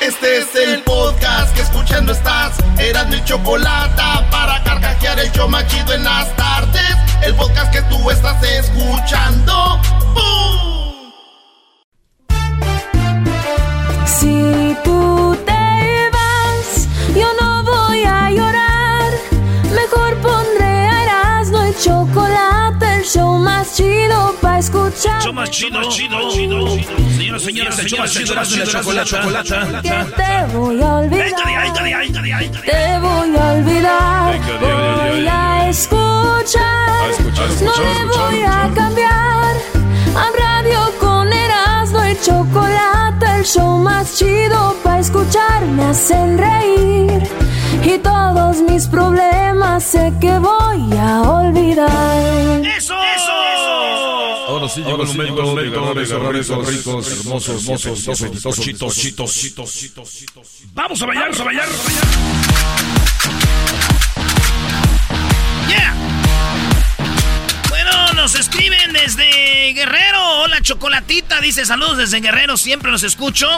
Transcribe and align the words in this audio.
Este 0.00 0.38
es 0.38 0.54
el 0.54 0.82
podcast 0.84 1.54
que 1.54 1.62
escuchando 1.62 2.12
estás. 2.12 2.56
Eran 2.78 3.10
mi 3.10 3.22
chocolate 3.24 4.02
para 4.30 4.62
carcajear 4.62 5.18
el 5.18 5.32
yo 5.32 5.48
machido 5.48 5.92
en 5.92 6.04
las 6.04 6.34
tardes. 6.36 6.96
El 7.22 7.34
podcast 7.34 7.72
que 7.72 7.82
tú 7.82 8.10
estás 8.10 8.42
escuchando. 8.42 9.80
¡Bum! 10.14 11.12
Si 14.06 14.76
tú 14.84 15.07
show 23.08 23.38
más 23.38 23.74
chido 23.74 24.34
para 24.42 24.58
escuchar. 24.58 25.22
Show 25.22 25.32
más 25.32 25.50
chido, 25.50 25.80
chido, 25.88 26.30
chido. 26.30 26.68
Señoras, 27.08 27.42
señores, 27.42 27.78
el 27.78 27.86
show 27.86 27.98
más 28.00 28.12
chido 28.12 28.26
de 28.26 28.94
la 28.94 29.04
chocolata. 29.04 29.82
Que 29.82 29.88
te 30.16 30.56
voy 30.56 30.82
a 30.82 30.94
olvidar. 30.96 31.26
Te 32.64 32.98
voy 33.00 33.36
a 33.36 33.52
olvidar. 33.52 34.40
Voy 34.60 35.26
a 35.26 35.68
escuchar. 35.70 37.10
No 37.62 37.72
me 37.78 38.04
voy 38.14 38.42
a 38.42 38.70
cambiar. 38.74 39.56
A 40.14 40.26
radio 40.38 40.92
con 41.00 41.32
Erasmo 41.32 42.04
y 42.04 42.16
chocolate, 42.20 43.26
el 43.38 43.44
show 43.44 43.78
más 43.78 44.18
chido 44.18 44.76
para 44.82 44.98
escuchar. 44.98 45.64
Me 45.64 45.84
hacen 45.84 46.36
reír. 46.36 47.22
Y 47.84 47.98
todos 47.98 48.60
mis 48.62 48.86
problemas 48.86 49.84
sé 49.84 50.12
que 50.20 50.38
voy 50.38 50.96
a 50.96 51.22
olvidar. 51.22 52.64
¡Eso! 52.64 52.94
¡Eso! 52.94 53.38
Ahora 54.48 54.68
sí 54.68 54.82
llegó 54.82 55.02
el 55.02 55.08
momento 55.08 55.54
de 55.54 55.70
ganar 55.70 55.98
esos 55.98 56.22
ricos, 56.32 56.66
ricos, 56.66 57.18
hermosos, 57.18 57.62
hermosos, 57.64 58.06
hermosos, 58.22 58.60
chitos, 58.60 58.96
chitos, 58.96 59.34
chitos, 59.34 59.72
chitos. 59.74 60.48
Vamos 60.74 61.02
a 61.02 61.06
bailar, 61.06 61.24
vamos 61.24 61.40
a 61.40 61.44
bailar. 61.44 61.68
Nos 68.28 68.40
escriben 68.40 68.92
desde 68.92 69.72
Guerrero. 69.72 70.42
Hola, 70.42 70.60
Chocolatita. 70.60 71.40
Dice 71.40 71.64
saludos 71.64 71.96
desde 71.96 72.20
Guerrero. 72.20 72.58
Siempre 72.58 72.90
los 72.90 73.02
escucho. 73.02 73.48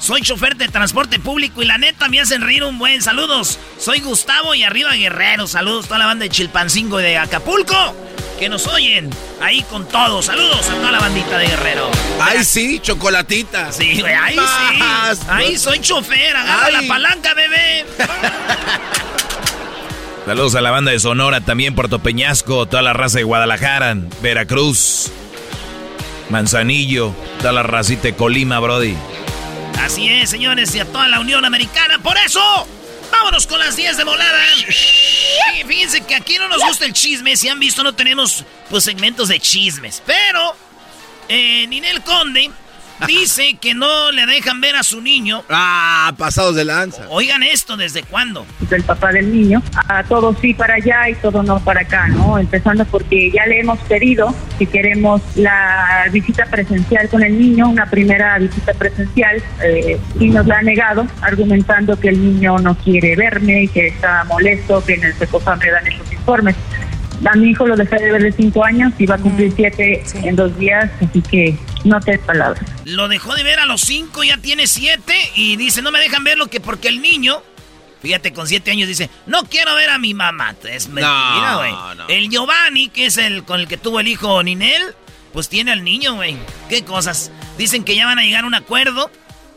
Soy 0.00 0.20
chofer 0.20 0.54
de 0.56 0.68
transporte 0.68 1.18
público 1.18 1.62
y 1.62 1.64
la 1.64 1.78
neta 1.78 2.10
me 2.10 2.20
hacen 2.20 2.42
reír 2.42 2.62
un 2.62 2.78
buen. 2.78 3.00
Saludos. 3.00 3.58
Soy 3.80 4.00
Gustavo 4.00 4.54
y 4.54 4.64
arriba 4.64 4.92
Guerrero. 4.92 5.46
Saludos 5.46 5.86
a 5.86 5.88
toda 5.88 5.98
la 6.00 6.06
banda 6.06 6.24
de 6.24 6.28
Chilpancingo 6.28 7.00
y 7.00 7.04
de 7.04 7.16
Acapulco 7.16 7.74
que 8.38 8.50
nos 8.50 8.66
oyen 8.66 9.08
ahí 9.40 9.62
con 9.62 9.88
todo. 9.88 10.20
Saludos 10.20 10.68
a 10.68 10.74
toda 10.74 10.92
la 10.92 10.98
bandita 10.98 11.38
de 11.38 11.46
Guerrero. 11.46 11.90
Ay, 12.20 12.44
sí, 12.44 12.80
chocolatita. 12.80 13.72
Sí, 13.72 13.98
güey, 13.98 14.12
ahí 14.12 14.36
sí. 14.36 15.24
Ahí 15.30 15.56
soy 15.56 15.80
chofer, 15.80 16.36
agarra 16.36 16.66
Ay. 16.66 16.72
la 16.74 16.82
palanca, 16.82 17.32
bebé. 17.32 17.86
Saludos 20.28 20.56
a 20.56 20.60
la 20.60 20.70
banda 20.70 20.90
de 20.90 21.00
Sonora, 21.00 21.40
también 21.40 21.74
Puerto 21.74 22.00
Peñasco, 22.00 22.66
toda 22.66 22.82
la 22.82 22.92
raza 22.92 23.16
de 23.16 23.24
Guadalajara, 23.24 23.96
Veracruz, 24.20 25.10
Manzanillo, 26.28 27.14
toda 27.38 27.52
la 27.52 27.62
racita 27.62 28.02
de 28.02 28.14
Colima, 28.14 28.60
Brody. 28.60 28.94
Así 29.80 30.06
es, 30.06 30.28
señores, 30.28 30.74
y 30.74 30.80
a 30.80 30.84
toda 30.84 31.08
la 31.08 31.20
Unión 31.20 31.46
Americana. 31.46 31.98
Por 32.00 32.18
eso, 32.18 32.42
vámonos 33.10 33.46
con 33.46 33.58
las 33.58 33.74
10 33.74 33.96
de 33.96 34.04
volada. 34.04 34.38
Sí, 34.66 35.64
fíjense 35.66 36.02
que 36.02 36.14
aquí 36.14 36.36
no 36.36 36.46
nos 36.48 36.62
gusta 36.62 36.84
el 36.84 36.92
chisme. 36.92 37.34
Si 37.34 37.48
han 37.48 37.58
visto, 37.58 37.82
no 37.82 37.94
tenemos 37.94 38.44
pues 38.68 38.84
segmentos 38.84 39.28
de 39.28 39.40
chismes. 39.40 40.02
Pero, 40.04 40.54
eh, 41.30 41.66
Ninel 41.68 42.02
Conde 42.02 42.50
dice 43.06 43.58
que 43.60 43.74
no 43.74 44.10
le 44.12 44.26
dejan 44.26 44.60
ver 44.60 44.76
a 44.76 44.82
su 44.82 45.00
niño. 45.00 45.44
Ah, 45.48 46.12
pasados 46.16 46.54
de 46.54 46.64
lanza. 46.64 47.06
Oigan 47.08 47.42
esto, 47.42 47.76
¿desde 47.76 48.02
cuándo? 48.02 48.46
del 48.68 48.82
papá 48.82 49.12
del 49.12 49.32
niño, 49.32 49.62
a 49.88 50.02
todo 50.04 50.34
sí 50.40 50.54
para 50.54 50.74
allá 50.74 51.08
y 51.08 51.14
todo 51.14 51.42
no 51.42 51.60
para 51.60 51.82
acá, 51.82 52.08
¿no? 52.08 52.38
Empezando 52.38 52.84
porque 52.84 53.30
ya 53.30 53.46
le 53.46 53.60
hemos 53.60 53.78
pedido 53.80 54.34
si 54.58 54.66
queremos 54.66 55.22
la 55.36 56.06
visita 56.12 56.44
presencial 56.46 57.08
con 57.08 57.22
el 57.22 57.38
niño, 57.38 57.68
una 57.68 57.86
primera 57.86 58.38
visita 58.38 58.74
presencial, 58.74 59.42
eh, 59.62 59.98
y 60.18 60.28
nos 60.28 60.46
la 60.46 60.58
ha 60.58 60.62
negado, 60.62 61.06
argumentando 61.22 61.98
que 61.98 62.08
el 62.08 62.22
niño 62.22 62.58
no 62.58 62.76
quiere 62.76 63.16
verme 63.16 63.64
y 63.64 63.68
que 63.68 63.88
está 63.88 64.24
molesto, 64.24 64.84
que 64.84 64.94
en 64.94 65.04
el 65.04 65.14
Secofam 65.14 65.58
le 65.60 65.70
dan 65.70 65.86
esos 65.86 66.12
informes. 66.12 66.56
A 67.24 67.34
mi 67.36 67.50
hijo 67.50 67.66
lo 67.66 67.76
dejé 67.76 67.96
de 67.96 68.12
ver 68.12 68.22
de 68.22 68.32
cinco 68.32 68.64
años 68.64 68.92
y 68.98 69.06
va 69.06 69.16
a 69.16 69.18
cumplir 69.18 69.52
siete 69.54 70.02
en 70.14 70.36
dos 70.36 70.56
días, 70.58 70.90
así 71.00 71.20
que 71.22 71.56
no 71.84 72.00
te 72.00 72.18
palabras. 72.18 72.62
Lo 72.84 73.08
dejó 73.08 73.34
de 73.34 73.42
ver 73.42 73.58
a 73.58 73.66
los 73.66 73.80
5, 73.82 74.22
ya 74.24 74.36
tiene 74.38 74.66
7 74.66 75.12
y 75.34 75.56
dice, 75.56 75.82
no 75.82 75.90
me 75.90 75.98
dejan 76.00 76.24
verlo 76.24 76.46
que 76.46 76.60
porque 76.60 76.88
el 76.88 77.02
niño, 77.02 77.42
fíjate, 78.02 78.32
con 78.32 78.46
7 78.46 78.70
años 78.70 78.88
dice, 78.88 79.10
no 79.26 79.42
quiero 79.44 79.74
ver 79.74 79.90
a 79.90 79.98
mi 79.98 80.14
mamá. 80.14 80.54
Es 80.64 80.88
mentira, 80.88 81.50
No, 81.52 81.58
güey. 81.58 81.72
no. 81.96 82.08
El 82.08 82.28
Giovanni, 82.30 82.88
que 82.88 83.06
es 83.06 83.16
el 83.18 83.44
con 83.44 83.60
el 83.60 83.68
que 83.68 83.76
tuvo 83.76 84.00
el 84.00 84.08
hijo 84.08 84.42
Ninel, 84.42 84.82
pues 85.32 85.48
tiene 85.48 85.72
al 85.72 85.84
niño, 85.84 86.14
güey. 86.14 86.36
¿Qué 86.68 86.84
cosas? 86.84 87.30
Dicen 87.58 87.84
que 87.84 87.94
ya 87.96 88.06
van 88.06 88.18
a 88.18 88.22
llegar 88.22 88.44
a 88.44 88.46
un 88.46 88.54
acuerdo 88.54 89.10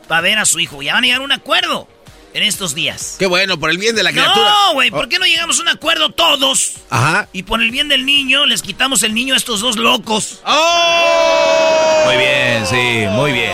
para 0.08 0.22
ver 0.22 0.38
a 0.40 0.46
su 0.46 0.60
hijo. 0.60 0.82
Ya 0.82 0.94
van 0.94 1.04
a 1.04 1.08
llegar 1.08 1.22
a 1.22 1.26
un 1.26 1.32
acuerdo 1.32 1.88
en 2.34 2.44
estos 2.44 2.74
días. 2.76 3.16
Qué 3.20 3.26
bueno, 3.26 3.60
por 3.60 3.70
el 3.70 3.78
bien 3.78 3.96
de 3.96 4.04
la 4.04 4.12
criatura. 4.12 4.50
No, 4.50 4.74
güey, 4.74 4.90
¿por 4.92 5.10
qué 5.10 5.20
no 5.20 5.26
llegamos 5.26 5.60
a 5.60 5.62
un 5.64 5.68
acuerdo 5.70 6.10
todos? 6.10 6.74
Ajá. 6.90 7.28
Y 7.34 7.44
por 7.44 7.62
el 7.62 7.72
bien 7.72 7.88
del 7.88 8.06
niño, 8.06 8.46
les 8.46 8.62
quitamos 8.62 9.04
el 9.04 9.14
niño 9.14 9.34
a 9.34 9.38
estos 9.38 9.60
dos 9.60 9.78
locos. 9.78 10.40
¡Oh! 10.46 12.04
Muy 12.06 12.18
bien, 12.18 12.66
sí, 12.66 13.08
muy 13.12 13.32
bien. 13.32 13.52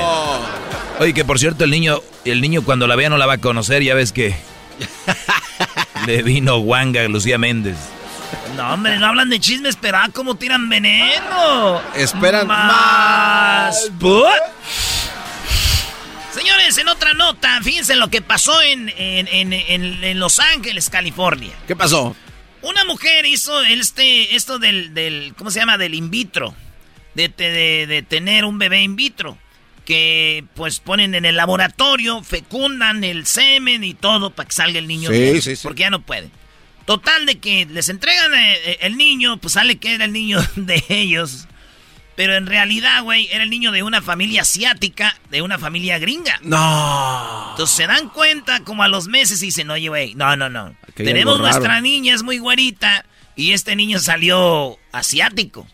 Oye, 1.00 1.14
que 1.14 1.26
por 1.26 1.40
cierto, 1.40 1.64
el 1.64 1.72
niño, 1.72 2.02
el 2.26 2.42
niño 2.42 2.64
cuando 2.64 2.88
la 2.88 2.96
vea 2.96 3.10
no 3.10 3.18
la 3.18 3.26
va 3.26 3.34
a 3.34 3.38
conocer, 3.40 3.84
ya 3.84 3.94
ves 3.94 4.12
que 4.12 4.36
le 6.08 6.24
vino 6.24 6.60
guanga 6.60 7.02
a 7.02 7.08
Lucía 7.08 7.38
Méndez. 7.38 7.78
No, 8.56 8.74
hombre, 8.74 8.98
no 8.98 9.08
hablan 9.08 9.30
de 9.30 9.40
chismes, 9.40 9.78
pero 9.80 9.98
ah, 9.98 10.10
cómo 10.12 10.36
tiran 10.36 10.68
veneno. 10.68 11.82
Esperan 11.96 12.48
más. 12.48 13.92
¿Put? 14.00 14.26
Señores, 16.38 16.78
en 16.78 16.88
otra 16.88 17.14
nota, 17.14 17.60
fíjense 17.64 17.96
lo 17.96 18.10
que 18.10 18.22
pasó 18.22 18.62
en, 18.62 18.90
en, 18.98 19.28
en- 19.28 19.54
en- 20.04 20.20
Los 20.20 20.40
Ángeles, 20.40 20.90
California. 20.90 21.54
¿Qué 21.68 21.76
pasó? 21.76 22.16
Una 22.62 22.84
mujer 22.86 23.26
hizo 23.26 23.62
este, 23.64 24.36
esto 24.36 24.60
del, 24.60 24.94
del, 24.94 25.34
¿cómo 25.38 25.52
se 25.52 25.60
llama? 25.60 25.78
Del 25.78 25.94
in 25.96 26.10
vitro. 26.12 26.54
De, 27.16 27.30
de- 27.30 27.88
de- 27.88 28.02
tener 28.04 28.46
un 28.46 28.60
bebé 28.60 28.82
in 28.84 28.96
vitro. 28.96 29.38
Que 29.86 30.44
pues 30.54 30.80
ponen 30.82 31.16
en 31.16 31.24
el 31.26 31.38
laboratorio, 31.38 32.22
fecundan 32.22 33.04
el 33.06 33.26
semen 33.26 33.84
y 33.86 33.94
todo 33.94 34.32
para 34.32 34.48
que 34.50 34.54
salga 34.56 34.80
el 34.80 34.88
niño 34.88 35.10
Sí, 35.10 35.18
bien, 35.18 35.42
sí, 35.42 35.56
sí. 35.56 35.64
Porque 35.64 35.82
ya 35.82 35.90
no 35.90 36.02
pueden. 36.02 36.30
Total 36.86 37.26
de 37.26 37.40
que 37.40 37.66
les 37.66 37.88
entregan 37.90 38.34
eh, 38.34 38.54
eh, 38.66 38.78
el 38.82 38.98
niño, 38.98 39.38
pues 39.38 39.54
sale 39.54 39.78
que 39.78 39.94
era 39.96 40.06
el 40.06 40.12
niño 40.14 40.40
de 40.58 40.84
ellos. 40.90 41.48
Pero 42.18 42.36
en 42.36 42.48
realidad, 42.48 43.04
güey, 43.04 43.30
era 43.32 43.44
el 43.44 43.52
niño 43.52 43.72
de 43.72 43.84
una 43.84 44.02
familia 44.02 44.42
asiática, 44.42 45.16
de 45.30 45.44
una 45.44 45.60
familia 45.60 46.00
gringa. 46.00 46.40
No. 46.42 47.50
Entonces 47.52 47.76
se 47.76 47.86
dan 47.86 48.10
cuenta 48.10 48.62
como 48.62 48.82
a 48.82 48.88
los 48.88 49.08
meses 49.08 49.44
y 49.44 49.46
dicen, 49.46 49.70
oye, 49.70 49.88
güey, 49.88 50.16
no, 50.16 50.36
no, 50.36 50.50
no. 50.50 50.76
Aquí 50.82 51.04
Tenemos 51.04 51.40
nuestra 51.40 51.80
niña, 51.80 52.16
es 52.16 52.24
muy 52.24 52.40
güerita, 52.40 53.06
y 53.36 53.52
este 53.52 53.76
niño 53.76 54.00
salió 54.00 54.80
asiático. 54.92 55.68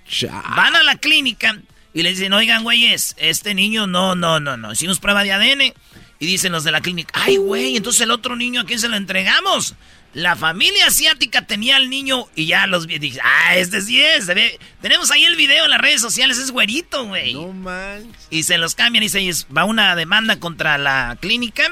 Van 0.53 0.75
a 0.75 0.83
la 0.83 0.97
clínica 0.97 1.57
Y 1.93 2.03
le 2.03 2.09
dicen, 2.09 2.33
oigan, 2.33 2.63
güeyes, 2.63 3.15
este 3.17 3.53
niño 3.53 3.87
no, 3.87 4.13
no, 4.13 4.41
no, 4.41 4.57
no. 4.57 4.73
Hicimos 4.73 4.99
prueba 4.99 5.23
de 5.23 5.31
ADN. 5.31 5.73
Y 6.19 6.25
dicen 6.25 6.51
los 6.51 6.65
de 6.65 6.71
la 6.71 6.81
clínica, 6.81 7.11
ay, 7.13 7.37
güey, 7.37 7.77
entonces 7.77 8.01
el 8.01 8.11
otro 8.11 8.35
niño, 8.35 8.61
¿a 8.61 8.65
quién 8.65 8.79
se 8.79 8.89
lo 8.89 8.97
entregamos? 8.97 9.75
La 10.13 10.36
familia 10.36 10.86
asiática 10.88 11.48
tenía 11.48 11.75
al 11.75 11.89
niño 11.89 12.27
y 12.36 12.45
ya 12.45 12.68
los 12.68 12.86
vi. 12.86 13.00
Dije, 13.00 13.19
ah, 13.24 13.56
este 13.56 13.81
sí 13.81 14.01
es. 14.01 14.27
ve- 14.27 14.60
Tenemos 14.81 15.10
ahí 15.10 15.25
el 15.25 15.36
video 15.36 15.63
en 15.65 15.71
las 15.71 15.81
redes 15.81 16.01
sociales, 16.01 16.38
es 16.38 16.51
güerito, 16.51 17.06
güey. 17.06 17.33
No 17.33 17.48
manches. 17.51 18.27
Y 18.30 18.44
se 18.44 18.57
los 18.60 18.75
cambian 18.75 19.04
y 19.04 19.10
se 19.10 19.27
va 19.56 19.65
una 19.65 19.95
demanda 19.95 20.39
contra 20.39 20.77
la 20.77 21.18
clínica. 21.19 21.63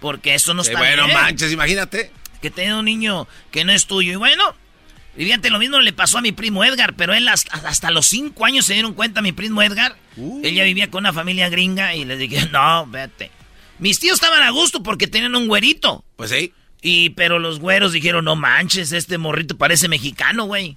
Porque 0.00 0.34
eso 0.34 0.54
no 0.54 0.64
Sí, 0.64 0.70
está 0.70 0.80
bueno, 0.80 1.04
bien. 1.06 1.16
manches, 1.16 1.52
imagínate. 1.52 2.10
Que 2.40 2.50
tenga 2.50 2.76
un 2.78 2.84
niño 2.84 3.28
que 3.52 3.64
no 3.64 3.70
es 3.72 3.86
tuyo. 3.86 4.12
Y 4.12 4.16
bueno, 4.16 4.42
y 5.16 5.24
fíjate, 5.24 5.48
lo 5.50 5.60
mismo 5.60 5.78
le 5.78 5.92
pasó 5.92 6.18
a 6.18 6.22
mi 6.22 6.32
primo 6.32 6.64
Edgar, 6.64 6.94
pero 6.94 7.14
él 7.14 7.28
hasta, 7.28 7.54
hasta 7.68 7.92
los 7.92 8.06
cinco 8.08 8.44
años 8.44 8.66
se 8.66 8.72
dieron 8.72 8.94
cuenta, 8.94 9.22
mi 9.22 9.30
primo 9.30 9.62
Edgar. 9.62 9.96
Él 10.16 10.52
ya 10.54 10.64
vivía 10.64 10.90
con 10.90 11.02
una 11.04 11.12
familia 11.12 11.48
gringa 11.48 11.94
y 11.94 12.04
les 12.04 12.18
dije, 12.18 12.48
no, 12.50 12.86
vete. 12.88 13.30
Mis 13.78 14.00
tíos 14.00 14.14
estaban 14.14 14.42
a 14.42 14.50
gusto 14.50 14.82
porque 14.82 15.06
tenían 15.06 15.36
un 15.36 15.46
güerito. 15.46 16.04
Pues 16.16 16.30
sí. 16.30 16.52
Y, 16.84 17.10
pero 17.10 17.38
los 17.38 17.60
güeros 17.60 17.92
dijeron, 17.92 18.24
no 18.24 18.34
manches, 18.34 18.90
este 18.90 19.16
morrito 19.16 19.56
parece 19.56 19.86
mexicano, 19.88 20.44
güey. 20.44 20.76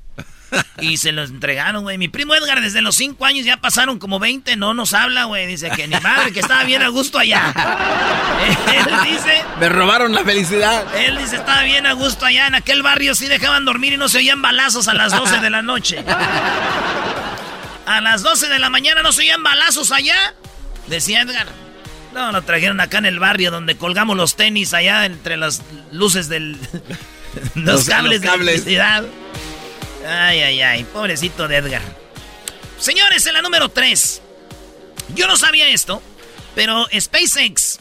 Y 0.80 0.98
se 0.98 1.12
los 1.12 1.32
entregaron, 1.32 1.82
güey. 1.84 1.98
Mi 1.98 2.08
primo 2.08 2.36
Edgar, 2.36 2.62
desde 2.62 2.82
los 2.82 2.96
cinco 2.96 3.26
años 3.26 3.46
ya 3.46 3.58
pasaron 3.58 3.98
como 3.98 4.20
20, 4.20 4.56
no 4.56 4.76
nos 4.76 4.94
habla, 4.94 5.24
güey. 5.26 5.48
Dice 5.48 5.72
que 5.72 5.88
ni 5.88 6.00
madre, 6.00 6.32
que 6.32 6.40
estaba 6.40 6.64
bien 6.64 6.84
a 6.84 6.90
gusto 6.90 7.18
allá. 7.18 7.52
Él 8.74 8.86
dice, 9.12 9.44
Me 9.60 9.68
robaron 9.68 10.14
la 10.14 10.24
felicidad. 10.24 10.86
él 10.96 11.18
dice, 11.18 11.38
estaba 11.38 11.64
bien 11.64 11.88
a 11.88 11.94
gusto 11.94 12.26
allá. 12.26 12.48
En 12.48 12.56
aquel 12.56 12.84
barrio 12.84 13.16
sí 13.16 13.28
dejaban 13.28 13.66
dormir 13.66 13.94
y 13.94 13.98
no 13.98 14.08
se 14.08 14.20
oían 14.20 14.42
balazos 14.42 14.88
a 14.88 14.94
las 14.94 15.12
12 15.12 15.40
de 15.40 15.50
la 15.50 15.62
noche. 15.64 16.04
A 17.88 18.02
las 18.02 18.22
12 18.22 18.48
de 18.48 18.60
la 18.60 18.70
mañana 18.70 19.02
no 19.02 19.12
se 19.12 19.22
oían 19.22 19.44
balazos 19.44 19.92
allá. 19.92 20.16
Decía 20.88 21.22
Edgar. 21.22 21.48
No, 22.16 22.32
lo 22.32 22.42
trajeron 22.44 22.80
acá 22.80 22.98
en 23.00 23.06
el 23.06 23.20
barrio 23.20 23.52
donde 23.52 23.76
colgamos 23.78 24.16
los 24.18 24.36
tenis 24.36 24.74
allá 24.74 25.06
entre 25.06 25.38
las 25.38 25.62
luces 25.92 26.30
del... 26.30 26.54
los, 27.56 27.66
Los- 27.66 27.86
cables 27.86 28.14
los 28.14 28.22
de 28.22 28.28
cables. 28.28 28.48
electricidad. 28.54 29.04
Ay, 30.08 30.40
ay, 30.42 30.62
ay. 30.62 30.84
Pobrecito 30.86 31.48
de 31.48 31.58
Edgar. 31.58 31.82
Señores, 32.80 33.26
en 33.28 33.34
la 33.34 33.42
número 33.42 33.70
3. 33.70 34.22
Yo 35.14 35.28
no 35.28 35.36
sabía 35.38 35.68
esto, 35.70 36.02
pero 36.56 36.88
SpaceX, 36.98 37.80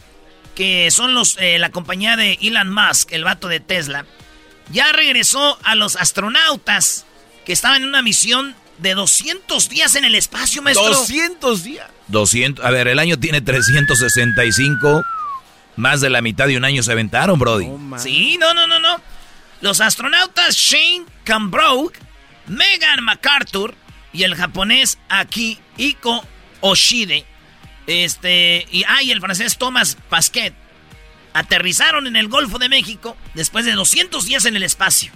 que 0.54 0.90
son 0.90 1.14
los 1.14 1.36
eh, 1.38 1.58
la 1.58 1.70
compañía 1.70 2.16
de 2.16 2.38
Elon 2.42 2.72
Musk, 2.72 3.12
el 3.12 3.24
vato 3.24 3.48
de 3.48 3.60
Tesla, 3.60 4.04
ya 4.70 4.92
regresó 4.92 5.58
a 5.62 5.74
los 5.74 5.96
astronautas 5.96 7.06
que 7.46 7.52
estaban 7.52 7.82
en 7.82 7.88
una 7.88 8.02
misión 8.02 8.54
de 8.84 8.94
200 8.94 9.68
días 9.68 9.96
en 9.96 10.04
el 10.04 10.14
espacio, 10.14 10.62
maestro. 10.62 10.90
200 10.90 11.64
días. 11.64 11.88
200, 12.08 12.64
a 12.64 12.70
ver, 12.70 12.86
el 12.86 13.00
año 13.00 13.18
tiene 13.18 13.40
365. 13.40 15.02
Más 15.76 16.00
de 16.00 16.10
la 16.10 16.20
mitad 16.20 16.46
de 16.46 16.56
un 16.56 16.64
año 16.64 16.82
se 16.84 16.92
aventaron, 16.92 17.38
Brody. 17.38 17.66
Sí, 17.98 18.36
no, 18.38 18.54
no, 18.54 18.68
no, 18.68 18.78
no. 18.78 19.00
Los 19.60 19.80
astronautas 19.80 20.54
Shane 20.54 21.06
Cambroke, 21.24 21.98
Megan 22.46 23.02
MacArthur 23.02 23.74
y 24.12 24.22
el 24.22 24.36
japonés 24.36 24.98
Akihiko 25.08 26.24
Oshide, 26.60 27.24
este, 27.86 28.66
y, 28.70 28.84
ah, 28.84 29.02
y 29.02 29.10
el 29.10 29.20
francés 29.20 29.58
Thomas 29.58 29.96
Pasquet, 30.08 30.54
aterrizaron 31.32 32.06
en 32.06 32.16
el 32.16 32.28
Golfo 32.28 32.58
de 32.58 32.68
México 32.68 33.16
después 33.34 33.64
de 33.64 33.72
200 33.72 34.24
días 34.26 34.44
en 34.44 34.56
el 34.56 34.62
espacio. 34.62 35.10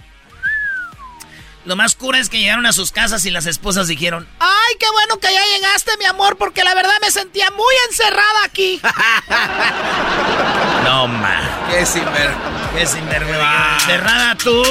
Lo 1.69 1.75
más 1.75 1.93
cura 1.93 2.17
es 2.17 2.29
que 2.29 2.39
llegaron 2.39 2.65
a 2.65 2.73
sus 2.73 2.91
casas 2.91 3.23
y 3.25 3.29
las 3.29 3.45
esposas 3.45 3.87
dijeron, 3.87 4.27
¡Ay, 4.39 4.75
qué 4.79 4.87
bueno 4.91 5.19
que 5.19 5.31
ya 5.31 5.45
llegaste, 5.55 5.95
mi 5.99 6.05
amor! 6.05 6.35
Porque 6.35 6.63
la 6.63 6.73
verdad 6.73 6.95
me 6.99 7.11
sentía 7.11 7.51
muy 7.51 7.75
encerrada 7.89 8.43
aquí. 8.43 8.81
No, 10.83 11.07
ma. 11.07 11.67
Qué 11.69 11.85
sinver. 11.85 12.33
¿Qué 12.75 12.87
sinvergüenza? 12.87 13.77
¿Encerrada 13.81 14.35
tú? 14.35 14.63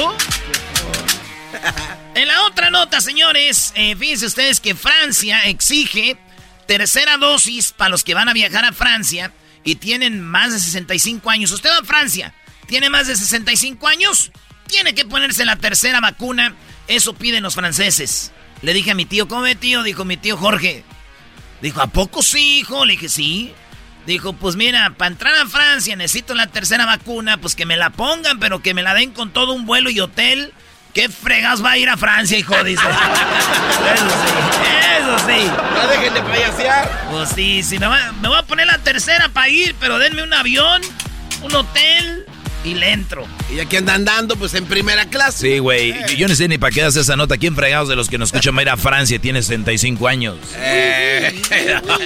En 2.15 2.27
la 2.27 2.43
otra 2.43 2.69
nota, 2.69 2.99
señores, 2.99 3.71
eh, 3.75 3.95
fíjense 3.95 4.25
ustedes 4.25 4.59
que 4.59 4.75
Francia 4.75 5.45
exige 5.45 6.17
tercera 6.67 7.15
dosis 7.15 7.71
para 7.71 7.91
los 7.91 8.03
que 8.03 8.13
van 8.13 8.27
a 8.27 8.33
viajar 8.33 8.65
a 8.65 8.73
Francia 8.73 9.31
y 9.63 9.75
tienen 9.75 10.21
más 10.21 10.51
de 10.51 10.59
65 10.59 11.29
años. 11.29 11.51
Usted 11.51 11.69
va 11.69 11.77
a 11.77 11.83
Francia, 11.85 12.33
tiene 12.67 12.89
más 12.89 13.07
de 13.07 13.15
65 13.15 13.87
años, 13.87 14.33
tiene 14.67 14.93
que 14.93 15.05
ponerse 15.05 15.45
la 15.45 15.55
tercera 15.55 16.01
vacuna. 16.01 16.53
Eso 16.89 17.13
piden 17.13 17.43
los 17.43 17.55
franceses. 17.55 18.31
Le 18.61 18.73
dije 18.73 18.91
a 18.91 18.95
mi 18.95 19.05
tío, 19.05 19.27
¿cómo 19.29 19.41
ve, 19.43 19.55
tío? 19.55 19.83
Dijo 19.83 20.03
mi 20.03 20.17
tío 20.17 20.35
Jorge. 20.35 20.83
Dijo, 21.61 21.81
¿a 21.81 21.87
poco 21.87 22.21
sí, 22.21 22.59
hijo? 22.59 22.83
Le 22.85 22.93
dije, 22.93 23.07
sí. 23.07 23.53
Dijo, 24.05 24.33
pues 24.33 24.55
mira, 24.55 24.93
para 24.97 25.11
entrar 25.11 25.35
a 25.37 25.45
Francia 25.47 25.95
necesito 25.95 26.33
la 26.33 26.47
tercera 26.47 26.85
vacuna, 26.85 27.37
pues 27.37 27.55
que 27.55 27.65
me 27.65 27.77
la 27.77 27.91
pongan, 27.91 28.39
pero 28.39 28.61
que 28.61 28.73
me 28.73 28.81
la 28.83 28.93
den 28.93 29.11
con 29.11 29.31
todo 29.31 29.53
un 29.53 29.65
vuelo 29.65 29.89
y 29.89 29.99
hotel. 30.01 30.51
¿Qué 30.93 31.07
fregas 31.09 31.63
va 31.63 31.71
a 31.71 31.77
ir 31.77 31.87
a 31.89 31.95
Francia, 31.97 32.37
hijo? 32.37 32.61
Dice. 32.63 32.81
Eso 33.93 34.09
sí, 34.09 34.97
eso 34.97 35.19
sí. 35.27 35.51
No 35.75 35.87
dejen 35.87 36.13
de 36.15 36.21
payasear. 36.23 37.07
Pues 37.11 37.29
sí, 37.29 37.61
sí, 37.63 37.77
me, 37.79 37.85
va- 37.87 38.11
me 38.21 38.27
voy 38.27 38.37
a 38.37 38.43
poner 38.43 38.65
la 38.67 38.79
tercera 38.79 39.29
para 39.29 39.49
ir, 39.49 39.75
pero 39.79 39.99
denme 39.99 40.23
un 40.23 40.33
avión, 40.33 40.81
un 41.43 41.55
hotel 41.55 42.25
y 42.63 42.73
le 42.75 42.91
entro. 42.91 43.25
Y 43.53 43.59
aquí 43.59 43.77
andan 43.77 44.03
dando, 44.05 44.35
pues 44.35 44.53
en 44.53 44.65
primera 44.65 45.05
clase. 45.05 45.47
Sí, 45.53 45.59
güey. 45.59 45.93
Yo- 46.09 46.15
Yo 46.15 46.27
no 46.27 46.35
sé 46.35 46.47
ni 46.47 46.57
para 46.57 46.71
qué 46.73 46.81
das 46.81 46.95
esa 46.95 47.15
nota. 47.15 47.37
¿Quién 47.37 47.55
fregados 47.55 47.87
de 47.89 47.95
los 47.95 48.09
que 48.09 48.17
nos 48.17 48.29
escuchan 48.29 48.55
va 48.55 48.59
a 48.59 48.61
ir 48.63 48.69
a 48.69 48.77
Francia 48.77 49.15
y 49.15 49.19
tiene 49.19 49.41
65 49.41 50.07
años? 50.07 50.37
Eh, 50.55 51.41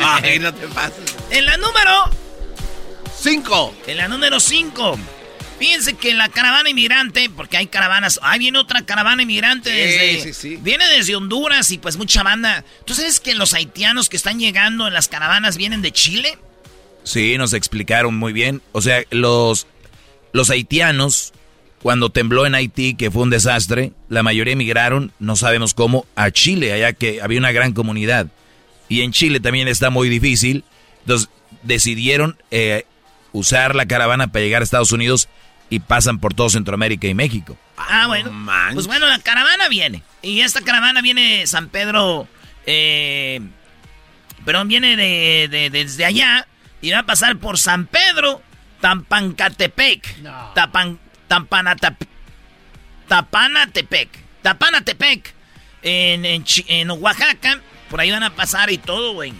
ay, 0.01 0.39
no 0.39 0.53
te 0.53 0.67
pases. 0.67 1.15
En 1.31 1.45
la 1.45 1.57
número 1.57 2.09
Cinco. 3.19 3.73
En 3.87 3.97
la 3.97 4.07
número 4.07 4.39
5. 4.39 4.97
Fíjense 5.59 5.93
que 5.93 6.13
la 6.13 6.27
caravana 6.29 6.69
inmigrante, 6.69 7.29
porque 7.29 7.55
hay 7.57 7.67
caravanas, 7.67 8.19
ahí 8.21 8.39
viene 8.39 8.57
otra 8.59 8.81
caravana 8.81 9.21
inmigrante 9.23 9.69
Sí, 9.69 9.77
desde. 9.77 10.21
sí, 10.21 10.33
sí. 10.33 10.57
Viene 10.61 10.87
desde 10.89 11.15
Honduras 11.15 11.71
y 11.71 11.77
pues 11.77 11.95
mucha 11.95 12.21
banda. 12.23 12.65
¿Tú 12.85 12.93
sabes 12.93 13.19
que 13.21 13.33
los 13.35 13.53
haitianos 13.53 14.09
que 14.09 14.17
están 14.17 14.39
llegando 14.39 14.87
en 14.87 14.93
las 14.93 15.07
caravanas 15.07 15.55
vienen 15.55 15.81
de 15.81 15.91
Chile? 15.93 16.37
Sí, 17.05 17.37
nos 17.37 17.53
explicaron 17.53 18.15
muy 18.15 18.33
bien. 18.33 18.61
O 18.73 18.81
sea, 18.81 19.03
los, 19.11 19.67
los 20.33 20.49
haitianos, 20.49 21.33
cuando 21.81 22.09
tembló 22.09 22.45
en 22.45 22.55
Haití, 22.55 22.95
que 22.95 23.09
fue 23.11 23.23
un 23.23 23.29
desastre, 23.29 23.93
la 24.09 24.23
mayoría 24.23 24.53
emigraron, 24.53 25.11
no 25.19 25.35
sabemos 25.35 25.73
cómo, 25.73 26.05
a 26.15 26.31
Chile, 26.31 26.73
allá 26.73 26.93
que 26.93 27.21
había 27.21 27.39
una 27.39 27.51
gran 27.51 27.73
comunidad. 27.73 28.27
Y 28.89 29.01
en 29.01 29.11
Chile 29.11 29.39
también 29.39 29.67
está 29.67 29.89
muy 29.89 30.09
difícil. 30.09 30.63
Entonces 31.01 31.29
decidieron 31.63 32.37
eh, 32.51 32.85
usar 33.31 33.75
la 33.75 33.85
caravana 33.85 34.27
para 34.31 34.43
llegar 34.43 34.61
a 34.61 34.65
Estados 34.65 34.91
Unidos 34.91 35.29
y 35.69 35.79
pasan 35.79 36.19
por 36.19 36.33
todo 36.33 36.49
Centroamérica 36.49 37.07
y 37.07 37.13
México. 37.13 37.57
Ah, 37.77 38.05
bueno. 38.07 38.31
Pues 38.73 38.85
bueno, 38.87 39.07
la 39.07 39.19
caravana 39.19 39.67
viene. 39.69 40.03
Y 40.21 40.41
esta 40.41 40.61
caravana 40.61 41.01
viene 41.01 41.39
de 41.39 41.47
San 41.47 41.69
Pedro. 41.69 42.27
Eh, 42.65 43.41
perdón, 44.45 44.67
viene 44.67 44.95
de, 44.95 45.47
de- 45.49 45.69
desde 45.69 46.05
allá. 46.05 46.47
Y 46.81 46.91
va 46.91 46.99
a 46.99 47.05
pasar 47.05 47.37
por 47.37 47.57
San 47.57 47.87
Pedro, 47.87 48.41
Tampancatepec. 48.83 50.21
Tapan, 50.53 50.99
Tampanatap- 51.29 52.05
Tapanatepec. 53.07 54.09
Tapanatepec. 54.41 55.33
En, 55.81 56.25
en, 56.25 56.43
en 56.67 56.91
Oaxaca. 56.91 57.59
Por 57.89 58.01
ahí 58.01 58.11
van 58.11 58.23
a 58.23 58.35
pasar 58.35 58.71
y 58.71 58.77
todo, 58.77 59.13
güey. 59.13 59.33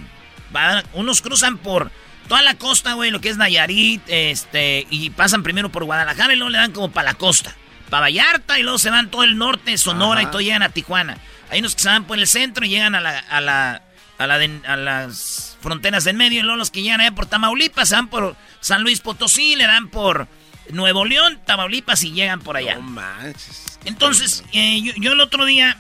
Unos 0.93 1.21
cruzan 1.21 1.57
por 1.57 1.91
toda 2.27 2.41
la 2.41 2.53
costa, 2.55 2.93
güey, 2.93 3.12
lo 3.12 3.19
que 3.19 3.29
es 3.29 3.38
Nayarit, 3.38 4.01
este, 4.07 4.85
y 4.89 5.09
pasan 5.09 5.43
primero 5.43 5.69
por 5.71 5.83
Guadalajara 5.83 6.33
y 6.33 6.38
luego 6.38 6.51
le 6.51 6.59
dan 6.59 6.71
como 6.71 6.91
para 6.91 7.12
la 7.12 7.13
costa. 7.15 7.53
Para 7.89 8.01
Vallarta 8.01 8.59
y 8.59 8.63
luego 8.63 8.77
se 8.79 8.89
van 8.91 9.09
todo 9.12 9.23
el 9.23 9.38
norte, 9.38 9.77
Sonora 9.77 10.21
y 10.21 10.27
todo 10.27 10.39
llegan 10.41 10.63
a 10.63 10.69
Tijuana. 10.69 11.17
Hay 11.50 11.59
unos 11.59 11.75
que 11.75 11.81
se 11.81 11.89
van 11.89 12.05
por 12.05 12.17
el 12.19 12.27
centro 12.27 12.65
y 12.65 12.69
llegan 12.69 12.95
a 12.95 13.01
la, 13.01 13.17
a 13.19 13.41
la, 13.41 13.81
a 14.19 14.27
la 14.27 14.38
de- 14.38 14.62
a 14.67 14.75
las 14.77 15.52
fronteras 15.63 16.03
del 16.03 16.15
medio 16.15 16.39
y 16.39 16.43
luego 16.43 16.58
los 16.58 16.70
que 16.70 16.82
llegan 16.84 17.01
allá 17.01 17.15
por 17.15 17.25
Tamaulipas 17.25 17.89
van 17.91 18.08
por 18.10 18.36
San 18.60 18.84
Luis 18.84 19.00
Potosí, 19.00 19.55
le 19.55 19.65
dan 19.65 19.88
por 19.89 20.27
Nuevo 20.70 21.05
León, 21.05 21.39
Tamaulipas 21.46 22.03
y 22.03 22.12
llegan 22.12 22.39
por 22.41 22.55
allá. 22.58 22.75
No 22.75 22.82
manches. 22.82 23.79
Entonces, 23.86 24.43
eh, 24.53 24.82
yo, 24.82 24.93
yo 24.98 25.13
el 25.13 25.20
otro 25.22 25.46
día, 25.46 25.77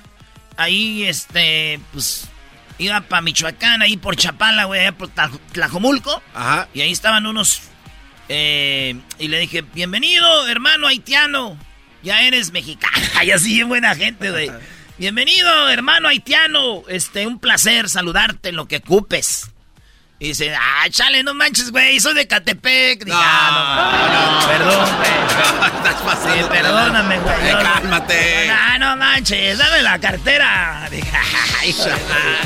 ahí, 0.57 1.03
este, 1.03 1.79
pues, 1.93 2.25
iba 2.79 2.99
para 3.01 3.21
Michoacán, 3.21 3.81
ahí 3.81 3.97
por 3.97 4.15
Chapala, 4.15 4.65
güey, 4.65 4.81
allá 4.81 4.91
por 4.97 5.09
Tla- 5.09 5.39
Tlajomulco. 5.51 6.21
Ajá. 6.33 6.67
Y 6.73 6.81
ahí 6.81 6.91
estaban 6.91 7.25
unos, 7.27 7.61
eh, 8.29 8.95
y 9.19 9.27
le 9.27 9.39
dije, 9.39 9.61
bienvenido, 9.61 10.47
hermano 10.47 10.87
haitiano, 10.87 11.57
ya 12.01 12.21
eres 12.23 12.51
mexicano. 12.51 12.93
Y 13.23 13.31
así, 13.31 13.63
buena 13.63 13.95
gente, 13.95 14.31
güey. 14.31 14.51
Bienvenido, 14.97 15.69
hermano 15.69 16.07
haitiano, 16.07 16.83
este, 16.87 17.25
un 17.25 17.39
placer 17.39 17.89
saludarte 17.89 18.49
en 18.49 18.55
lo 18.57 18.67
que 18.67 18.77
ocupes. 18.77 19.49
Y 20.23 20.27
dice, 20.27 20.55
ah, 20.55 20.85
chale, 20.89 21.21
no 21.21 21.33
manches, 21.33 21.69
güey, 21.69 21.99
soy 21.99 22.13
de 22.13 22.25
Catepec. 22.25 23.03
Dije, 23.03 23.11
No, 23.11 23.21
ah, 23.21 24.07
no, 24.13 24.39
no, 24.39 24.47
perdón, 24.47 24.89
güey. 24.95 25.11
Estás 25.83 26.01
pasando. 26.01 26.33
Sí, 26.33 26.43
perdóname, 26.49 27.19
güey. 27.19 27.35
Eh, 27.49 27.57
cálmate. 27.61 28.49
Ah, 28.49 28.77
no 28.79 28.95
manches, 28.95 29.57
dame 29.57 29.81
la 29.81 29.99
cartera. 29.99 30.87
Dije, 30.89 31.11
"Ay, 31.59 31.71
hijo 31.71 31.83
de 31.83 31.89
madre". 31.91 32.37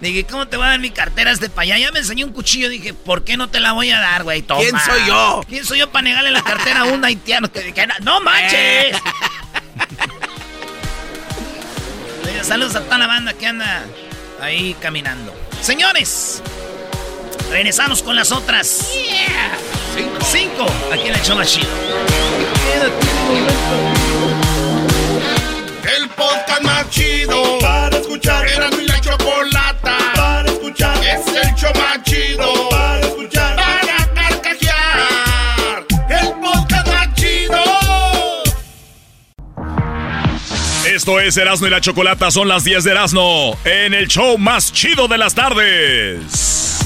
Dije, 0.00 0.24
¿cómo 0.24 0.46
te 0.46 0.56
voy 0.56 0.66
a 0.66 0.70
dar 0.70 0.78
mi 0.78 0.90
cartera 0.90 1.32
este 1.32 1.48
para 1.48 1.62
allá? 1.64 1.78
Ya 1.78 1.90
me 1.90 1.98
enseñó 1.98 2.26
un 2.26 2.32
cuchillo. 2.32 2.68
Dije, 2.68 2.94
¿por 2.94 3.24
qué 3.24 3.36
no 3.36 3.48
te 3.48 3.58
la 3.58 3.72
voy 3.72 3.90
a 3.90 3.98
dar, 3.98 4.22
güey? 4.22 4.42
Toma. 4.42 4.60
¿Quién 4.60 4.78
soy 4.78 5.04
yo? 5.04 5.44
¿Quién 5.48 5.64
soy 5.64 5.80
yo 5.80 5.90
para 5.90 6.02
negarle 6.04 6.30
la 6.30 6.42
cartera 6.42 6.82
a 6.82 6.84
un 6.84 7.04
haitiano? 7.04 7.50
Que, 7.50 7.72
que- 7.74 7.88
¡No 8.02 8.20
manches! 8.20 8.96
Saludos 12.46 12.76
a 12.76 12.82
toda 12.84 12.98
la 12.98 13.08
banda 13.08 13.32
que 13.32 13.48
anda 13.48 13.82
ahí 14.40 14.76
caminando. 14.80 15.34
Señores, 15.60 16.42
regresamos 17.50 18.02
con 18.02 18.16
las 18.16 18.32
otras. 18.32 18.88
Cinco. 19.94 20.18
Cinco. 20.24 20.66
Aquí 20.92 21.08
en 21.08 21.14
el 21.14 21.22
show 21.22 21.36
más 21.36 21.50
chido. 21.52 21.68
El 25.96 26.08
podcast 26.10 26.62
más 26.62 26.88
chido 26.90 27.58
para 27.58 27.98
escuchar. 27.98 28.46
Era 28.46 28.70
mi 28.70 28.86
la 28.86 29.00
chocolata 29.00 29.96
para 30.14 30.50
escuchar. 30.50 30.96
Es 31.04 31.26
el 31.26 31.54
show 31.54 31.72
más 31.74 32.02
chido 32.04 32.68
para 32.70 32.87
Esto 41.08 41.20
es 41.20 41.38
Erasmo 41.38 41.66
y 41.66 41.70
la 41.70 41.80
Chocolata, 41.80 42.30
son 42.30 42.48
las 42.48 42.64
10 42.64 42.84
de 42.84 42.90
Erasmo, 42.90 43.58
en 43.64 43.94
el 43.94 44.08
show 44.08 44.36
más 44.36 44.70
chido 44.74 45.08
de 45.08 45.16
las 45.16 45.34
tardes. 45.34 46.80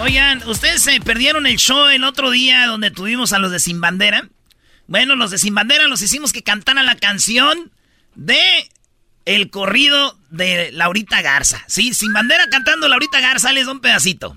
Oigan, 0.00 0.46
¿ustedes 0.46 0.82
se 0.82 1.00
perdieron 1.00 1.46
el 1.46 1.56
show 1.56 1.86
el 1.86 2.04
otro 2.04 2.30
día 2.30 2.66
donde 2.66 2.90
tuvimos 2.90 3.32
a 3.32 3.38
los 3.38 3.50
de 3.50 3.58
Sin 3.58 3.80
Bandera? 3.80 4.28
Bueno, 4.86 5.16
los 5.16 5.30
de 5.30 5.38
Sin 5.38 5.54
Bandera 5.54 5.88
los 5.88 6.02
hicimos 6.02 6.30
que 6.30 6.42
cantaran 6.42 6.84
la 6.84 6.96
canción 6.96 7.72
de 8.14 8.38
el 9.24 9.48
corrido 9.48 10.18
de 10.28 10.72
Laurita 10.72 11.22
Garza. 11.22 11.64
Sí, 11.68 11.94
Sin 11.94 12.12
Bandera 12.12 12.44
cantando 12.50 12.86
Laurita 12.86 13.18
Garza, 13.20 13.50
les 13.52 13.64
da 13.64 13.72
un 13.72 13.80
pedacito. 13.80 14.36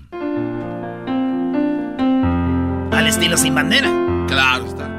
Al 2.92 3.06
estilo 3.08 3.36
Sin 3.36 3.54
Bandera. 3.54 3.90
Claro 4.26 4.66
está. 4.68 4.93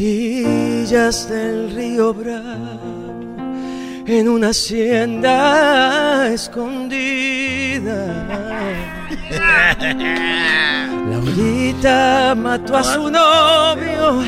Orillas 0.00 1.28
del 1.28 1.74
río 1.74 2.14
Bravo, 2.14 3.12
en 4.06 4.30
una 4.30 4.48
hacienda 4.48 6.26
escondida. 6.32 8.06
Laurita 11.10 12.34
mató 12.34 12.78
a 12.78 12.84
su 12.84 13.10
novio 13.10 14.22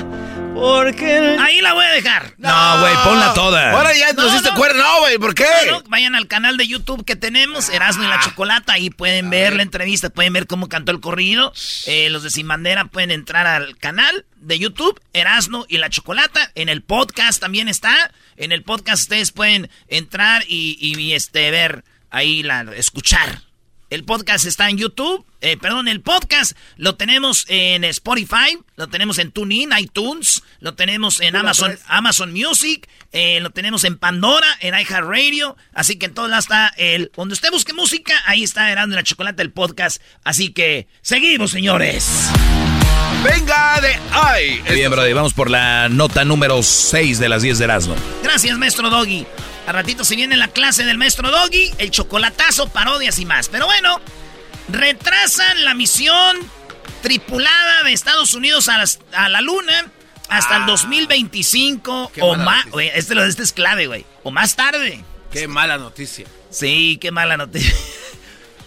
porque 0.55 1.19
el... 1.19 1.39
Ahí 1.41 1.61
la 1.61 1.73
voy 1.73 1.85
a 1.85 1.93
dejar. 1.93 2.35
No, 2.39 2.81
güey, 2.81 2.95
ponla 3.05 3.35
toda. 3.35 3.73
Ahora 3.73 3.93
ya 3.95 4.13
nos 4.13 4.27
No, 4.27 4.33
diste 4.33 4.51
no. 4.51 4.57
cuerda. 4.57 4.83
No, 4.83 5.01
güey, 5.01 5.19
¿por 5.19 5.35
qué? 5.35 5.45
Bueno, 5.65 5.83
vayan 5.89 6.15
al 6.15 6.27
canal 6.29 6.57
de 6.57 6.67
YouTube 6.67 7.05
que 7.05 7.17
tenemos, 7.17 7.69
Erasmo 7.69 8.05
y 8.05 8.07
la 8.07 8.21
Chocolata, 8.21 8.75
ahí 8.75 8.91
pueden 8.91 9.31
ver 9.31 9.55
la 9.55 9.63
entrevista, 9.63 10.11
pueden 10.11 10.33
ver 10.33 10.47
cómo 10.47 10.69
cantó 10.69 10.93
el 10.93 11.01
corrido. 11.01 11.53
Eh, 11.87 12.11
los 12.11 12.23
de 12.23 12.31
Sin 12.31 12.49
Bandera 12.49 12.87
pueden 12.87 13.11
entrar 13.11 13.47
al 13.47 13.77
canal 13.79 14.25
de 14.37 14.59
YouTube, 14.59 15.01
Erasmo 15.13 15.67
y 15.69 15.79
la 15.79 15.91
Chocolata. 15.91 16.51
En 16.55 16.69
el 16.69 16.83
podcast 16.83 17.41
también 17.41 17.69
está. 17.69 18.13
En 18.37 18.53
el 18.53 18.63
podcast 18.63 19.03
ustedes 19.03 19.31
pueden 19.33 19.71
entrar 19.89 20.45
y, 20.49 20.77
y, 20.81 21.13
este 21.13 21.51
ver 21.51 21.85
ahí 22.11 22.43
la 22.43 22.63
escuchar. 22.77 23.43
El 23.93 24.05
podcast 24.05 24.47
está 24.47 24.71
en 24.71 24.79
YouTube, 24.79 25.23
eh, 25.43 25.59
perdón, 25.59 25.87
el 25.87 26.01
podcast 26.01 26.57
lo 26.79 26.95
tenemos 26.95 27.45
en 27.49 27.85
Spotify, 27.85 28.59
lo 28.77 28.89
tenemos 28.89 29.19
en 29.19 29.33
TuneIn, 29.33 29.69
iTunes, 29.79 30.43
lo 30.61 30.73
tenemos 30.73 31.21
en 31.21 31.37
Amazon, 31.37 31.79
Amazon 31.89 32.33
Music, 32.33 32.89
eh, 33.13 33.39
lo 33.41 33.51
tenemos 33.51 33.85
en 33.85 33.99
Pandora, 33.99 34.47
en 34.61 34.73
iHeartRadio, 34.73 35.59
así 35.75 35.97
que 35.97 36.07
en 36.07 36.15
lados 36.15 36.39
está 36.39 36.69
el, 36.79 37.13
donde 37.15 37.35
usted 37.35 37.51
busque 37.51 37.75
música, 37.75 38.15
ahí 38.25 38.43
está 38.43 38.73
Erasmo 38.73 38.95
la 38.95 39.03
Chocolate, 39.03 39.43
el 39.43 39.53
podcast, 39.53 40.01
así 40.25 40.55
que 40.55 40.89
seguimos, 41.03 41.51
señores. 41.51 42.31
Venga 43.23 43.79
de 43.83 43.99
ay. 44.11 44.63
Bien, 44.73 44.91
Brody, 44.91 45.13
vamos 45.13 45.35
por 45.35 45.51
la 45.51 45.91
nota 45.91 46.25
número 46.25 46.63
6 46.63 47.19
de 47.19 47.29
las 47.29 47.43
10 47.43 47.59
de 47.59 47.65
Erasmo. 47.65 47.97
Gracias, 48.23 48.57
maestro 48.57 48.89
Doggy. 48.89 49.27
A 49.67 49.73
ratito 49.73 50.05
se 50.05 50.17
viene 50.17 50.37
la 50.37 50.49
clase 50.49 50.85
del 50.85 50.99
maestro 50.99 51.31
Doggy, 51.31 51.73
el 51.79 51.91
chocolatazo, 51.91 52.69
parodias 52.69 53.19
y 53.19 53.25
más. 53.27 53.49
Pero 53.49 53.67
bueno, 53.67 54.01
retrasan 54.69 55.65
la 55.65 55.75
misión 55.75 56.37
tripulada 57.03 57.83
de 57.85 57.93
Estados 57.93 58.35
Unidos 58.35 58.69
a, 58.69 58.79
las- 58.79 58.99
a 59.13 59.29
la 59.29 59.41
luna 59.41 59.87
hasta 60.29 60.57
el 60.59 60.67
2025 60.67 62.13
Qué 62.15 62.23
o 62.23 62.35
más. 62.37 62.65
Este, 62.95 63.15
este 63.27 63.43
es 63.43 63.53
clave, 63.53 63.87
güey. 63.87 64.05
O 64.23 64.31
más 64.31 64.57
tarde. 64.57 65.05
Qué 65.33 65.47
mala 65.49 65.79
noticia. 65.79 66.27
Sí, 66.51 66.99
qué 67.01 67.11
mala 67.11 67.37
noticia. 67.37 67.73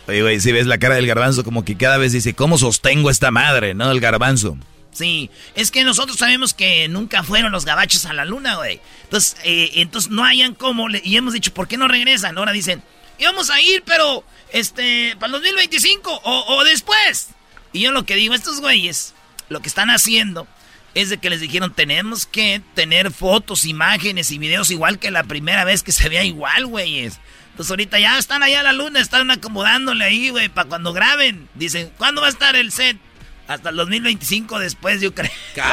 Oye, 0.07 0.21
güey, 0.21 0.39
si 0.39 0.51
ves 0.51 0.67
la 0.67 0.77
cara 0.77 0.95
del 0.95 1.07
garbanzo, 1.07 1.43
como 1.43 1.65
que 1.65 1.77
cada 1.77 1.97
vez 1.97 2.11
dice, 2.11 2.33
¿cómo 2.35 2.57
sostengo 2.57 3.09
esta 3.09 3.31
madre, 3.31 3.73
no? 3.73 3.89
El 3.91 3.99
garbanzo. 3.99 4.57
Sí, 4.95 5.29
es 5.55 5.71
que 5.71 5.83
nosotros 5.83 6.17
sabemos 6.17 6.53
que 6.53 6.87
nunca 6.87 7.21
fueron 7.21 7.51
los 7.51 7.65
gabachos 7.65 8.05
a 8.05 8.13
la 8.13 8.23
luna, 8.23 8.55
güey. 8.55 8.79
Entonces, 9.03 9.35
eh, 9.43 9.71
entonces 9.75 10.09
no 10.09 10.23
hayan 10.23 10.55
cómo. 10.55 10.87
le- 10.87 11.01
y 11.03 11.17
hemos 11.17 11.33
dicho, 11.33 11.53
¿por 11.53 11.67
qué 11.67 11.75
no 11.75 11.89
regresan? 11.89 12.37
Ahora 12.37 12.53
dicen, 12.53 12.81
íbamos 13.19 13.49
a 13.49 13.59
ir, 13.59 13.83
pero, 13.85 14.23
este, 14.53 15.15
para 15.19 15.27
el 15.27 15.31
2025 15.33 16.21
o, 16.23 16.45
o 16.55 16.63
después. 16.63 17.27
Y 17.73 17.81
yo 17.81 17.91
lo 17.91 18.05
que 18.05 18.15
digo, 18.15 18.33
estos 18.33 18.61
güeyes, 18.61 19.13
lo 19.49 19.59
que 19.59 19.67
están 19.67 19.89
haciendo 19.89 20.47
es 20.93 21.09
de 21.09 21.17
que 21.17 21.29
les 21.29 21.41
dijeron, 21.41 21.73
tenemos 21.73 22.25
que 22.25 22.61
tener 22.73 23.11
fotos, 23.11 23.65
imágenes 23.65 24.31
y 24.31 24.37
videos 24.37 24.71
igual 24.71 24.97
que 24.97 25.11
la 25.11 25.25
primera 25.25 25.65
vez 25.65 25.83
que 25.83 25.91
se 25.91 26.07
vea 26.07 26.23
igual, 26.23 26.67
güeyes. 26.67 27.19
Entonces 27.51 27.69
ahorita 27.69 27.99
ya 27.99 28.17
están 28.17 28.43
allá 28.43 28.61
a 28.61 28.63
la 28.63 28.71
luna, 28.71 29.01
están 29.01 29.29
acomodándole 29.29 30.05
ahí, 30.05 30.29
güey, 30.29 30.47
para 30.47 30.69
cuando 30.69 30.93
graben. 30.93 31.49
Dicen, 31.53 31.91
¿cuándo 31.97 32.21
va 32.21 32.27
a 32.27 32.29
estar 32.29 32.55
el 32.55 32.71
set? 32.71 32.95
Hasta 33.47 33.69
el 33.69 33.75
2025 33.75 34.59
después, 34.59 35.01
yo 35.01 35.13
creo. 35.13 35.29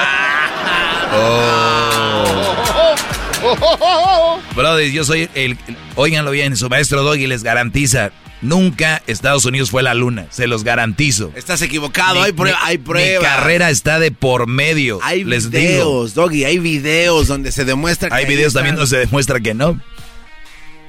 Brody, 4.55 4.93
yo 4.93 5.05
soy 5.05 5.29
el, 5.35 5.57
Óiganlo 5.97 6.31
bien, 6.31 6.57
su 6.57 6.69
maestro 6.69 7.03
Doggy 7.03 7.27
les 7.27 7.43
garantiza, 7.43 8.11
nunca 8.41 9.03
Estados 9.07 9.45
Unidos 9.45 9.71
fue 9.71 9.83
la 9.83 9.95
luna, 9.95 10.27
se 10.31 10.47
los 10.47 10.65
garantizo. 10.65 11.33
Estás 11.35 11.63
equivocado, 11.63 12.17
Mi- 12.17 12.21
hay, 12.27 12.33
prueba, 12.33 12.59
mi- 12.59 12.65
hay 12.69 12.79
pruebas. 12.79 13.23
Mi 13.23 13.27
carrera 13.37 13.71
está 13.71 13.99
de 13.99 14.11
por 14.13 14.47
medio, 14.47 15.01
Hay 15.03 15.25
les 15.25 15.51
digo. 15.51 15.63
videos, 15.63 16.15
Doggy, 16.15 16.45
hay 16.45 16.59
videos 16.59 17.29
donde 17.29 17.51
se 17.53 17.65
demuestra 17.65 18.09
que 18.11 18.15
Hay 18.15 18.27
videos 18.27 18.53
también 18.53 18.77
donde 18.77 18.89
se 18.91 18.99
demuestra 18.99 19.41
que 19.41 19.55
no. 19.55 19.81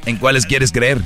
¿En 0.05 0.17
cuáles 0.17 0.45
quieres 0.45 0.71
creer? 0.71 0.99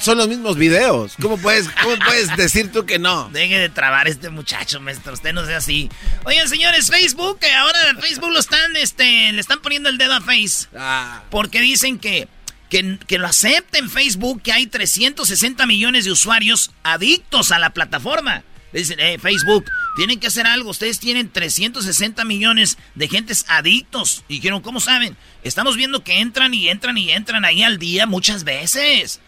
Son 0.00 0.18
los 0.18 0.28
mismos 0.28 0.56
videos. 0.56 1.14
¿Cómo 1.20 1.38
puedes, 1.38 1.68
cómo 1.82 1.96
puedes 2.04 2.36
decir 2.36 2.70
tú 2.70 2.84
que 2.84 2.98
no? 2.98 3.30
Deje 3.30 3.58
de 3.58 3.68
trabar 3.68 4.06
este 4.08 4.28
muchacho, 4.30 4.80
maestro. 4.80 5.14
Usted 5.14 5.32
no 5.32 5.46
sea 5.46 5.58
así. 5.58 5.88
Oigan, 6.24 6.48
señores, 6.48 6.88
Facebook, 6.90 7.38
ahora 7.56 7.90
en 7.90 8.00
Facebook 8.00 8.30
lo 8.30 8.38
están, 8.40 8.76
este, 8.76 9.32
le 9.32 9.40
están 9.40 9.60
poniendo 9.60 9.88
el 9.88 9.98
dedo 9.98 10.14
a 10.14 10.20
Face. 10.20 10.66
Ah, 10.76 11.22
Porque 11.30 11.60
dicen 11.60 11.98
que, 11.98 12.28
que, 12.68 12.98
que 13.06 13.18
lo 13.18 13.26
acepten 13.26 13.88
Facebook, 13.88 14.42
que 14.42 14.52
hay 14.52 14.66
360 14.66 15.66
millones 15.66 16.04
de 16.04 16.10
usuarios 16.10 16.72
adictos 16.82 17.50
a 17.52 17.58
la 17.58 17.70
plataforma. 17.70 18.42
Le 18.74 18.80
dicen, 18.80 18.98
eh, 18.98 19.18
Facebook, 19.20 19.64
tienen 19.94 20.18
que 20.18 20.26
hacer 20.26 20.48
algo. 20.48 20.70
Ustedes 20.70 20.98
tienen 20.98 21.30
360 21.30 22.24
millones 22.24 22.76
de 22.96 23.08
gentes 23.08 23.44
adictos. 23.48 24.24
Y 24.26 24.34
dijeron, 24.34 24.62
¿cómo 24.62 24.80
saben? 24.80 25.16
Estamos 25.44 25.76
viendo 25.76 26.02
que 26.02 26.18
entran 26.18 26.52
y 26.52 26.68
entran 26.68 26.98
y 26.98 27.12
entran 27.12 27.44
ahí 27.44 27.62
al 27.62 27.78
día 27.78 28.06
muchas 28.06 28.42
veces. 28.42 29.20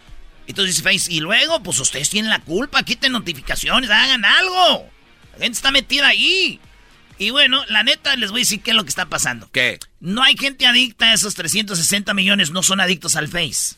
Entonces 0.47 0.75
dice 0.75 0.89
Face, 0.89 1.11
y 1.11 1.19
luego, 1.19 1.61
pues 1.61 1.79
ustedes 1.79 2.09
tienen 2.09 2.31
la 2.31 2.39
culpa, 2.39 2.83
quiten 2.83 3.11
notificaciones, 3.11 3.89
hagan 3.89 4.23
algo. 4.25 4.89
La 5.33 5.43
gente 5.43 5.57
está 5.57 5.71
metida 5.71 6.07
ahí. 6.07 6.59
Y 7.19 7.31
bueno, 7.31 7.63
la 7.67 7.83
neta, 7.83 8.15
les 8.15 8.31
voy 8.31 8.41
a 8.41 8.43
decir 8.43 8.61
qué 8.61 8.71
es 8.71 8.77
lo 8.77 8.83
que 8.83 8.89
está 8.89 9.07
pasando. 9.07 9.49
¿Qué? 9.51 9.79
No 9.99 10.23
hay 10.23 10.37
gente 10.37 10.65
adicta 10.65 11.07
a 11.07 11.13
esos 11.13 11.35
360 11.35 12.13
millones, 12.13 12.51
no 12.51 12.63
son 12.63 12.79
adictos 12.79 13.15
al 13.15 13.27
Face. 13.27 13.75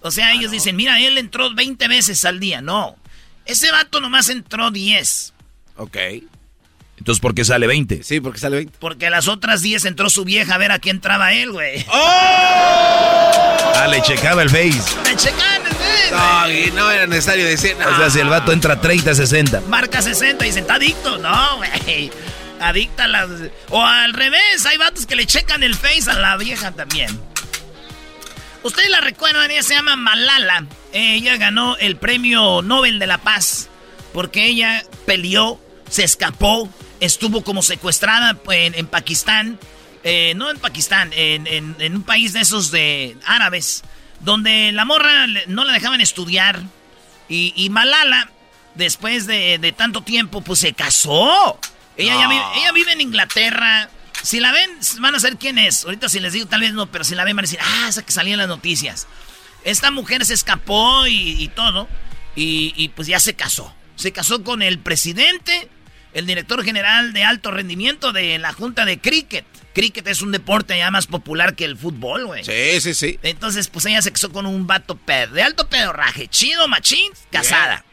O 0.00 0.10
sea, 0.10 0.32
ellos 0.32 0.50
dicen, 0.50 0.74
mira, 0.76 1.00
él 1.00 1.18
entró 1.18 1.54
20 1.54 1.86
veces 1.88 2.24
al 2.24 2.40
día. 2.40 2.60
No, 2.62 2.96
ese 3.44 3.70
vato 3.70 4.00
nomás 4.00 4.28
entró 4.28 4.70
10. 4.70 5.34
Ok. 5.76 5.96
Entonces, 6.98 7.20
¿por 7.20 7.34
qué 7.34 7.44
sale 7.44 7.66
20? 7.66 8.02
Sí, 8.02 8.20
porque 8.20 8.38
sale 8.40 8.56
20. 8.56 8.78
Porque 8.80 9.08
las 9.08 9.28
otras 9.28 9.62
10 9.62 9.84
entró 9.84 10.10
su 10.10 10.24
vieja 10.24 10.54
a 10.54 10.58
ver 10.58 10.72
a 10.72 10.78
quién 10.78 10.96
entraba 10.96 11.32
él, 11.32 11.52
güey. 11.52 11.84
Ah, 13.80 13.86
le 13.88 14.02
checaba 14.02 14.42
el 14.42 14.50
Face. 14.50 14.82
Me 15.04 15.14
checan 15.16 15.47
Doggy, 16.18 16.70
no 16.72 16.90
era 16.90 17.06
necesario 17.06 17.46
decir 17.46 17.76
O 17.76 17.96
sea, 17.96 18.10
si 18.10 18.20
el 18.20 18.28
vato 18.28 18.52
entra 18.52 18.80
30, 18.80 19.14
60. 19.14 19.62
Marca 19.68 20.02
60 20.02 20.44
y 20.44 20.48
dicen, 20.48 20.62
está 20.62 20.74
adicto. 20.74 21.18
No, 21.18 21.56
güey. 21.56 22.10
Adicta 22.60 23.04
a 23.04 23.08
las... 23.08 23.28
O 23.70 23.84
al 23.84 24.12
revés, 24.12 24.66
hay 24.66 24.76
vatos 24.78 25.06
que 25.06 25.14
le 25.16 25.26
checan 25.26 25.62
el 25.62 25.74
Face 25.74 26.10
a 26.10 26.14
la 26.14 26.36
vieja 26.36 26.72
también. 26.72 27.18
Ustedes 28.62 28.90
la 28.90 29.00
recuerdan, 29.00 29.50
ella 29.50 29.62
se 29.62 29.74
llama 29.74 29.96
Malala. 29.96 30.66
Ella 30.92 31.36
ganó 31.36 31.76
el 31.76 31.96
premio 31.96 32.62
Nobel 32.62 32.98
de 32.98 33.06
la 33.06 33.18
Paz 33.18 33.68
porque 34.12 34.46
ella 34.46 34.84
peleó, 35.06 35.60
se 35.88 36.04
escapó, 36.04 36.68
estuvo 37.00 37.44
como 37.44 37.62
secuestrada 37.62 38.36
en, 38.50 38.74
en 38.74 38.86
Pakistán. 38.86 39.58
eh, 40.02 40.32
no 40.36 40.50
en 40.50 40.58
Pakistán, 40.58 41.10
en, 41.14 41.94
un 41.94 42.02
país 42.02 42.32
de 42.32 42.40
esos 42.40 42.70
de 42.70 43.16
árabes, 43.24 43.82
donde 44.20 44.72
la 44.72 44.84
morra 44.84 45.26
no 45.46 45.64
la 45.64 45.72
dejaban 45.72 46.00
estudiar. 46.00 46.62
Y, 47.28 47.68
Malala, 47.70 48.30
después 48.74 49.26
de, 49.26 49.74
tanto 49.76 50.02
tiempo, 50.02 50.40
pues 50.40 50.60
se 50.60 50.72
casó. 50.72 51.58
Ella, 51.96 52.28
vive, 52.28 52.42
ella 52.56 52.72
vive 52.72 52.92
en 52.92 53.00
Inglaterra. 53.00 53.90
Si 54.22 54.40
la 54.40 54.52
ven, 54.52 54.70
van 55.00 55.14
a 55.14 55.20
saber 55.20 55.36
quién 55.36 55.58
es. 55.58 55.84
Ahorita 55.84 56.08
si 56.08 56.20
les 56.20 56.32
digo, 56.32 56.46
tal 56.46 56.60
vez 56.60 56.72
no, 56.72 56.90
pero 56.90 57.04
si 57.04 57.14
la 57.14 57.24
ven 57.24 57.36
van 57.36 57.44
a 57.44 57.48
decir, 57.48 57.60
ah, 57.62 57.86
esa 57.88 58.04
que 58.04 58.12
salía 58.12 58.34
en 58.34 58.38
las 58.38 58.48
noticias. 58.48 59.06
Esta 59.64 59.90
mujer 59.90 60.24
se 60.24 60.34
escapó 60.34 61.06
y, 61.06 61.48
todo. 61.54 61.88
Y, 62.34 62.88
pues 62.94 63.08
ya 63.08 63.20
se 63.20 63.34
casó. 63.34 63.74
Se 63.96 64.12
casó 64.12 64.44
con 64.44 64.62
el 64.62 64.78
presidente, 64.78 65.68
el 66.14 66.26
director 66.26 66.64
general 66.64 67.12
de 67.12 67.24
alto 67.24 67.50
rendimiento 67.50 68.12
de 68.12 68.38
la 68.38 68.52
Junta 68.52 68.84
de 68.84 69.00
Cricket. 69.00 69.44
Cricket 69.78 70.08
es 70.08 70.22
un 70.22 70.32
deporte 70.32 70.76
ya 70.76 70.90
más 70.90 71.06
popular 71.06 71.54
que 71.54 71.64
el 71.64 71.76
fútbol, 71.76 72.26
güey. 72.26 72.42
Sí, 72.42 72.80
sí, 72.80 72.94
sí. 72.94 73.16
Entonces, 73.22 73.68
pues 73.68 73.86
ella 73.86 74.02
se 74.02 74.10
casó 74.10 74.32
con 74.32 74.44
un 74.44 74.66
vato 74.66 74.96
pedo, 74.96 75.34
de 75.34 75.42
alto 75.44 75.68
pedorraje. 75.68 76.26
Chido, 76.26 76.66
machín, 76.66 77.12
casada. 77.30 77.84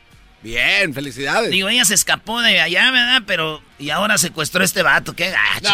Bien, 0.41 0.95
felicidades. 0.95 1.51
Digo, 1.51 1.69
ella 1.69 1.85
se 1.85 1.93
escapó 1.93 2.41
de 2.41 2.59
allá, 2.59 2.89
¿verdad? 2.89 3.21
Pero. 3.27 3.61
Y 3.77 3.91
ahora 3.91 4.17
secuestró 4.17 4.63
a 4.63 4.65
este 4.65 4.81
vato. 4.81 5.15
Qué 5.15 5.29
gacho, 5.29 5.69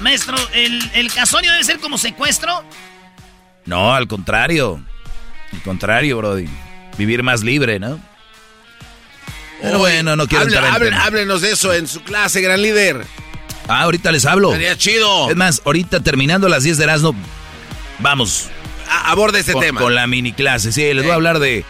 Maestro, 0.00 0.36
¿el, 0.54 0.82
¿el 0.94 1.12
casorio 1.12 1.52
debe 1.52 1.62
ser 1.62 1.78
como 1.78 1.96
secuestro? 1.96 2.64
No, 3.66 3.94
al 3.94 4.08
contrario. 4.08 4.84
Al 5.52 5.62
contrario, 5.62 6.18
Brody. 6.18 6.48
Vivir 6.96 7.22
más 7.22 7.44
libre, 7.44 7.78
¿no? 7.78 8.00
Pero 9.60 9.78
bueno, 9.78 10.16
no 10.16 10.26
quiero 10.26 10.44
entrar 10.44 10.94
Háblenos 10.94 11.42
de 11.42 11.52
eso 11.52 11.72
en 11.72 11.88
su 11.88 12.02
clase, 12.02 12.40
gran 12.40 12.62
líder. 12.62 13.04
Ah, 13.66 13.82
ahorita 13.82 14.12
les 14.12 14.24
hablo. 14.24 14.52
Sería 14.52 14.76
chido. 14.76 15.30
Es 15.30 15.36
más, 15.36 15.62
ahorita 15.64 16.00
terminando 16.00 16.48
las 16.48 16.62
10 16.62 16.78
de 16.78 16.84
Erasmo, 16.84 17.14
vamos, 17.98 18.48
aborde 18.88 19.40
ese 19.40 19.54
tema. 19.54 19.80
Con 19.80 19.94
la 19.94 20.06
mini 20.06 20.32
clase, 20.32 20.72
sí, 20.72 20.82
les 20.94 21.04
voy 21.04 21.12
a 21.12 21.16
hablar 21.16 21.38
de, 21.38 21.64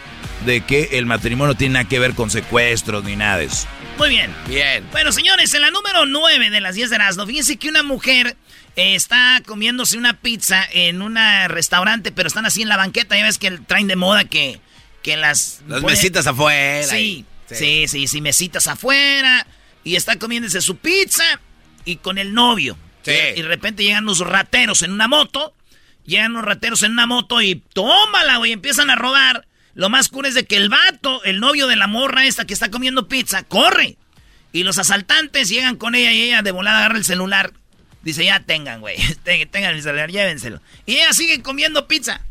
de 0.45 0.61
que 0.61 0.89
el 0.93 1.05
matrimonio 1.05 1.53
no 1.53 1.57
tiene 1.57 1.73
nada 1.73 1.89
que 1.89 1.99
ver 1.99 2.13
con 2.13 2.29
secuestros 2.29 3.03
ni 3.03 3.15
nada 3.15 3.37
de 3.37 3.45
eso. 3.45 3.67
Muy 3.97 4.09
bien. 4.09 4.33
Bien. 4.47 4.85
Bueno, 4.91 5.11
señores, 5.11 5.53
en 5.53 5.61
la 5.61 5.71
número 5.71 6.05
9 6.05 6.49
de 6.49 6.61
las 6.61 6.75
10 6.75 6.89
de 6.89 6.95
Erasmo, 6.95 7.25
fíjense 7.25 7.57
que 7.57 7.67
una 7.67 7.83
mujer 7.83 8.37
eh, 8.77 8.95
está 8.95 9.41
comiéndose 9.45 9.97
una 9.97 10.13
pizza 10.13 10.63
en 10.71 11.01
un 11.01 11.17
restaurante, 11.49 12.13
pero 12.13 12.27
están 12.29 12.45
así 12.45 12.61
en 12.61 12.69
la 12.69 12.77
banqueta. 12.77 13.17
Ya 13.17 13.23
ves 13.23 13.37
que 13.37 13.51
traen 13.51 13.87
de 13.87 13.97
moda 13.97 14.23
que, 14.23 14.61
que 15.03 15.17
las... 15.17 15.61
Las 15.67 15.83
mesitas 15.83 16.25
afuera. 16.27 16.87
Sí, 16.87 17.25
sí, 17.51 17.87
sí, 17.87 18.07
sí, 18.07 18.21
mesitas 18.21 18.67
afuera. 18.67 19.45
Y 19.83 19.95
está 19.95 20.17
comiéndose 20.17 20.61
su 20.61 20.77
pizza 20.77 21.23
y 21.85 21.97
con 21.97 22.17
el 22.17 22.33
novio. 22.33 22.77
Sí. 23.03 23.13
Y 23.35 23.41
de 23.41 23.47
repente 23.47 23.83
llegan 23.83 24.03
unos 24.03 24.19
rateros 24.19 24.83
en 24.83 24.91
una 24.91 25.07
moto 25.07 25.53
Llegan 26.09 26.33
los 26.33 26.43
rateros 26.43 26.81
en 26.81 26.93
una 26.93 27.05
moto 27.05 27.39
y 27.39 27.55
tómala, 27.55 28.37
güey, 28.37 28.51
empiezan 28.51 28.89
a 28.89 28.95
robar. 28.95 29.45
Lo 29.75 29.89
más 29.89 30.09
cool 30.09 30.25
es 30.25 30.33
de 30.33 30.45
que 30.45 30.57
el 30.57 30.67
vato, 30.67 31.23
el 31.23 31.39
novio 31.39 31.67
de 31.67 31.75
la 31.75 31.85
morra 31.85 32.25
esta 32.25 32.45
que 32.45 32.53
está 32.55 32.71
comiendo 32.71 33.07
pizza, 33.07 33.43
corre. 33.43 33.95
Y 34.51 34.63
los 34.63 34.79
asaltantes 34.79 35.49
llegan 35.49 35.75
con 35.75 35.93
ella 35.93 36.11
y 36.11 36.23
ella 36.23 36.41
de 36.41 36.51
volada 36.51 36.79
agarra 36.79 36.97
el 36.97 37.05
celular. 37.05 37.53
Dice, 38.01 38.25
ya 38.25 38.39
tengan, 38.39 38.81
güey, 38.81 38.97
tengan 39.23 39.75
el 39.75 39.83
celular, 39.83 40.09
llévenselo. 40.09 40.61
Y 40.87 40.95
ella 40.95 41.13
sigue 41.13 41.43
comiendo 41.43 41.87
pizza. 41.87 42.21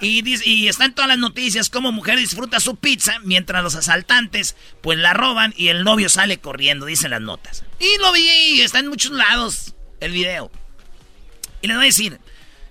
Y, 0.00 0.22
dice, 0.22 0.48
y 0.48 0.68
está 0.68 0.84
en 0.84 0.94
todas 0.94 1.08
las 1.08 1.18
noticias 1.18 1.70
cómo 1.70 1.92
mujer 1.92 2.18
disfruta 2.18 2.60
su 2.60 2.76
pizza 2.76 3.18
mientras 3.22 3.62
los 3.62 3.74
asaltantes 3.74 4.56
pues 4.82 4.98
la 4.98 5.14
roban 5.14 5.54
y 5.56 5.68
el 5.68 5.84
novio 5.84 6.08
sale 6.08 6.38
corriendo, 6.38 6.86
dicen 6.86 7.10
las 7.10 7.20
notas. 7.20 7.64
Y 7.80 7.98
lo 8.00 8.12
vi 8.12 8.28
y 8.28 8.60
está 8.60 8.78
en 8.78 8.88
muchos 8.88 9.12
lados 9.12 9.74
el 10.00 10.12
video. 10.12 10.50
Y 11.62 11.68
les 11.68 11.76
voy 11.76 11.84
a 11.84 11.86
decir, 11.86 12.20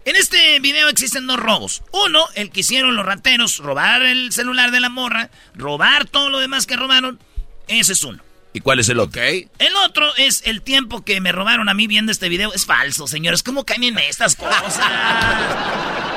en 0.06 0.16
este 0.16 0.60
video 0.60 0.90
existen 0.90 1.28
dos 1.28 1.40
robos. 1.40 1.82
Uno, 1.92 2.26
el 2.36 2.52
que 2.52 2.60
hicieron 2.60 2.96
los 2.96 3.06
rateros, 3.06 3.58
robar 3.58 4.04
el 4.04 4.32
celular 4.32 4.72
de 4.72 4.80
la 4.80 4.90
morra, 4.90 5.32
robar 5.56 6.06
todo 6.06 6.30
lo 6.30 6.40
demás 6.40 6.66
que 6.66 6.76
robaron. 6.76 7.20
Ese 7.68 7.94
es 7.94 8.04
uno. 8.04 8.22
¿Y 8.54 8.60
cuál 8.62 8.80
es 8.80 8.90
el 8.90 9.00
otro? 9.00 9.22
El 9.24 9.76
otro 9.84 10.16
es 10.16 10.44
el 10.46 10.62
tiempo 10.62 11.04
que 11.04 11.20
me 11.20 11.32
robaron 11.32 11.70
a 11.70 11.74
mí 11.74 11.88
viendo 11.88 12.12
este 12.12 12.30
video. 12.30 12.54
Es 12.54 12.66
falso, 12.66 13.08
señores. 13.08 13.42
¿Cómo 13.42 13.66
caen 13.66 13.84
en 13.84 14.00
estas 14.00 14.36
cosas? 14.36 14.80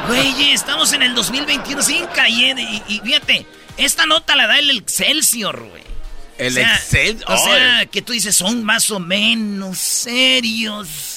Güey, 0.06 0.52
estamos 0.52 0.92
en 0.92 1.02
el 1.02 1.16
2021 1.16 1.82
sin 1.82 2.06
caer. 2.06 2.56
Y, 2.60 2.82
y, 2.86 3.00
fíjate, 3.00 3.44
esta 3.76 4.06
nota 4.06 4.36
la 4.36 4.46
da 4.46 4.60
el 4.60 4.70
Excelsior, 4.70 5.68
güey. 5.68 5.82
El 6.38 6.58
Excelsior. 6.58 7.32
O 7.32 7.36
sea, 7.36 7.86
que 7.86 8.02
tú 8.02 8.12
dices, 8.12 8.36
son 8.36 8.62
más 8.62 8.88
o 8.92 9.00
menos 9.00 9.78
serios. 9.78 11.15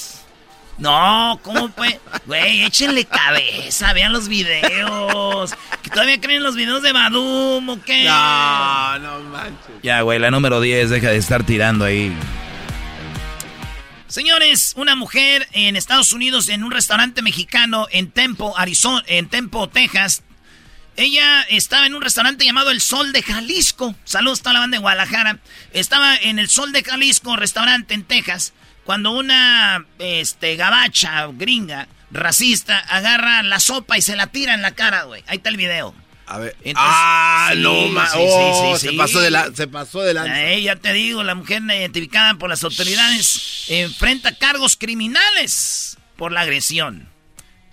No, 0.80 1.38
¿cómo 1.42 1.68
pues? 1.68 1.98
Güey, 2.24 2.64
échenle 2.64 3.04
cabeza, 3.04 3.92
vean 3.92 4.14
los 4.14 4.28
videos. 4.28 5.52
¿Que 5.82 5.90
todavía 5.90 6.18
creen 6.20 6.42
los 6.42 6.56
videos 6.56 6.82
de 6.82 6.92
Badum 6.92 7.68
o 7.68 7.82
qué? 7.82 8.04
No, 8.04 8.98
no 8.98 9.20
manches. 9.24 9.74
Ya, 9.82 10.00
güey, 10.00 10.18
la 10.18 10.30
número 10.30 10.58
10, 10.60 10.88
deja 10.88 11.10
de 11.10 11.18
estar 11.18 11.44
tirando 11.44 11.84
ahí. 11.84 12.10
Señores, 14.08 14.72
una 14.76 14.96
mujer 14.96 15.46
en 15.52 15.76
Estados 15.76 16.14
Unidos 16.14 16.48
en 16.48 16.64
un 16.64 16.70
restaurante 16.70 17.20
mexicano 17.20 17.86
en 17.90 18.10
Tempo, 18.10 18.56
Arizona, 18.56 19.04
en 19.06 19.28
Tempo, 19.28 19.68
Texas. 19.68 20.22
Ella 20.96 21.42
estaba 21.50 21.86
en 21.86 21.94
un 21.94 22.02
restaurante 22.02 22.44
llamado 22.44 22.70
El 22.70 22.80
Sol 22.80 23.12
de 23.12 23.22
Jalisco. 23.22 23.94
Saludos 24.04 24.40
a 24.44 24.52
la 24.54 24.60
banda 24.60 24.78
de 24.78 24.80
Guadalajara. 24.80 25.38
Estaba 25.72 26.16
en 26.16 26.38
El 26.38 26.48
Sol 26.48 26.72
de 26.72 26.82
Jalisco, 26.82 27.36
restaurante 27.36 27.92
en 27.92 28.04
Texas 28.04 28.54
cuando 28.90 29.12
una 29.12 29.86
este, 30.00 30.56
gabacha 30.56 31.28
gringa 31.28 31.86
racista 32.10 32.76
agarra 32.76 33.40
la 33.44 33.60
sopa 33.60 33.96
y 33.96 34.02
se 34.02 34.16
la 34.16 34.26
tira 34.26 34.52
en 34.52 34.62
la 34.62 34.72
cara, 34.72 35.04
güey. 35.04 35.22
Ahí 35.28 35.36
está 35.36 35.48
el 35.48 35.56
video. 35.56 35.94
A 36.26 36.38
ver. 36.38 36.56
ah, 36.74 37.52
no, 37.56 37.86
ma 37.86 38.08
sí, 38.08 38.18
oh, 38.20 38.76
se 38.76 38.92
pasó 38.94 39.20
de 39.20 39.30
la, 39.30 39.54
se 39.54 39.68
pasó 39.68 40.00
de 40.00 40.12
la. 40.12 40.58
ya 40.58 40.74
te 40.74 40.92
digo, 40.92 41.22
la 41.22 41.36
mujer 41.36 41.62
identificada 41.62 42.34
por 42.34 42.50
las 42.50 42.64
autoridades 42.64 43.66
enfrenta 43.68 44.34
cargos 44.34 44.74
criminales 44.74 45.96
por 46.16 46.32
la 46.32 46.40
agresión. 46.40 47.08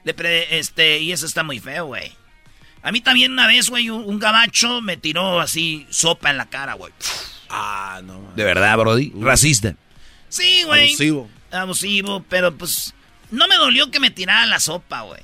este, 0.06 0.99
y 0.99 1.13
eso 1.13 1.25
está 1.25 1.41
muy 1.41 1.60
feo, 1.60 1.88
güey. 1.88 2.12
A 2.84 2.91
mí 2.91 3.01
también 3.01 3.32
una 3.32 3.47
vez, 3.47 3.71
güey, 3.71 3.89
un, 3.89 4.19
gabacho 4.19 4.82
me 4.84 4.97
tiró 4.97 5.41
así 5.41 5.88
sopa 5.89 6.30
en 6.30 6.38
la 6.38 6.45
cara, 6.45 6.75
güey. 6.75 6.93
Ah, 7.49 8.01
no. 8.03 8.34
De 8.36 8.43
verdad, 8.43 8.77
Brody. 8.77 9.13
Racista. 9.19 9.75
Sí, 10.29 10.63
güey. 10.63 10.89
Abusivo. 10.89 11.29
Abusivo, 11.51 12.25
pero 12.29 12.55
pues 12.55 12.93
no 13.31 13.47
me 13.47 13.55
dolió 13.55 13.91
que 13.91 13.99
me 13.99 14.11
tirara 14.11 14.45
la 14.45 14.59
sopa, 14.59 15.01
güey. 15.01 15.21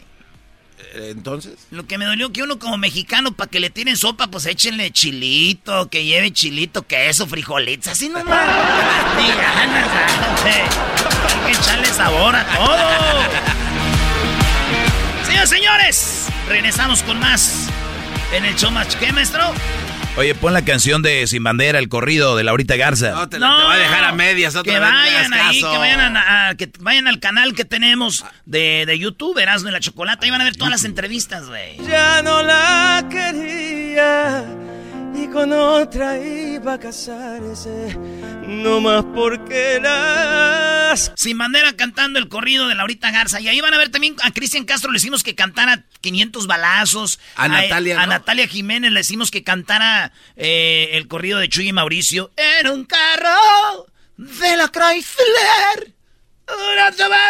Eh, 0.93 1.09
Entonces. 1.11 1.67
Lo 1.71 1.87
que 1.87 1.97
me 1.97 2.05
dolió 2.05 2.31
que 2.31 2.43
uno 2.43 2.59
como 2.59 2.77
mexicano, 2.77 3.31
para 3.33 3.49
que 3.49 3.59
le 3.59 3.69
tiren 3.69 3.97
sopa, 3.97 4.27
pues 4.27 4.45
échenle 4.45 4.91
chilito, 4.91 5.89
que 5.89 6.05
lleve 6.05 6.31
chilito, 6.31 6.83
queso, 6.83 7.27
frijolitos, 7.27 7.87
así 7.87 8.09
nomás. 8.09 8.47
Hay 10.45 11.45
que 11.45 11.51
echarle 11.59 11.87
sabor 11.87 12.35
a 12.35 12.45
todo. 12.45 12.77
Señores, 15.25 15.49
señores, 15.49 16.27
regresamos 16.47 17.03
con 17.03 17.19
más 17.19 17.67
en 18.33 18.45
el 18.45 18.55
show 18.55 18.71
más. 18.71 18.95
¿Qué, 18.95 19.11
maestro? 19.11 19.53
Oye, 20.15 20.35
pon 20.35 20.53
la 20.53 20.63
canción 20.63 21.01
de 21.01 21.25
Sin 21.25 21.43
Bandera, 21.43 21.79
el 21.79 21.89
corrido 21.89 22.35
de 22.35 22.43
Laurita 22.43 22.75
Garza. 22.75 23.11
No, 23.11 23.29
te, 23.29 23.39
la, 23.39 23.47
va 23.47 23.73
a 23.73 23.77
dejar 23.77 24.03
a 24.03 24.11
medias. 24.11 24.55
que 24.63 24.77
vayan 24.77 25.33
ahí, 25.33 25.59
que 25.59 25.65
vayan, 25.65 26.15
a, 26.15 26.53
que 26.55 26.71
vayan 26.79 27.07
al 27.07 27.19
canal 27.19 27.55
que 27.55 27.65
tenemos 27.65 28.23
de, 28.45 28.85
de 28.85 28.99
YouTube, 28.99 29.39
Erasmo 29.39 29.69
y 29.69 29.71
la 29.71 29.79
Chocolata. 29.79 30.25
Ahí 30.25 30.31
van 30.31 30.41
a 30.41 30.43
ver 30.43 30.55
todas 30.55 30.69
las 30.69 30.83
entrevistas, 30.83 31.47
güey. 31.47 31.77
Ya 31.89 32.21
no 32.21 32.43
la 32.43 33.07
quería 33.09 34.62
y 35.15 35.27
con 35.27 35.51
otra 35.51 36.17
iba 36.19 36.73
a 36.73 36.79
casarse, 36.79 37.97
no 38.47 38.81
más 38.81 39.03
porque 39.13 39.79
las... 39.81 41.11
Sin 41.15 41.37
bandera 41.37 41.73
cantando 41.73 42.19
el 42.19 42.27
corrido 42.27 42.67
de 42.67 42.75
Laurita 42.75 43.11
Garza. 43.11 43.39
Y 43.39 43.47
ahí 43.47 43.61
van 43.61 43.73
a 43.73 43.77
ver 43.77 43.89
también 43.89 44.15
a 44.23 44.31
Cristian 44.31 44.65
Castro 44.65 44.91
le 44.91 44.97
hicimos 44.97 45.23
que 45.23 45.35
cantara 45.35 45.85
500 46.01 46.47
balazos. 46.47 47.19
A, 47.35 47.47
Natalia, 47.47 48.01
A 48.01 48.07
Natalia 48.07 48.47
Jiménez 48.47 48.91
le 48.91 48.99
decimos 48.99 49.31
que 49.31 49.43
cantara 49.43 50.11
eh, 50.35 50.89
el 50.93 51.07
corrido 51.07 51.39
de 51.39 51.49
Chuy 51.49 51.69
y 51.69 51.73
Mauricio. 51.73 52.31
En 52.37 52.67
un 52.69 52.85
carro 52.85 53.87
de 54.17 54.57
la 54.57 54.69
Chrysler. 54.69 55.93
Una 56.47 56.87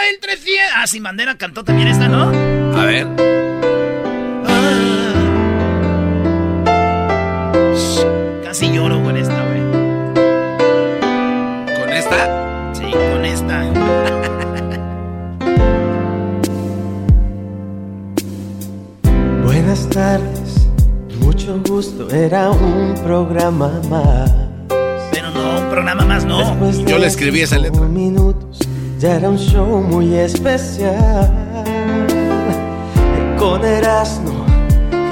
entre 0.10 0.38
300. 0.38 0.74
Ah, 0.76 0.88
Sin 0.88 1.04
bandera 1.04 1.38
cantó 1.38 1.64
también 1.64 1.88
esta, 1.88 2.08
¿no? 2.08 2.30
A 2.78 2.86
ver. 2.86 3.33
Casi 8.54 8.70
lloro 8.72 9.02
con 9.02 9.18
esta, 9.18 9.44
güey. 9.48 9.62
¿Con 11.76 11.90
esta? 11.92 12.72
Sí, 12.76 12.92
con 12.92 13.26
esta. 13.26 13.64
Buenas 19.44 19.90
tardes, 19.90 20.68
mucho 21.20 21.60
gusto, 21.68 22.08
era 22.12 22.52
un 22.52 22.94
programa 23.04 23.82
más. 23.90 24.32
Pero 25.12 25.32
no 25.32 25.60
un 25.60 25.70
programa 25.72 26.06
más 26.06 26.24
no. 26.24 26.70
Yo 26.86 27.00
le 27.00 27.08
escribí 27.08 27.42
esa 27.42 27.58
letra. 27.58 27.82
minutos 27.82 28.60
ya 29.00 29.16
era 29.16 29.32
un 29.32 29.40
show 29.40 29.82
muy 29.82 30.14
especial. 30.14 31.32
Con 33.40 33.66
Erasmo 33.66 34.43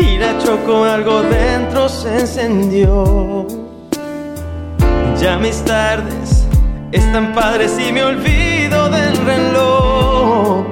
y 0.02 0.18
la 0.18 0.38
Choco 0.40 0.84
algo 0.84 1.22
dentro 1.24 1.88
se 1.88 2.20
encendió. 2.20 3.48
Ya 5.20 5.38
mis 5.38 5.64
tardes 5.64 6.48
están 6.92 7.34
padres 7.34 7.78
y 7.80 7.92
me 7.92 8.04
olvido 8.04 8.90
del 8.90 9.18
reloj. 9.18 10.66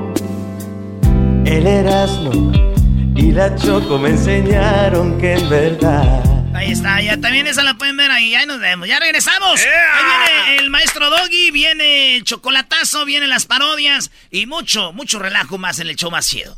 El 1.46 1.68
Erasmo 1.68 2.52
y 3.16 3.32
la 3.32 3.56
Choco 3.56 3.98
me 4.00 4.10
enseñaron 4.10 5.18
que 5.20 5.34
en 5.34 5.50
verdad. 5.50 6.24
Ahí 6.54 6.72
está, 6.72 7.00
ya 7.02 7.16
también 7.18 7.48
esa 7.48 7.64
la 7.64 7.76
pueden 7.76 7.96
ver 7.96 8.12
ahí, 8.12 8.36
ahí 8.36 8.46
nos 8.46 8.60
vemos. 8.60 8.88
Ya 8.88 9.00
regresamos. 9.00 9.62
Ahí 9.62 10.36
viene 10.36 10.58
el 10.58 10.70
maestro 10.70 11.10
Doggy, 11.10 11.52
viene 11.52 12.18
el 12.18 12.24
chocolatazo, 12.24 13.06
vienen 13.06 13.30
las 13.30 13.46
parodias 13.46 14.12
y 14.30 14.46
mucho, 14.46 14.92
mucho 14.92 15.20
relajo 15.20 15.58
más 15.58 15.80
en 15.80 15.88
el 15.88 15.96
show 15.96 16.12
más 16.12 16.28
chido. 16.28 16.58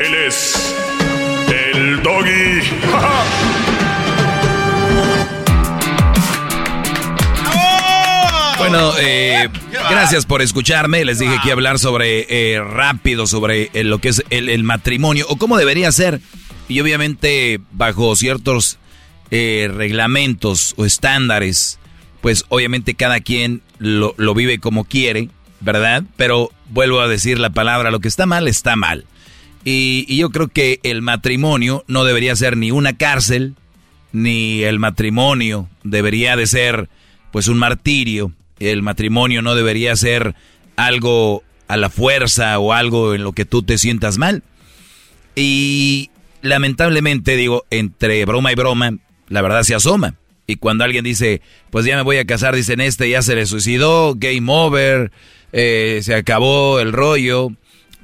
Él 0.00 0.14
es 0.14 0.74
el 1.48 2.02
doggy. 2.02 2.60
Bueno, 8.58 8.92
eh, 8.98 9.48
gracias 9.70 10.24
por 10.24 10.40
escucharme. 10.42 11.04
Les 11.04 11.18
dije 11.18 11.36
que 11.42 11.48
iba 11.48 11.50
a 11.50 11.52
hablar 11.52 11.78
sobre 11.78 12.26
eh, 12.28 12.60
rápido, 12.60 13.26
sobre 13.26 13.70
eh, 13.74 13.84
lo 13.84 13.98
que 13.98 14.08
es 14.08 14.24
el, 14.30 14.48
el 14.48 14.64
matrimonio 14.64 15.26
o 15.28 15.36
cómo 15.36 15.58
debería 15.58 15.92
ser. 15.92 16.20
Y 16.66 16.80
obviamente 16.80 17.60
bajo 17.72 18.16
ciertos 18.16 18.78
eh, 19.30 19.68
reglamentos 19.72 20.74
o 20.76 20.84
estándares, 20.84 21.78
pues 22.20 22.44
obviamente 22.48 22.94
cada 22.94 23.20
quien 23.20 23.62
lo, 23.78 24.14
lo 24.16 24.34
vive 24.34 24.58
como 24.58 24.84
quiere, 24.84 25.28
¿verdad? 25.60 26.04
Pero 26.16 26.50
vuelvo 26.68 27.00
a 27.00 27.08
decir 27.08 27.38
la 27.38 27.50
palabra, 27.50 27.90
lo 27.90 28.00
que 28.00 28.08
está 28.08 28.26
mal 28.26 28.48
está 28.48 28.76
mal. 28.76 29.04
Y, 29.66 30.06
y 30.08 30.18
yo 30.18 30.30
creo 30.30 30.46
que 30.46 30.78
el 30.84 31.02
matrimonio 31.02 31.84
no 31.88 32.04
debería 32.04 32.36
ser 32.36 32.56
ni 32.56 32.70
una 32.70 32.96
cárcel, 32.96 33.56
ni 34.12 34.62
el 34.62 34.78
matrimonio 34.78 35.68
debería 35.82 36.36
de 36.36 36.46
ser 36.46 36.88
pues 37.32 37.48
un 37.48 37.58
martirio. 37.58 38.30
El 38.60 38.82
matrimonio 38.82 39.42
no 39.42 39.56
debería 39.56 39.96
ser 39.96 40.36
algo 40.76 41.42
a 41.66 41.76
la 41.76 41.90
fuerza 41.90 42.56
o 42.60 42.72
algo 42.72 43.12
en 43.12 43.24
lo 43.24 43.32
que 43.32 43.44
tú 43.44 43.64
te 43.64 43.76
sientas 43.76 44.18
mal. 44.18 44.44
Y 45.34 46.10
lamentablemente, 46.42 47.36
digo, 47.36 47.64
entre 47.70 48.24
broma 48.24 48.52
y 48.52 48.54
broma, 48.54 48.96
la 49.28 49.42
verdad 49.42 49.64
se 49.64 49.74
asoma. 49.74 50.14
Y 50.46 50.56
cuando 50.56 50.84
alguien 50.84 51.04
dice, 51.04 51.42
pues 51.70 51.84
ya 51.84 51.96
me 51.96 52.02
voy 52.02 52.18
a 52.18 52.24
casar, 52.24 52.54
dicen 52.54 52.80
este 52.80 53.10
ya 53.10 53.20
se 53.20 53.34
le 53.34 53.46
suicidó, 53.46 54.14
game 54.16 54.46
over, 54.46 55.10
eh, 55.52 56.00
se 56.02 56.14
acabó 56.14 56.78
el 56.78 56.92
rollo, 56.92 57.50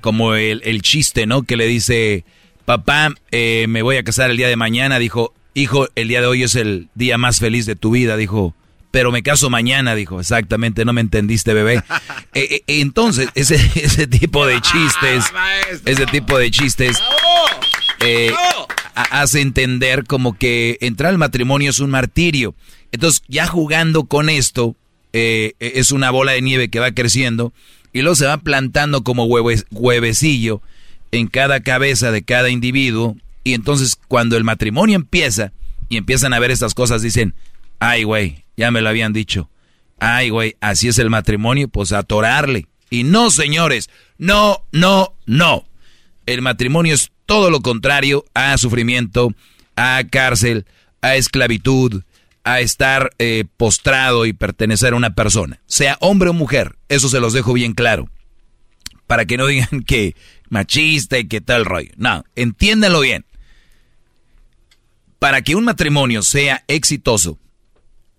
como 0.02 0.34
el, 0.34 0.60
el, 0.64 0.82
chiste, 0.82 1.26
¿no? 1.26 1.44
Que 1.44 1.56
le 1.56 1.66
dice, 1.66 2.26
papá, 2.66 3.14
eh, 3.30 3.64
me 3.68 3.80
voy 3.80 3.96
a 3.96 4.04
casar 4.04 4.30
el 4.30 4.36
día 4.36 4.48
de 4.48 4.56
mañana, 4.56 4.98
dijo, 4.98 5.32
hijo, 5.54 5.88
el 5.94 6.08
día 6.08 6.20
de 6.20 6.26
hoy 6.26 6.42
es 6.42 6.54
el 6.54 6.88
día 6.94 7.16
más 7.16 7.38
feliz 7.38 7.64
de 7.64 7.76
tu 7.76 7.92
vida, 7.92 8.18
dijo, 8.18 8.54
pero 8.90 9.10
me 9.10 9.22
caso 9.22 9.48
mañana, 9.48 9.94
dijo, 9.94 10.20
exactamente, 10.20 10.84
no 10.84 10.92
me 10.92 11.00
entendiste, 11.00 11.54
bebé. 11.54 11.82
eh, 12.34 12.62
entonces, 12.66 13.30
ese, 13.34 13.54
ese 13.74 14.06
tipo 14.06 14.46
de 14.46 14.60
chistes, 14.60 15.24
ese 15.86 16.06
tipo 16.06 16.38
de 16.38 16.50
chistes, 16.50 17.02
eh, 18.00 18.32
hace 18.94 19.40
entender 19.40 20.04
como 20.04 20.36
que 20.36 20.76
entrar 20.80 21.10
al 21.10 21.18
matrimonio 21.18 21.70
es 21.70 21.80
un 21.80 21.90
martirio. 21.90 22.54
Entonces, 22.92 23.22
ya 23.28 23.46
jugando 23.46 24.04
con 24.04 24.28
esto, 24.28 24.76
eh, 25.14 25.54
es 25.58 25.92
una 25.92 26.10
bola 26.10 26.32
de 26.32 26.42
nieve 26.42 26.68
que 26.68 26.80
va 26.80 26.92
creciendo 26.92 27.52
y 27.92 28.02
luego 28.02 28.16
se 28.16 28.26
va 28.26 28.38
plantando 28.38 29.02
como 29.02 29.24
huevecillo 29.24 30.62
en 31.10 31.26
cada 31.26 31.60
cabeza 31.60 32.10
de 32.10 32.22
cada 32.22 32.50
individuo. 32.50 33.16
Y 33.44 33.54
entonces, 33.54 33.96
cuando 34.08 34.36
el 34.36 34.44
matrimonio 34.44 34.96
empieza 34.96 35.52
y 35.88 35.96
empiezan 35.98 36.32
a 36.32 36.38
ver 36.38 36.50
estas 36.50 36.74
cosas, 36.74 37.02
dicen, 37.02 37.34
ay, 37.78 38.04
güey, 38.04 38.44
ya 38.56 38.70
me 38.70 38.80
lo 38.80 38.88
habían 38.88 39.12
dicho. 39.12 39.50
Ay, 39.98 40.30
güey, 40.30 40.56
así 40.60 40.88
es 40.88 40.98
el 40.98 41.10
matrimonio, 41.10 41.68
pues 41.68 41.92
atorarle. 41.92 42.66
Y 42.90 43.04
no, 43.04 43.30
señores, 43.30 43.90
no, 44.18 44.62
no, 44.72 45.14
no. 45.26 45.64
El 46.26 46.42
matrimonio 46.42 46.94
es 46.94 47.10
todo 47.26 47.50
lo 47.50 47.60
contrario 47.60 48.24
a 48.34 48.56
sufrimiento, 48.58 49.34
a 49.76 50.02
cárcel, 50.10 50.66
a 51.00 51.16
esclavitud, 51.16 52.02
a 52.44 52.60
estar 52.60 53.10
eh, 53.18 53.44
postrado 53.56 54.26
y 54.26 54.32
pertenecer 54.32 54.92
a 54.92 54.96
una 54.96 55.14
persona, 55.14 55.60
sea 55.66 55.96
hombre 56.00 56.30
o 56.30 56.32
mujer. 56.32 56.76
Eso 56.88 57.08
se 57.08 57.20
los 57.20 57.32
dejo 57.32 57.52
bien 57.52 57.74
claro. 57.74 58.08
Para 59.06 59.26
que 59.26 59.36
no 59.36 59.46
digan 59.46 59.82
que 59.86 60.16
machista 60.48 61.18
y 61.18 61.28
que 61.28 61.40
tal 61.40 61.64
rollo. 61.64 61.92
No, 61.96 62.24
entiéndanlo 62.34 63.00
bien. 63.00 63.24
Para 65.18 65.42
que 65.42 65.54
un 65.54 65.64
matrimonio 65.64 66.22
sea 66.22 66.64
exitoso, 66.66 67.38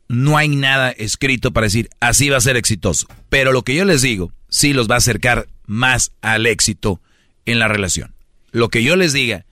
no 0.08 0.38
hay 0.38 0.48
nada 0.48 0.92
escrito 0.92 1.52
para 1.52 1.66
decir 1.66 1.90
así 2.00 2.30
va 2.30 2.38
a 2.38 2.42
ser 2.42 2.56
exitoso. 2.56 3.08
Pero 3.30 3.52
lo 3.52 3.64
que 3.64 3.76
yo 3.76 3.84
les 3.86 4.02
digo, 4.02 4.32
sí 4.50 4.74
los 4.74 4.90
va 4.90 4.96
a 4.96 5.00
acercar 5.00 5.48
más 5.66 6.12
al 6.22 6.46
éxito 6.46 7.02
en 7.46 7.60
la 7.60 7.68
relación. 7.68 8.14
Lo 8.52 8.70
que 8.70 8.84
yo 8.84 8.96
les 8.96 9.14
diga 9.14 9.46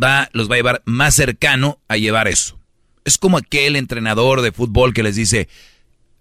va, 0.00 0.28
los 0.32 0.50
va 0.50 0.54
a 0.54 0.58
llevar 0.58 0.82
más 0.84 1.14
cercano 1.14 1.80
a 1.88 1.96
llevar 1.96 2.28
eso. 2.28 2.61
Es 3.04 3.18
como 3.18 3.38
aquel 3.38 3.76
entrenador 3.76 4.42
de 4.42 4.52
fútbol 4.52 4.94
que 4.94 5.02
les 5.02 5.16
dice, 5.16 5.48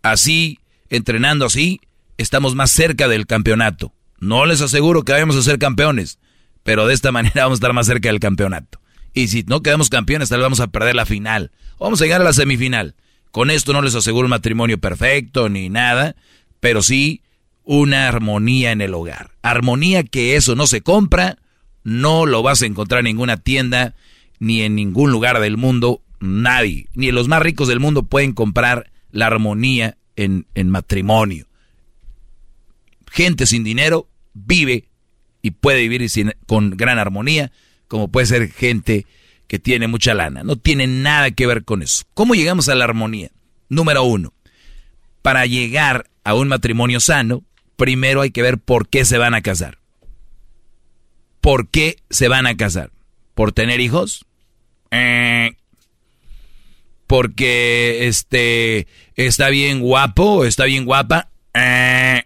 así, 0.02 0.60
entrenando 0.90 1.46
así, 1.46 1.82
estamos 2.18 2.56
más 2.56 2.72
cerca 2.72 3.08
del 3.08 3.28
campeonato. 3.28 3.94
No 4.20 4.46
les 4.46 4.62
aseguro 4.62 5.04
que 5.04 5.12
vayamos 5.12 5.36
a 5.36 5.42
ser 5.42 5.60
campeones, 5.60 6.20
pero 6.64 6.88
de 6.88 6.94
esta 6.94 7.12
manera 7.12 7.44
vamos 7.44 7.58
a 7.58 7.60
estar 7.60 7.74
más 7.74 7.88
cerca 7.88 8.10
del 8.10 8.20
campeonato. 8.20 8.80
Y 9.14 9.28
si 9.28 9.44
no 9.44 9.62
quedamos 9.62 9.90
campeones, 9.90 10.30
tal 10.30 10.40
vez 10.40 10.46
vamos 10.46 10.60
a 10.62 10.68
perder 10.68 10.96
la 10.96 11.06
final. 11.06 11.52
Vamos 11.80 12.02
a 12.02 12.06
llegar 12.06 12.22
a 12.22 12.26
la 12.26 12.34
semifinal. 12.34 12.96
Con 13.32 13.50
esto 13.50 13.74
no 13.74 13.82
les 13.82 13.96
aseguro 13.96 14.26
un 14.26 14.32
matrimonio 14.32 14.78
perfecto 14.78 15.50
ni 15.50 15.70
nada, 15.70 16.16
pero 16.60 16.82
sí 16.82 17.22
una 17.64 18.08
armonía 18.08 18.72
en 18.72 18.82
el 18.82 18.94
hogar. 18.94 19.32
Armonía 19.42 20.04
que 20.04 20.36
eso 20.36 20.56
no 20.56 20.68
se 20.68 20.82
compra, 20.82 21.38
no 21.84 22.26
lo 22.26 22.44
vas 22.44 22.62
a 22.62 22.66
encontrar 22.66 23.00
en 23.00 23.06
ninguna 23.06 23.38
tienda, 23.38 23.96
ni 24.40 24.62
en 24.62 24.76
ningún 24.76 25.12
lugar 25.12 25.40
del 25.40 25.58
mundo. 25.58 26.02
Nadie, 26.22 26.88
ni 26.94 27.12
los 27.12 27.28
más 27.28 27.42
ricos 27.42 27.68
del 27.68 27.80
mundo 27.80 28.04
pueden 28.04 28.34
comprar 28.34 28.92
la 29.12 29.28
armonía 29.28 29.98
en, 30.16 30.46
en 30.54 30.70
matrimonio. 30.70 31.48
Gente 33.12 33.46
sin 33.46 33.64
dinero 33.64 34.08
vive 34.34 34.86
y 35.42 35.52
puede 35.52 35.88
vivir 35.88 36.10
con 36.46 36.78
gran 36.78 37.00
armonía, 37.00 37.52
como 37.88 38.10
puede 38.10 38.28
ser 38.28 38.52
gente 38.52 39.06
que 39.48 39.60
tiene 39.60 39.88
mucha 39.88 40.14
lana. 40.14 40.44
No 40.44 40.56
tiene 40.56 40.88
nada 40.88 41.32
que 41.32 41.48
ver 41.48 41.66
con 41.66 41.82
eso. 41.82 42.06
¿Cómo 42.14 42.36
llegamos 42.36 42.70
a 42.70 42.76
la 42.76 42.86
armonía? 42.86 43.32
Número 43.68 44.04
uno, 44.04 44.34
para 45.22 45.46
llegar 45.46 46.10
a 46.24 46.36
un 46.36 46.48
matrimonio 46.48 47.00
sano, 47.00 47.44
primero 47.76 48.22
hay 48.22 48.32
que 48.32 48.44
ver 48.44 48.60
por 48.60 48.88
qué 48.88 49.06
se 49.06 49.18
van 49.18 49.34
a 49.34 49.42
casar. 49.42 49.80
¿Por 51.42 51.70
qué 51.70 51.98
se 52.12 52.28
van 52.28 52.46
a 52.46 52.56
casar? 52.56 52.92
¿Por 53.34 53.52
tener 53.52 53.80
hijos? 53.80 54.26
Eh, 54.92 55.56
porque 57.12 58.08
este 58.08 58.88
está 59.18 59.50
bien 59.50 59.82
guapo, 59.82 60.46
está 60.46 60.64
bien 60.64 60.86
guapa. 60.86 61.28
Eh, 61.54 62.24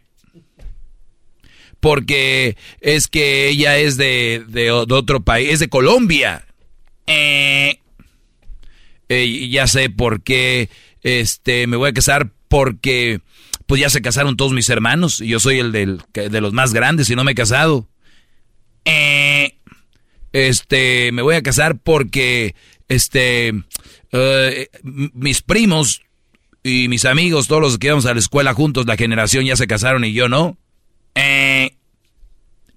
porque 1.79 2.55
es 2.81 3.07
que 3.07 3.49
ella 3.49 3.79
es 3.79 3.97
de, 3.97 4.45
de, 4.47 4.69
otro 4.69 5.23
país, 5.23 5.53
es 5.53 5.59
de 5.59 5.69
Colombia. 5.69 6.45
Eh, 7.07 7.79
eh, 9.09 9.49
ya 9.49 9.65
sé 9.65 9.89
por 9.89 10.21
qué 10.21 10.69
este, 11.01 11.65
me 11.65 11.77
voy 11.77 11.89
a 11.89 11.93
casar 11.93 12.29
porque 12.47 13.21
pues 13.65 13.81
ya 13.81 13.89
se 13.89 14.03
casaron 14.03 14.37
todos 14.37 14.53
mis 14.53 14.69
hermanos 14.69 15.19
y 15.19 15.29
yo 15.29 15.39
soy 15.39 15.57
el 15.57 15.71
del, 15.71 16.03
de 16.13 16.41
los 16.41 16.53
más 16.53 16.75
grandes 16.75 17.09
y 17.09 17.15
no 17.15 17.23
me 17.23 17.31
he 17.31 17.35
casado. 17.35 17.89
Eh, 18.85 19.57
este, 20.31 21.11
me 21.11 21.23
voy 21.23 21.33
a 21.33 21.41
casar 21.41 21.79
porque 21.79 22.53
este, 22.87 23.51
uh, 24.15 25.09
mis 25.13 25.41
primos 25.41 26.01
Y 26.63 26.87
mis 26.87 27.05
amigos, 27.05 27.47
todos 27.47 27.61
los 27.61 27.77
que 27.77 27.87
íbamos 27.87 28.07
a 28.07 28.13
la 28.13 28.19
escuela 28.19 28.55
juntos, 28.55 28.87
la 28.87 28.97
generación 28.97 29.45
ya 29.45 29.55
se 29.55 29.67
casaron 29.67 30.03
y 30.03 30.13
yo 30.13 30.27
no. 30.27 30.57
Eh, 31.13 31.77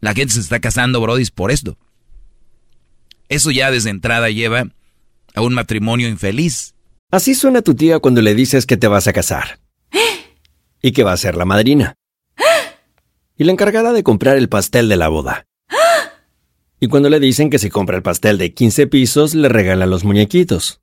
la 0.01 0.12
gente 0.12 0.35
se 0.35 0.40
está 0.40 0.61
casando, 0.61 1.01
Brody, 1.01 1.24
por 1.35 1.51
esto. 1.51 1.79
Eso 3.31 3.51
ya 3.51 3.70
desde 3.70 3.88
entrada 3.88 4.29
lleva 4.29 4.68
a 5.35 5.40
un 5.40 5.55
matrimonio 5.55 6.07
infeliz. 6.07 6.74
Así 7.11 7.35
suena 7.35 7.62
tu 7.62 7.74
tía 7.74 7.98
cuando 7.98 8.20
le 8.20 8.35
dices 8.35 8.66
que 8.66 8.77
te 8.77 8.88
vas 8.88 9.07
a 9.09 9.14
casar. 9.14 9.59
Y 10.83 10.92
que 10.92 11.03
va 11.03 11.12
a 11.12 11.16
ser 11.16 11.37
la 11.37 11.46
madrina. 11.46 11.94
Y 13.38 13.44
la 13.44 13.53
encargada 13.53 13.92
de 13.94 14.03
comprar 14.03 14.37
el 14.37 14.51
pastel 14.51 14.90
de 14.90 14.96
la 14.96 15.09
boda. 15.09 15.46
Y 16.79 16.88
cuando 16.88 17.09
le 17.09 17.20
dicen 17.20 17.48
que 17.48 17.59
si 17.59 17.70
compra 17.70 17.96
el 17.96 18.03
pastel 18.03 18.37
de 18.37 18.53
15 18.53 18.87
pisos, 18.87 19.35
le 19.35 19.48
regalan 19.48 19.88
los 19.88 20.05
muñequitos. 20.05 20.83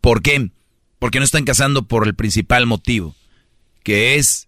¿Por 0.00 0.22
qué? 0.22 0.50
Porque 0.98 1.18
no 1.18 1.24
están 1.24 1.44
casando 1.44 1.86
por 1.86 2.06
el 2.06 2.14
principal 2.14 2.66
motivo, 2.66 3.14
que 3.82 4.16
es 4.16 4.46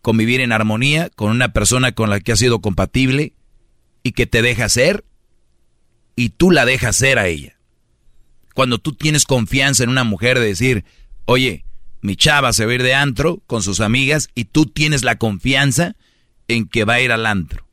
convivir 0.00 0.40
en 0.40 0.52
armonía 0.52 1.10
con 1.10 1.30
una 1.30 1.52
persona 1.52 1.92
con 1.92 2.10
la 2.10 2.20
que 2.20 2.32
has 2.32 2.38
sido 2.38 2.60
compatible 2.60 3.34
y 4.02 4.12
que 4.12 4.26
te 4.26 4.42
deja 4.42 4.68
ser 4.68 5.04
y 6.16 6.30
tú 6.30 6.50
la 6.50 6.64
dejas 6.64 6.96
ser 6.96 7.18
a 7.18 7.26
ella. 7.26 7.56
Cuando 8.54 8.78
tú 8.78 8.94
tienes 8.94 9.24
confianza 9.24 9.84
en 9.84 9.90
una 9.90 10.04
mujer 10.04 10.38
de 10.38 10.46
decir, 10.46 10.84
oye, 11.24 11.64
mi 12.00 12.16
chava 12.16 12.52
se 12.52 12.64
va 12.64 12.72
a 12.72 12.74
ir 12.74 12.82
de 12.82 12.94
antro 12.94 13.42
con 13.46 13.62
sus 13.62 13.80
amigas 13.80 14.28
y 14.34 14.44
tú 14.44 14.66
tienes 14.66 15.04
la 15.04 15.18
confianza 15.18 15.96
en 16.48 16.66
que 16.66 16.84
va 16.84 16.94
a 16.94 17.00
ir 17.00 17.12
al 17.12 17.26
antro. 17.26 17.66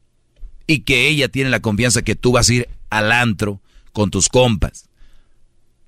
Y 0.67 0.79
que 0.79 1.07
ella 1.07 1.29
tiene 1.29 1.49
la 1.49 1.62
confianza 1.62 2.01
que 2.01 2.15
tú 2.15 2.33
vas 2.33 2.49
a 2.49 2.53
ir 2.53 2.69
al 2.89 3.12
antro 3.12 3.62
con 3.93 4.12
tus 4.12 4.27
compas 4.29 4.87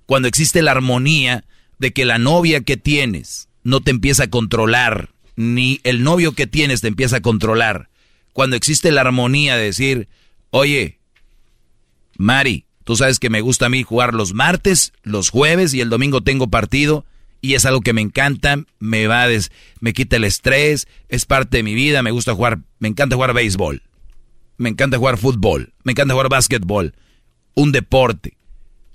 cuando 0.09 0.27
existe 0.27 0.63
la 0.63 0.71
armonía 0.71 1.45
de 1.77 1.93
que 1.93 2.03
la 2.03 2.17
novia 2.17 2.61
que 2.61 2.77
tienes 2.77 3.47
no 3.63 3.79
te 3.79 3.91
empieza 3.91 4.23
a 4.23 4.29
controlar, 4.31 5.09
ni 5.35 5.81
el 5.83 6.01
novio 6.01 6.31
que 6.31 6.47
tienes 6.47 6.81
te 6.81 6.87
empieza 6.87 7.17
a 7.17 7.21
controlar. 7.21 7.91
Cuando 8.33 8.55
existe 8.55 8.91
la 8.91 9.01
armonía 9.01 9.55
de 9.55 9.65
decir, 9.65 10.07
oye, 10.49 10.97
Mari, 12.17 12.65
tú 12.85 12.95
sabes 12.95 13.19
que 13.19 13.29
me 13.29 13.41
gusta 13.41 13.67
a 13.67 13.69
mí 13.69 13.83
jugar 13.83 14.15
los 14.15 14.33
martes, 14.33 14.93
los 15.03 15.29
jueves 15.29 15.75
y 15.75 15.81
el 15.81 15.91
domingo 15.91 16.21
tengo 16.21 16.47
partido 16.47 17.05
y 17.39 17.53
es 17.53 17.67
algo 17.67 17.81
que 17.81 17.93
me 17.93 18.01
encanta, 18.01 18.57
me 18.79 19.05
va 19.05 19.27
des, 19.27 19.51
me 19.79 19.93
quita 19.93 20.15
el 20.15 20.23
estrés, 20.23 20.87
es 21.09 21.25
parte 21.27 21.57
de 21.57 21.63
mi 21.63 21.75
vida, 21.75 22.01
me 22.01 22.09
gusta 22.09 22.33
jugar, 22.33 22.61
me 22.79 22.87
encanta 22.87 23.15
jugar 23.15 23.35
béisbol, 23.35 23.83
me 24.57 24.69
encanta 24.69 24.97
jugar 24.97 25.19
fútbol, 25.19 25.71
me 25.83 25.91
encanta 25.91 26.15
jugar 26.15 26.29
básquetbol, 26.29 26.95
un 27.53 27.71
deporte 27.71 28.38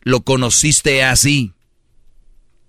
lo 0.05 0.21
conociste 0.21 1.03
así. 1.03 1.53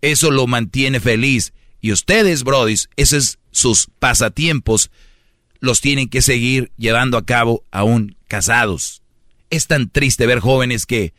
Eso 0.01 0.31
lo 0.31 0.47
mantiene 0.47 0.99
feliz. 0.99 1.53
Y 1.81 1.91
ustedes, 1.91 2.43
brodis, 2.43 2.89
esos 2.95 3.37
sus 3.51 3.89
pasatiempos, 3.99 4.89
los 5.59 5.81
tienen 5.81 6.09
que 6.09 6.21
seguir 6.21 6.71
llevando 6.77 7.17
a 7.17 7.25
cabo 7.25 7.63
aún 7.71 8.15
casados. 8.27 9.03
Es 9.49 9.67
tan 9.67 9.89
triste 9.89 10.25
ver 10.25 10.39
jóvenes 10.39 10.85
que, 10.85 11.13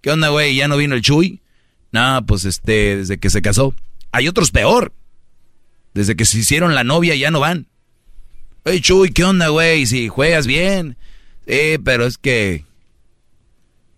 ¿qué 0.00 0.10
onda, 0.10 0.28
güey? 0.28 0.56
¿Ya 0.56 0.68
no 0.68 0.76
vino 0.76 0.94
el 0.94 1.02
Chuy? 1.02 1.42
No, 1.92 2.24
pues 2.26 2.44
este, 2.44 2.96
desde 2.96 3.18
que 3.18 3.30
se 3.30 3.42
casó. 3.42 3.74
Hay 4.12 4.28
otros 4.28 4.50
peor. 4.50 4.92
Desde 5.94 6.16
que 6.16 6.24
se 6.24 6.38
hicieron 6.38 6.74
la 6.74 6.84
novia 6.84 7.14
ya 7.16 7.30
no 7.30 7.40
van. 7.40 7.66
Oye, 8.64 8.80
Chuy, 8.80 9.10
¿qué 9.10 9.24
onda, 9.24 9.48
güey? 9.48 9.86
Si 9.86 10.08
juegas 10.08 10.46
bien. 10.46 10.96
Eh, 11.46 11.78
pero 11.84 12.06
es 12.06 12.18
que 12.18 12.64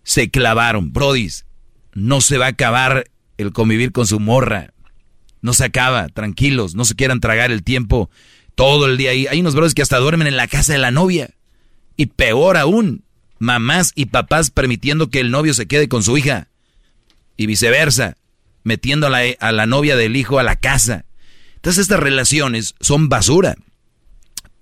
se 0.03 0.29
clavaron, 0.29 0.93
brodis 0.93 1.45
no 1.93 2.21
se 2.21 2.37
va 2.37 2.45
a 2.45 2.49
acabar 2.49 3.09
el 3.37 3.53
convivir 3.53 3.91
con 3.91 4.07
su 4.07 4.19
morra. 4.19 4.73
No 5.41 5.53
se 5.53 5.63
acaba, 5.65 6.09
tranquilos, 6.09 6.75
no 6.75 6.85
se 6.85 6.95
quieran 6.95 7.21
tragar 7.21 7.51
el 7.51 7.63
tiempo 7.63 8.09
todo 8.55 8.87
el 8.87 8.97
día 8.97 9.11
ahí. 9.11 9.27
Hay 9.27 9.39
unos 9.39 9.55
brothers 9.55 9.73
que 9.73 9.81
hasta 9.81 9.97
duermen 9.97 10.27
en 10.27 10.37
la 10.37 10.47
casa 10.47 10.73
de 10.73 10.79
la 10.79 10.91
novia. 10.91 11.31
Y 11.95 12.07
peor 12.07 12.57
aún, 12.57 13.03
mamás 13.39 13.93
y 13.95 14.07
papás 14.07 14.51
permitiendo 14.51 15.09
que 15.09 15.21
el 15.21 15.31
novio 15.31 15.53
se 15.53 15.67
quede 15.67 15.87
con 15.87 16.03
su 16.03 16.17
hija. 16.17 16.49
Y 17.37 17.45
viceversa, 17.45 18.17
metiendo 18.63 19.07
a 19.07 19.09
la, 19.09 19.21
a 19.39 19.51
la 19.53 19.65
novia 19.65 19.95
del 19.95 20.17
hijo 20.17 20.39
a 20.39 20.43
la 20.43 20.57
casa. 20.57 21.05
Entonces 21.55 21.83
estas 21.83 22.01
relaciones 22.01 22.75
son 22.81 23.07
basura 23.07 23.55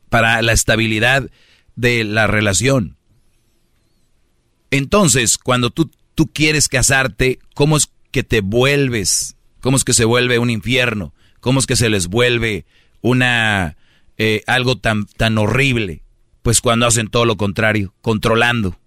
para 0.09 0.41
la 0.41 0.53
estabilidad 0.53 1.29
de 1.75 2.03
la 2.03 2.27
relación. 2.27 2.97
Entonces, 4.69 5.37
cuando 5.37 5.69
tú 5.69 5.89
tú 6.17 6.31
quieres 6.33 6.67
casarte, 6.67 7.37
¿cómo 7.53 7.77
es 7.77 7.91
que 8.09 8.23
te 8.23 8.41
vuelves? 8.41 9.35
¿Cómo 9.61 9.77
es 9.77 9.83
que 9.83 9.93
se 9.93 10.03
vuelve 10.03 10.39
un 10.39 10.49
infierno? 10.49 11.13
¿Cómo 11.41 11.59
es 11.59 11.67
que 11.67 11.75
se 11.75 11.91
les 11.91 12.07
vuelve 12.07 12.65
una 13.01 13.77
eh, 14.17 14.41
algo 14.47 14.79
tan, 14.79 15.05
tan 15.05 15.37
horrible? 15.37 16.01
Pues 16.41 16.59
cuando 16.59 16.87
hacen 16.87 17.09
todo 17.09 17.25
lo 17.25 17.37
contrario, 17.37 17.93
controlando. 18.01 18.79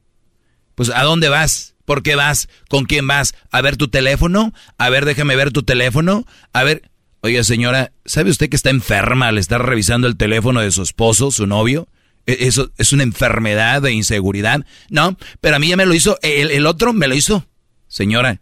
Pues 0.74 0.90
¿a 0.90 1.04
dónde 1.04 1.28
vas? 1.28 1.76
¿Por 1.84 2.02
qué 2.02 2.16
vas? 2.16 2.48
¿Con 2.68 2.84
quién 2.84 3.06
vas? 3.06 3.36
¿A 3.52 3.60
ver 3.60 3.76
tu 3.76 3.86
teléfono? 3.86 4.52
A 4.76 4.90
ver, 4.90 5.04
déjame 5.04 5.36
ver 5.36 5.52
tu 5.52 5.62
teléfono. 5.62 6.26
A 6.52 6.64
ver, 6.64 6.90
oiga 7.20 7.44
señora, 7.44 7.92
¿sabe 8.04 8.30
usted 8.30 8.48
que 8.48 8.56
está 8.56 8.70
enferma 8.70 9.28
al 9.28 9.38
estar 9.38 9.64
revisando 9.64 10.08
el 10.08 10.16
teléfono 10.16 10.62
de 10.62 10.72
su 10.72 10.82
esposo, 10.82 11.30
su 11.30 11.46
novio? 11.46 11.86
E-, 12.26 12.46
eso 12.46 12.70
es 12.76 12.92
una 12.92 13.02
enfermedad 13.02 13.82
de 13.82 13.92
inseguridad. 13.92 14.64
No, 14.88 15.16
pero 15.40 15.56
a 15.56 15.58
mí 15.58 15.68
ya 15.68 15.76
me 15.76 15.86
lo 15.86 15.94
hizo, 15.94 16.18
el, 16.22 16.66
otro 16.66 16.92
me 16.92 17.08
lo 17.08 17.14
hizo. 17.14 17.46
Señora, 17.88 18.40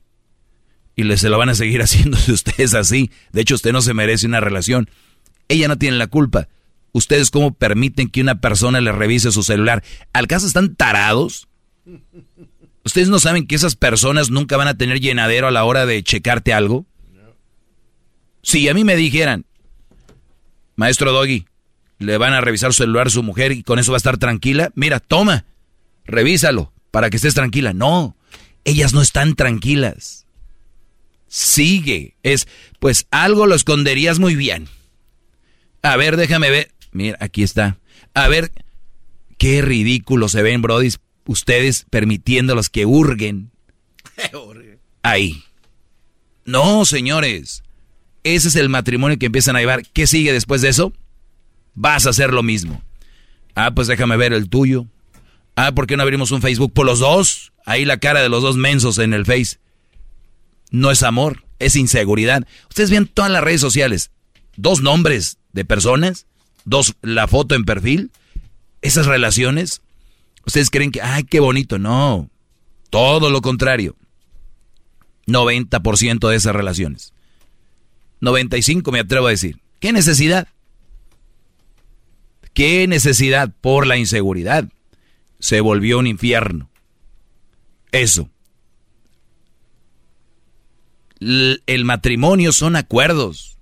y 0.94 1.04
le 1.04 1.16
se 1.16 1.28
lo 1.28 1.38
van 1.38 1.48
a 1.48 1.54
seguir 1.54 1.82
haciendo 1.82 2.16
si 2.16 2.32
usted 2.32 2.54
es 2.58 2.74
así. 2.74 3.10
De 3.32 3.42
hecho, 3.42 3.54
usted 3.54 3.72
no 3.72 3.82
se 3.82 3.94
merece 3.94 4.26
una 4.26 4.40
relación. 4.40 4.90
Ella 5.48 5.68
no 5.68 5.78
tiene 5.78 5.96
la 5.96 6.06
culpa. 6.06 6.48
¿Ustedes 6.92 7.30
cómo 7.30 7.54
permiten 7.54 8.08
que 8.08 8.20
una 8.20 8.40
persona 8.40 8.80
le 8.80 8.92
revise 8.92 9.30
su 9.30 9.42
celular? 9.42 9.84
¿Al 10.12 10.26
caso 10.26 10.46
están 10.46 10.74
tarados? 10.74 11.48
¿Ustedes 12.84 13.08
no 13.08 13.18
saben 13.18 13.46
que 13.46 13.54
esas 13.54 13.76
personas 13.76 14.30
nunca 14.30 14.56
van 14.56 14.68
a 14.68 14.76
tener 14.76 15.00
llenadero 15.00 15.46
a 15.46 15.50
la 15.50 15.64
hora 15.64 15.86
de 15.86 16.02
checarte 16.02 16.52
algo? 16.52 16.86
Si 18.42 18.68
a 18.68 18.74
mí 18.74 18.84
me 18.84 18.96
dijeran, 18.96 19.44
maestro 20.74 21.12
Doggy, 21.12 21.44
le 21.98 22.16
van 22.18 22.32
a 22.32 22.40
revisar 22.40 22.72
su 22.72 22.82
celular 22.82 23.08
a 23.08 23.10
su 23.10 23.22
mujer 23.22 23.52
y 23.52 23.62
con 23.62 23.78
eso 23.78 23.92
va 23.92 23.96
a 23.96 23.98
estar 23.98 24.18
tranquila. 24.18 24.70
Mira, 24.74 25.00
toma, 25.00 25.44
revísalo 26.04 26.72
para 26.90 27.10
que 27.10 27.16
estés 27.16 27.34
tranquila. 27.34 27.72
No, 27.72 28.16
ellas 28.64 28.92
no 28.92 29.02
están 29.02 29.34
tranquilas. 29.34 30.26
Sigue, 31.26 32.16
es, 32.22 32.48
pues 32.78 33.06
algo 33.10 33.46
lo 33.46 33.54
esconderías 33.54 34.18
muy 34.18 34.34
bien. 34.34 34.68
A 35.82 35.96
ver, 35.96 36.16
déjame 36.16 36.50
ver. 36.50 36.70
Mira, 36.92 37.18
aquí 37.20 37.42
está. 37.42 37.78
A 38.14 38.28
ver, 38.28 38.50
qué 39.36 39.60
ridículo 39.62 40.28
se 40.28 40.42
ven, 40.42 40.62
Brody, 40.62 40.90
ustedes 41.26 41.84
permitiéndolos 41.90 42.70
que 42.70 42.86
hurguen. 42.86 43.50
ahí. 45.02 45.44
No, 46.44 46.84
señores. 46.84 47.62
Ese 48.24 48.48
es 48.48 48.56
el 48.56 48.68
matrimonio 48.68 49.18
que 49.18 49.26
empiezan 49.26 49.56
a 49.56 49.60
llevar. 49.60 49.82
¿Qué 49.92 50.06
sigue 50.06 50.32
después 50.32 50.62
de 50.62 50.70
eso? 50.70 50.92
Vas 51.80 52.06
a 52.06 52.10
hacer 52.10 52.32
lo 52.32 52.42
mismo. 52.42 52.82
Ah, 53.54 53.70
pues 53.72 53.86
déjame 53.86 54.16
ver 54.16 54.32
el 54.32 54.48
tuyo. 54.48 54.86
Ah, 55.54 55.70
¿por 55.70 55.86
qué 55.86 55.96
no 55.96 56.02
abrimos 56.02 56.32
un 56.32 56.42
Facebook 56.42 56.72
por 56.72 56.84
los 56.84 56.98
dos? 56.98 57.52
Ahí 57.64 57.84
la 57.84 57.98
cara 57.98 58.20
de 58.20 58.28
los 58.28 58.42
dos 58.42 58.56
mensos 58.56 58.98
en 58.98 59.14
el 59.14 59.24
Face. 59.24 59.60
No 60.72 60.90
es 60.90 61.04
amor, 61.04 61.44
es 61.60 61.76
inseguridad. 61.76 62.44
Ustedes 62.68 62.90
ven 62.90 63.06
todas 63.06 63.30
las 63.30 63.44
redes 63.44 63.60
sociales. 63.60 64.10
Dos 64.56 64.82
nombres 64.82 65.38
de 65.52 65.64
personas, 65.64 66.26
dos, 66.64 66.96
la 67.00 67.28
foto 67.28 67.54
en 67.54 67.64
perfil. 67.64 68.10
Esas 68.82 69.06
relaciones. 69.06 69.80
Ustedes 70.44 70.70
creen 70.70 70.90
que, 70.90 71.00
ay, 71.00 71.22
qué 71.22 71.38
bonito. 71.38 71.78
No, 71.78 72.28
todo 72.90 73.30
lo 73.30 73.40
contrario. 73.40 73.94
90% 75.28 76.28
de 76.28 76.34
esas 76.34 76.56
relaciones. 76.56 77.12
95 78.20 78.90
me 78.90 78.98
atrevo 78.98 79.28
a 79.28 79.30
decir. 79.30 79.60
¿Qué 79.78 79.92
necesidad? 79.92 80.48
¿Qué 82.58 82.88
necesidad 82.88 83.54
por 83.60 83.86
la 83.86 83.98
inseguridad? 83.98 84.68
Se 85.38 85.60
volvió 85.60 85.96
un 86.00 86.08
infierno. 86.08 86.68
Eso. 87.92 88.30
el 91.20 91.84
matrimonio 91.84 92.52
son 92.52 92.74
acuerdos. 92.74 93.58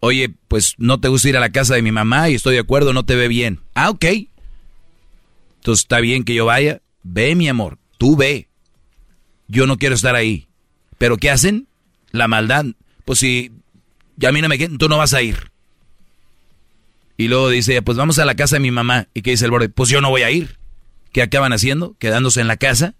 Oye, 0.00 0.34
pues 0.48 0.74
no 0.76 1.00
te 1.00 1.08
gusta 1.08 1.30
ir 1.30 1.38
a 1.38 1.40
la 1.40 1.50
casa 1.50 1.74
de 1.74 1.80
mi 1.80 1.92
mamá 1.92 2.28
y 2.28 2.34
estoy 2.34 2.56
de 2.56 2.60
acuerdo, 2.60 2.92
no 2.92 3.06
te 3.06 3.16
ve 3.16 3.28
bien. 3.28 3.60
Ah, 3.72 3.88
ok. 3.88 4.04
Entonces 4.04 5.84
está 5.84 6.00
bien 6.00 6.24
que 6.24 6.34
yo 6.34 6.44
vaya. 6.44 6.82
Ve, 7.04 7.34
mi 7.34 7.48
amor, 7.48 7.78
tú 7.96 8.18
ve. 8.18 8.50
Yo 9.46 9.66
no 9.66 9.78
quiero 9.78 9.94
estar 9.94 10.14
ahí. 10.14 10.46
Pero 10.98 11.16
¿qué 11.16 11.30
hacen? 11.30 11.68
La 12.10 12.28
maldad. 12.28 12.66
Pues 13.06 13.20
si 13.20 13.50
ya 14.16 14.28
a 14.28 14.32
mí 14.32 14.42
no 14.42 14.48
me 14.50 14.58
tú 14.58 14.90
no 14.90 14.98
vas 14.98 15.14
a 15.14 15.22
ir. 15.22 15.50
Y 17.18 17.28
luego 17.28 17.50
dice, 17.50 17.82
pues 17.82 17.98
vamos 17.98 18.18
a 18.18 18.24
la 18.24 18.36
casa 18.36 18.56
de 18.56 18.60
mi 18.60 18.70
mamá. 18.70 19.08
¿Y 19.12 19.20
qué 19.20 19.32
dice 19.32 19.44
el 19.44 19.50
borde? 19.50 19.68
Pues 19.68 19.90
yo 19.90 20.00
no 20.00 20.08
voy 20.08 20.22
a 20.22 20.30
ir. 20.30 20.58
¿Qué 21.12 21.20
acaban 21.20 21.52
haciendo? 21.52 21.96
Quedándose 21.98 22.40
en 22.40 22.46
la 22.46 22.56
casa 22.56 22.94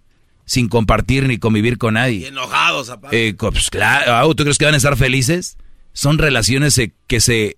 sin 0.49 0.67
compartir 0.67 1.27
ni 1.27 1.37
convivir 1.37 1.77
con 1.77 1.93
nadie. 1.93 2.17
Y 2.17 2.25
enojados, 2.25 2.91
eh, 3.11 3.35
pues 3.37 3.69
claro, 3.69 4.33
¿tú 4.33 4.43
crees 4.43 4.57
que 4.57 4.65
van 4.65 4.73
a 4.73 4.77
estar 4.77 4.97
felices? 4.97 5.57
Son 5.93 6.17
relaciones 6.17 6.81
que 7.05 7.19
se 7.21 7.57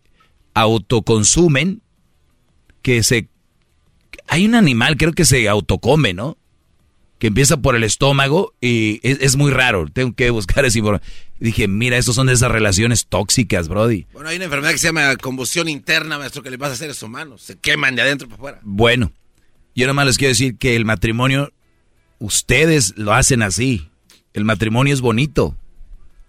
autoconsumen, 0.54 1.82
que 2.82 3.02
se... 3.04 3.30
Hay 4.28 4.46
un 4.46 4.56
animal, 4.56 4.98
creo 4.98 5.14
que 5.14 5.24
se 5.24 5.48
autocome, 5.48 6.14
¿no? 6.14 6.38
Que 7.22 7.28
empieza 7.28 7.58
por 7.58 7.76
el 7.76 7.84
estómago 7.84 8.56
y 8.62 9.00
es, 9.04 9.36
muy 9.36 9.52
raro. 9.52 9.86
Tengo 9.94 10.16
que 10.16 10.32
buscar 10.32 10.66
ese 10.66 10.82
Dije, 11.40 11.68
mira, 11.68 11.96
estos 12.00 12.16
son 12.16 12.26
de 12.26 12.34
esas 12.34 12.50
relaciones 12.50 13.06
tóxicas, 13.06 13.68
Brody. 13.68 14.08
Bueno, 14.12 14.30
hay 14.30 14.38
una 14.38 14.46
enfermedad 14.46 14.72
que 14.72 14.80
se 14.80 14.88
llama 14.88 15.16
combustión 15.18 15.70
interna, 15.70 16.18
maestro, 16.18 16.42
que 16.42 16.50
le 16.50 16.58
pasa 16.58 16.74
a 16.74 16.78
seres 16.78 17.04
humanos. 17.04 17.44
Se 17.44 17.60
queman 17.60 17.96
de 17.96 18.02
adentro 18.02 18.28
para 18.28 18.38
afuera. 18.38 18.60
Bueno, 18.64 19.12
yo 19.76 19.86
nomás 19.86 20.08
les 20.08 20.18
quiero 20.18 20.30
decir 20.30 20.58
que 20.58 20.76
el 20.76 20.84
matrimonio, 20.84 21.54
ustedes 22.18 22.98
lo 22.98 23.14
hacen 23.14 23.44
así. 23.44 23.88
El 24.34 24.44
matrimonio 24.44 24.92
es 24.92 25.02
bonito. 25.02 25.56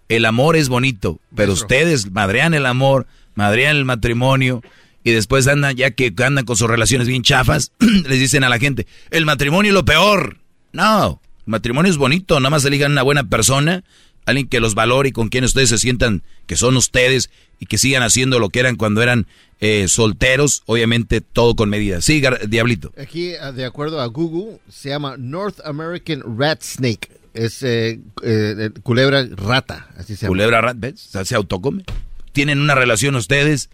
El 0.09 0.25
amor 0.25 0.55
es 0.55 0.69
bonito. 0.69 1.19
Pero 1.35 1.53
ustedes 1.53 2.11
madrean 2.11 2.53
el 2.53 2.67
amor, 2.67 3.07
madrean 3.33 3.77
el 3.77 3.85
matrimonio. 3.85 4.61
Y 5.03 5.09
después 5.09 5.47
andan, 5.47 5.75
ya 5.75 5.89
que 5.89 6.13
andan 6.23 6.45
con 6.45 6.55
sus 6.55 6.69
relaciones 6.69 7.07
bien 7.07 7.23
chafas, 7.23 7.71
les 7.79 8.19
dicen 8.19 8.43
a 8.43 8.49
la 8.49 8.59
gente, 8.59 8.85
el 9.09 9.25
matrimonio 9.25 9.71
es 9.71 9.73
lo 9.73 9.85
peor. 9.85 10.42
No, 10.73 11.21
matrimonio 11.45 11.91
es 11.91 11.97
bonito, 11.97 12.39
nada 12.39 12.49
más 12.49 12.65
elijan 12.65 12.91
una 12.91 13.03
buena 13.03 13.23
persona, 13.23 13.83
alguien 14.25 14.47
que 14.47 14.59
los 14.59 14.73
valore 14.73 15.09
y 15.09 15.11
con 15.11 15.29
quien 15.29 15.43
ustedes 15.43 15.69
se 15.69 15.77
sientan 15.77 16.23
que 16.47 16.55
son 16.55 16.75
ustedes 16.77 17.29
y 17.59 17.67
que 17.67 17.77
sigan 17.77 18.03
haciendo 18.03 18.39
lo 18.39 18.49
que 18.49 18.59
eran 18.59 18.75
cuando 18.75 19.01
eran 19.01 19.27
eh, 19.61 19.87
solteros, 19.87 20.63
obviamente 20.65 21.21
todo 21.21 21.55
con 21.55 21.69
medida. 21.69 22.01
Sí, 22.01 22.21
Diablito. 22.47 22.91
Aquí, 22.97 23.35
ah, 23.35 23.51
de 23.51 23.65
acuerdo 23.65 24.01
a 24.01 24.07
Google, 24.07 24.59
se 24.67 24.89
llama 24.89 25.15
North 25.17 25.59
American 25.63 26.21
Rat 26.37 26.61
Snake. 26.63 27.09
Es 27.33 27.63
eh, 27.63 27.99
eh, 28.23 28.69
culebra 28.83 29.25
rata, 29.35 29.89
así 29.97 30.15
se 30.15 30.23
llama. 30.23 30.29
Culebra 30.29 30.61
rata, 30.61 30.79
¿ves? 30.79 31.09
se 31.23 31.35
autocome. 31.35 31.83
Tienen 32.31 32.59
una 32.59 32.75
relación 32.75 33.15
ustedes, 33.15 33.69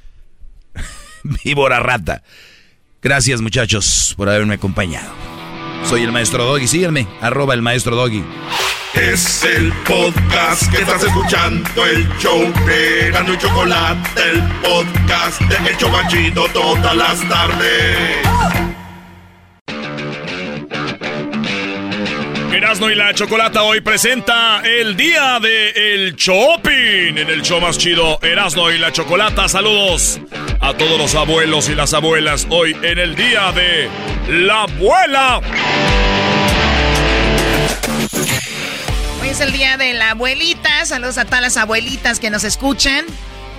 víbora 1.44 1.80
rata. 1.80 2.24
Gracias 3.02 3.42
muchachos 3.42 4.14
por 4.18 4.30
haberme 4.30 4.56
acompañado. 4.56 5.39
Soy 5.84 6.04
el 6.04 6.12
maestro 6.12 6.46
Doggy. 6.46 6.68
Síganme, 6.68 7.08
arroba 7.22 7.54
el 7.54 7.62
maestro 7.62 7.96
Doggy. 7.96 8.24
Es 8.94 9.44
el 9.44 9.72
podcast 9.88 10.70
que 10.72 10.82
estás 10.82 11.04
escuchando, 11.04 11.86
el 11.86 12.08
show 12.18 12.42
de 12.66 13.12
Gano 13.12 13.34
y 13.34 13.38
Chocolate, 13.38 14.22
el 14.32 14.42
podcast 14.62 15.42
de 15.42 15.72
Hecho 15.72 15.88
Chocachito 15.88 16.46
todas 16.54 16.96
las 16.96 17.30
tardes. 17.30 18.69
Erasmo 22.80 22.92
y 22.92 22.96
la 22.96 23.14
Chocolata 23.14 23.64
hoy 23.64 23.82
presenta 23.82 24.62
el 24.64 24.96
día 24.96 25.38
de 25.42 25.72
el 25.72 26.16
shopping 26.16 27.18
en 27.18 27.30
el 27.30 27.42
show 27.42 27.60
más 27.60 27.78
chido 27.78 28.18
Erasmo 28.22 28.72
y 28.72 28.78
la 28.78 28.94
Chocolata. 28.94 29.50
Saludos 29.50 30.22
a 30.62 30.74
todos 30.76 30.98
los 30.98 31.14
abuelos 31.14 31.68
y 31.68 31.76
las 31.76 31.94
abuelas 31.94 32.48
hoy 32.50 32.78
en 32.82 32.98
el 32.98 33.18
día 33.18 33.52
de 33.52 33.90
la 34.30 34.64
abuela. 34.64 35.42
Hoy 39.22 39.28
es 39.28 39.42
el 39.42 39.52
día 39.52 39.76
de 39.76 39.94
la 39.94 40.12
abuelita. 40.12 40.86
Saludos 40.86 41.18
a 41.18 41.26
todas 41.26 41.42
las 41.42 41.58
abuelitas 41.58 42.22
que 42.22 42.30
nos 42.30 42.46
escuchan. 42.46 43.06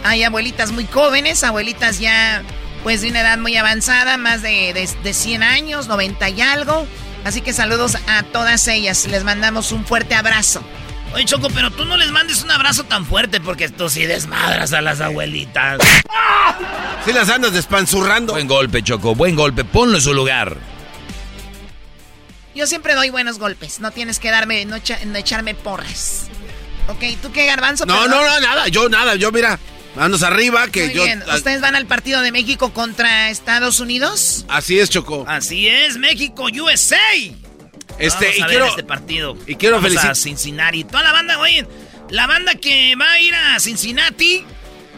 Hay 0.02 0.22
abuelitas 0.22 0.72
muy 0.72 0.86
jóvenes, 0.86 1.44
abuelitas 1.44 1.98
ya 1.98 2.42
pues 2.82 3.02
de 3.02 3.10
una 3.10 3.20
edad 3.20 3.36
muy 3.36 3.54
avanzada, 3.58 4.16
más 4.16 4.40
de, 4.40 4.72
de, 4.72 4.88
de 5.02 5.12
100 5.12 5.42
años, 5.42 5.88
90 5.88 6.26
y 6.30 6.40
algo. 6.40 6.86
Así 7.24 7.40
que 7.40 7.52
saludos 7.52 7.96
a 8.06 8.22
todas 8.22 8.66
ellas. 8.68 9.06
Les 9.06 9.24
mandamos 9.24 9.72
un 9.72 9.84
fuerte 9.84 10.14
abrazo. 10.14 10.62
Oye, 11.14 11.24
Choco, 11.24 11.48
pero 11.52 11.70
tú 11.70 11.84
no 11.84 11.96
les 11.96 12.10
mandes 12.12 12.42
un 12.42 12.50
abrazo 12.50 12.84
tan 12.84 13.04
fuerte 13.04 13.40
porque 13.40 13.68
tú 13.68 13.90
sí 13.90 14.06
desmadras 14.06 14.72
a 14.72 14.80
las 14.80 15.00
abuelitas. 15.00 15.80
Sí 17.04 17.14
las 17.14 17.30
andas 17.30 17.54
despanzurrando. 17.54 18.34
Buen 18.34 18.46
golpe, 18.46 18.82
Choco, 18.82 19.14
buen 19.14 19.34
golpe. 19.34 19.64
Ponlo 19.64 19.96
en 19.96 20.02
su 20.02 20.12
lugar. 20.12 20.58
Yo 22.54 22.66
siempre 22.66 22.94
doy 22.94 23.08
buenos 23.08 23.38
golpes. 23.38 23.80
No 23.80 23.90
tienes 23.90 24.18
que 24.18 24.30
darme, 24.30 24.66
no, 24.66 24.76
echarme 24.76 25.54
porras. 25.54 26.26
Ok, 26.88 27.02
¿tú 27.22 27.32
qué, 27.32 27.46
Garbanzo? 27.46 27.86
No, 27.86 28.06
no, 28.06 28.22
no, 28.22 28.40
nada. 28.40 28.68
Yo 28.68 28.90
nada. 28.90 29.14
Yo, 29.14 29.32
mira, 29.32 29.58
Manos 29.96 30.22
arriba, 30.22 30.68
que 30.68 30.86
Muy 30.86 30.94
yo. 30.94 31.04
Bien. 31.04 31.22
¿Ustedes 31.34 31.60
van 31.60 31.74
al 31.74 31.86
partido 31.86 32.22
de 32.22 32.32
México 32.32 32.72
contra 32.72 33.30
Estados 33.30 33.80
Unidos? 33.80 34.44
Así 34.48 34.78
es, 34.78 34.90
Choco. 34.90 35.24
Así 35.26 35.68
es, 35.68 35.96
México, 35.98 36.44
USA. 36.44 36.96
Este, 37.98 38.38
y 38.38 38.42
quiero. 38.42 38.66
este 38.66 38.84
partido. 38.84 39.36
Y 39.46 39.56
quiero 39.56 39.80
felicitar. 39.80 40.12
a 40.12 40.14
Cincinnati. 40.14 40.84
Toda 40.84 41.02
la 41.02 41.12
banda, 41.12 41.38
oye, 41.38 41.66
la 42.08 42.26
banda 42.26 42.54
que 42.54 42.94
va 42.96 43.12
a 43.12 43.20
ir 43.20 43.34
a 43.34 43.58
Cincinnati. 43.60 44.44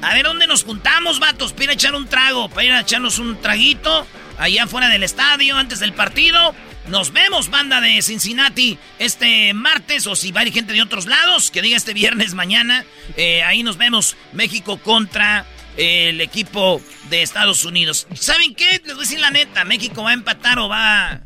A 0.02 0.14
ver 0.14 0.24
dónde 0.24 0.46
nos 0.46 0.64
juntamos, 0.64 1.20
vatos, 1.20 1.52
para 1.52 1.64
ir 1.64 1.70
a 1.70 1.72
echar 1.74 1.94
un 1.94 2.08
trago, 2.08 2.48
para 2.48 2.64
ir 2.64 2.72
a 2.72 2.80
echarnos 2.80 3.18
un 3.18 3.40
traguito 3.40 4.04
allá 4.36 4.66
fuera 4.66 4.88
del 4.88 5.04
estadio 5.04 5.56
antes 5.56 5.78
del 5.78 5.92
partido. 5.92 6.54
Nos 6.88 7.12
vemos, 7.12 7.48
banda 7.48 7.80
de 7.80 8.02
Cincinnati, 8.02 8.76
este 8.98 9.54
martes, 9.54 10.06
o 10.06 10.16
si 10.16 10.32
va 10.32 10.40
a 10.40 10.44
ir 10.44 10.52
gente 10.52 10.72
de 10.72 10.82
otros 10.82 11.06
lados, 11.06 11.50
que 11.50 11.62
diga 11.62 11.76
este 11.76 11.94
viernes 11.94 12.34
mañana. 12.34 12.84
Eh, 13.16 13.42
ahí 13.44 13.62
nos 13.62 13.76
vemos, 13.76 14.16
México 14.32 14.78
contra 14.78 15.46
el 15.76 16.20
equipo 16.20 16.82
de 17.08 17.22
Estados 17.22 17.64
Unidos. 17.64 18.06
¿Saben 18.14 18.54
qué? 18.54 18.82
Les 18.84 18.94
voy 18.94 19.04
a 19.04 19.08
decir 19.08 19.20
la 19.20 19.30
neta, 19.30 19.64
México 19.64 20.02
va 20.02 20.10
a 20.10 20.14
empatar 20.14 20.58
o 20.58 20.68
va... 20.68 21.20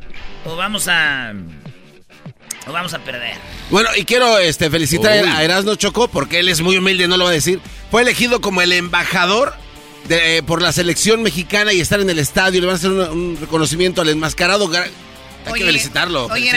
o 0.45 0.57
vamos 0.57 0.88
a... 0.88 1.33
o 2.66 2.73
vamos 2.73 2.92
a 2.92 2.99
perder. 2.99 3.37
Bueno, 3.71 3.88
y 3.97 4.05
quiero 4.05 4.38
este, 4.38 4.71
felicitar 4.71 5.12
a 5.12 5.42
Erasno 5.42 5.75
Chocó, 5.75 6.09
porque 6.09 6.41
él 6.41 6.49
es 6.49 6.61
muy 6.61 6.76
humilde, 6.76 7.09
no 7.09 7.16
lo 7.16 7.24
va 7.24 7.30
a 7.30 7.35
decir. 7.35 7.61
Fue 7.91 8.03
elegido 8.03 8.41
como 8.43 8.61
el 8.61 8.72
embajador 8.72 9.55
de, 10.07 10.43
por 10.43 10.61
la 10.61 10.72
selección 10.72 11.22
mexicana 11.22 11.72
y 11.72 11.80
estar 11.80 12.01
en 12.01 12.11
el 12.11 12.18
estadio. 12.18 12.61
Le 12.61 12.66
van 12.66 12.74
a 12.74 12.78
hacer 12.78 12.91
un 12.91 13.39
reconocimiento 13.41 14.03
al 14.03 14.11
enmascarado 14.11 14.70
hay 15.47 15.61
que 15.61 15.66
felicitarlo. 15.66 16.26
Oye, 16.26 16.53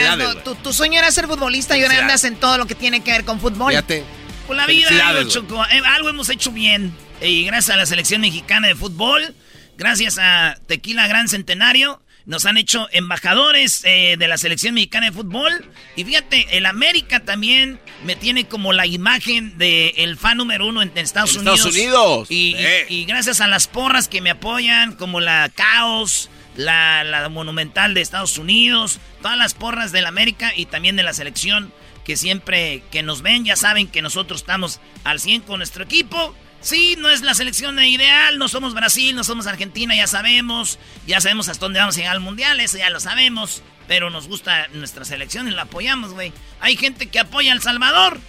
tu, 0.62 0.72
sueño 0.72 0.98
era 0.98 1.10
ser 1.10 1.26
futbolista 1.26 1.76
y 1.76 1.82
ahora 1.82 1.98
andas 1.98 2.24
en 2.24 2.36
todo 2.36 2.58
lo 2.58 2.66
que 2.66 2.74
tiene 2.74 3.02
que 3.02 3.12
ver 3.12 3.24
con 3.24 3.40
fútbol. 3.40 3.70
Fíjate. 3.70 4.04
Con 4.46 4.56
la 4.56 4.66
vida, 4.66 4.88
Choco, 5.28 5.64
eh, 5.66 5.80
algo 5.86 6.08
hemos 6.08 6.28
hecho 6.28 6.50
bien. 6.50 6.92
Y 7.22 7.44
gracias 7.44 7.74
a 7.74 7.78
la 7.78 7.86
selección 7.86 8.20
mexicana 8.20 8.66
de 8.66 8.74
fútbol, 8.74 9.34
gracias 9.76 10.18
a 10.18 10.58
Tequila 10.66 11.06
Gran 11.06 11.28
Centenario, 11.28 12.02
nos 12.26 12.46
han 12.46 12.56
hecho 12.56 12.88
embajadores 12.92 13.82
eh, 13.84 14.16
de 14.18 14.28
la 14.28 14.38
selección 14.38 14.74
mexicana 14.74 15.06
de 15.06 15.12
fútbol. 15.12 15.68
Y 15.96 16.04
fíjate, 16.04 16.56
el 16.56 16.66
América 16.66 17.20
también 17.20 17.80
me 18.04 18.16
tiene 18.16 18.46
como 18.46 18.72
la 18.72 18.86
imagen 18.86 19.56
del 19.58 19.92
el 19.96 20.16
fan 20.16 20.38
número 20.38 20.66
uno 20.66 20.82
en, 20.82 20.96
Estados 20.96 21.36
Unidos. 21.36 21.58
Estados 21.58 21.76
Unidos. 21.76 22.28
y, 22.30 23.04
gracias 23.04 23.40
a 23.40 23.46
las 23.46 23.66
porras 23.66 24.08
que 24.08 24.20
me 24.20 24.30
apoyan, 24.30 24.94
como 24.94 25.20
la 25.20 25.50
Caos, 25.54 26.30
la, 26.56 27.28
Monumental 27.30 27.94
de 27.94 28.00
Estados 28.00 28.38
Unidos, 28.38 28.98
todas 29.22 29.36
las 29.36 29.54
porras 29.54 29.92
del 29.92 30.06
América 30.06 30.52
y 30.54 30.66
también 30.66 30.96
de 30.96 31.02
la 31.02 31.12
selección 31.12 31.72
que 32.04 32.16
siempre 32.16 32.82
que 32.90 33.02
nos 33.02 33.22
ven 33.22 33.44
ya 33.44 33.56
saben 33.56 33.86
que 33.86 34.02
nosotros 34.02 34.40
estamos 34.40 34.80
al 35.04 35.20
100 35.20 35.42
con 35.42 35.58
nuestro 35.58 35.84
equipo. 35.84 36.34
Sí, 36.60 36.96
no 36.98 37.08
es 37.08 37.22
la 37.22 37.32
selección 37.34 37.78
ideal, 37.78 38.36
no 38.36 38.48
somos 38.48 38.74
Brasil, 38.74 39.16
no 39.16 39.24
somos 39.24 39.46
Argentina, 39.46 39.96
ya 39.96 40.06
sabemos, 40.06 40.78
ya 41.06 41.20
sabemos 41.20 41.48
hasta 41.48 41.64
dónde 41.64 41.80
vamos 41.80 41.96
a 41.96 41.98
llegar 42.00 42.14
al 42.14 42.20
Mundial, 42.20 42.60
eso 42.60 42.76
ya 42.76 42.90
lo 42.90 43.00
sabemos, 43.00 43.62
pero 43.88 44.10
nos 44.10 44.28
gusta 44.28 44.68
nuestra 44.74 45.06
selección 45.06 45.48
y 45.48 45.52
la 45.52 45.62
apoyamos, 45.62 46.12
güey. 46.12 46.34
Hay 46.60 46.76
gente 46.76 47.06
que 47.06 47.18
apoya 47.18 47.52
a 47.52 47.54
El 47.54 47.62
Salvador. 47.62 48.20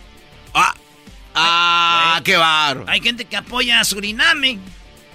Ah, 0.54 0.74
ah 1.36 2.22
qué 2.24 2.38
barro. 2.38 2.86
Hay 2.88 3.02
gente 3.02 3.26
que 3.26 3.36
apoya 3.36 3.82
a 3.82 3.84
Suriname, 3.84 4.60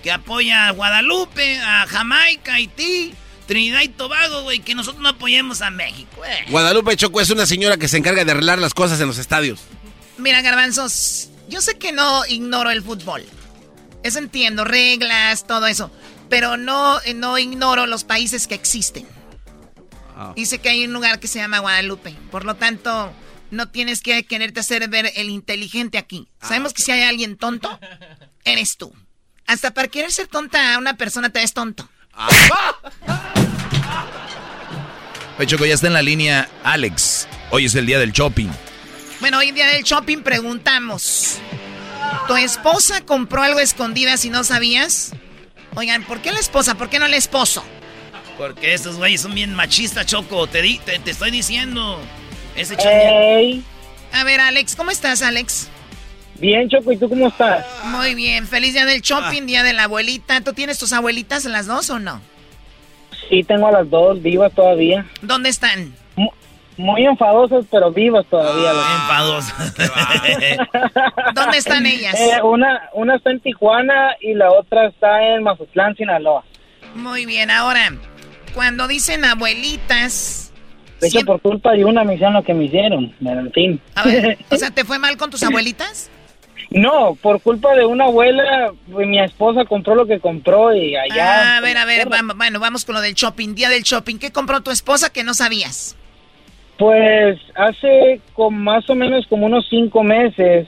que 0.06 0.12
apoya 0.12 0.68
a 0.68 0.70
Guadalupe, 0.70 1.58
a 1.58 1.84
Jamaica, 1.88 2.54
Haití. 2.54 3.12
Trinidad 3.48 3.82
y 3.82 3.88
Tobago, 3.88 4.42
güey, 4.42 4.60
que 4.60 4.76
nosotros 4.76 5.02
no 5.02 5.08
apoyemos 5.08 5.62
a 5.62 5.70
México, 5.70 6.10
güey. 6.18 6.48
Guadalupe 6.48 6.96
Choco 6.96 7.20
es 7.20 7.30
una 7.30 7.44
señora 7.44 7.76
que 7.76 7.88
se 7.88 7.96
encarga 7.96 8.24
de 8.24 8.30
arreglar 8.30 8.60
las 8.60 8.72
cosas 8.72 9.00
en 9.00 9.08
los 9.08 9.18
estadios. 9.18 9.62
Mira, 10.16 10.42
garbanzos, 10.42 11.30
yo 11.48 11.60
sé 11.60 11.76
que 11.76 11.90
no 11.90 12.24
ignoro 12.26 12.70
el 12.70 12.84
fútbol. 12.84 13.24
Eso 14.04 14.20
entiendo, 14.20 14.64
reglas, 14.64 15.44
todo 15.44 15.66
eso. 15.66 15.90
Pero 16.28 16.56
no, 16.56 17.00
no 17.16 17.36
ignoro 17.36 17.86
los 17.86 18.04
países 18.04 18.46
que 18.46 18.54
existen. 18.54 19.08
Ah. 20.16 20.34
Dice 20.36 20.60
que 20.60 20.68
hay 20.68 20.84
un 20.84 20.92
lugar 20.92 21.18
que 21.18 21.26
se 21.26 21.40
llama 21.40 21.58
Guadalupe. 21.58 22.14
Por 22.30 22.44
lo 22.44 22.54
tanto, 22.54 23.12
no 23.50 23.68
tienes 23.70 24.02
que 24.02 24.22
quererte 24.22 24.60
hacer 24.60 24.88
ver 24.88 25.10
el 25.16 25.30
inteligente 25.30 25.98
aquí. 25.98 26.28
Ah, 26.40 26.46
Sabemos 26.46 26.74
que 26.74 26.82
si 26.82 26.92
hay 26.92 27.02
alguien 27.02 27.36
tonto, 27.36 27.76
eres 28.44 28.76
tú. 28.76 28.92
Hasta 29.46 29.72
para 29.72 29.88
querer 29.88 30.12
ser 30.12 30.26
tonta 30.26 30.74
a 30.74 30.78
una 30.78 30.96
persona 30.96 31.30
te 31.30 31.40
ves 31.40 31.52
tonto. 31.52 31.88
Oye, 35.38 35.46
Choco, 35.46 35.66
ya 35.66 35.74
está 35.74 35.86
en 35.86 35.92
la 35.92 36.02
línea 36.02 36.48
Alex. 36.64 37.28
Hoy 37.50 37.66
es 37.66 37.74
el 37.74 37.86
día 37.86 37.98
del 37.98 38.12
shopping. 38.12 38.48
Bueno, 39.20 39.38
hoy 39.38 39.52
día 39.52 39.66
del 39.66 39.82
shopping 39.82 40.18
preguntamos. 40.18 41.38
¿Tu 42.26 42.36
esposa 42.36 43.02
compró 43.02 43.42
algo 43.42 43.60
escondida 43.60 44.16
si 44.16 44.30
no 44.30 44.44
sabías? 44.44 45.12
Oigan, 45.74 46.04
¿por 46.04 46.20
qué 46.20 46.32
la 46.32 46.40
esposa? 46.40 46.74
¿Por 46.74 46.88
qué 46.88 46.98
no 46.98 47.06
el 47.06 47.14
esposo? 47.14 47.64
Porque 48.38 48.74
estos 48.74 48.96
güeyes 48.96 49.20
son 49.20 49.34
bien 49.34 49.54
machistas, 49.54 50.06
Choco. 50.06 50.46
Te, 50.46 50.62
di, 50.62 50.78
te, 50.78 51.00
estoy 51.10 51.30
diciendo. 51.30 52.00
Ese 52.54 52.76
hey. 52.78 53.62
A 54.12 54.24
ver, 54.24 54.40
Alex, 54.40 54.74
¿cómo 54.74 54.90
estás, 54.90 55.22
Alex? 55.22 55.68
Bien, 56.38 56.68
Choco, 56.68 56.92
¿y 56.92 56.96
tú 56.96 57.08
cómo 57.08 57.28
estás? 57.28 57.64
Muy 57.84 58.14
bien, 58.14 58.46
feliz 58.46 58.74
día 58.74 58.84
del 58.84 59.00
shopping, 59.00 59.46
día 59.46 59.62
de 59.62 59.72
la 59.72 59.84
abuelita. 59.84 60.40
¿Tú 60.42 60.52
tienes 60.52 60.78
tus 60.78 60.92
abuelitas 60.92 61.44
las 61.46 61.66
dos 61.66 61.88
o 61.90 61.98
no? 61.98 62.20
Sí, 63.28 63.42
tengo 63.42 63.66
a 63.68 63.72
las 63.72 63.88
dos 63.88 64.20
vivas 64.22 64.52
todavía. 64.52 65.06
¿Dónde 65.22 65.48
están? 65.48 65.94
Muy, 66.76 67.06
enfadosas, 67.06 67.64
pero 67.70 67.90
vivas 67.90 68.26
todavía. 68.26 68.70
Ah, 68.74 68.98
enfadosas. 69.00 69.74
¿Dónde 71.34 71.56
están 71.56 71.86
ellas? 71.86 72.14
Eh, 72.20 72.42
una, 72.42 72.82
una 72.92 73.16
está 73.16 73.30
en 73.30 73.40
Tijuana 73.40 74.14
y 74.20 74.34
la 74.34 74.52
otra 74.52 74.88
está 74.88 75.26
en 75.26 75.42
Mazatlán, 75.42 75.96
Sinaloa. 75.96 76.44
Muy 76.94 77.24
bien, 77.24 77.50
ahora, 77.50 77.94
cuando 78.54 78.86
dicen 78.88 79.24
abuelitas... 79.24 80.52
De 81.00 81.08
hecho, 81.08 81.20
por 81.20 81.40
culpa 81.40 81.72
de 81.72 81.84
una 81.84 82.04
misión 82.04 82.32
lo 82.32 82.42
que 82.42 82.54
me 82.54 82.64
hicieron, 82.64 83.14
en 83.20 83.52
fin. 83.52 83.80
A 83.94 84.04
ver, 84.04 84.38
o 84.50 84.56
sea, 84.56 84.70
¿te 84.70 84.84
fue 84.84 84.98
mal 84.98 85.16
con 85.16 85.30
tus 85.30 85.42
abuelitas? 85.42 86.10
No, 86.70 87.14
por 87.22 87.40
culpa 87.40 87.74
de 87.74 87.84
una 87.84 88.04
abuela, 88.04 88.72
pues, 88.90 89.06
mi 89.06 89.20
esposa 89.20 89.64
compró 89.64 89.94
lo 89.94 90.06
que 90.06 90.18
compró 90.18 90.74
y 90.74 90.96
allá... 90.96 91.54
Ah, 91.54 91.56
a 91.58 91.60
ver, 91.60 91.76
a 91.76 91.84
ver, 91.84 92.08
vamos, 92.08 92.36
bueno, 92.36 92.58
vamos 92.58 92.84
con 92.84 92.96
lo 92.96 93.00
del 93.00 93.14
shopping, 93.14 93.54
día 93.54 93.68
del 93.68 93.82
shopping. 93.82 94.16
¿Qué 94.18 94.32
compró 94.32 94.60
tu 94.62 94.70
esposa 94.70 95.12
que 95.12 95.22
no 95.22 95.32
sabías? 95.34 95.96
Pues 96.76 97.38
hace 97.54 98.20
con 98.34 98.58
más 98.58 98.88
o 98.90 98.94
menos 98.94 99.26
como 99.28 99.46
unos 99.46 99.66
cinco 99.70 100.02
meses, 100.02 100.66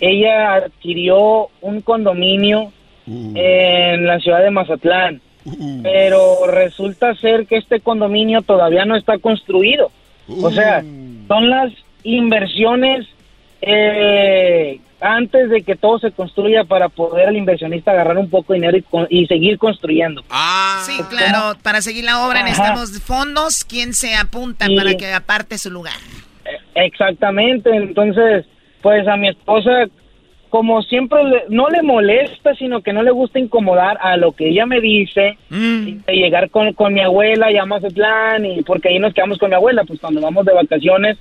ella 0.00 0.54
adquirió 0.54 1.48
un 1.60 1.80
condominio 1.80 2.72
uh. 3.06 3.32
en 3.34 4.06
la 4.06 4.18
ciudad 4.18 4.42
de 4.42 4.50
Mazatlán, 4.50 5.22
uh. 5.44 5.82
pero 5.82 6.46
resulta 6.48 7.14
ser 7.14 7.46
que 7.46 7.56
este 7.56 7.80
condominio 7.80 8.42
todavía 8.42 8.84
no 8.84 8.96
está 8.96 9.18
construido. 9.18 9.90
O 10.42 10.50
sea, 10.50 10.82
uh. 10.84 11.26
son 11.28 11.48
las 11.48 11.72
inversiones 12.02 13.06
eh, 13.62 14.80
antes 15.00 15.50
de 15.50 15.62
que 15.62 15.76
todo 15.76 15.98
se 15.98 16.10
construya 16.10 16.64
para 16.64 16.88
poder 16.88 17.28
el 17.28 17.36
inversionista 17.36 17.92
agarrar 17.92 18.18
un 18.18 18.28
poco 18.28 18.52
de 18.52 18.60
dinero 18.60 18.78
y, 19.10 19.26
seguir 19.26 19.58
construyendo. 19.58 20.24
Ah, 20.30 20.82
sí, 20.84 21.00
claro, 21.10 21.56
para 21.62 21.80
seguir 21.82 22.04
la 22.04 22.26
obra 22.26 22.42
necesitamos 22.42 23.00
fondos, 23.02 23.64
¿quién 23.64 23.94
se 23.94 24.14
apunta 24.14 24.66
para 24.74 24.94
que 24.96 25.12
aparte 25.12 25.58
su 25.58 25.70
lugar? 25.70 25.94
E, 26.44 26.86
exactamente, 26.86 27.70
entonces, 27.70 28.46
pues 28.82 29.06
a 29.06 29.16
mi 29.16 29.28
esposa, 29.28 29.86
como 30.48 30.82
siempre, 30.82 31.18
no 31.48 31.68
le 31.68 31.82
molesta, 31.82 32.54
sino 32.54 32.82
que 32.82 32.92
no 32.92 33.02
le 33.02 33.10
gusta 33.10 33.38
incomodar 33.38 33.98
a 34.00 34.16
lo 34.16 34.32
que 34.32 34.48
ella 34.48 34.66
me 34.66 34.80
dice, 34.80 35.38
mm. 35.50 36.04
de 36.06 36.12
llegar 36.12 36.50
con, 36.50 36.72
con 36.72 36.94
mi 36.94 37.00
abuela, 37.02 37.52
llamas 37.52 37.84
el 37.84 37.94
plan, 37.94 38.44
y 38.44 38.62
porque 38.62 38.88
ahí 38.88 38.98
nos 38.98 39.14
quedamos 39.14 39.38
con 39.38 39.50
mi 39.50 39.56
abuela, 39.56 39.84
pues 39.84 40.00
cuando 40.00 40.20
vamos 40.20 40.44
de 40.44 40.54
vacaciones, 40.54 41.18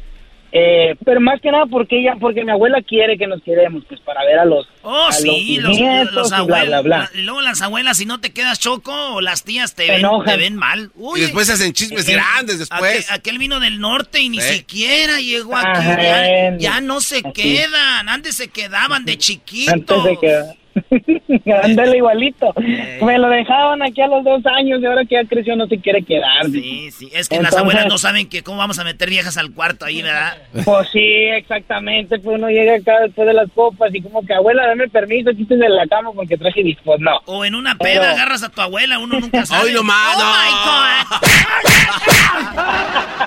eh, 0.52 0.96
pero 1.04 1.20
más 1.20 1.42
que 1.42 1.52
nada 1.52 1.66
porque 1.66 2.00
ella, 2.00 2.16
porque 2.20 2.46
mi 2.46 2.52
abuela 2.52 2.82
quiere 2.82 3.18
que 3.18 3.28
nos 3.28 3.44
quedemos, 3.44 3.84
pues 3.88 4.00
para 4.00 4.24
ver 4.24 4.40
a 4.40 4.46
los, 4.46 4.66
oh, 4.82 5.12
sí, 5.12 5.58
los, 5.60 5.78
los, 6.14 6.32
abuelos, 6.32 6.84
bla, 6.84 7.10
luego 7.16 7.42
las 7.42 7.62
abuelas, 7.62 7.98
si 7.98 8.06
no 8.06 8.22
te 8.22 8.32
quedas 8.32 8.58
choco, 8.58 8.94
o 9.16 9.22
las 9.22 9.44
tías 9.44 9.76
te, 9.76 9.88
ven, 9.88 10.06
te 10.26 10.38
ven 10.38 10.56
mal. 10.56 10.92
y 11.16 11.22
después 11.22 11.50
hacen 11.50 11.74
chismes 11.74 12.08
grandes 12.08 12.60
después. 12.60 13.12
Aquel, 13.12 13.38
vino 13.38 13.60
del 13.60 13.80
norte 13.80 14.22
y 14.22 14.30
ni 14.30 14.40
siquiera 14.40 15.20
llegó 15.20 15.58
aquí. 15.58 15.86
ya, 15.86 16.58
ya, 16.58 16.82
no 16.82 17.02
se 17.02 17.24
quedan, 17.24 18.08
antes 18.08 18.36
se 18.36 18.48
quedaban 18.48 19.04
de 19.04 19.18
chiquitos. 19.18 19.74
Antes 19.74 20.04
se 20.04 20.18
quedaban. 20.18 20.67
Ándale 21.64 21.98
igualito. 21.98 22.54
Me 23.02 23.18
lo 23.18 23.30
dejaban 23.30 23.82
aquí 23.82 24.02
a 24.02 24.08
los 24.08 24.24
dos 24.24 24.46
años 24.46 24.80
y 24.82 24.86
ahora 24.86 25.04
que 25.06 25.16
ya 25.16 25.24
creció 25.28 25.56
no 25.56 25.68
se 25.68 25.80
quiere 25.80 26.04
quedar. 26.04 26.46
Sí, 26.46 26.92
sí. 26.92 27.10
Es 27.14 27.30
que 27.30 27.42
las 27.42 27.56
abuelas 27.56 27.88
no 27.88 27.98
saben 27.98 28.30
que 28.30 28.44
cómo 28.44 28.58
vamos 28.58 28.80
a 28.80 28.84
meter 28.84 29.10
viejas 29.10 29.38
al 29.38 29.54
cuarto 29.54 29.86
ahí, 29.86 30.02
¿verdad? 30.02 30.38
Pues 30.66 30.90
sí, 30.92 31.00
exactamente. 31.00 32.20
Pues 32.20 32.38
uno 32.38 32.50
llega 32.50 32.76
acá 32.76 33.00
después 33.02 33.28
de 33.28 33.34
las 33.34 33.50
copas 33.52 33.94
y 33.94 34.02
como 34.02 34.26
que, 34.26 34.34
abuela, 34.34 34.68
dame 34.68 34.88
permiso, 34.88 35.32
quítese 35.32 35.64
de 35.64 35.70
la 35.70 35.88
cama 35.88 36.12
porque 36.14 36.38
traje 36.38 36.64
discos. 36.64 37.00
No. 37.00 37.20
O 37.26 37.46
en 37.46 37.56
una 37.56 37.76
peda 37.76 38.12
agarras 38.12 38.44
a 38.44 38.50
tu 38.50 38.62
abuela, 38.62 39.00
uno 39.00 39.20
nunca 39.20 39.46
sabe. 39.46 39.70
¡Ay, 39.70 39.74
no 39.74 39.84
más! 39.84 40.18
¡Oh, 40.18 40.20
my 40.20 40.52
God! 40.66 41.28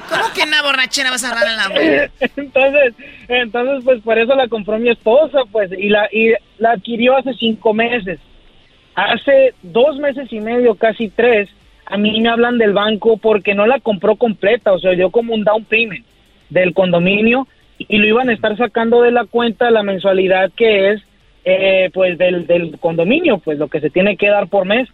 ¿Cómo 0.08 0.32
que 0.34 0.42
en 0.42 0.48
una 0.48 0.62
borrachera 0.62 1.10
vas 1.10 1.24
a 1.24 1.30
agarrar 1.30 1.48
a 1.48 1.56
la 1.56 1.64
abuela? 1.64 2.10
Entonces, 2.36 2.94
entonces, 3.28 3.84
pues 3.84 4.02
por 4.02 4.18
eso 4.18 4.34
la 4.34 4.48
compró 4.48 4.78
mi 4.78 4.90
esposa, 4.90 5.38
pues, 5.52 5.70
y 5.72 5.88
la, 5.88 6.08
y 6.12 6.32
la 6.60 6.72
adquirió 6.72 7.16
hace 7.16 7.34
cinco 7.34 7.74
meses. 7.74 8.20
Hace 8.94 9.54
dos 9.62 9.98
meses 9.98 10.32
y 10.32 10.40
medio, 10.40 10.74
casi 10.76 11.08
tres, 11.08 11.48
a 11.86 11.96
mí 11.96 12.20
me 12.20 12.28
hablan 12.28 12.58
del 12.58 12.72
banco 12.72 13.16
porque 13.16 13.54
no 13.54 13.66
la 13.66 13.80
compró 13.80 14.14
completa, 14.14 14.72
o 14.72 14.78
sea, 14.78 14.92
dio 14.92 15.10
como 15.10 15.34
un 15.34 15.42
down 15.42 15.64
payment 15.64 16.04
del 16.50 16.74
condominio 16.74 17.48
y 17.78 17.96
lo 17.96 18.06
iban 18.06 18.28
a 18.28 18.34
estar 18.34 18.56
sacando 18.56 19.02
de 19.02 19.10
la 19.10 19.24
cuenta 19.24 19.70
la 19.70 19.82
mensualidad 19.82 20.50
que 20.54 20.90
es, 20.90 21.02
eh, 21.44 21.90
pues, 21.94 22.18
del, 22.18 22.46
del 22.46 22.78
condominio, 22.78 23.38
pues, 23.38 23.58
lo 23.58 23.68
que 23.68 23.80
se 23.80 23.90
tiene 23.90 24.16
que 24.16 24.28
dar 24.28 24.48
por 24.48 24.66
mes. 24.66 24.88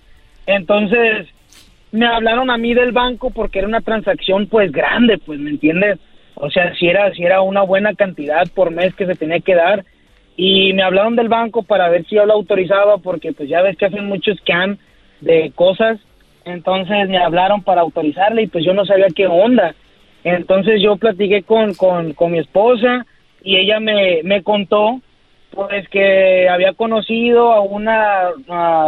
Entonces, 0.46 1.26
me 1.90 2.06
hablaron 2.06 2.50
a 2.50 2.58
mí 2.58 2.74
del 2.74 2.92
banco 2.92 3.30
porque 3.30 3.58
era 3.58 3.68
una 3.68 3.80
transacción, 3.80 4.46
pues, 4.46 4.70
grande, 4.70 5.18
pues, 5.18 5.40
¿me 5.40 5.50
entiendes? 5.50 5.98
O 6.34 6.50
sea, 6.50 6.74
si 6.76 6.86
era, 6.86 7.12
si 7.12 7.24
era 7.24 7.40
una 7.40 7.62
buena 7.62 7.94
cantidad 7.94 8.46
por 8.54 8.70
mes 8.70 8.94
que 8.94 9.06
se 9.06 9.16
tenía 9.16 9.40
que 9.40 9.54
dar 9.54 9.84
y 10.36 10.72
me 10.74 10.82
hablaron 10.82 11.16
del 11.16 11.28
banco 11.28 11.62
para 11.62 11.88
ver 11.88 12.04
si 12.06 12.16
yo 12.16 12.26
lo 12.26 12.34
autorizaba 12.34 12.98
porque 12.98 13.32
pues 13.32 13.48
ya 13.48 13.62
ves 13.62 13.76
que 13.76 13.86
hacen 13.86 14.06
muchos 14.06 14.38
scam 14.38 14.76
de 15.20 15.50
cosas, 15.54 15.98
entonces 16.44 17.08
me 17.08 17.18
hablaron 17.18 17.62
para 17.62 17.80
autorizarle 17.80 18.42
y 18.42 18.46
pues 18.46 18.64
yo 18.64 18.74
no 18.74 18.84
sabía 18.84 19.06
qué 19.14 19.26
onda. 19.26 19.74
Entonces 20.24 20.82
yo 20.82 20.96
platiqué 20.96 21.42
con, 21.42 21.74
con, 21.74 22.12
con 22.12 22.32
mi 22.32 22.38
esposa 22.38 23.06
y 23.42 23.56
ella 23.56 23.80
me, 23.80 24.22
me 24.24 24.42
contó 24.42 25.00
pues 25.52 25.88
que 25.88 26.48
había 26.48 26.74
conocido 26.74 27.52
a 27.52 27.60
una 27.60 28.30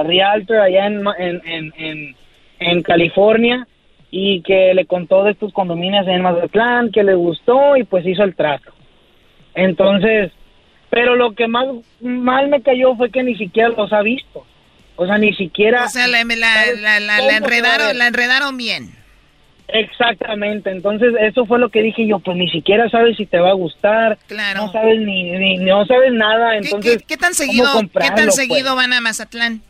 realtor 0.05 0.59
allá 0.59 0.87
en, 0.87 1.03
en, 1.19 1.73
en, 1.79 2.17
en, 2.59 2.83
California 2.83 3.67
y 4.11 4.43
que 4.43 4.75
le 4.75 4.85
contó 4.85 5.25
de 5.25 5.31
estos 5.31 5.53
condominios 5.53 6.07
en 6.07 6.23
Mazatlán, 6.23 6.91
que 6.91 7.05
le 7.05 7.15
gustó 7.15 7.77
y 7.77 7.85
pues 7.85 8.05
hizo 8.07 8.23
el 8.23 8.35
trato. 8.35 8.73
Entonces, 9.55 10.31
pero 10.91 11.17
lo 11.17 11.35
que 11.35 11.49
más 11.49 11.67
mal 12.01 12.49
me 12.49 12.63
cayó 12.63 12.97
fue 12.97 13.11
que 13.11 13.23
ni 13.23 13.37
siquiera 13.37 13.69
los 13.71 13.93
ha 13.93 14.03
visto. 14.03 14.47
O 14.97 15.07
sea, 15.07 15.17
ni 15.17 15.33
siquiera... 15.35 15.85
O 15.85 15.89
sea, 15.89 16.09
la, 16.09 16.21
enredaron, 16.21 17.97
la 17.97 18.07
enredaron 18.09 18.57
bien. 18.57 18.99
Exactamente, 19.69 20.71
entonces 20.71 21.13
eso 21.21 21.45
fue 21.45 21.59
lo 21.59 21.69
que 21.69 21.83
dije 21.83 22.07
yo, 22.07 22.21
pues 22.21 22.39
ni 22.39 22.49
siquiera 22.49 22.89
sabes 22.89 23.19
si 23.19 23.27
te 23.27 23.39
va 23.39 23.51
a 23.51 23.55
gustar, 23.55 24.17
claro. 24.27 24.65
no 24.65 24.73
sabes 24.73 24.99
ni, 24.99 25.59
no 25.59 25.85
sabes 25.85 26.11
nada, 26.15 26.57
entonces 26.57 27.05
¿Qué, 27.07 27.19
tan 27.19 27.35
seguido, 27.35 27.67
¿qué 27.83 28.11
tan 28.17 28.33
seguido 28.33 28.75
pues? 28.75 28.77
van 28.77 28.95
a 28.95 29.03
Mazatlán? 29.03 29.61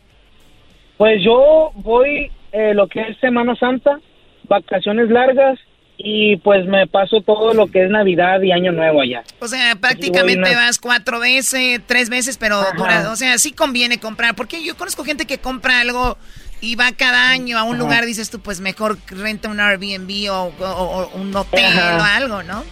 Pues 0.95 1.21
yo 1.21 1.71
voy 1.75 2.31
eh, 2.53 2.73
lo 2.73 2.87
que 2.87 3.01
es 3.01 3.17
Semana 3.17 3.57
Santa, 3.57 3.99
vacaciones 4.47 5.09
largas 5.09 5.59
y 6.01 6.37
pues 6.37 6.65
me 6.65 6.87
paso 6.87 7.19
todo 7.21 7.53
lo 7.53 7.67
que 7.67 7.83
es 7.83 7.89
Navidad 7.91 8.41
y 8.41 8.53
Año 8.53 8.71
Nuevo 8.71 9.01
allá. 9.01 9.21
O 9.39 9.47
sea, 9.49 9.75
prácticamente 9.75 10.49
una- 10.49 10.57
vas 10.67 10.79
cuatro 10.79 11.19
veces, 11.19 11.81
tres 11.85 12.09
veces, 12.09 12.37
pero 12.37 12.63
dura- 12.77 13.11
o 13.11 13.17
sea, 13.17 13.37
sí 13.37 13.51
conviene 13.51 13.99
comprar, 13.99 14.33
porque 14.33 14.63
yo 14.63 14.77
conozco 14.77 15.03
gente 15.03 15.25
que 15.25 15.39
compra 15.39 15.81
algo 15.81 16.17
y 16.61 16.75
va 16.75 16.93
cada 16.93 17.31
año 17.31 17.57
a 17.57 17.63
un 17.63 17.75
Ajá. 17.75 17.83
lugar, 17.83 18.05
dices 18.05 18.29
tú, 18.29 18.39
pues 18.39 18.61
mejor 18.61 18.97
renta 19.07 19.49
un 19.49 19.59
Airbnb 19.59 20.31
o, 20.31 20.53
o- 20.57 20.63
o 20.63 21.17
un 21.19 21.35
hotel 21.35 21.65
Ajá. 21.65 21.97
o 21.97 22.01
algo, 22.01 22.43
¿no? 22.43 22.63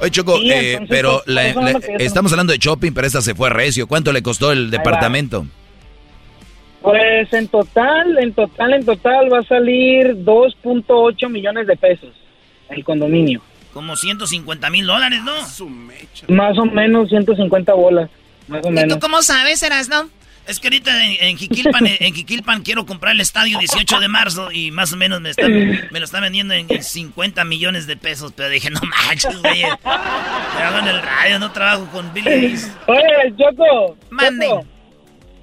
Oye, 0.00 0.10
Choco, 0.10 0.36
Sí, 0.36 0.50
eh, 0.52 0.72
entonces, 0.74 0.88
pero 0.94 1.22
pues, 1.24 1.34
la- 1.34 1.46
eso 1.48 1.58
es 1.60 1.64
la- 1.64 1.72
lo 1.72 1.80
que 1.80 1.86
yo- 1.92 2.04
estamos 2.04 2.32
hablando 2.32 2.52
de 2.52 2.58
shopping, 2.58 2.92
pero 2.92 3.06
esta 3.06 3.22
se 3.22 3.34
fue 3.34 3.48
recio. 3.48 3.86
¿Cuánto 3.86 4.12
le 4.12 4.22
costó 4.22 4.52
el 4.52 4.70
departamento? 4.70 5.46
Pues 6.82 7.32
en 7.32 7.48
total, 7.48 8.18
en 8.18 8.32
total, 8.34 8.74
en 8.74 8.84
total 8.84 9.32
va 9.32 9.38
a 9.40 9.42
salir 9.44 10.22
2.8 10.22 11.28
millones 11.30 11.66
de 11.66 11.76
pesos 11.76 12.10
el 12.70 12.84
condominio. 12.84 13.40
Como 13.72 13.96
150 13.96 14.70
mil 14.70 14.86
dólares, 14.86 15.20
¿no? 15.24 15.32
Más 16.28 16.58
o 16.58 16.64
menos 16.66 17.08
150 17.08 17.72
bolas, 17.74 18.10
más 18.48 18.64
o 18.64 18.68
¿Y 18.68 18.72
menos. 18.72 18.94
tú 18.94 19.00
cómo 19.00 19.22
sabes, 19.22 19.62
no? 19.88 20.08
Es 20.46 20.60
que 20.60 20.68
ahorita 20.68 21.04
en, 21.04 21.16
en 21.20 21.36
Jiquilpan, 21.36 21.86
en, 21.86 21.96
en 22.00 22.14
Jiquilpan 22.14 22.62
quiero 22.62 22.86
comprar 22.86 23.12
el 23.14 23.20
estadio 23.20 23.58
18 23.58 24.00
de 24.00 24.08
marzo 24.08 24.50
y 24.50 24.70
más 24.70 24.92
o 24.94 24.96
menos 24.96 25.20
me, 25.20 25.28
están, 25.30 25.52
me 25.52 25.98
lo 25.98 26.04
están 26.06 26.22
vendiendo 26.22 26.54
en, 26.54 26.66
en 26.70 26.82
50 26.82 27.44
millones 27.44 27.86
de 27.86 27.98
pesos. 27.98 28.32
Pero 28.34 28.48
dije, 28.48 28.70
no 28.70 28.80
manches, 28.80 29.36
güey. 29.42 29.60
Trabajo 29.82 30.78
en 30.78 30.88
el 30.88 31.02
radio, 31.02 31.38
no 31.38 31.52
trabajo 31.52 31.86
con 31.92 32.12
Billy. 32.14 32.54
Oye, 32.86 33.34
Choco. 33.38 33.96
Mande. 34.08 34.46
Choco, 34.46 34.66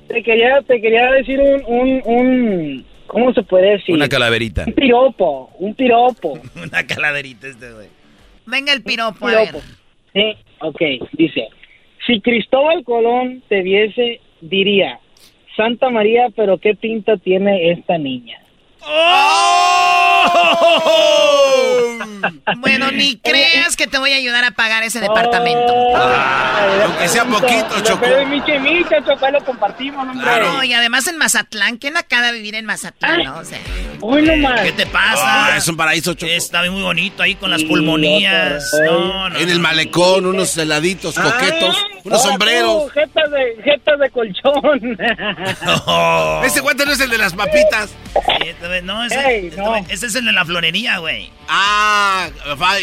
te 0.07 0.23
quería, 0.23 0.61
te 0.63 0.81
quería 0.81 1.11
decir 1.11 1.39
un, 1.39 1.63
un, 1.67 2.01
un, 2.05 2.85
¿cómo 3.07 3.33
se 3.33 3.43
puede 3.43 3.71
decir? 3.71 3.95
Una 3.95 4.07
calaverita. 4.09 4.63
Un 4.65 4.73
piropo, 4.73 5.51
un 5.59 5.73
piropo. 5.75 6.39
Una 6.55 6.85
calaverita 6.85 7.47
este, 7.47 7.71
güey. 7.71 7.87
Venga 8.45 8.73
el 8.73 8.83
piropo, 8.83 9.27
a 9.27 9.29
piropo. 9.29 9.61
ver. 10.13 10.35
Sí, 10.35 10.37
ok, 10.59 10.81
dice, 11.13 11.47
si 12.05 12.21
Cristóbal 12.21 12.83
Colón 12.83 13.43
te 13.49 13.61
viese, 13.61 14.21
diría, 14.41 14.99
Santa 15.57 15.89
María, 15.89 16.27
pero 16.35 16.57
qué 16.57 16.75
pinta 16.75 17.17
tiene 17.17 17.71
esta 17.71 17.97
niña. 17.97 18.39
Bueno, 22.57 22.91
ni 22.91 23.17
creas 23.23 23.75
que 23.75 23.87
te 23.87 23.97
voy 23.97 24.11
a 24.11 24.15
ayudar 24.15 24.43
a 24.43 24.51
pagar 24.51 24.83
ese 24.83 24.99
departamento. 24.99 25.73
Aunque 26.83 27.07
sea 27.07 27.25
poquito, 27.25 27.81
Choco. 27.81 28.05
Lo 29.31 29.43
compartimos, 29.43 30.07
hombre. 30.07 30.39
No, 30.41 30.63
y 30.63 30.73
además 30.73 31.07
en 31.07 31.17
Mazatlán, 31.17 31.77
¿quién 31.77 31.97
acaba 31.97 32.27
de 32.27 32.33
vivir 32.33 32.55
en 32.55 32.65
Mazatlán? 32.65 33.23
no? 33.23 33.37
O 33.39 33.43
sea. 33.43 33.59
¿Qué 34.63 34.71
te 34.71 34.85
pasa? 34.85 35.53
Ah, 35.53 35.57
es 35.57 35.67
un 35.67 35.77
paraíso, 35.77 36.13
Choco. 36.13 36.31
Está 36.31 36.69
muy 36.69 36.81
bonito 36.81 37.23
ahí 37.23 37.35
con 37.35 37.49
las 37.49 37.63
pulmonías. 37.63 38.71
No, 38.85 39.29
no, 39.29 39.37
En 39.37 39.49
el 39.49 39.59
malecón, 39.59 40.25
unos 40.25 40.57
heladitos 40.57 41.15
coquetos, 41.15 41.77
unos 42.03 42.21
sombreros. 42.21 42.85
tú, 42.85 42.89
Jetas 42.89 43.31
de, 43.31 43.63
jetas 43.63 43.99
de 43.99 44.09
colchón. 44.09 44.97
Ese 46.45 46.61
guante 46.61 46.85
no 46.85 46.91
es 46.91 46.99
el 46.99 47.09
de 47.09 47.17
las 47.17 47.33
papitas. 47.33 47.89
Sí, 48.13 48.49
no, 48.83 49.03
ese, 49.03 49.19
Ey, 49.19 49.47
este 49.47 49.61
no. 49.61 49.69
güey, 49.69 49.83
ese 49.89 50.07
es 50.07 50.15
el 50.15 50.25
de 50.25 50.31
la 50.31 50.45
florería, 50.45 50.97
güey. 50.99 51.29
Ah, 51.47 52.29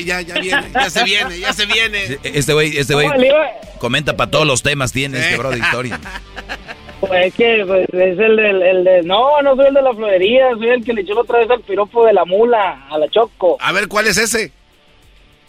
ya, 0.05 0.21
ya 0.21 0.35
viene, 0.35 0.71
ya 0.73 0.91
se 0.91 1.05
viene, 1.05 1.39
ya 1.39 1.53
se 1.53 1.67
viene. 1.67 2.19
Este 2.23 2.53
güey, 2.53 2.77
este 2.77 2.95
güey 2.95 3.09
comenta 3.79 4.17
para 4.17 4.31
todos 4.31 4.47
los 4.47 4.63
temas, 4.63 4.93
tiene 4.93 5.19
este 5.19 5.37
bro 5.37 5.51
de 5.51 5.59
historia. 5.59 6.01
Pues 7.01 7.35
que 7.35 7.65
pues, 7.67 7.89
es 7.93 8.17
el 8.17 8.37
de... 8.37 9.03
No, 9.05 9.43
no 9.43 9.57
soy 9.57 9.67
el 9.67 9.75
de 9.75 9.83
la 9.83 9.93
florería, 9.93 10.51
soy 10.53 10.69
el 10.69 10.85
que 10.85 10.93
le 10.93 11.01
echó 11.01 11.15
la 11.15 11.23
otra 11.23 11.41
vez 11.41 11.51
al 11.51 11.61
piropo 11.63 12.07
de 12.07 12.13
la 12.13 12.25
mula, 12.25 12.87
a 12.89 12.97
la 12.97 13.09
choco. 13.09 13.57
A 13.61 13.73
ver, 13.73 13.89
¿cuál 13.89 14.07
es 14.07 14.19
ese? 14.19 14.53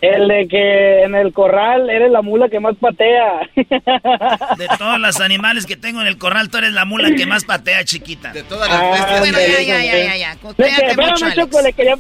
El 0.06 0.28
de 0.28 0.48
que 0.50 1.04
en 1.04 1.16
el 1.16 1.32
corral 1.32 1.90
eres 1.90 2.12
la 2.12 2.22
mula 2.22 2.50
que 2.50 2.60
más 2.60 2.76
patea. 2.76 3.40
De 3.56 4.68
todos 4.78 5.00
los 5.00 5.22
animales 5.22 5.66
que 5.66 5.78
tengo 5.78 6.02
en 6.02 6.08
el 6.08 6.18
corral, 6.18 6.50
tú 6.50 6.58
eres 6.58 6.74
la 6.74 6.84
mula 6.84 7.12
que 7.16 7.26
más 7.26 7.46
patea, 7.46 7.86
chiquita. 7.86 8.34
De 8.34 8.44
todas 8.44 8.68
Ah, 8.70 9.16
Bueno, 9.20 9.38
ya, 9.40 9.62
ya, 9.62 9.82
ya, 9.82 10.04
ya, 10.04 10.18
ya. 10.18 10.34
Le, 10.34 10.40
Cotéate 10.42 10.96
mucho. 11.02 11.26
Choco, 11.36 11.62
le 11.62 11.72
quería, 11.72 11.96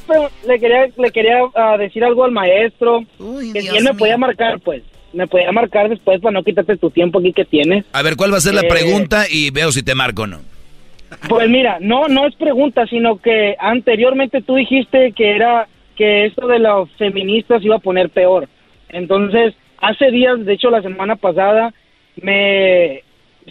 le 0.47 0.60
quería, 0.60 0.88
le 0.97 1.12
quería 1.12 1.38
ah, 1.56 1.78
decir 1.78 2.04
algo 2.04 2.26
al 2.26 2.32
maestro. 2.32 3.06
Uy, 3.20 3.54
que 3.54 3.62
si 3.62 3.68
él 3.70 3.84
me 3.86 3.91
mío. 3.91 3.97
podía 3.99 4.18
marcar, 4.18 4.60
pues. 4.60 4.84
Me 5.14 5.26
podía 5.28 5.51
marcar 5.54 5.88
después 5.89 6.20
para 6.20 6.34
no 6.34 6.43
quitarte 6.43 6.76
tu 6.76 6.89
tiempo 6.89 7.20
aquí 7.20 7.32
que 7.32 7.45
tienes. 7.45 7.86
A 7.93 8.01
ver, 8.01 8.18
¿cuál 8.18 8.34
va 8.34 8.38
a 8.38 8.41
ser 8.41 8.54
la 8.56 8.62
Eh. 8.64 8.68
pregunta? 8.68 9.26
Y 9.30 9.49
veo 9.51 9.72
si 9.72 9.82
te 9.82 9.95
marco 9.95 10.24
o 10.24 10.28
no. 10.28 10.41
Pues 11.30 11.47
mira, 11.47 11.78
no, 11.80 12.08
no 12.10 12.28
es 12.28 12.36
pregunta, 12.36 12.86
sino 12.88 13.18
que 13.18 13.56
anteriormente 13.60 14.41
tú 14.41 14.56
dijiste 14.56 15.14
que 15.16 15.36
era 15.36 15.68
que 15.96 16.26
esto 16.26 16.48
de 16.48 16.60
los 16.60 16.89
feministas 16.94 17.64
iba 17.64 17.76
a 17.76 17.80
poner 17.80 18.10
peor. 18.10 18.48
Entonces, 18.89 19.54
hace 19.80 20.12
días, 20.12 20.44
de 20.46 20.54
hecho 20.54 20.70
la 20.70 20.82
semana 20.82 21.16
pasada, 21.16 21.74
me 22.16 23.04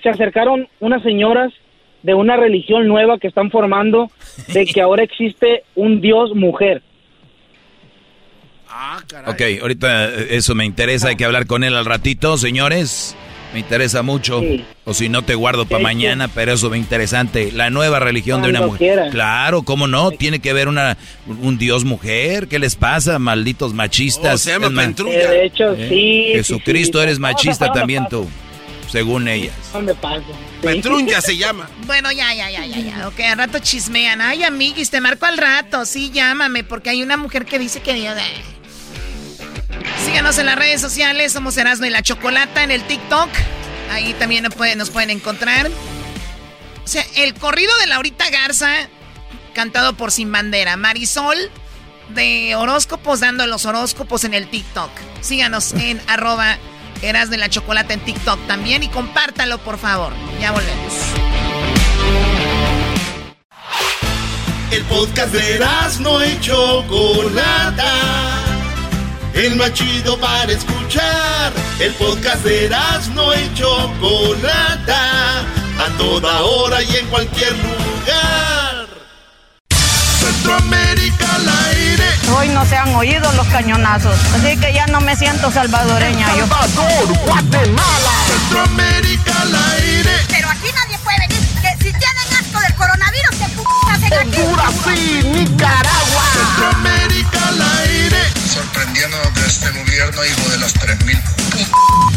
se 0.02 0.08
acercaron 0.08 0.68
unas 0.80 1.02
señoras 1.02 1.52
de 2.02 2.14
una 2.14 2.36
religión 2.36 2.88
nueva 2.88 3.18
que 3.18 3.28
están 3.28 3.50
formando 3.50 4.10
de 4.48 4.64
que 4.66 4.80
ahora 4.82 5.02
existe 5.02 5.64
un 5.74 6.00
dios 6.00 6.34
mujer. 6.34 6.82
Ah, 8.68 9.02
caray. 9.06 9.30
Ok, 9.58 9.62
ahorita 9.62 10.08
eh, 10.08 10.26
eso 10.30 10.54
me 10.54 10.64
interesa, 10.64 11.08
hay 11.08 11.16
que 11.16 11.24
hablar 11.24 11.46
con 11.46 11.62
él 11.62 11.76
al 11.76 11.84
ratito, 11.84 12.38
señores. 12.38 13.14
Me 13.52 13.60
interesa 13.60 14.02
mucho. 14.02 14.40
Sí. 14.40 14.64
O 14.84 14.94
si 14.94 15.08
no 15.08 15.22
te 15.22 15.34
guardo 15.34 15.66
para 15.66 15.78
Sí, 15.78 15.82
mañana, 15.84 16.28
pero 16.28 16.52
eso 16.54 16.72
es 16.72 16.80
interesante. 16.80 17.52
La 17.52 17.70
nueva 17.70 18.00
religión 18.00 18.42
de 18.42 18.48
una 18.48 18.62
mujer. 18.62 19.08
Claro, 19.10 19.62
¿cómo 19.62 19.86
no? 19.86 20.10
Tiene 20.10 20.38
que 20.40 20.52
ver 20.52 20.68
una 20.68 20.96
un 21.26 21.58
dios 21.58 21.84
mujer. 21.84 22.48
¿Qué 22.48 22.58
les 22.58 22.76
pasa, 22.76 23.18
malditos 23.18 23.74
machistas? 23.74 24.34
Oh, 24.34 24.38
se 24.38 24.50
llama 24.52 24.70
más, 24.70 24.88
Eh, 24.88 25.02
de 25.04 25.44
hecho, 25.44 25.72
¿eh? 25.74 25.86
sí. 25.88 26.24
Jesucristo, 26.32 26.98
sí. 26.98 27.04
eres 27.04 27.18
machista 27.18 27.66
no, 27.66 27.72
también 27.72 28.06
tú, 28.08 28.26
según 28.90 29.28
ellas. 29.28 29.54
me 29.82 29.94
paso. 29.94 30.24
Sí. 30.28 30.66
Pentrulla 30.66 31.20
se 31.20 31.36
llama. 31.36 31.68
Bueno, 31.86 32.10
ya, 32.12 32.32
ya, 32.32 32.50
ya, 32.50 32.64
ya, 32.64 32.78
ya. 32.78 33.08
Ok, 33.08 33.20
al 33.20 33.36
rato 33.38 33.58
chismean. 33.58 34.20
Ay, 34.20 34.44
amiguis, 34.44 34.88
te 34.90 35.00
marco 35.00 35.26
al 35.26 35.36
rato. 35.36 35.84
Sí, 35.84 36.10
llámame, 36.10 36.64
porque 36.64 36.90
hay 36.90 37.02
una 37.02 37.16
mujer 37.16 37.44
que 37.44 37.58
dice 37.58 37.80
que 37.80 37.92
Dios... 37.94 38.16
eh. 38.16 38.22
Síganos 40.04 40.38
en 40.38 40.46
las 40.46 40.56
redes 40.56 40.80
sociales. 40.80 41.32
Somos 41.32 41.56
Erasmo 41.56 41.86
y 41.86 41.90
la 41.90 42.02
Chocolata 42.02 42.62
en 42.62 42.70
el 42.70 42.82
TikTok. 42.82 43.28
Ahí 43.90 44.14
también 44.14 44.44
nos 44.44 44.54
pueden, 44.54 44.78
nos 44.78 44.90
pueden 44.90 45.10
encontrar. 45.10 45.70
O 46.84 46.88
sea, 46.88 47.04
el 47.16 47.34
corrido 47.34 47.76
de 47.78 47.86
Laurita 47.86 48.28
Garza, 48.30 48.72
cantado 49.54 49.94
por 49.94 50.10
Sin 50.10 50.32
Bandera. 50.32 50.76
Marisol, 50.76 51.36
de 52.10 52.54
horóscopos, 52.56 53.20
dando 53.20 53.46
los 53.46 53.66
horóscopos 53.66 54.24
en 54.24 54.34
el 54.34 54.48
TikTok. 54.48 54.90
Síganos 55.20 55.72
en 55.74 56.00
arroba 56.08 56.56
Erasmo 57.02 57.34
y 57.34 57.38
la 57.38 57.48
Chocolata 57.48 57.94
en 57.94 58.00
TikTok 58.00 58.46
también 58.46 58.82
y 58.82 58.88
compártalo, 58.88 59.58
por 59.58 59.78
favor. 59.78 60.12
Ya 60.40 60.52
volvemos. 60.52 60.92
El 64.70 64.82
podcast 64.84 65.34
de 65.34 65.58
no 66.00 66.24
y 66.24 66.40
Chocolata. 66.40 68.41
El 69.34 69.56
más 69.56 69.72
chido 69.72 70.18
para 70.18 70.52
escuchar. 70.52 71.52
El 71.80 71.92
podcast 71.94 72.44
de 72.44 72.68
no 73.14 73.34
y 73.34 73.54
Chocolata. 73.54 75.40
A 75.78 75.88
toda 75.96 76.42
hora 76.42 76.82
y 76.82 76.96
en 76.96 77.06
cualquier 77.06 77.52
lugar. 77.52 78.86
Centroamérica 80.20 81.34
al 81.34 81.48
aire. 81.70 82.04
Hoy 82.36 82.48
no 82.50 82.64
se 82.66 82.76
han 82.76 82.94
oído 82.94 83.32
los 83.32 83.46
cañonazos, 83.48 84.16
así 84.34 84.56
que 84.58 84.72
ya 84.72 84.86
no 84.86 85.00
me 85.00 85.16
siento 85.16 85.50
salvadoreña 85.50 86.28
yo. 86.36 86.46
Centroamérica 88.26 89.42
al 89.42 89.54
aire. 89.54 90.12
Pero 90.28 90.48
aquí 90.50 90.68
nadie 90.74 90.98
puede 91.02 91.18
venir, 91.18 91.40
que 91.62 91.84
si 91.84 91.92
tienen 91.92 92.28
asco 92.38 92.60
del 92.60 92.74
coronavirus, 92.74 93.36
¿qué 93.38 93.46
p 93.48 93.62
hacen 93.90 94.12
aquí? 94.14 95.28
Nicaragua. 95.28 96.24
Centroamérica 96.34 97.48
al 97.48 97.62
aire. 97.62 97.91
Sorprendiéndonos 98.82 99.34
de 99.34 99.46
este 99.46 99.70
gobierno, 99.70 100.24
hijo 100.24 100.50
de 100.50 100.58
las 100.58 100.72
3000 100.72 101.16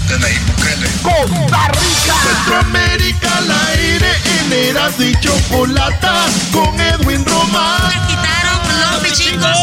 de 0.10 0.20
Nayib 0.20 0.46
Bukele. 0.48 0.88
Costa 1.04 1.68
Rica. 1.68 2.16
Centroamérica 2.24 3.38
al 3.38 3.52
aire. 3.70 4.08
En 4.40 4.54
Eras 4.54 5.00
y 5.00 5.14
Chocolata. 5.20 6.26
Con 6.52 6.80
Edwin 6.80 7.24
Román. 7.26 7.92
quitaron 8.08 8.62
los 8.82 9.04
pichingos. 9.04 9.58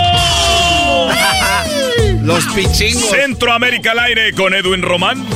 Los 2.23 2.45
pichingos. 2.55 3.11
Centroamérica 3.11 3.93
al 3.93 3.99
aire 4.01 4.33
con 4.35 4.55
Edwin 4.55 4.83
Román. 4.83 5.27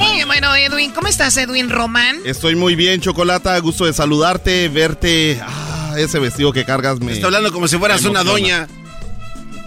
Eh, 0.00 0.24
bueno, 0.24 0.54
Edwin, 0.56 0.92
¿cómo 0.92 1.08
estás, 1.08 1.36
Edwin 1.36 1.68
Román? 1.68 2.18
Estoy 2.24 2.54
muy 2.54 2.76
bien, 2.76 3.00
Chocolata. 3.00 3.58
Gusto 3.58 3.84
de 3.84 3.92
saludarte, 3.92 4.68
verte. 4.68 5.38
Ah, 5.42 5.94
ese 5.98 6.18
vestido 6.18 6.52
que 6.52 6.64
cargas 6.64 7.00
me. 7.00 7.12
Está 7.12 7.26
hablando 7.26 7.52
como 7.52 7.68
si 7.68 7.76
fueras 7.76 8.02
me 8.02 8.08
una 8.10 8.24
doña. 8.24 8.68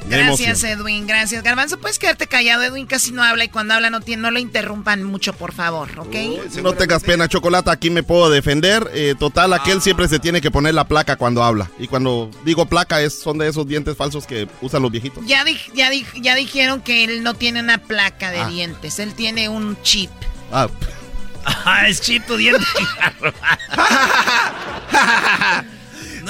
Gracias, 0.07 0.63
Edwin, 0.63 1.07
gracias. 1.07 1.43
Garbanzo, 1.43 1.79
puedes 1.79 1.99
quedarte 1.99 2.27
callado. 2.27 2.63
Edwin 2.63 2.85
casi 2.85 3.11
no 3.11 3.23
habla 3.23 3.45
y 3.45 3.49
cuando 3.49 3.73
habla 3.73 3.89
no, 3.89 4.01
tiene, 4.01 4.21
no 4.21 4.31
lo 4.31 4.39
interrumpan 4.39 5.03
mucho, 5.03 5.33
por 5.33 5.53
favor, 5.53 5.89
¿ok? 5.99 6.15
no 6.61 6.73
tengas 6.73 7.03
pena, 7.03 7.27
Chocolata, 7.27 7.71
aquí 7.71 7.89
me 7.89 8.03
puedo 8.03 8.29
defender. 8.29 8.89
Eh, 8.93 9.15
total, 9.17 9.53
aquel 9.53 9.81
siempre 9.81 10.07
se 10.07 10.19
tiene 10.19 10.41
que 10.41 10.51
poner 10.51 10.73
la 10.73 10.87
placa 10.87 11.15
cuando 11.15 11.43
habla. 11.43 11.69
Y 11.79 11.87
cuando 11.87 12.29
digo 12.43 12.65
placa, 12.65 13.01
es, 13.01 13.17
son 13.19 13.37
de 13.37 13.47
esos 13.47 13.67
dientes 13.67 13.97
falsos 13.97 14.25
que 14.25 14.47
usan 14.61 14.81
los 14.81 14.91
viejitos. 14.91 15.25
Ya, 15.25 15.43
ya, 15.73 15.89
ya 16.21 16.35
dijeron 16.35 16.81
que 16.81 17.03
él 17.03 17.23
no 17.23 17.33
tiene 17.33 17.59
una 17.59 17.77
placa 17.79 18.31
de 18.31 18.41
Ah. 18.41 18.47
dientes, 18.47 18.99
él 18.99 19.13
tiene 19.15 19.49
un 19.49 19.81
chip. 19.81 20.11
Ah, 20.51 20.67
Ah, 21.65 21.87
es 21.87 22.01
chip 22.01 22.25
tu 22.25 22.37
diente. 22.37 22.65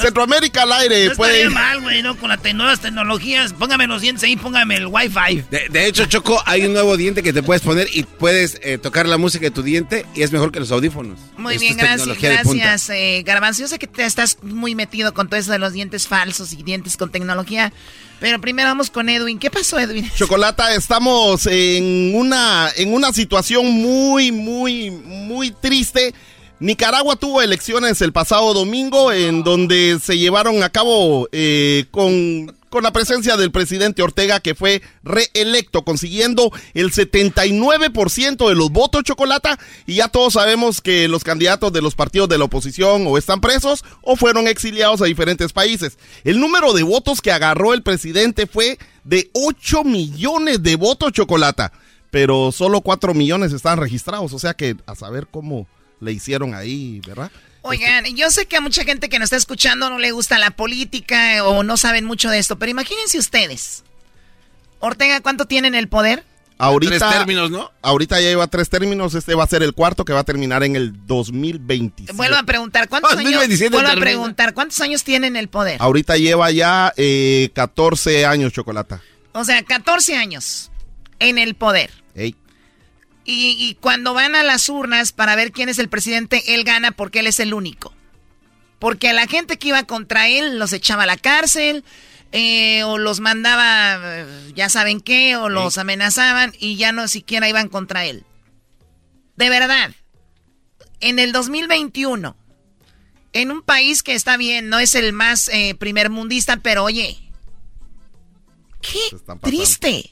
Centroamérica 0.02 0.64
al 0.64 0.72
aire, 0.74 1.10
No 1.10 1.16
puede. 1.16 1.50
mal, 1.50 1.82
güey, 1.82 2.02
¿no? 2.02 2.16
Con 2.18 2.30
las 2.30 2.41
te- 2.41 2.54
nuevas 2.54 2.80
tecnologías. 2.82 3.54
Póngame 3.54 3.88
los 3.88 4.02
dientes 4.02 4.24
ahí, 4.24 4.36
póngame 4.36 4.76
el 4.78 4.88
Wi-Fi. 4.88 5.43
De, 5.52 5.70
de 5.70 5.86
hecho, 5.88 6.06
Choco, 6.06 6.41
hay 6.46 6.66
un 6.66 6.74
nuevo 6.74 6.98
diente 6.98 7.24
que 7.24 7.34
te 7.34 7.43
puedes 7.43 7.62
poner 7.62 7.88
y 7.93 8.04
puedes 8.04 8.60
eh, 8.64 8.78
tocar 8.78 9.08
la 9.08 9.18
música 9.18 9.46
de 9.46 9.52
tu 9.52 9.64
diente 9.64 10.06
y 10.16 10.22
es 10.24 10.32
mejor 10.32 10.52
que 10.52 10.60
los 10.60 10.72
audífonos. 10.72 11.20
Muy 11.38 11.54
Esto 11.56 11.62
bien, 11.66 11.78
gracias, 11.78 12.22
gracias, 12.22 12.89
eh, 12.89 13.24
Garbanzo. 13.26 13.62
Yo 13.62 13.68
sé 13.68 13.80
que 13.80 13.88
te 13.88 14.04
estás 14.06 14.38
muy 14.43 14.76
metido 14.76 15.14
con 15.14 15.28
todo 15.30 15.39
eso 15.39 15.52
de 15.52 15.60
los 15.60 15.74
dientes 15.74 16.08
falsos 16.08 16.54
y 16.54 16.64
dientes 16.64 16.98
con 16.98 17.12
tecnología. 17.12 17.72
Pero 18.20 18.39
primero 18.39 18.70
vamos 18.70 18.89
con 18.89 19.10
Edwin. 19.10 19.39
¿Qué 19.39 19.50
pasó, 19.52 19.78
Edwin? 19.78 20.10
Chocolata, 20.16 20.74
estamos 20.74 21.46
en 21.48 22.16
una, 22.16 22.70
en 22.78 22.93
una 22.93 23.12
situación 23.12 23.66
muy, 23.70 24.32
muy, 24.32 24.89
muy 24.89 25.52
triste. 25.52 26.14
Nicaragua 26.60 27.18
tuvo 27.18 27.41
elecciones 27.41 28.01
el 28.01 28.14
pasado 28.14 28.53
domingo 28.53 29.12
en 29.12 29.43
donde 29.43 29.99
se 30.01 30.18
llevaron 30.18 30.64
a 30.64 30.70
cabo 30.70 31.28
eh, 31.34 31.86
con, 31.91 32.56
con 32.70 32.82
la 32.82 32.93
presencia 32.93 33.36
del 33.36 33.51
presidente 33.51 34.01
Ortega 34.01 34.39
que 34.39 34.56
fue 34.56 34.82
reelecto 35.03 35.84
consiguiendo 35.84 36.53
el 36.74 36.93
79% 36.93 38.47
de 38.47 38.56
los 38.56 38.72
votos 38.72 39.03
Chocolata 39.03 39.60
y 39.86 39.95
ya 39.95 40.08
todos 40.08 40.34
sabemos 40.34 40.80
que 40.80 41.10
los 41.10 41.26
candidatos 41.26 41.74
de 41.74 41.82
los 41.82 41.93
partidos 41.93 42.30
de 42.30 42.38
la 42.38 42.45
oposición 42.45 43.06
o 43.06 43.18
están 43.18 43.41
presos 43.41 43.84
o 44.01 44.16
fueron 44.16 44.47
exiliados 44.47 45.01
a 45.01 45.06
diferentes 45.06 45.51
países. 45.51 45.97
El 46.24 46.39
número 46.39 46.72
de 46.72 46.84
votos 46.84 47.20
que 47.20 47.34
agarró 47.34 47.74
el 47.74 47.84
presidente 47.84 48.47
fue 48.47 48.80
de 49.03 49.30
8 49.34 49.84
millones 49.84 50.64
de 50.64 50.78
votos 50.78 51.12
Chocolata, 51.12 51.74
pero 52.12 52.53
solo 52.53 52.80
4 52.80 53.14
millones 53.14 53.51
están 53.51 53.78
registrados, 53.78 54.32
o 54.32 54.39
sea 54.39 54.53
que 54.53 54.78
a 54.86 54.95
saber 54.95 55.28
cómo 55.30 55.68
le 56.06 56.14
hicieron 56.14 56.53
ahí, 56.53 57.01
¿verdad? 57.06 57.32
Oigan, 57.62 58.06
yo 58.16 58.30
sé 58.30 58.45
que 58.45 58.58
a 58.58 58.62
mucha 58.62 58.84
gente 58.84 59.10
que 59.10 59.18
nos 59.18 59.26
está 59.26 59.38
escuchando 59.38 59.89
no 59.89 59.97
le 59.97 60.12
gusta 60.12 60.38
la 60.38 60.51
política 60.51 61.43
o 61.43 61.64
no 61.64 61.78
saben 61.78 62.06
mucho 62.06 62.30
de 62.30 62.38
esto, 62.38 62.58
pero 62.60 62.70
imagínense 62.70 63.18
ustedes. 63.18 63.84
Ortega, 64.80 65.20
¿cuánto 65.22 65.45
tiene 65.45 65.68
en 65.68 65.76
el 65.76 65.88
poder? 65.88 66.24
Ahorita, 66.58 66.97
Tres 66.97 67.18
términos, 67.18 67.51
¿no? 67.51 67.72
Ahorita 67.82 68.22
ya 68.22 68.28
lleva 68.28 68.47
tres 68.47 68.70
términos, 68.70 69.14
este 69.14 69.36
va 69.36 69.43
a 69.43 69.47
ser 69.47 69.62
el 69.62 69.74
cuarto 69.74 70.06
que 70.06 70.14
va 70.14 70.22
a 70.22 70.24
terminar 70.24 70.64
en 70.64 70.76
el 70.76 71.06
2027. 71.06 72.14
Vuelvo 72.14 72.38
a 72.38 72.43
preguntar, 72.43 72.88
¿cuántos 72.88 73.12
años? 73.12 73.24
2027 73.24 73.76
Vuelvo 73.76 73.91
a 73.91 73.95
preguntar, 73.95 74.53
¿cuántos 74.53 74.80
años 74.80 75.03
tiene 75.03 75.28
en 75.28 75.36
el 75.36 75.49
poder? 75.49 75.82
Ahorita 75.82 76.16
lleva 76.18 76.51
ya 76.51 76.93
eh, 76.95 77.49
14 77.53 78.26
años 78.26 78.53
Chocolata. 78.53 79.01
O 79.34 79.43
sea, 79.43 79.62
14 79.64 80.16
años 80.16 80.72
en 81.20 81.38
el 81.39 81.56
poder. 81.56 81.91
Ey. 82.14 82.36
Y, 83.26 83.58
y 83.60 83.76
cuando 83.76 84.14
van 84.14 84.36
a 84.36 84.44
las 84.44 84.70
urnas 84.70 85.12
para 85.12 85.36
ver 85.36 85.52
quién 85.52 85.68
es 85.68 85.80
el 85.80 85.90
presidente, 85.90 86.54
él 86.54 86.64
gana 86.64 86.92
porque 86.92 87.20
él 87.20 87.28
es 87.28 87.40
el 87.40 87.54
único. 87.54 87.94
Porque 88.80 89.10
a 89.10 89.14
la 89.14 89.28
gente 89.28 89.58
que 89.58 89.70
iba 89.70 89.84
contra 89.84 90.28
él 90.28 90.60
los 90.60 90.72
echaba 90.74 91.04
a 91.04 91.08
la 91.08 91.18
cárcel, 91.18 91.84
eh, 92.32 92.84
o 92.84 92.98
los 92.98 93.22
mandaba, 93.22 93.98
eh, 94.04 94.52
ya 94.54 94.68
saben 94.68 95.00
qué, 95.00 95.38
o 95.38 95.48
los 95.48 95.78
amenazaban 95.78 96.54
y 96.60 96.76
ya 96.76 96.92
no 96.92 97.08
siquiera 97.08 97.48
iban 97.48 97.70
contra 97.70 98.06
él. 98.06 98.26
De 99.38 99.50
verdad, 99.50 99.92
en 101.00 101.20
el 101.20 101.32
2021, 101.32 102.36
en 103.32 103.52
un 103.52 103.62
país 103.62 104.04
que 104.04 104.16
está 104.16 104.38
bien, 104.38 104.70
no 104.70 104.80
es 104.80 104.96
el 104.96 105.14
más 105.14 105.50
eh, 105.50 105.76
primermundista, 105.76 106.58
pero 106.58 106.84
oye, 106.84 107.18
qué 108.82 109.00
triste. 109.42 110.12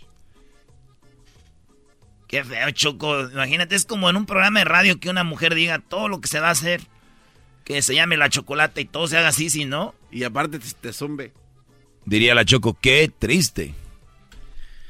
Qué 2.33 2.43
feo, 2.43 2.71
Choco. 2.71 3.29
Imagínate, 3.29 3.75
es 3.75 3.85
como 3.85 4.09
en 4.09 4.15
un 4.15 4.25
programa 4.25 4.57
de 4.57 4.65
radio 4.65 4.99
que 4.99 5.07
una 5.07 5.23
mujer 5.23 5.53
diga 5.53 5.77
todo 5.77 6.07
lo 6.07 6.19
que 6.19 6.27
se 6.27 6.39
va 6.39 6.47
a 6.47 6.53
hacer. 6.53 6.81
Que 7.63 7.83
se 7.83 7.93
llame 7.93 8.17
la 8.17 8.27
chocolate 8.27 8.81
y 8.81 8.85
todo 8.85 9.05
se 9.05 9.19
haga 9.19 9.27
así, 9.27 9.51
si 9.51 9.65
no. 9.65 9.93
Y 10.09 10.23
aparte 10.23 10.57
te, 10.57 10.67
te 10.81 10.93
zumbe. 10.93 11.31
Diría 12.05 12.33
la 12.33 12.43
Choco, 12.43 12.75
qué 12.81 13.11
triste. 13.15 13.75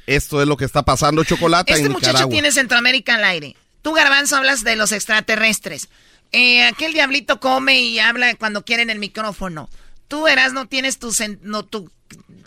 Esto 0.08 0.42
es 0.42 0.48
lo 0.48 0.56
que 0.56 0.64
está 0.64 0.84
pasando 0.84 1.26
Chocolata 1.26 1.74
Este 1.74 1.88
en 1.88 1.92
muchacho 1.92 2.12
Nicaragua. 2.12 2.32
tiene 2.32 2.52
Centroamérica 2.54 3.16
al 3.16 3.26
aire. 3.26 3.58
Tú, 3.82 3.92
Garbanzo, 3.92 4.38
hablas 4.38 4.64
de 4.64 4.78
los 4.78 4.94
extraterrestres. 4.94 5.90
Eh, 6.32 6.64
aquel 6.64 6.94
diablito 6.94 7.42
come 7.42 7.82
y 7.82 8.00
habla 8.00 8.36
cuando 8.36 8.64
quiere 8.64 8.84
en 8.84 8.90
el 8.90 9.00
micrófono. 9.00 9.70
Tú, 10.08 10.28
no 10.54 10.68
tienes 10.70 10.98
tu, 10.98 11.12
no, 11.42 11.64
tu 11.64 11.92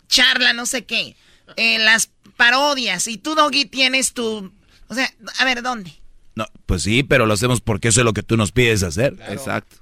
charla, 0.08 0.54
no 0.54 0.64
sé 0.64 0.86
qué. 0.86 1.16
Eh, 1.58 1.80
las 1.80 2.08
parodias. 2.38 3.08
Y 3.08 3.18
tú, 3.18 3.34
Doggy, 3.34 3.66
tienes 3.66 4.14
tu... 4.14 4.54
O 4.88 4.94
sea, 4.94 5.12
a 5.38 5.44
ver, 5.44 5.62
¿dónde? 5.62 5.92
No, 6.34 6.46
pues 6.66 6.82
sí, 6.82 7.02
pero 7.02 7.26
lo 7.26 7.34
hacemos 7.34 7.60
porque 7.60 7.88
eso 7.88 8.00
es 8.00 8.04
lo 8.04 8.12
que 8.12 8.22
tú 8.22 8.36
nos 8.36 8.52
pides 8.52 8.82
hacer. 8.82 9.16
Exacto. 9.28 9.76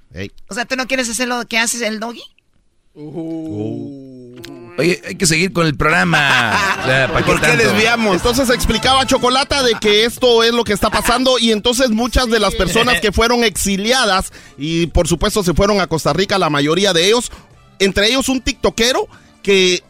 O 0.47 0.53
sea, 0.53 0.65
¿tú 0.65 0.75
no 0.75 0.87
quieres 0.87 1.09
hacer 1.09 1.27
lo 1.27 1.45
que 1.45 1.57
haces 1.57 1.81
el 1.81 1.99
Doggy? 1.99 2.23
Oye, 4.77 5.01
hay 5.05 5.15
que 5.15 5.25
seguir 5.25 5.51
con 5.51 5.65
el 5.67 5.75
programa. 5.75 6.53
O 6.85 6.87
sea, 6.87 7.11
¿para 7.11 7.25
¿Por 7.25 7.41
qué 7.41 7.47
tanto? 7.47 7.63
desviamos? 7.63 8.17
Entonces 8.17 8.47
explicaba 8.51 9.07
Chocolata 9.07 9.63
de 9.63 9.73
que 9.81 10.05
esto 10.05 10.43
es 10.43 10.53
lo 10.53 10.63
que 10.63 10.73
está 10.73 10.91
pasando 10.91 11.39
y 11.39 11.51
entonces 11.51 11.89
muchas 11.89 12.29
de 12.29 12.39
las 12.39 12.53
personas 12.53 13.01
que 13.01 13.11
fueron 13.11 13.43
exiliadas 13.43 14.31
y 14.55 14.85
por 14.87 15.07
supuesto 15.07 15.43
se 15.43 15.55
fueron 15.55 15.81
a 15.81 15.87
Costa 15.87 16.13
Rica, 16.13 16.37
la 16.37 16.51
mayoría 16.51 16.93
de 16.93 17.07
ellos, 17.07 17.31
entre 17.79 18.07
ellos 18.09 18.29
un 18.29 18.39
tiktokero 18.39 19.07
que 19.41 19.83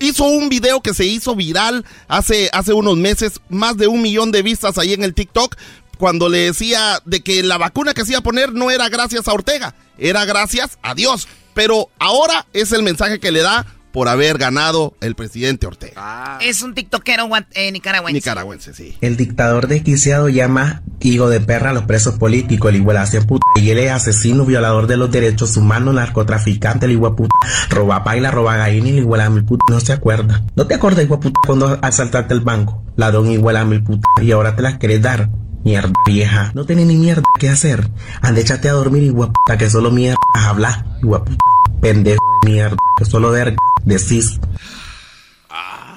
hizo 0.00 0.24
un 0.24 0.48
video 0.48 0.80
que 0.80 0.94
se 0.94 1.04
hizo 1.04 1.34
viral 1.34 1.84
hace, 2.08 2.50
hace 2.52 2.72
unos 2.72 2.96
meses, 2.96 3.40
más 3.48 3.76
de 3.76 3.86
un 3.86 4.02
millón 4.02 4.32
de 4.32 4.42
vistas 4.42 4.78
ahí 4.78 4.92
en 4.92 5.04
el 5.04 5.14
TikTok, 5.14 5.56
cuando 5.98 6.28
le 6.28 6.38
decía 6.38 7.00
de 7.04 7.22
que 7.22 7.42
la 7.42 7.58
vacuna 7.58 7.94
que 7.94 8.04
se 8.04 8.12
iba 8.12 8.20
a 8.20 8.22
poner 8.22 8.52
no 8.52 8.70
era 8.70 8.88
gracias 8.88 9.28
a 9.28 9.32
Ortega, 9.32 9.74
era 9.98 10.24
gracias 10.24 10.78
a 10.82 10.94
Dios. 10.94 11.28
Pero 11.54 11.88
ahora 11.98 12.46
es 12.52 12.72
el 12.72 12.84
mensaje 12.84 13.18
que 13.18 13.32
le 13.32 13.40
da 13.40 13.66
por 13.98 14.08
haber 14.08 14.38
ganado 14.38 14.94
el 15.00 15.16
presidente 15.16 15.66
Ortega. 15.66 16.38
Es 16.40 16.62
un 16.62 16.72
tiktokero 16.72 17.28
eh, 17.50 17.72
nicaragüense. 17.72 18.14
Nicaragüense, 18.14 18.72
sí. 18.72 18.96
El 19.00 19.16
dictador 19.16 19.66
desquiciado 19.66 20.28
llama 20.28 20.82
hijo 21.00 21.28
de 21.28 21.40
perra 21.40 21.70
a 21.70 21.72
los 21.72 21.82
presos 21.82 22.14
políticos, 22.14 22.70
el 22.70 22.76
igualación 22.76 23.24
puta. 23.24 23.44
Y 23.56 23.70
él 23.70 23.78
es 23.78 23.90
asesino, 23.90 24.44
violador 24.44 24.86
de 24.86 24.96
los 24.96 25.10
derechos 25.10 25.56
humanos, 25.56 25.96
narcotraficante, 25.96 26.86
el 26.86 26.92
igual 26.92 27.16
puta. 27.16 27.34
Roba 27.70 28.04
paila, 28.04 28.30
roba 28.30 28.56
gallina 28.56 28.90
y 28.90 28.92
el 28.92 28.98
igual 28.98 29.20
a 29.22 29.30
mil 29.30 29.44
puta. 29.44 29.64
No 29.68 29.80
se 29.80 29.92
acuerda. 29.92 30.44
¿No 30.54 30.68
te 30.68 30.76
acuerdas, 30.76 31.04
igual 31.04 31.18
puta, 31.18 31.40
cuando 31.44 31.76
asaltaste 31.82 32.32
el 32.34 32.40
banco? 32.42 32.80
Ladrón 32.94 33.32
igual 33.32 33.56
a 33.56 33.64
mil 33.64 33.82
puta. 33.82 34.06
Y 34.22 34.30
ahora 34.30 34.54
te 34.54 34.62
las 34.62 34.78
querés 34.78 35.02
dar. 35.02 35.28
Mierda 35.64 35.92
vieja. 36.06 36.52
No 36.54 36.64
tenés 36.64 36.86
ni 36.86 36.94
mierda 36.94 37.24
que 37.40 37.48
hacer. 37.48 37.90
Ande, 38.20 38.42
échate 38.42 38.68
a 38.68 38.74
dormir, 38.74 39.02
igual 39.02 39.32
puta, 39.32 39.58
que 39.58 39.68
solo 39.68 39.90
mierda 39.90 40.18
hablar. 40.34 40.84
Igual 41.02 41.24
puta. 41.24 41.44
Pendejo 41.80 42.20
de 42.22 42.27
mierda. 42.48 42.76
Que 42.96 43.04
solo 43.04 43.30
verga 43.30 43.56
decís. 43.84 44.38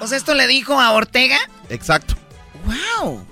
O 0.00 0.06
sea, 0.06 0.16
esto 0.18 0.34
le 0.34 0.46
dijo 0.46 0.80
a 0.80 0.90
Ortega. 0.92 1.38
Exacto. 1.68 2.14
¡Wow! 2.64 3.24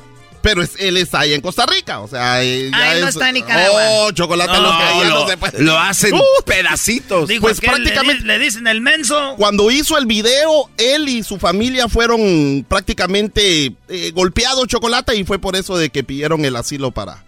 Pero 0.42 0.62
es, 0.62 0.72
él 0.78 0.96
está 0.96 1.20
ahí 1.20 1.34
en 1.34 1.42
Costa 1.42 1.66
Rica, 1.66 2.00
o 2.00 2.08
sea, 2.08 2.42
ya 2.42 2.70
Ah, 2.72 2.92
él 2.94 3.00
no 3.02 3.08
es- 3.08 3.14
está 3.14 3.28
en 3.28 3.34
Nicaragua. 3.34 3.82
Oh, 3.90 4.10
chocolate 4.12 4.50
No, 4.52 4.62
lo 4.62 4.78
que 4.78 5.04
lo- 5.08 5.20
no 5.20 5.28
se 5.28 5.36
puede. 5.36 5.62
lo 5.62 5.78
hacen 5.78 6.14
Uh, 6.14 6.42
pedacitos. 6.46 7.28
Dijo 7.28 7.42
pues 7.42 7.60
prácticamente 7.60 8.24
le 8.24 8.38
dicen 8.38 8.66
el 8.66 8.80
menso. 8.80 9.34
Cuando 9.36 9.70
hizo 9.70 9.98
el 9.98 10.06
video, 10.06 10.70
él 10.78 11.10
y 11.10 11.22
su 11.24 11.38
familia 11.38 11.88
fueron 11.88 12.64
prácticamente 12.66 13.74
eh, 13.88 14.12
golpeados 14.14 14.66
chocolate 14.66 15.14
y 15.16 15.24
fue 15.24 15.38
por 15.38 15.56
eso 15.56 15.76
de 15.76 15.90
que 15.90 16.04
pidieron 16.04 16.42
el 16.46 16.56
asilo 16.56 16.90
para, 16.90 17.22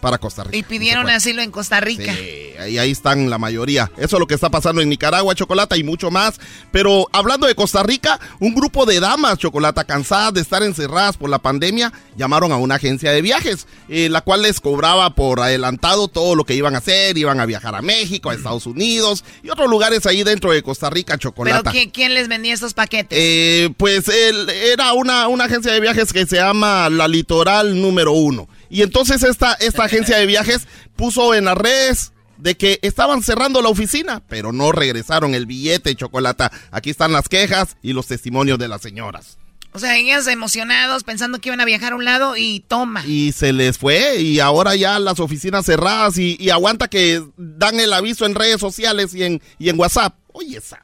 para 0.00 0.18
Costa 0.18 0.44
Rica. 0.44 0.56
Y 0.56 0.62
pidieron 0.62 1.08
asilo 1.08 1.42
en 1.42 1.50
Costa 1.50 1.80
Rica. 1.80 2.14
Sí, 2.14 2.52
ahí, 2.58 2.78
ahí 2.78 2.90
están 2.90 3.30
la 3.30 3.38
mayoría. 3.38 3.90
Eso 3.96 4.16
es 4.16 4.20
lo 4.20 4.26
que 4.26 4.34
está 4.34 4.50
pasando 4.50 4.82
en 4.82 4.88
Nicaragua, 4.88 5.34
Chocolata, 5.34 5.76
y 5.76 5.84
mucho 5.84 6.10
más. 6.10 6.40
Pero 6.72 7.06
hablando 7.12 7.46
de 7.46 7.54
Costa 7.54 7.82
Rica, 7.82 8.18
un 8.38 8.54
grupo 8.54 8.86
de 8.86 9.00
damas, 9.00 9.38
Chocolata, 9.38 9.84
cansadas 9.84 10.34
de 10.34 10.40
estar 10.40 10.62
encerradas 10.62 11.16
por 11.16 11.30
la 11.30 11.38
pandemia, 11.38 11.92
llamaron 12.16 12.52
a 12.52 12.56
una 12.56 12.76
agencia 12.76 13.12
de 13.12 13.22
viajes, 13.22 13.66
eh, 13.88 14.08
la 14.08 14.22
cual 14.22 14.42
les 14.42 14.60
cobraba 14.60 15.14
por 15.14 15.40
adelantado 15.40 16.08
todo 16.08 16.34
lo 16.34 16.44
que 16.44 16.54
iban 16.54 16.74
a 16.74 16.78
hacer. 16.78 17.16
Iban 17.18 17.40
a 17.40 17.46
viajar 17.46 17.74
a 17.74 17.82
México, 17.82 18.30
a 18.30 18.34
Estados 18.34 18.66
Unidos 18.66 19.24
y 19.42 19.50
otros 19.50 19.68
lugares 19.68 20.06
ahí 20.06 20.22
dentro 20.22 20.52
de 20.52 20.62
Costa 20.62 20.90
Rica, 20.90 21.14
¿Pero 21.14 21.30
Chocolata. 21.30 21.70
¿quién, 21.70 21.90
quién 21.90 22.14
les 22.14 22.28
vendía 22.28 22.54
estos 22.54 22.74
paquetes? 22.74 23.18
Eh, 23.20 23.70
pues 23.76 24.08
él, 24.08 24.48
era 24.48 24.92
una, 24.92 25.28
una 25.28 25.44
agencia 25.44 25.72
de 25.72 25.80
viajes 25.80 26.12
que 26.12 26.26
se 26.26 26.36
llama 26.36 26.88
La 26.88 27.08
Litoral 27.08 27.80
Número 27.80 28.12
Uno. 28.12 28.48
Y 28.70 28.82
entonces 28.82 29.22
esta, 29.22 29.54
esta 29.54 29.84
agencia 29.84 30.16
de 30.16 30.26
viajes 30.26 30.66
puso 30.96 31.34
en 31.34 31.44
las 31.44 31.58
redes 31.58 32.12
de 32.38 32.56
que 32.56 32.78
estaban 32.82 33.22
cerrando 33.22 33.60
la 33.60 33.68
oficina, 33.68 34.22
pero 34.28 34.52
no 34.52 34.72
regresaron 34.72 35.34
el 35.34 35.46
billete, 35.46 35.94
Chocolata. 35.94 36.50
Aquí 36.70 36.90
están 36.90 37.12
las 37.12 37.28
quejas 37.28 37.76
y 37.82 37.92
los 37.92 38.06
testimonios 38.06 38.58
de 38.58 38.68
las 38.68 38.80
señoras. 38.80 39.36
O 39.72 39.78
sea, 39.78 39.96
ellas 39.96 40.26
emocionados 40.26 41.04
pensando 41.04 41.38
que 41.40 41.48
iban 41.48 41.60
a 41.60 41.64
viajar 41.64 41.92
a 41.92 41.96
un 41.96 42.04
lado 42.04 42.36
y 42.36 42.60
toma. 42.66 43.04
Y 43.06 43.32
se 43.32 43.52
les 43.52 43.78
fue 43.78 44.20
y 44.20 44.40
ahora 44.40 44.74
ya 44.74 44.98
las 44.98 45.20
oficinas 45.20 45.66
cerradas 45.66 46.18
y, 46.18 46.36
y 46.40 46.50
aguanta 46.50 46.88
que 46.88 47.22
dan 47.36 47.78
el 47.78 47.92
aviso 47.92 48.26
en 48.26 48.34
redes 48.34 48.60
sociales 48.60 49.14
y 49.14 49.22
en, 49.22 49.42
y 49.58 49.68
en 49.68 49.78
WhatsApp. 49.78 50.16
Oye, 50.32 50.60
Sama. 50.60 50.82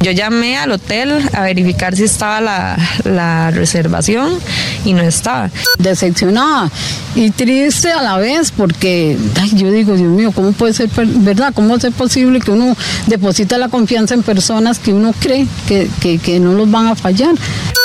Yo 0.00 0.12
llamé 0.12 0.56
al 0.56 0.72
hotel 0.72 1.28
a 1.34 1.42
verificar 1.42 1.94
si 1.94 2.04
estaba 2.04 2.40
la, 2.40 2.78
la 3.04 3.50
reservación 3.50 4.38
y 4.84 4.94
no 4.94 5.02
estaba. 5.02 5.50
Decepcionada 5.78 6.70
y 7.14 7.30
triste 7.30 7.90
a 7.90 8.02
la 8.02 8.16
vez 8.16 8.52
porque 8.52 9.16
ay, 9.40 9.50
yo 9.54 9.70
digo, 9.70 9.94
Dios 9.96 10.08
mío, 10.08 10.32
¿cómo 10.32 10.52
puede 10.52 10.72
ser, 10.72 10.88
verdad? 10.94 11.52
¿Cómo 11.54 11.78
ser 11.78 11.92
posible 11.92 12.40
que 12.40 12.50
uno 12.50 12.76
deposita 13.06 13.58
la 13.58 13.68
confianza 13.68 14.14
en 14.14 14.22
personas 14.22 14.78
que 14.78 14.92
uno 14.92 15.12
cree 15.18 15.46
que, 15.66 15.90
que, 16.00 16.18
que 16.18 16.40
no 16.40 16.52
los 16.52 16.70
van 16.70 16.86
a 16.86 16.94
fallar? 16.94 17.34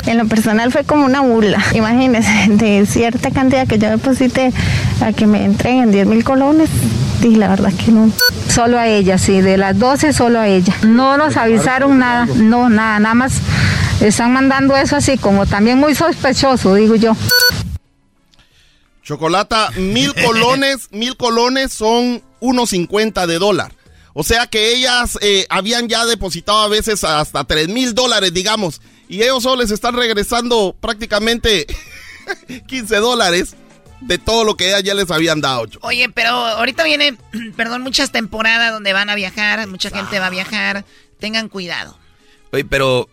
En 0.06 0.18
lo 0.18 0.28
personal 0.28 0.72
fue 0.72 0.84
como 0.84 1.06
una 1.06 1.22
burla. 1.22 1.64
Imagínense, 1.74 2.30
de 2.50 2.86
cierta 2.86 3.32
cantidad 3.32 3.68
que 3.68 3.80
yo 3.80 3.90
deposité 3.90 4.54
a 5.02 5.12
que 5.12 5.26
me 5.28 5.44
entreguen 5.44 5.92
10 5.92 6.08
mil 6.08 6.24
colones, 6.24 6.70
y 7.24 7.36
la 7.36 7.48
verdad 7.48 7.74
que 7.74 7.92
no. 7.92 8.12
Solo 8.50 8.78
a 8.78 8.88
ella, 8.88 9.18
sí, 9.18 9.42
de 9.42 9.58
las 9.58 9.78
12 9.78 10.14
solo 10.14 10.40
a 10.40 10.48
ella. 10.48 10.74
No 10.84 11.18
nos 11.18 11.38
avisaron 11.38 11.95
nada, 11.96 12.26
no, 12.26 12.70
nada, 12.70 13.00
nada 13.00 13.16
más 13.16 13.34
están 14.02 14.34
mandando 14.34 14.76
eso 14.76 14.96
así 14.96 15.18
como 15.18 15.46
también 15.46 15.78
muy 15.80 15.96
sospechoso, 15.96 16.76
digo 16.76 16.96
yo. 16.96 17.16
Chocolata, 19.04 19.72
mil 19.78 20.14
colones, 20.26 20.90
mil 20.92 21.16
colones 21.18 21.72
son 21.74 22.22
1.50 22.42 23.26
de 23.28 23.40
dólar. 23.40 23.74
O 24.14 24.24
sea 24.24 24.48
que 24.48 24.74
ellas 24.74 25.18
eh, 25.22 25.46
habían 25.50 25.88
ya 25.90 26.06
depositado 26.06 26.60
a 26.60 26.68
veces 26.70 27.04
hasta 27.04 27.44
3 27.44 27.68
mil 27.68 27.94
dólares, 27.94 28.34
digamos. 28.34 28.82
Y 29.10 29.22
ellos 29.22 29.44
solo 29.44 29.62
les 29.62 29.72
están 29.72 29.94
regresando 29.96 30.76
prácticamente 30.80 31.68
15 32.68 32.96
dólares 32.98 33.56
de 34.02 34.18
todo 34.18 34.44
lo 34.44 34.56
que 34.56 34.68
ellas 34.70 34.84
ya 34.84 34.94
les 34.94 35.12
habían 35.12 35.42
dado. 35.42 35.66
Cho- 35.68 35.80
Oye, 35.82 36.10
pero 36.10 36.30
ahorita 36.30 36.84
viene, 36.84 37.18
perdón, 37.58 37.82
muchas 37.82 38.12
temporadas 38.12 38.72
donde 38.72 38.94
van 38.94 39.10
a 39.10 39.16
viajar, 39.16 39.68
mucha 39.68 39.90
gente 39.90 40.18
va 40.20 40.28
a 40.28 40.32
viajar. 40.32 40.86
Tengan 41.26 41.50
cuidado. 41.50 41.98
Oye, 42.52 42.66
pero 42.66 43.10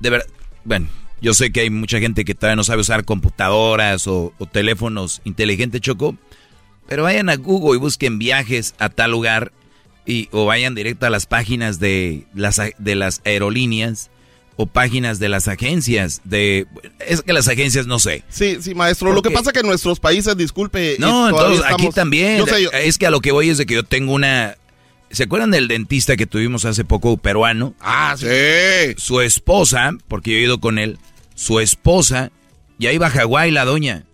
de 0.00 0.10
verdad, 0.10 0.26
bueno, 0.64 0.88
yo 1.22 1.32
sé 1.32 1.50
que 1.52 1.60
hay 1.60 1.70
mucha 1.70 1.98
gente 1.98 2.26
que 2.26 2.34
todavía 2.34 2.56
no 2.56 2.64
sabe 2.64 2.82
usar 2.82 3.06
computadoras 3.06 4.06
o, 4.06 4.34
o 4.38 4.44
teléfonos 4.46 5.22
inteligentes, 5.24 5.80
Choco, 5.80 6.18
pero 6.86 7.04
vayan 7.04 7.30
a 7.30 7.36
Google 7.36 7.78
y 7.78 7.80
busquen 7.80 8.18
viajes 8.18 8.74
a 8.78 8.90
tal 8.90 9.12
lugar 9.12 9.52
y, 10.04 10.28
o 10.32 10.44
vayan 10.44 10.74
directo 10.74 11.06
a 11.06 11.10
las 11.10 11.24
páginas 11.24 11.80
de 11.80 12.26
las, 12.34 12.60
de 12.76 12.94
las 12.94 13.22
aerolíneas 13.24 14.10
o 14.56 14.66
páginas 14.66 15.18
de 15.18 15.30
las 15.30 15.48
agencias 15.48 16.20
de... 16.24 16.66
Es 17.00 17.22
que 17.22 17.32
las 17.32 17.48
agencias 17.48 17.86
no 17.86 17.98
sé. 17.98 18.22
Sí, 18.28 18.58
sí, 18.60 18.74
maestro. 18.74 19.14
Lo 19.14 19.22
que 19.22 19.30
pasa 19.30 19.50
que 19.50 19.60
en 19.60 19.66
nuestros 19.66 19.98
países, 19.98 20.36
disculpe. 20.36 20.96
No, 20.98 21.30
entonces 21.30 21.64
aquí 21.66 21.88
también. 21.88 22.36
Yo 22.36 22.46
sé, 22.46 22.62
yo- 22.64 22.70
Es 22.70 22.98
que 22.98 23.06
a 23.06 23.10
lo 23.10 23.20
que 23.22 23.32
voy 23.32 23.48
es 23.48 23.56
de 23.56 23.64
que 23.64 23.72
yo 23.74 23.82
tengo 23.82 24.12
una... 24.12 24.56
¿Se 25.14 25.24
acuerdan 25.24 25.52
del 25.52 25.68
dentista 25.68 26.16
que 26.16 26.26
tuvimos 26.26 26.64
hace 26.64 26.84
poco, 26.84 27.16
peruano? 27.16 27.74
Ah, 27.80 28.16
sí. 28.18 28.26
Su 28.96 29.20
esposa, 29.20 29.92
porque 30.08 30.32
yo 30.32 30.36
he 30.38 30.42
ido 30.42 30.60
con 30.60 30.78
él, 30.78 30.98
su 31.34 31.60
esposa, 31.60 32.32
ya 32.78 32.92
iba 32.92 33.06
a 33.06 33.10
Hawái 33.10 33.52
la 33.52 33.64
doña. 33.64 34.04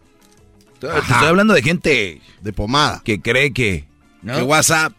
Te 0.78 0.86
estoy 0.86 1.26
hablando 1.26 1.54
de 1.54 1.62
gente... 1.62 2.20
De 2.42 2.52
pomada. 2.52 3.02
Que 3.04 3.20
cree 3.20 3.52
que... 3.52 3.86
¿no? 4.22 4.36
Que 4.36 4.42
WhatsApp. 4.42 4.92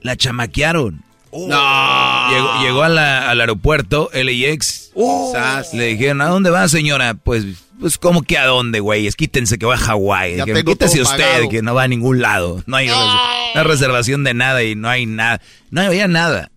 La 0.00 0.16
chamaquearon. 0.16 1.04
No. 1.32 2.30
Llegó, 2.30 2.60
llegó 2.62 2.82
a 2.82 2.88
la- 2.88 3.30
al 3.30 3.40
aeropuerto, 3.40 4.10
LAX. 4.12 4.90
Sas. 5.32 5.72
Le 5.74 5.86
dijeron, 5.86 6.20
¿a 6.20 6.26
dónde 6.26 6.50
va, 6.50 6.68
señora? 6.68 7.14
Pues, 7.14 7.44
pues 7.80 7.96
¿cómo 7.98 8.22
que 8.22 8.36
a 8.38 8.44
dónde, 8.46 8.80
güeyes? 8.80 9.16
Quítense 9.16 9.58
que 9.58 9.64
va 9.66 9.74
a 9.74 9.78
Hawái. 9.78 10.42
Quítese 10.64 11.00
usted, 11.00 11.16
pagado. 11.24 11.48
que 11.48 11.62
no 11.62 11.74
va 11.74 11.84
a 11.84 11.88
ningún 11.88 12.20
lado. 12.20 12.62
No 12.66 12.76
hay 12.76 12.88
res- 12.88 12.96
no 12.96 13.60
hay 13.60 13.66
reservación 13.66 14.24
de 14.24 14.34
nada 14.34 14.62
y 14.62 14.74
no 14.74 14.88
hay 14.88 15.06
nada. 15.06 15.40
No 15.70 15.80
había 15.80 16.06
nada. 16.06 16.50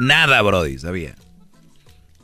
Nada, 0.00 0.40
Brody, 0.42 0.78
sabía. 0.78 1.14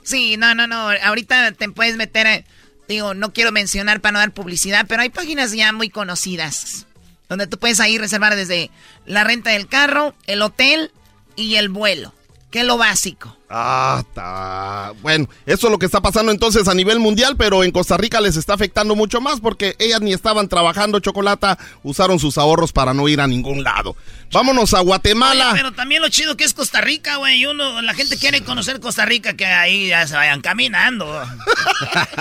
Sí, 0.02 0.36
no, 0.38 0.54
no, 0.54 0.66
no. 0.66 0.90
Ahorita 1.04 1.52
te 1.52 1.68
puedes 1.68 1.96
meter, 1.96 2.26
a- 2.26 2.42
digo, 2.88 3.12
no 3.14 3.32
quiero 3.32 3.52
mencionar 3.52 4.00
para 4.00 4.12
no 4.12 4.18
dar 4.20 4.32
publicidad, 4.32 4.86
pero 4.88 5.02
hay 5.02 5.10
páginas 5.10 5.52
ya 5.52 5.72
muy 5.72 5.90
conocidas 5.90 6.86
donde 7.28 7.46
tú 7.46 7.58
puedes 7.58 7.78
ahí 7.78 7.98
reservar 7.98 8.34
desde 8.36 8.70
la 9.04 9.22
renta 9.22 9.50
del 9.50 9.68
carro, 9.68 10.14
el 10.26 10.40
hotel 10.40 10.90
y 11.38 11.54
el 11.56 11.68
vuelo, 11.68 12.12
que 12.50 12.64
lo 12.64 12.78
básico. 12.78 13.36
Ah, 13.50 14.04
está. 14.06 14.92
Bueno, 15.00 15.26
eso 15.46 15.68
es 15.68 15.70
lo 15.70 15.78
que 15.78 15.86
está 15.86 16.02
pasando 16.02 16.30
entonces 16.32 16.68
a 16.68 16.74
nivel 16.74 16.98
mundial, 16.98 17.36
pero 17.36 17.64
en 17.64 17.72
Costa 17.72 17.96
Rica 17.96 18.20
les 18.20 18.36
está 18.36 18.54
afectando 18.54 18.94
mucho 18.94 19.22
más 19.22 19.40
porque 19.40 19.74
ellas 19.78 20.02
ni 20.02 20.12
estaban 20.12 20.48
trabajando 20.48 21.00
chocolata, 21.00 21.58
usaron 21.82 22.18
sus 22.18 22.36
ahorros 22.36 22.72
para 22.72 22.92
no 22.92 23.08
ir 23.08 23.22
a 23.22 23.26
ningún 23.26 23.64
lado. 23.64 23.96
Vámonos 24.32 24.74
a 24.74 24.80
Guatemala. 24.80 25.52
Oye, 25.52 25.62
pero 25.62 25.72
también 25.72 26.02
lo 26.02 26.10
chido 26.10 26.36
que 26.36 26.44
es 26.44 26.52
Costa 26.52 26.82
Rica, 26.82 27.16
güey. 27.16 27.46
Uno, 27.46 27.80
la 27.80 27.94
gente 27.94 28.18
quiere 28.18 28.42
conocer 28.42 28.80
Costa 28.80 29.06
Rica, 29.06 29.34
que 29.34 29.46
ahí 29.46 29.88
ya 29.88 30.06
se 30.06 30.14
vayan 30.14 30.42
caminando. 30.42 31.06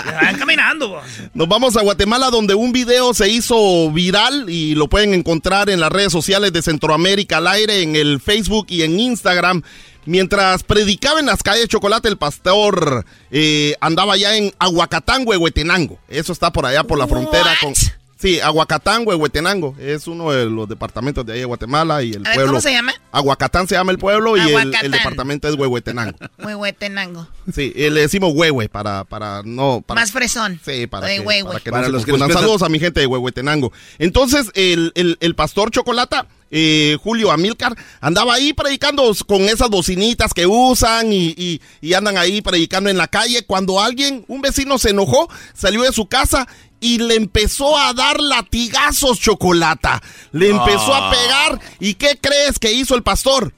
se 0.02 0.10
vayan 0.10 0.38
caminando. 0.38 1.02
Nos 1.34 1.48
vamos 1.48 1.76
a 1.76 1.82
Guatemala 1.82 2.30
donde 2.30 2.54
un 2.54 2.72
video 2.72 3.12
se 3.12 3.28
hizo 3.28 3.90
viral 3.90 4.48
y 4.48 4.74
lo 4.74 4.88
pueden 4.88 5.12
encontrar 5.12 5.68
en 5.68 5.80
las 5.80 5.92
redes 5.92 6.12
sociales 6.12 6.54
de 6.54 6.62
Centroamérica 6.62 7.36
al 7.36 7.48
aire, 7.48 7.82
en 7.82 7.96
el 7.96 8.18
Facebook 8.20 8.66
y 8.70 8.82
en 8.82 8.98
Instagram. 8.98 9.62
Mientras 10.08 10.62
predicaba 10.62 11.20
en 11.20 11.26
las 11.26 11.42
calles 11.42 11.68
Chocolate, 11.68 12.08
el 12.08 12.16
pastor 12.16 13.04
eh, 13.30 13.74
andaba 13.78 14.16
ya 14.16 14.34
en 14.38 14.54
Aguacatán, 14.58 15.24
Huehuetenango. 15.26 15.98
Eso 16.08 16.32
está 16.32 16.50
por 16.50 16.64
allá 16.64 16.82
por 16.82 16.98
la 16.98 17.06
frontera 17.06 17.54
con... 17.60 17.74
Sí, 18.16 18.40
Aguacatán, 18.40 19.06
Huehuetenango. 19.06 19.76
Es 19.78 20.06
uno 20.06 20.32
de 20.32 20.46
los 20.46 20.66
departamentos 20.66 21.26
de 21.26 21.34
ahí 21.34 21.38
de 21.40 21.44
Guatemala 21.44 22.02
y 22.02 22.12
el 22.12 22.26
A 22.26 22.30
ver, 22.30 22.34
pueblo... 22.36 22.52
¿cómo 22.52 22.60
se 22.62 22.72
llama? 22.72 22.94
Aguacatán 23.12 23.68
se 23.68 23.74
llama 23.74 23.92
el 23.92 23.98
pueblo 23.98 24.38
y 24.38 24.40
el, 24.40 24.90
departamento 24.90 25.46
es 25.46 25.56
Huehuetenango. 25.56 26.16
Huehuetenango. 26.42 27.28
Sí, 27.54 27.74
le 27.76 28.00
decimos 28.00 28.32
Huehue 28.34 28.70
para, 28.70 29.04
para 29.04 29.42
no... 29.44 29.84
Para, 29.86 30.00
Más 30.00 30.10
fresón. 30.10 30.58
Sí, 30.64 30.86
para 30.86 31.06
De 31.06 31.18
que, 31.18 31.44
para 31.44 31.60
que 31.60 31.70
Para 31.70 31.82
no 31.82 31.86
se 31.88 31.92
los 31.92 32.06
que 32.06 32.32
Saludos 32.32 32.62
a 32.62 32.70
mi 32.70 32.80
gente 32.80 33.00
de 33.00 33.06
Huehuetenango. 33.06 33.74
Entonces, 33.98 34.50
el, 34.54 34.90
el- 34.94 35.18
el 35.20 35.34
pastor 35.34 35.70
Chocolata, 35.70 36.26
eh, 36.50 36.96
Julio 37.02 37.30
Amilcar, 37.30 37.74
andaba 38.00 38.34
ahí 38.34 38.52
predicando 38.52 39.12
con 39.26 39.42
esas 39.42 39.68
bocinitas 39.68 40.32
que 40.34 40.46
usan 40.46 41.12
y, 41.12 41.34
y- 41.36 41.60
y 41.80 41.94
andan 41.94 42.16
ahí 42.16 42.40
predicando 42.42 42.88
en 42.90 42.96
la 42.96 43.08
calle. 43.08 43.44
Cuando 43.44 43.80
alguien, 43.80 44.24
un 44.28 44.40
vecino 44.40 44.78
se 44.78 44.90
enojó, 44.90 45.28
salió 45.54 45.82
de 45.82 45.92
su 45.92 46.06
casa 46.06 46.46
y 46.80 46.98
le 46.98 47.16
empezó 47.16 47.76
a 47.76 47.92
dar 47.92 48.20
latigazos 48.20 49.18
Chocolata. 49.20 50.02
Le 50.32 50.50
empezó 50.50 50.94
a 50.94 51.08
Ah. 51.08 51.10
pegar. 51.10 51.60
¿Y 51.80 51.94
qué 51.94 52.18
crees 52.20 52.58
que 52.58 52.72
hizo 52.72 52.94
el 52.94 53.02
pastor? 53.02 53.52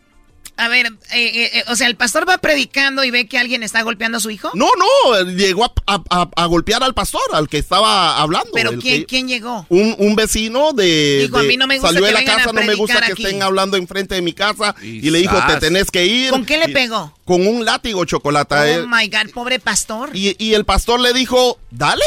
A 0.61 0.69
ver, 0.69 0.87
eh, 0.87 0.93
eh, 1.13 1.51
eh, 1.55 1.65
o 1.69 1.77
sea, 1.77 1.87
el 1.87 1.97
pastor 1.97 2.29
va 2.29 2.39
predicando 2.39 3.03
y 3.05 3.11
ve 3.11 3.27
que 3.27 3.39
alguien 3.39 3.63
está 3.63 3.81
golpeando 3.83 4.19
a 4.19 4.21
su 4.21 4.31
hijo. 4.31 4.51
No, 4.55 4.69
no, 4.79 5.23
llegó 5.31 5.65
a, 5.65 5.73
a- 5.87 6.03
a- 6.11 6.29
a 6.37 6.47
golpear 6.47 6.83
al 6.83 6.93
pastor, 6.95 7.23
al 7.33 7.49
que 7.49 7.59
estaba 7.59 8.19
hablando. 8.21 8.51
Pero 8.53 8.71
el 8.71 8.79
¿quién, 8.81 9.01
que- 9.01 9.07
quién 9.07 9.29
llegó? 9.29 9.65
un, 9.71 9.95
un 9.99 10.15
vecino 10.17 10.73
de, 10.73 11.21
Dijo, 11.27 11.39
a 11.39 11.43
de- 11.43 11.49
mí 11.49 11.57
no 11.57 11.67
me 11.67 11.77
gusta 11.79 11.89
salió 11.89 12.03
de 12.05 12.13
que 12.13 12.25
la 12.25 12.25
casa, 12.37 12.51
a 12.51 12.53
no 12.53 12.63
me 12.63 12.75
gusta 12.75 13.01
que 13.01 13.13
aquí. 13.13 13.25
estén 13.25 13.43
hablando 13.43 13.77
enfrente 13.77 14.15
de 14.15 14.23
mi 14.23 14.33
casa 14.35 14.75
y, 14.83 15.09
le 15.11 15.19
dijo, 15.21 15.37
te 15.47 15.57
tenés 15.57 15.91
que 15.91 16.05
ir. 16.07 16.31
¿Con 16.31 16.45
qué 16.45 16.59
le 16.59 16.71
Y- 16.71 16.75
pegó? 16.75 17.17
Con 17.25 17.47
un 17.47 17.65
látigo 17.65 18.05
chocolata. 18.05 18.65
Oh 18.83 18.87
my 18.87 19.09
God, 19.09 19.33
pobre 19.33 19.61
pastor. 19.61 20.11
y, 20.13 20.35
y 20.39 20.55
el 20.55 20.65
pastor 20.65 21.01
le 21.01 21.13
dijo, 21.13 21.59
dale. 21.71 22.05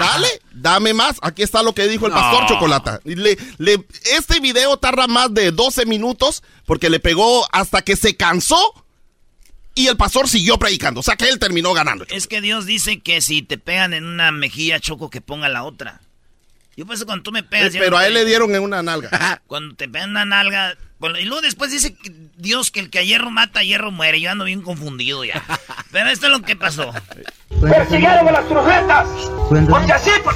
Dale, 0.00 0.28
dame 0.52 0.94
más. 0.94 1.16
Aquí 1.22 1.42
está 1.42 1.62
lo 1.62 1.74
que 1.74 1.88
dijo 1.88 2.06
el 2.06 2.12
pastor 2.12 2.42
No. 2.42 2.48
Chocolata. 2.48 3.00
Y 3.04 3.14
le- 3.16 3.36
le- 3.58 3.84
este 4.16 4.40
video 4.40 4.76
tarda 4.76 5.06
más 5.06 5.32
de 5.34 5.50
12 5.50 5.86
minutos 5.86 6.42
porque 6.66 6.90
le 6.90 7.00
pegó 7.00 7.46
hasta 7.52 7.82
que 7.82 7.96
se 7.96 8.16
cansó 8.16 8.84
y 9.74 9.88
el 9.88 9.96
pastor 9.96 10.28
siguió 10.28 10.58
predicando. 10.58 11.00
O 11.00 11.02
sea 11.02 11.16
que 11.16 11.28
él 11.28 11.38
terminó 11.38 11.72
ganando. 11.74 12.04
Es 12.08 12.26
que 12.28 12.40
Dios 12.40 12.66
dice 12.66 13.00
que 13.00 13.20
si 13.20 13.42
te 13.42 13.58
pegan 13.58 13.92
en 13.92 14.04
una 14.06 14.30
mejilla, 14.30 14.78
Choco, 14.80 15.10
que 15.10 15.20
ponga 15.20 15.48
la 15.48 15.64
otra. 15.64 16.00
Yo 16.76 16.86
pienso 16.86 17.06
cuando 17.06 17.22
tú 17.22 17.30
me 17.32 17.42
pegas... 17.42 17.72
Pero 17.72 17.90
no 17.92 17.96
a 17.98 18.00
te- 18.02 18.08
él 18.08 18.14
le 18.14 18.24
dieron 18.24 18.54
en 18.54 18.62
una 18.62 18.82
nalga. 18.82 19.42
Cuando 19.46 19.74
te 19.76 19.88
pegan 19.88 20.10
una 20.10 20.24
nalga... 20.24 20.76
y 21.18 21.24
luego 21.24 21.42
después 21.42 21.70
dice 21.70 21.94
que 21.94 22.12
Dios 22.36 22.70
que 22.70 22.80
el 22.80 22.90
que 22.90 22.98
a 22.98 23.02
hierro 23.02 23.30
mata, 23.30 23.60
a 23.60 23.62
hierro 23.62 23.90
muere. 23.90 24.20
Yo 24.20 24.30
ando 24.30 24.44
bien 24.44 24.62
confundido 24.62 25.24
ya. 25.24 25.42
Pero 25.92 26.10
esto 26.10 26.26
es 26.26 26.32
lo 26.32 26.42
que 26.42 26.56
pasó. 26.56 26.92
Persiguieron 27.60 28.28
a 28.28 28.32
las 28.32 28.44
profetas. 28.44 29.06
Porque 29.68 29.92
así. 29.92 30.10
por- 30.22 30.34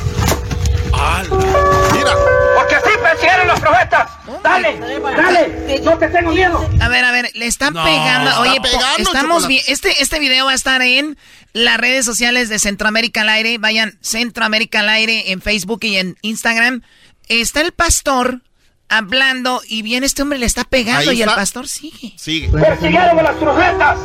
Mira. 1.94 2.12
Porque 2.56 2.74
así 2.74 2.90
persiguieron 3.02 3.40
a 3.50 3.52
los 3.52 3.60
profetas. 3.60 4.10
Dale, 4.42 4.78
dale. 5.00 5.80
No 5.84 5.98
te 5.98 6.08
tengo 6.08 6.32
miedo. 6.32 6.68
A 6.80 6.88
ver, 6.88 7.04
a 7.04 7.12
ver, 7.12 7.30
le 7.34 7.46
están 7.46 7.74
No, 7.74 7.84
pegando. 7.84 8.30
está 8.30 8.40
Oye, 8.40 8.60
pegando, 8.60 9.10
estamos 9.12 9.46
bien. 9.46 9.62
Este, 9.68 10.02
este 10.02 10.18
video 10.18 10.46
va 10.46 10.52
a 10.52 10.54
estar 10.54 10.82
en 10.82 11.16
las 11.52 11.78
redes 11.78 12.04
sociales 12.04 12.48
de 12.48 12.58
Centroamérica 12.58 13.20
al 13.22 13.28
aire. 13.28 13.58
Vayan 13.58 13.98
Centroamérica 14.00 14.80
al 14.80 14.88
aire 14.88 15.30
en 15.32 15.40
Facebook 15.40 15.80
y 15.82 15.96
en 15.96 16.16
Instagram. 16.22 16.82
Está 17.28 17.60
el 17.60 17.72
pastor 17.72 18.40
hablando 18.88 19.60
y 19.68 19.82
viene 19.82 20.06
este 20.06 20.22
hombre 20.22 20.38
le 20.38 20.46
está 20.46 20.64
pegando 20.64 21.10
Ahí 21.10 21.18
y 21.18 21.22
el 21.22 21.28
pastor 21.30 21.68
sigue. 21.68 22.12
Sigue. 22.16 22.48
Persiguieron 22.48 23.18
a 23.18 23.22
las 23.22 23.36
profetas. 23.36 23.98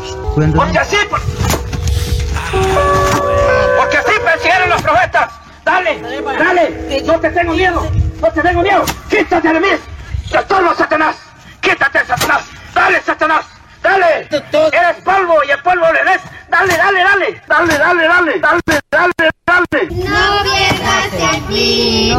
Porque 0.55 0.77
así. 0.79 0.97
por- 1.09 1.21
Porque 3.77 3.97
así 3.97 4.11
persiguieron 4.23 4.63
a 4.71 4.75
los 4.75 4.81
profetas. 4.81 5.31
Dale, 5.65 6.01
dale. 6.37 7.01
No 7.05 7.19
te 7.19 7.29
tengo 7.31 7.53
miedo. 7.53 7.87
No 8.21 8.31
te 8.31 8.41
tengo 8.41 8.61
miedo. 8.61 8.85
Quítate 9.09 9.53
de 9.53 9.59
mí. 9.59 9.67
Te 10.29 10.37
estorbo, 10.37 10.73
Satanás. 10.75 11.15
Quítate, 11.61 12.05
Satanás. 12.05 12.43
Dale, 12.73 13.01
Satanás. 13.01 13.45
Dale. 13.81 14.27
Eres 14.29 15.03
polvo 15.03 15.35
y 15.47 15.51
el 15.51 15.59
polvo 15.61 15.85
le 15.91 16.11
des. 16.11 16.21
Dale, 16.49 16.77
dale, 16.77 16.99
dale. 17.03 17.41
Dale, 17.47 17.77
dale, 17.77 18.07
dale. 18.07 18.39
Dale, 18.39 18.61
dale, 18.91 19.13
dale. 19.45 19.87
No 19.89 20.43
pierdas 20.43 21.35
el 21.35 21.41
brillo, 21.43 22.17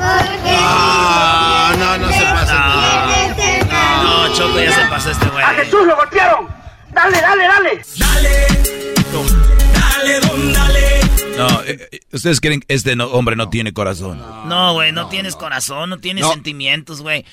porque 0.00 0.56
Ah, 0.62 1.74
no, 1.78 1.98
no 1.98 2.12
se 2.12 2.22
pasa. 2.22 4.02
No, 4.02 4.34
Choco, 4.34 4.58
ya 4.60 4.72
se 4.74 4.86
pasó 4.88 5.10
este 5.10 5.26
güey. 5.28 5.44
A 5.44 5.48
Jesús 5.54 5.86
lo 5.86 5.96
golpearon. 5.96 6.48
Dale, 6.92 7.20
dale, 7.20 7.44
dale. 7.46 7.82
dale, 7.98 8.46
don, 10.20 10.52
dale. 10.52 11.00
No, 11.36 11.62
eh, 11.62 11.88
eh, 11.92 12.00
ustedes 12.12 12.40
creen 12.40 12.60
que 12.60 12.74
este 12.74 12.96
no- 12.96 13.06
hombre 13.06 13.36
no 13.36 13.48
tiene 13.48 13.72
corazón. 13.72 14.18
No, 14.48 14.74
güey, 14.74 14.92
no, 14.92 15.08
tienes 15.08 15.36
corazón, 15.36 15.90
no 15.90 15.98
tienes 15.98 16.24
No. 16.24 16.32
sentimientos, 16.32 17.00
güey. 17.00 17.24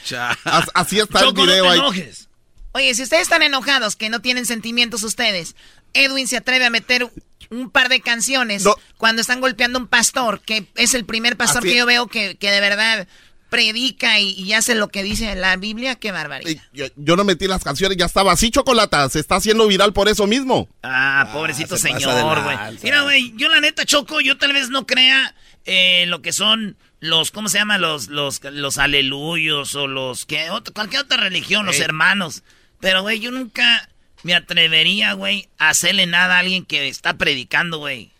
As- 0.45 0.69
Así 0.73 0.99
está 0.99 1.19
el 1.19 1.25
Choco, 1.25 1.41
no 1.41 1.47
video 1.51 1.63
te 1.63 1.69
ahí. 1.71 1.79
enojes. 1.79 2.29
Oye, 2.73 2.93
si 2.93 3.03
ustedes 3.03 3.23
están 3.23 3.41
enojados, 3.41 3.95
que 3.95 4.09
no 4.09 4.21
tienen 4.21 4.45
sentimientos 4.45 5.01
ustedes, 5.03 5.55
Edwin 5.93 6.27
se 6.27 6.37
atreve 6.37 6.65
a 6.65 6.69
meter 6.69 7.09
un 7.49 7.69
par 7.69 7.89
de 7.89 8.01
canciones 8.01 8.65
cuando 8.97 9.21
están 9.21 9.41
golpeando 9.41 9.79
a 9.79 9.81
un 9.81 9.87
pastor, 9.87 10.41
que 10.41 10.67
es 10.75 10.93
el 10.93 11.05
primer 11.05 11.37
pastor 11.37 11.59
Así- 11.59 11.69
que 11.69 11.77
yo 11.77 11.85
veo 11.85 12.07
que, 12.07 12.35
que 12.35 12.51
de 12.51 12.59
verdad 12.59 13.07
predica 13.49 14.19
y, 14.19 14.31
y 14.31 14.53
hace 14.53 14.75
lo 14.75 14.89
que 14.89 15.03
dice 15.03 15.33
la 15.35 15.55
Biblia, 15.55 15.95
qué 15.95 16.11
barbaridad. 16.11 16.61
Yo, 16.73 16.85
yo 16.95 17.15
no 17.15 17.23
metí 17.23 17.47
las 17.47 17.63
canciones, 17.63 17.97
ya 17.97 18.05
estaba 18.05 18.33
así, 18.33 18.51
Chocolata. 18.51 19.07
Se 19.09 19.19
está 19.19 19.35
haciendo 19.35 19.67
viral 19.67 19.93
por 19.93 20.09
eso 20.09 20.27
mismo. 20.27 20.67
Ah, 20.83 21.29
pobrecito 21.31 21.77
se 21.77 21.89
pasa 21.89 21.99
señor, 21.99 22.43
güey. 22.43 22.57
Mira, 22.83 23.01
güey, 23.03 23.33
yo 23.37 23.47
la 23.49 23.61
neta, 23.61 23.85
Choco, 23.85 24.19
yo 24.19 24.37
tal 24.37 24.53
vez 24.53 24.69
no 24.69 24.85
crea 24.85 25.33
eh, 25.65 26.05
lo 26.07 26.21
que 26.21 26.33
son 26.33 26.75
los, 26.99 27.31
¿cómo 27.31 27.47
se 27.47 27.57
llama? 27.57 27.77
Los, 27.77 28.07
los, 28.09 28.41
los 28.43 28.77
aleluyos 28.77 29.75
o 29.75 29.87
los, 29.87 30.25
que 30.25 30.47
cualquier 30.73 31.03
otra 31.03 31.17
religión, 31.17 31.65
los 31.65 31.79
hermanos. 31.79 32.43
Pero, 32.79 33.01
güey, 33.01 33.19
yo 33.19 33.31
nunca 33.31 33.89
me 34.23 34.33
atrevería, 34.35 35.13
güey, 35.13 35.47
a 35.57 35.69
hacerle 35.69 36.05
nada 36.05 36.35
a 36.35 36.39
alguien 36.39 36.65
que 36.65 36.87
está 36.87 37.17
predicando, 37.17 37.79
güey. 37.79 38.11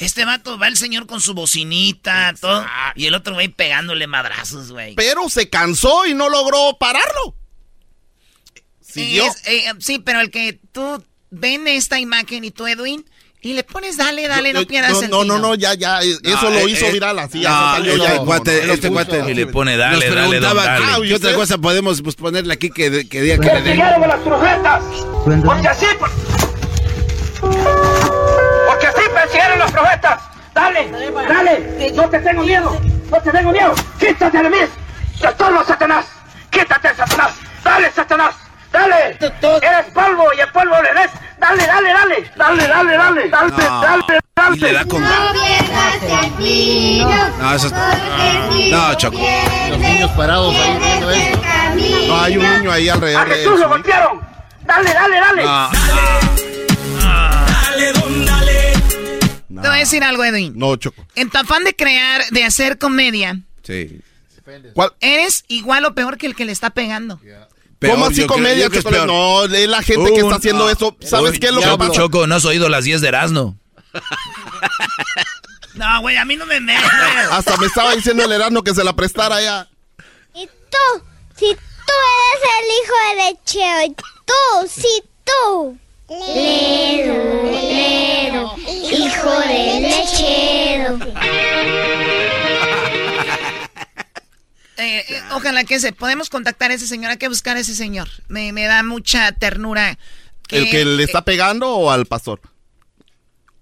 Este 0.00 0.24
vato 0.24 0.58
va 0.58 0.66
el 0.66 0.76
señor 0.76 1.06
con 1.06 1.20
su 1.20 1.34
bocinita, 1.34 2.34
todo, 2.40 2.66
y 2.96 3.06
el 3.06 3.14
otro 3.14 3.34
güey 3.34 3.46
pegándole 3.48 4.06
madrazos, 4.08 4.72
güey. 4.72 4.94
Pero 4.96 5.28
se 5.28 5.48
cansó 5.48 6.04
y 6.06 6.14
no 6.14 6.28
logró 6.28 6.76
pararlo. 6.78 7.36
Siguió. 8.80 9.24
Es- 9.26 9.46
eh, 9.46 9.64
sí, 9.78 9.98
pero 10.00 10.20
el 10.20 10.30
que 10.30 10.58
tú 10.72 11.02
ven 11.30 11.66
esta 11.68 11.98
imagen 12.00 12.44
y 12.44 12.50
tú, 12.50 12.66
Edwin, 12.66 13.04
y 13.44 13.54
le 13.54 13.64
pones 13.64 13.96
dale, 13.96 14.28
dale, 14.28 14.52
no 14.52 14.60
Yo- 14.62 14.66
pierdas 14.68 14.92
no, 14.92 15.00
el 15.02 15.10
no, 15.10 15.24
no, 15.24 15.38
no, 15.38 15.54
ya, 15.56 15.74
ya. 15.74 16.00
eh, 16.00 16.16
Eso 16.22 16.42
No, 16.44 16.50
lo 16.50 16.58
eh, 16.60 16.70
hizo 16.70 16.86
eh, 16.86 16.92
viral 16.92 17.18
así. 17.18 17.44
este 17.44 18.16
cuate, 18.24 18.66
No, 18.66 18.72
este 18.72 18.90
cuate. 18.90 19.30
Y 19.30 19.34
le 19.34 19.46
pone 19.48 19.76
dale, 19.76 20.06
Nos 20.08 20.14
dale, 20.16 20.40
dale. 20.40 20.60
ah, 20.64 20.96
¿qué 21.02 21.14
otra 21.14 21.34
cosa 21.34 21.58
podemos 21.58 22.00
pues, 22.02 22.14
ponerle 22.14 22.54
aquí 22.54 22.70
que, 22.70 23.08
que 23.08 23.20
diga 23.20 23.36
que 23.38 23.46
le 23.46 23.52
den? 23.54 23.62
Persiguieron 23.64 24.04
a 24.04 24.06
las 24.06 24.20
profetas. 24.20 24.82
Porque 25.44 25.68
así. 25.68 25.86
por- 25.98 26.10
Porque 28.68 28.86
así 28.86 29.00
persiguieron 29.12 29.58
los 29.58 29.70
profetas. 29.72 30.22
Dale, 30.54 30.90
dale. 31.28 31.92
No 31.94 32.08
te 32.08 32.18
tengo 32.20 32.42
miedo. 32.44 32.80
No 33.10 33.20
te 33.20 33.30
tengo 33.30 33.52
miedo. 33.52 33.74
Quítate 33.98 34.42
de 34.42 34.50
mí. 34.50 34.56
Te 35.20 35.26
estorbo, 35.28 35.64
Satanás. 35.64 36.06
Quítate, 36.50 36.94
Satanás. 36.94 37.32
Dale, 37.64 37.90
Satanás. 37.92 38.34
Dale. 38.72 39.16
Eres 39.20 39.86
polvo 39.92 40.24
y 40.36 40.40
el 40.40 40.48
polvo 40.52 40.74
le 40.82 41.00
des. 41.00 41.10
Dale, 41.38 41.66
dale, 41.66 41.92
dale. 41.92 42.30
Dale, 42.36 42.66
dale, 42.68 42.96
dale. 42.96 43.28
Dale, 43.28 43.50
No. 43.50 43.80
dale, 43.80 44.04
dale. 44.36 44.56
Y 44.56 44.60
le 44.60 44.72
da 44.72 44.84
con- 44.86 45.02
No 45.02 45.08
pierdas 45.32 46.24
el 46.24 46.30
brillo, 46.32 47.08
No, 47.38 47.54
eso 47.54 47.66
es... 47.68 47.72
No, 48.70 48.94
Choco. 48.94 49.18
Los 49.68 49.78
niños 49.78 50.10
parados 50.12 50.54
ahí 50.56 50.78
viendo 50.78 51.10
esto. 51.10 51.40
No, 52.08 52.20
hay 52.22 52.36
un 52.38 52.52
niño 52.58 52.72
ahí 52.72 52.88
A 52.88 52.94
alrededor 52.94 53.28
de 53.28 53.34
Jesús 53.36 53.60
lo 53.60 53.68
golpearon. 53.68 54.20
Dale, 54.64 54.92
dale, 54.94 55.16
dale. 55.20 55.42
Dale, 57.00 57.92
don, 57.92 58.24
dale. 58.26 58.72
Te 59.48 59.68
voy 59.68 59.76
a 59.76 59.80
decir 59.80 60.02
algo, 60.04 60.24
Edwin. 60.24 60.52
No, 60.56 60.76
Choco. 60.76 61.04
En 61.14 61.30
tu 61.30 61.38
afán 61.38 61.64
de 61.64 61.74
crear, 61.74 62.22
de 62.30 62.44
hacer 62.44 62.78
comedia, 62.78 63.36
Sí. 63.62 64.00
eres 65.00 65.44
igual 65.48 65.84
o 65.84 65.94
peor 65.94 66.16
que 66.18 66.26
el 66.26 66.34
que 66.34 66.44
le 66.44 66.52
está 66.52 66.70
pegando. 66.70 67.20
¿Cómo 67.90 68.06
así 68.06 68.26
comedia, 68.26 68.68
creo 68.68 68.70
que 68.70 68.78
es 68.78 68.84
peor. 68.84 69.06
No, 69.06 69.44
es 69.44 69.68
la 69.68 69.82
gente 69.82 70.12
que 70.12 70.22
Un- 70.22 70.26
está 70.28 70.36
haciendo 70.36 70.68
eso. 70.70 70.96
¿Sabes 71.00 71.32
Uy, 71.32 71.38
qué 71.40 71.46
es 71.46 71.52
lo 71.52 71.60
que 71.60 71.66
Choco, 71.66 71.78
pasa? 71.78 71.92
Choco, 71.92 72.26
no 72.26 72.34
has 72.36 72.44
oído 72.44 72.68
las 72.68 72.84
10 72.84 73.00
de 73.00 73.08
Erasmo. 73.08 73.56
No, 75.74 76.02
güey, 76.02 76.18
a 76.18 76.24
mí 76.26 76.36
no 76.36 76.44
me 76.44 76.60
me. 76.60 76.76
Hasta 77.30 77.56
me 77.56 77.64
estaba 77.66 77.94
diciendo 77.94 78.22
el 78.26 78.32
Erasmo 78.32 78.62
que 78.62 78.74
se 78.74 78.84
la 78.84 78.92
prestara 78.94 79.40
ya. 79.40 79.66
Y 80.34 80.46
tú, 80.46 81.02
si 81.34 81.46
tú 81.54 81.92
eres 82.28 82.42
el 82.58 82.66
hijo 82.76 82.94
de 83.16 83.38
Cheo, 83.46 83.82
y 83.86 83.94
tú, 83.94 84.68
si 84.68 85.02
tú. 85.24 85.78
Ledo, 86.10 87.42
Ledo, 87.50 88.54
hijo 88.92 89.30
de 89.40 89.80
lechero. 89.80 90.98
Eh, 94.82 95.04
eh, 95.08 95.22
ojalá 95.32 95.64
que 95.64 95.78
se 95.80 95.92
podemos 95.92 96.28
contactar 96.28 96.70
a 96.70 96.74
ese 96.74 96.86
señor, 96.86 97.12
hay 97.12 97.16
que 97.18 97.28
buscar 97.28 97.56
a 97.56 97.60
ese 97.60 97.74
señor. 97.74 98.08
Me, 98.28 98.52
me 98.52 98.64
da 98.64 98.82
mucha 98.82 99.30
ternura. 99.32 99.98
¿El 100.48 100.68
que 100.70 100.84
le 100.84 101.04
está 101.04 101.24
pegando 101.24 101.70
o 101.70 101.90
al 101.90 102.06
pastor? 102.06 102.40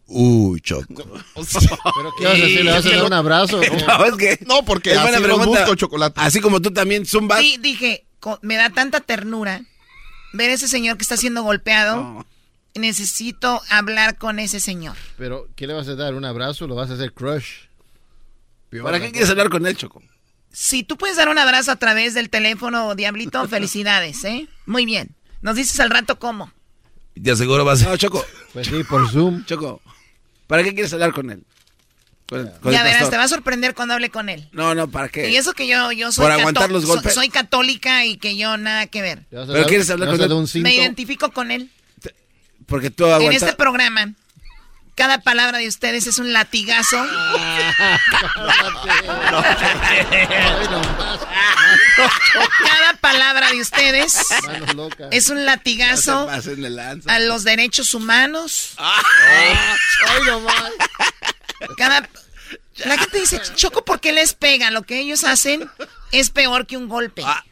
Uy, 0.06 0.60
Choco. 0.60 0.84
¿Pero 1.34 2.12
qué 2.18 2.24
vas 2.24 2.32
a 2.32 2.44
hacer? 2.44 2.64
¿Le 2.64 2.70
vas 2.72 2.86
a 2.86 2.90
dar 2.96 3.04
un 3.04 3.12
abrazo? 3.12 3.60
No, 3.86 4.04
es 4.04 4.16
que... 4.16 4.38
No, 4.44 4.64
porque 4.64 4.90
es 4.90 4.98
así 4.98 5.08
buena 5.08 5.24
pregunta. 5.24 5.60
busco, 5.60 5.74
Chocolate. 5.76 6.20
Así 6.20 6.40
como 6.40 6.60
tú 6.60 6.72
también 6.72 7.06
zumbas. 7.06 7.40
Sí, 7.40 7.56
dije, 7.60 8.06
me 8.42 8.56
da 8.56 8.70
tanta 8.70 9.00
ternura 9.00 9.62
ver 10.32 10.50
a 10.50 10.54
ese 10.54 10.66
señor 10.68 10.96
que 10.96 11.02
está 11.02 11.16
siendo 11.16 11.42
golpeado. 11.44 12.26
Necesito 12.74 13.62
hablar 13.68 14.16
con 14.18 14.38
ese 14.38 14.58
señor. 14.58 14.96
¿Pero 15.16 15.48
qué 15.54 15.66
le 15.66 15.74
vas 15.74 15.86
a 15.88 15.94
dar? 15.94 16.14
¿Un 16.14 16.24
abrazo? 16.24 16.66
¿Lo 16.66 16.74
vas 16.74 16.90
a 16.90 16.94
hacer 16.94 17.12
crush? 17.12 17.66
¿Para 18.82 19.00
qué 19.00 19.10
quieres 19.10 19.30
hablar 19.30 19.48
con 19.48 19.66
él, 19.66 19.76
Choco? 19.76 20.02
Si 20.52 20.82
tú 20.82 20.96
puedes 20.96 21.16
dar 21.16 21.28
un 21.28 21.38
abrazo 21.38 21.70
a 21.70 21.76
través 21.76 22.14
del 22.14 22.28
teléfono, 22.30 22.94
Diablito, 22.94 23.46
felicidades, 23.48 24.24
¿eh? 24.24 24.48
Muy 24.66 24.84
bien. 24.84 25.14
Nos 25.42 25.56
dices 25.56 25.78
al 25.80 25.90
rato 25.90 26.18
cómo. 26.18 26.52
Te 27.22 27.30
aseguro 27.30 27.64
vas 27.64 27.82
a... 27.82 27.90
No, 27.90 27.96
Choco. 27.96 28.24
Pues 28.52 28.66
sí, 28.66 28.82
por 28.84 29.08
Zoom. 29.10 29.44
Choco. 29.44 29.80
¿Para 30.46 30.62
qué 30.62 30.72
quieres 30.74 30.92
hablar 30.92 31.12
con 31.12 31.30
él? 31.30 31.44
Con, 32.28 32.48
con 32.60 32.72
ya 32.72 32.82
verás, 32.84 33.10
te 33.10 33.16
va 33.16 33.24
a 33.24 33.28
sorprender 33.28 33.74
cuando 33.74 33.94
hable 33.94 34.10
con 34.10 34.28
él. 34.28 34.48
No, 34.52 34.74
no, 34.74 34.88
¿para 34.88 35.08
qué? 35.08 35.30
Y 35.30 35.36
eso 35.36 35.52
que 35.52 35.66
yo, 35.66 35.90
yo 35.92 36.12
soy, 36.12 36.22
Por 36.24 36.30
cató- 36.30 36.40
aguantar 36.40 36.70
los 36.70 36.82
so- 36.82 36.88
golpes. 36.88 37.12
soy 37.14 37.28
católica 37.28 38.04
y 38.04 38.16
que 38.18 38.36
yo 38.36 38.56
nada 38.56 38.86
que 38.86 39.02
ver. 39.02 39.26
¿Le 39.30 39.38
vas 39.38 39.48
a 39.48 39.52
¿Pero 39.52 39.66
quieres 39.66 39.90
hablar 39.90 40.08
con 40.10 40.20
él? 40.20 40.28
dar 40.28 40.36
un 40.38 40.46
cinto? 40.46 40.68
Me 40.68 40.74
identifico 40.74 41.30
con 41.32 41.50
él. 41.50 41.70
Porque 42.66 42.90
tú 42.90 43.04
En 43.06 43.12
aguantas... 43.14 43.42
este 43.42 43.56
programa, 43.56 44.14
cada 44.94 45.20
palabra 45.20 45.58
de 45.58 45.68
ustedes 45.68 46.06
es 46.06 46.18
un 46.18 46.32
latigazo. 46.32 46.96
cada 52.64 52.94
palabra 53.00 53.50
de 53.50 53.60
ustedes 53.60 54.18
es 55.10 55.28
un 55.30 55.44
latigazo 55.44 56.28
a 57.06 57.18
los 57.20 57.44
derechos 57.44 57.94
humanos. 57.94 58.74
Más. 58.78 60.72
Cada... 61.76 62.08
La 62.84 62.96
gente 62.96 63.20
dice, 63.20 63.40
Choco, 63.54 63.84
¿por 63.84 64.00
qué 64.00 64.12
les 64.12 64.32
pegan? 64.34 64.72
Lo 64.72 64.82
que 64.82 65.00
ellos 65.00 65.24
hacen 65.24 65.70
es 66.12 66.30
peor 66.30 66.66
que 66.66 66.76
un 66.76 66.88
golpe. 66.88 67.22
Ah. 67.24 67.44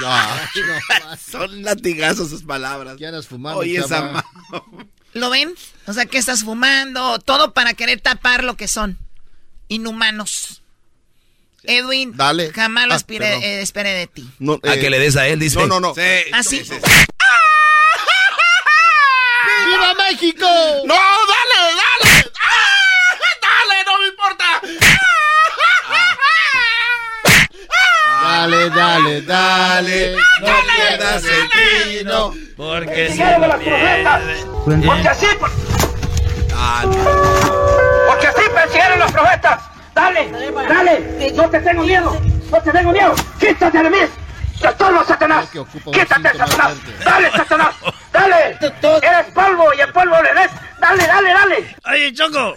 No. 0.00 1.16
Son 1.16 1.62
latigazos 1.62 2.30
sus 2.30 2.42
palabras. 2.44 2.96
¿Qué 2.96 3.06
andas 3.06 3.26
fumando, 3.26 3.60
Oye, 3.60 3.78
esa 3.78 4.24
¿Lo 5.14 5.30
ven? 5.30 5.54
O 5.86 5.92
sea, 5.92 6.06
que 6.06 6.18
estás 6.18 6.44
fumando, 6.44 7.18
todo 7.18 7.52
para 7.54 7.74
querer 7.74 8.00
tapar 8.00 8.44
lo 8.44 8.56
que 8.56 8.68
son. 8.68 8.98
Inhumanos. 9.68 10.62
Edwin, 11.64 12.16
Dale. 12.16 12.52
jamás 12.52 12.86
lo 12.86 12.94
Ah, 12.94 12.98
eh, 13.42 13.60
esperé 13.62 13.90
de 13.94 14.06
ti. 14.06 14.28
No, 14.38 14.60
A 14.62 14.74
eh, 14.74 14.80
que 14.80 14.90
le 14.90 14.98
des 14.98 15.16
a 15.16 15.26
él, 15.26 15.38
dice. 15.40 15.58
No, 15.58 15.66
no, 15.66 15.80
no. 15.80 15.94
Así. 16.32 16.62
¡Viva 19.66 19.94
México! 20.08 20.46
¡No, 20.86 20.94
dale, 20.94 21.74
dale! 21.76 22.30
¡Ah! 22.40 23.18
¡Dale, 23.42 23.84
no 23.84 23.98
me 23.98 24.06
importa! 24.08 24.60
Dale, 28.48 28.70
dale, 28.70 29.22
dale. 29.22 30.16
No 30.40 30.46
pierdas 30.74 31.22
el 31.24 31.98
tino. 32.00 32.34
Porque 32.56 33.22
a 33.22 33.38
las 33.38 33.56
profetas. 33.60 34.22
Porque 34.64 35.08
así. 35.08 35.26
por- 35.38 35.50
Porque 38.08 38.26
así 38.26 38.40
persiguieron 38.54 38.98
los 39.00 39.12
profetas. 39.12 39.60
Dale, 39.94 40.30
dale. 40.66 41.32
No 41.34 41.50
te 41.50 41.60
tengo 41.60 41.82
miedo. 41.82 42.20
no 42.50 42.62
te 42.62 42.72
tengo 42.72 42.92
miedo. 42.92 43.14
Quítate 43.38 43.82
de 43.82 43.90
mí. 43.90 43.98
¡Te 44.60 44.66
estorbo, 44.68 45.04
Satanás! 45.04 45.46
¡Quítate, 45.92 46.36
Satanás! 46.36 46.72
¡Dale, 47.04 47.30
Satanás! 47.30 47.74
¡Dale! 48.12 48.58
¡Eres 49.02 49.26
polvo 49.32 49.72
y 49.76 49.80
el 49.80 49.92
polvo 49.92 50.16
le 50.22 50.34
des! 50.40 50.50
¡Dale, 50.80 51.06
dale, 51.06 51.32
dale! 51.32 51.76
Oye, 51.92 52.12
Choco, 52.12 52.56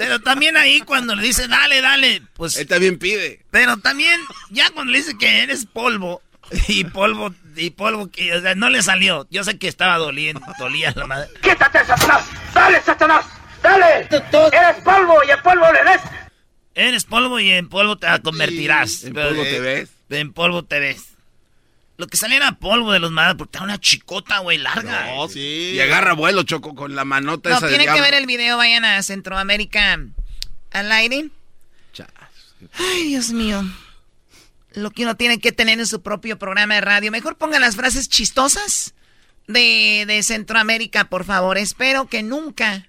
pero 0.00 0.18
también 0.18 0.56
ahí 0.56 0.80
cuando 0.80 1.14
le 1.14 1.22
dice 1.22 1.46
dale, 1.46 1.82
dale, 1.82 2.22
pues... 2.32 2.56
Él 2.56 2.66
también 2.66 2.98
pide. 2.98 3.44
Pero 3.50 3.76
también, 3.76 4.18
ya 4.48 4.70
cuando 4.70 4.92
le 4.92 4.98
dice 4.98 5.18
que 5.18 5.42
eres 5.42 5.66
polvo, 5.66 6.22
y 6.68 6.84
polvo, 6.84 7.34
y 7.54 7.68
polvo, 7.68 8.10
que 8.10 8.32
o 8.34 8.40
sea, 8.40 8.54
no 8.54 8.70
le 8.70 8.82
salió. 8.82 9.26
Yo 9.30 9.44
sé 9.44 9.58
que 9.58 9.68
estaba 9.68 9.98
doliendo, 9.98 10.40
dolía 10.58 10.94
la 10.96 11.06
madre. 11.06 11.28
¡Quítate, 11.42 11.84
Satanás! 11.84 12.24
¡Dale, 12.54 12.80
Satanás! 12.80 13.26
¡Dale! 13.62 14.08
¡Eres 14.08 14.82
polvo 14.82 15.18
y 15.28 15.32
el 15.32 15.42
polvo 15.42 15.66
le 15.70 15.90
des! 15.90 16.00
Eres 16.74 17.04
polvo 17.04 17.38
y 17.38 17.50
en 17.50 17.68
polvo 17.68 17.98
te 17.98 18.06
convertirás. 18.22 19.04
en 19.04 19.12
polvo 19.12 19.42
te 19.42 19.60
ves. 19.60 19.90
En 20.08 20.32
polvo 20.32 20.62
te 20.62 20.80
ves. 20.80 21.09
Lo 22.00 22.06
que 22.06 22.16
sale 22.16 22.34
era 22.36 22.52
polvo 22.52 22.92
de 22.92 22.98
los 22.98 23.12
madres 23.12 23.36
porque 23.36 23.58
está 23.58 23.62
una 23.62 23.78
chicota, 23.78 24.38
güey, 24.38 24.56
larga. 24.56 25.14
No, 25.14 25.28
sí. 25.28 25.72
Y 25.74 25.80
agarra 25.80 26.14
vuelo, 26.14 26.44
Choco, 26.44 26.74
con 26.74 26.94
la 26.94 27.04
manota 27.04 27.50
No, 27.50 27.58
esa 27.58 27.66
de 27.66 27.76
tienen 27.76 27.94
que 27.94 28.00
ver 28.00 28.14
el 28.14 28.24
video, 28.24 28.56
vayan 28.56 28.86
a 28.86 29.02
Centroamérica 29.02 30.00
al 30.70 30.92
aire. 30.92 31.28
Ay, 32.72 33.08
Dios 33.08 33.32
mío. 33.32 33.62
Lo 34.72 34.92
que 34.92 35.02
uno 35.02 35.14
tiene 35.14 35.40
que 35.40 35.52
tener 35.52 35.78
en 35.78 35.86
su 35.86 36.00
propio 36.00 36.38
programa 36.38 36.76
de 36.76 36.80
radio. 36.80 37.10
Mejor 37.10 37.36
pongan 37.36 37.60
las 37.60 37.76
frases 37.76 38.08
chistosas 38.08 38.94
de, 39.46 40.04
de 40.06 40.22
Centroamérica, 40.22 41.04
por 41.04 41.24
favor. 41.24 41.58
Espero 41.58 42.08
que 42.08 42.22
nunca, 42.22 42.88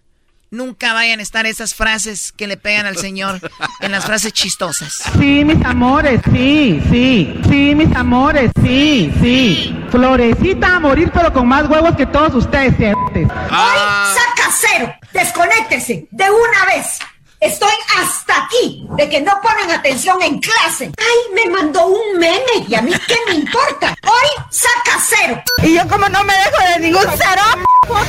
nunca 0.52 0.91
vayan 0.93 1.20
a 1.22 1.24
estar 1.24 1.45
esas 1.45 1.74
frases 1.74 2.34
que 2.34 2.45
le 2.45 2.58
pegan 2.58 2.86
al 2.86 2.97
señor 2.97 3.39
en 3.80 3.91
las 3.91 4.06
frases 4.06 4.34
chistosas. 4.34 5.02
Sí, 5.18 5.45
mis 5.45 5.64
amores, 5.66 6.22
sí, 6.32 6.82
sí, 6.91 7.41
sí, 7.49 7.74
mis 7.74 7.95
amores, 7.95 8.52
sí, 8.62 9.12
sí. 9.22 9.76
Florecita 9.89 10.76
a 10.76 10.80
morir, 10.80 11.10
pero 11.14 11.34
con 11.34 11.47
más 11.47 11.70
huevos 11.70 11.95
que 11.95 12.06
todos 12.06 12.36
ustedes. 12.36 12.95
Hoy 12.95 13.28
saca 13.30 14.52
cero. 14.60 14.93
Desconéctese 15.14 16.08
de 16.12 16.26
una 16.26 16.66
vez. 16.76 16.99
Estoy 17.42 17.74
hasta 18.00 18.46
aquí 18.46 18.86
de 18.98 19.10
que 19.10 19.20
no 19.20 19.32
ponen 19.42 19.72
atención 19.72 20.22
en 20.22 20.39
clase. 20.39 20.92
Ay, 20.96 21.34
me 21.34 21.50
mandó 21.50 21.88
un 21.88 22.20
meme 22.20 22.68
y 22.68 22.76
a 22.76 22.84
mí 22.84 22.94
qué 23.08 23.16
me 23.28 23.34
importa. 23.34 23.96
Hoy 24.04 24.46
saca 24.52 25.00
cero. 25.04 25.42
Y 25.64 25.74
yo 25.74 25.88
como 25.88 26.08
no 26.08 26.24
me 26.24 26.34
dejo 26.34 26.74
de 26.74 26.80
ningún 26.82 27.08
cero, 27.18 27.42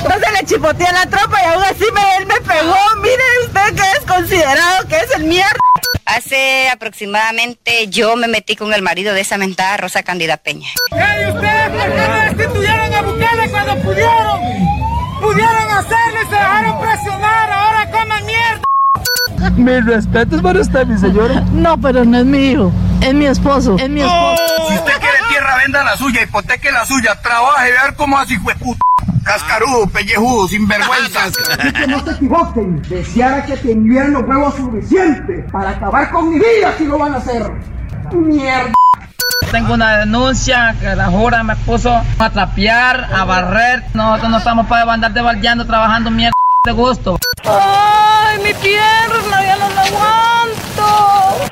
entonces 0.03 0.33
le 0.39 0.47
chipoteé 0.47 0.93
la 0.93 1.07
tropa 1.07 1.43
y 1.43 1.47
aún 1.47 1.65
así 1.65 1.85
me, 1.95 2.17
él 2.19 2.27
me 2.27 2.43
pegó. 2.43 2.77
Mire 3.01 3.23
usted 3.47 3.75
que 3.75 3.99
es 3.99 4.05
considerado 4.07 4.87
que 4.89 4.97
es 4.99 5.11
el 5.17 5.25
mierda. 5.25 5.57
Hace 6.05 6.69
aproximadamente 6.69 7.89
yo 7.89 8.17
me 8.17 8.29
metí 8.29 8.55
con 8.55 8.75
el 8.75 8.83
marido 8.83 9.15
de 9.15 9.23
esa 9.23 9.39
mentada 9.39 9.79
Rosa 9.79 10.03
Cándida 10.03 10.37
Peña. 10.37 10.69
¡Ey, 10.91 11.31
ustedes 11.31 11.71
por 11.71 11.91
qué 11.91 12.07
no 12.07 12.37
destituyeron 12.37 12.95
a 12.95 13.01
Bukele 13.01 13.51
cuando 13.51 13.77
pudieron! 13.77 14.41
¡Pudieron 15.23 15.71
hacerlo 15.71 16.23
y 16.23 16.27
se 16.27 16.35
dejaron 16.35 16.81
presionar! 16.81 17.62
Mis 19.57 19.85
respetos 19.85 20.41
para 20.41 20.61
usted, 20.61 20.87
mi 20.87 20.99
señora. 20.99 21.41
No, 21.53 21.77
pero 21.79 22.05
no 22.05 22.19
es 22.19 22.25
mi 22.25 22.51
hijo. 22.51 22.73
Es 23.01 23.15
mi 23.15 23.27
esposo. 23.27 23.77
Es 23.79 23.89
mi 23.89 24.01
esposo. 24.01 24.43
Si 24.69 24.75
usted 24.75 24.93
quiere 25.01 25.19
tierra, 25.29 25.57
venda 25.57 25.85
la 25.85 25.97
suya, 25.97 26.23
hipoteque 26.23 26.71
la 26.71 26.87
suya, 26.87 27.21
trabaje, 27.21 27.69
y 27.69 27.73
ver 27.73 27.95
cómo 27.97 28.19
así 28.19 28.37
fue 28.39 28.55
puta. 28.55 28.81
Cascarudo, 29.25 29.87
pellejudo, 29.89 30.49
sinvergüenza. 30.49 31.21
que 31.73 31.87
no 31.87 32.05
se 32.05 32.11
equivoquen. 32.13 32.83
Deseara 32.83 33.45
que 33.45 33.57
tuvieran 33.57 34.13
los 34.13 34.23
huevos 34.25 34.55
suficientes 34.57 35.51
para 35.51 35.71
acabar 35.71 36.11
con 36.11 36.31
mi 36.31 36.37
vida 36.37 36.75
si 36.79 36.85
lo 36.85 36.99
van 36.99 37.15
a 37.15 37.19
hacer. 37.19 37.51
Mierda. 38.13 38.73
Tengo 39.51 39.75
una 39.75 39.99
denuncia 39.99 40.75
que 40.81 40.95
la 40.95 41.07
jura 41.07 41.43
me 41.43 41.57
puso 41.57 42.01
a 42.19 42.31
trapear, 42.31 43.09
a 43.13 43.25
barrer. 43.25 43.83
Nosotros 43.95 44.31
no 44.31 44.39
estamos 44.39 44.67
para 44.67 44.91
andar 44.93 45.13
debaldeando, 45.13 45.67
trabajando 45.67 46.11
mierda 46.11 46.33
de 46.65 46.73
gusto. 46.73 47.19
¡Ay, 47.45 48.39
mi 48.39 48.55
pierna! 48.55 49.45
¡Ya 49.45 49.57
no 49.57 49.71
la 49.71 49.83
aguanto! 49.83 51.49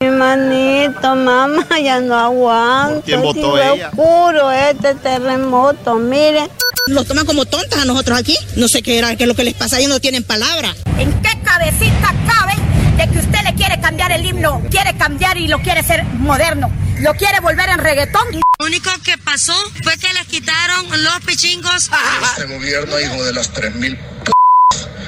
Mi 0.00 0.08
manito, 0.08 1.14
mamá, 1.16 1.66
ya 1.82 2.00
no 2.00 2.14
aguanto. 2.18 3.02
quién 3.04 3.20
votó 3.20 3.50
fue 3.50 3.74
ella? 3.74 3.88
oscuro 3.88 4.50
este 4.52 4.94
terremoto, 4.94 5.96
mire. 5.96 6.48
Nos 6.88 7.06
toman 7.06 7.26
como 7.26 7.44
tontas 7.44 7.82
a 7.82 7.84
nosotros 7.84 8.18
aquí. 8.18 8.36
No 8.56 8.68
sé 8.68 8.82
qué 8.82 8.98
era, 8.98 9.14
qué 9.16 9.24
es 9.24 9.28
lo 9.28 9.34
que 9.34 9.44
les 9.44 9.54
pasa, 9.54 9.78
ellos 9.78 9.90
no 9.90 10.00
tienen 10.00 10.24
palabra. 10.24 10.74
¿En 10.98 11.12
qué 11.22 11.38
cabecita 11.42 12.14
cabe 12.26 12.54
de 12.96 13.10
que 13.12 13.18
usted 13.18 13.40
le 13.44 13.54
quiere 13.54 13.80
cambiar 13.80 14.12
el 14.12 14.24
himno? 14.24 14.62
Quiere 14.70 14.96
cambiar 14.96 15.36
y 15.36 15.48
lo 15.48 15.58
quiere 15.60 15.80
hacer 15.80 16.04
moderno. 16.04 16.70
Lo 17.00 17.12
quiere 17.14 17.40
volver 17.40 17.68
en 17.68 17.78
reggaetón. 17.78 18.26
Lo 18.58 18.66
único 18.66 18.90
que 19.02 19.18
pasó 19.18 19.54
fue 19.82 19.96
que 19.98 20.12
les 20.14 20.26
quitaron 20.26 20.86
los 21.02 21.20
pichingos. 21.26 21.90
Este 22.38 22.46
gobierno, 22.46 22.98
hijo 23.00 23.24
de 23.24 23.32
las 23.32 23.52
3.000 23.52 23.98
p 24.24 24.33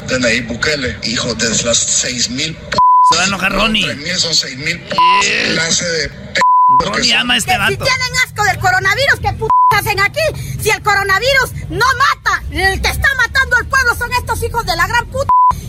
de 0.07 0.21
Nayib 0.21 0.47
Bukele, 0.47 0.97
hijo 1.05 1.35
de 1.35 1.49
las 1.49 2.05
6.000 2.05 2.55
p 2.55 2.79
Se 3.09 3.17
va 3.17 3.23
a 3.23 3.27
enojar 3.27 3.53
Ronnie. 3.53 3.85
3.000 3.85 4.17
son 4.17 4.33
6.000 4.33 4.89
p 4.89 4.97
clase 5.55 5.85
de 5.85 6.09
p 6.09 6.46
Ronnie 6.85 7.15
ama 7.15 7.35
a 7.35 7.37
este 7.37 7.53
Si 7.53 7.59
vato. 7.59 7.85
tienen 7.85 8.13
asco 8.25 8.45
del 8.45 8.59
coronavirus, 8.59 9.21
¿qué 9.21 9.33
p 9.33 9.47
hacen 9.77 10.01
aquí? 10.01 10.21
Si 10.61 10.71
el 10.71 10.83
coronavirus 10.83 11.53
no 11.71 11.85
mata, 11.99 12.43
el 12.51 12.81
que 12.81 12.89
está 12.89 13.09
matando 13.17 13.57
al 13.57 13.67
pueblo 13.67 13.95
son 13.97 14.11
estos 14.13 14.43
hijos 14.43 14.65
de 14.67 14.77
la 14.77 14.87
gran 14.87 15.07
puta. 15.07 15.29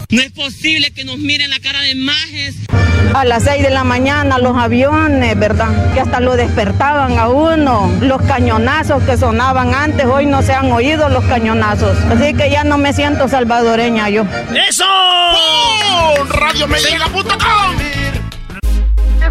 No 0.10 0.22
es 0.22 0.32
posible 0.32 0.92
que 0.92 1.04
nos 1.04 1.18
miren 1.18 1.50
la 1.50 1.60
cara 1.60 1.82
de 1.82 1.94
majes. 1.96 2.56
A 3.14 3.26
las 3.26 3.44
6 3.44 3.64
de 3.64 3.70
la 3.70 3.84
mañana 3.84 4.38
los 4.38 4.56
aviones, 4.58 5.38
¿verdad? 5.38 5.94
Que 5.94 6.00
hasta 6.00 6.20
lo 6.20 6.36
despertaban 6.36 7.18
a 7.20 7.28
uno. 7.28 7.92
Los 8.02 8.22
cañonazos 8.22 9.04
que 9.04 9.18
sonaban 9.18 9.74
antes, 9.76 10.06
hoy 10.06 10.26
no 10.26 10.42
se 10.44 10.54
han 10.54 10.72
oído 10.72 11.10
los 11.10 11.24
cañonazos. 11.26 11.98
Así 12.10 12.34
que 12.34 12.50
ya 12.50 12.64
no 12.64 12.78
me 12.78 12.94
siento 12.94 13.28
salvadoreña 13.28 14.10
yo. 14.10 14.24
¡Eso! 14.70 14.86
RadioMediaLiga.com 16.30 17.87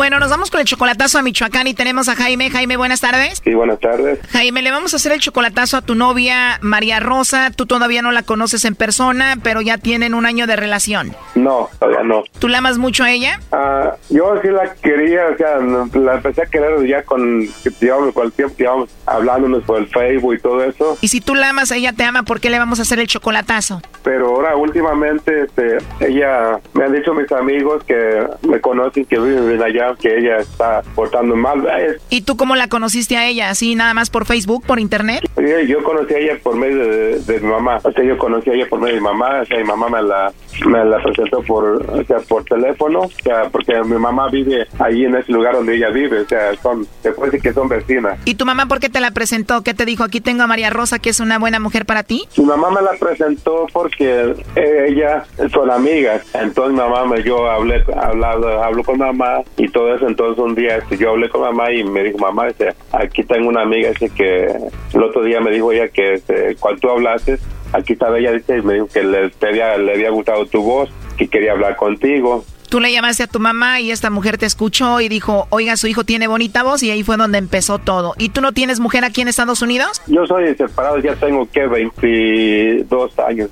Bueno, 0.00 0.18
nos 0.18 0.30
vamos 0.30 0.50
con 0.50 0.60
el 0.60 0.66
chocolatazo 0.66 1.18
a 1.18 1.22
Michoacán 1.22 1.66
y 1.66 1.74
tenemos 1.74 2.08
a 2.08 2.16
Jaime. 2.16 2.48
Jaime, 2.48 2.78
buenas 2.78 3.02
tardes. 3.02 3.38
Sí, 3.44 3.52
buenas 3.52 3.80
tardes. 3.80 4.18
Jaime, 4.30 4.62
le 4.62 4.70
vamos 4.70 4.94
a 4.94 4.96
hacer 4.96 5.12
el 5.12 5.20
chocolatazo 5.20 5.76
a 5.76 5.82
tu 5.82 5.94
novia 5.94 6.58
María 6.62 7.00
Rosa. 7.00 7.50
Tú 7.54 7.66
todavía 7.66 8.00
no 8.00 8.10
la 8.10 8.22
conoces 8.22 8.64
en 8.64 8.74
persona, 8.74 9.36
pero 9.42 9.60
ya 9.60 9.76
tienen 9.76 10.14
un 10.14 10.24
año 10.24 10.46
de 10.46 10.56
relación. 10.56 11.14
No, 11.34 11.68
todavía 11.78 12.02
no. 12.02 12.22
¿Tú 12.38 12.48
la 12.48 12.58
amas 12.58 12.78
mucho 12.78 13.04
a 13.04 13.10
ella? 13.10 13.40
Ah, 13.52 13.94
yo 14.08 14.40
sí 14.40 14.48
la 14.48 14.72
quería, 14.72 15.26
o 15.34 15.36
sea, 15.36 15.58
la 15.58 16.14
empecé 16.14 16.44
a 16.44 16.46
querer 16.46 16.82
ya 16.86 17.02
con, 17.02 17.46
llevamos, 17.78 18.14
con 18.14 18.24
el 18.24 18.32
tiempo 18.32 18.56
que 18.56 18.62
llevamos 18.62 18.88
hablándonos 19.04 19.64
por 19.64 19.80
el 19.80 19.86
Facebook 19.88 20.32
y 20.32 20.38
todo 20.38 20.64
eso. 20.64 20.96
Y 21.02 21.08
si 21.08 21.20
tú 21.20 21.34
la 21.34 21.50
amas, 21.50 21.72
ella 21.72 21.92
te 21.92 22.04
ama, 22.04 22.22
¿por 22.22 22.40
qué 22.40 22.48
le 22.48 22.58
vamos 22.58 22.78
a 22.78 22.82
hacer 22.82 23.00
el 23.00 23.06
chocolatazo? 23.06 23.82
Pero 24.02 24.28
ahora 24.28 24.56
últimamente, 24.56 25.42
este, 25.42 25.76
ella, 26.00 26.58
me 26.72 26.84
han 26.84 26.94
dicho 26.94 27.12
mis 27.12 27.30
amigos 27.32 27.84
que 27.84 28.26
me 28.48 28.62
conocen, 28.62 29.04
que 29.04 29.18
viven 29.18 29.62
allá 29.62 29.89
que 29.96 30.18
ella 30.18 30.38
está 30.38 30.82
portando 30.94 31.36
mal. 31.36 31.66
¿Y 32.08 32.22
tú 32.22 32.36
cómo 32.36 32.56
la 32.56 32.68
conociste 32.68 33.16
a 33.16 33.26
ella? 33.26 33.50
¿Así 33.50 33.74
nada 33.74 33.94
más 33.94 34.10
por 34.10 34.26
Facebook, 34.26 34.64
por 34.66 34.80
internet? 34.80 35.28
Yo, 35.36 35.60
yo 35.60 35.82
conocí 35.82 36.14
a 36.14 36.18
ella 36.18 36.38
por 36.42 36.56
medio 36.56 36.86
de, 37.18 37.40
mi 37.40 37.48
mamá. 37.48 37.78
O 37.82 37.92
sea, 37.92 38.04
yo 38.04 38.18
conocí 38.18 38.50
a 38.50 38.54
ella 38.54 38.66
por 38.68 38.80
medio 38.80 38.94
de 38.94 39.00
mi 39.00 39.06
mamá. 39.06 39.40
O 39.42 39.46
sea, 39.46 39.58
mi 39.58 39.64
mamá 39.64 39.88
me 39.88 40.02
la, 40.02 40.32
me 40.66 40.84
la 40.84 41.02
presentó 41.02 41.42
por, 41.42 41.64
o 41.64 42.04
sea, 42.04 42.18
por 42.20 42.44
teléfono. 42.44 43.00
O 43.00 43.10
sea, 43.22 43.48
porque 43.50 43.80
mi 43.84 43.98
mamá 43.98 44.28
vive 44.28 44.66
ahí 44.78 45.04
en 45.04 45.16
ese 45.16 45.32
lugar 45.32 45.54
donde 45.54 45.76
ella 45.76 45.90
vive. 45.90 46.20
O 46.20 46.28
sea, 46.28 46.54
son, 46.62 46.86
se 47.02 47.12
puede 47.12 47.32
decir 47.32 47.42
que 47.42 47.54
son 47.54 47.68
vecinas. 47.68 48.18
¿Y 48.24 48.34
tu 48.34 48.44
mamá 48.44 48.66
por 48.66 48.80
qué 48.80 48.88
te 48.88 49.00
la 49.00 49.10
presentó? 49.10 49.62
¿Qué 49.62 49.74
te 49.74 49.84
dijo? 49.84 50.04
Aquí 50.04 50.20
tengo 50.20 50.42
a 50.42 50.46
María 50.46 50.70
Rosa, 50.70 50.98
que 50.98 51.10
es 51.10 51.20
una 51.20 51.38
buena 51.38 51.60
mujer 51.60 51.86
para 51.86 52.02
ti. 52.02 52.26
Mi 52.36 52.44
mamá 52.44 52.70
me 52.70 52.82
la 52.82 52.92
presentó 52.92 53.66
porque 53.72 54.34
ella 54.56 55.24
son 55.52 55.70
amigas. 55.70 56.22
Entonces 56.34 56.72
mi 56.72 56.78
mamá 56.78 57.06
me, 57.06 57.22
yo 57.22 57.50
hablé, 57.50 57.84
hablado, 57.96 58.62
hablo 58.62 58.84
con 58.84 58.98
mamá 58.98 59.40
y 59.56 59.68
todo 59.70 59.94
eso. 59.94 60.06
Entonces 60.06 60.42
un 60.42 60.54
día 60.54 60.76
este, 60.76 60.96
yo 60.96 61.10
hablé 61.10 61.28
con 61.28 61.42
mamá 61.42 61.72
y 61.72 61.84
me 61.84 62.04
dijo, 62.04 62.18
mamá, 62.18 62.48
este, 62.48 62.74
aquí 62.92 63.24
tengo 63.24 63.48
una 63.48 63.62
amiga 63.62 63.90
dice 63.90 64.10
que 64.10 64.46
el 64.94 65.02
otro 65.02 65.22
día 65.22 65.40
me 65.40 65.50
dijo 65.50 65.72
ella 65.72 65.88
que 65.88 66.14
este, 66.14 66.56
cuando 66.56 66.80
tú 66.80 66.90
hablaste, 66.90 67.38
aquí 67.72 67.94
estaba 67.94 68.18
ella, 68.18 68.32
dice, 68.32 68.58
y 68.58 68.62
me 68.62 68.74
dijo 68.74 68.88
que 68.88 69.02
le, 69.02 69.30
había, 69.42 69.76
le 69.78 69.92
había 69.92 70.10
gustado 70.10 70.46
tu 70.46 70.62
voz, 70.62 70.90
que 71.16 71.28
quería 71.28 71.52
hablar 71.52 71.76
contigo. 71.76 72.44
Tú 72.70 72.78
le 72.78 72.92
llamaste 72.92 73.24
a 73.24 73.26
tu 73.26 73.40
mamá 73.40 73.80
y 73.80 73.90
esta 73.90 74.10
mujer 74.10 74.38
te 74.38 74.46
escuchó 74.46 75.00
y 75.00 75.08
dijo, 75.08 75.48
oiga, 75.50 75.76
su 75.76 75.88
hijo 75.88 76.04
tiene 76.04 76.28
bonita 76.28 76.62
voz 76.62 76.84
y 76.84 76.90
ahí 76.92 77.02
fue 77.02 77.16
donde 77.16 77.36
empezó 77.38 77.80
todo. 77.80 78.14
¿Y 78.16 78.28
tú 78.28 78.40
no 78.40 78.52
tienes 78.52 78.78
mujer 78.78 79.04
aquí 79.04 79.22
en 79.22 79.26
Estados 79.26 79.60
Unidos? 79.60 80.00
Yo 80.06 80.24
soy 80.24 80.54
separado, 80.54 80.98
ya 81.00 81.16
tengo 81.16 81.50
que 81.50 81.66
22 81.66 83.18
años 83.18 83.50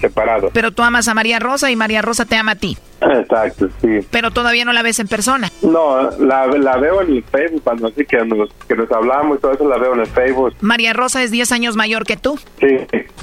separado. 0.00 0.50
Pero 0.54 0.70
tú 0.70 0.82
amas 0.82 1.08
a 1.08 1.14
María 1.14 1.40
Rosa 1.40 1.72
y 1.72 1.76
María 1.76 2.02
Rosa 2.02 2.24
te 2.24 2.36
ama 2.36 2.52
a 2.52 2.54
ti. 2.54 2.78
Exacto, 3.00 3.68
sí. 3.80 3.98
Pero 4.12 4.30
todavía 4.30 4.64
no 4.64 4.72
la 4.72 4.82
ves 4.82 5.00
en 5.00 5.08
persona. 5.08 5.50
No, 5.62 6.10
la, 6.20 6.46
la 6.46 6.76
veo 6.76 7.02
en 7.02 7.16
el 7.16 7.24
Facebook 7.24 7.62
cuando 7.64 7.88
así 7.88 8.04
que 8.04 8.24
nos, 8.24 8.48
que 8.68 8.76
nos 8.76 8.90
hablamos 8.92 9.38
y 9.38 9.40
todo 9.40 9.52
eso 9.54 9.68
la 9.68 9.76
veo 9.78 9.94
en 9.94 10.00
el 10.00 10.06
Facebook. 10.06 10.54
María 10.60 10.92
Rosa 10.92 11.20
es 11.22 11.32
10 11.32 11.50
años 11.50 11.74
mayor 11.74 12.04
que 12.04 12.16
tú. 12.16 12.38
Sí, 12.60 12.66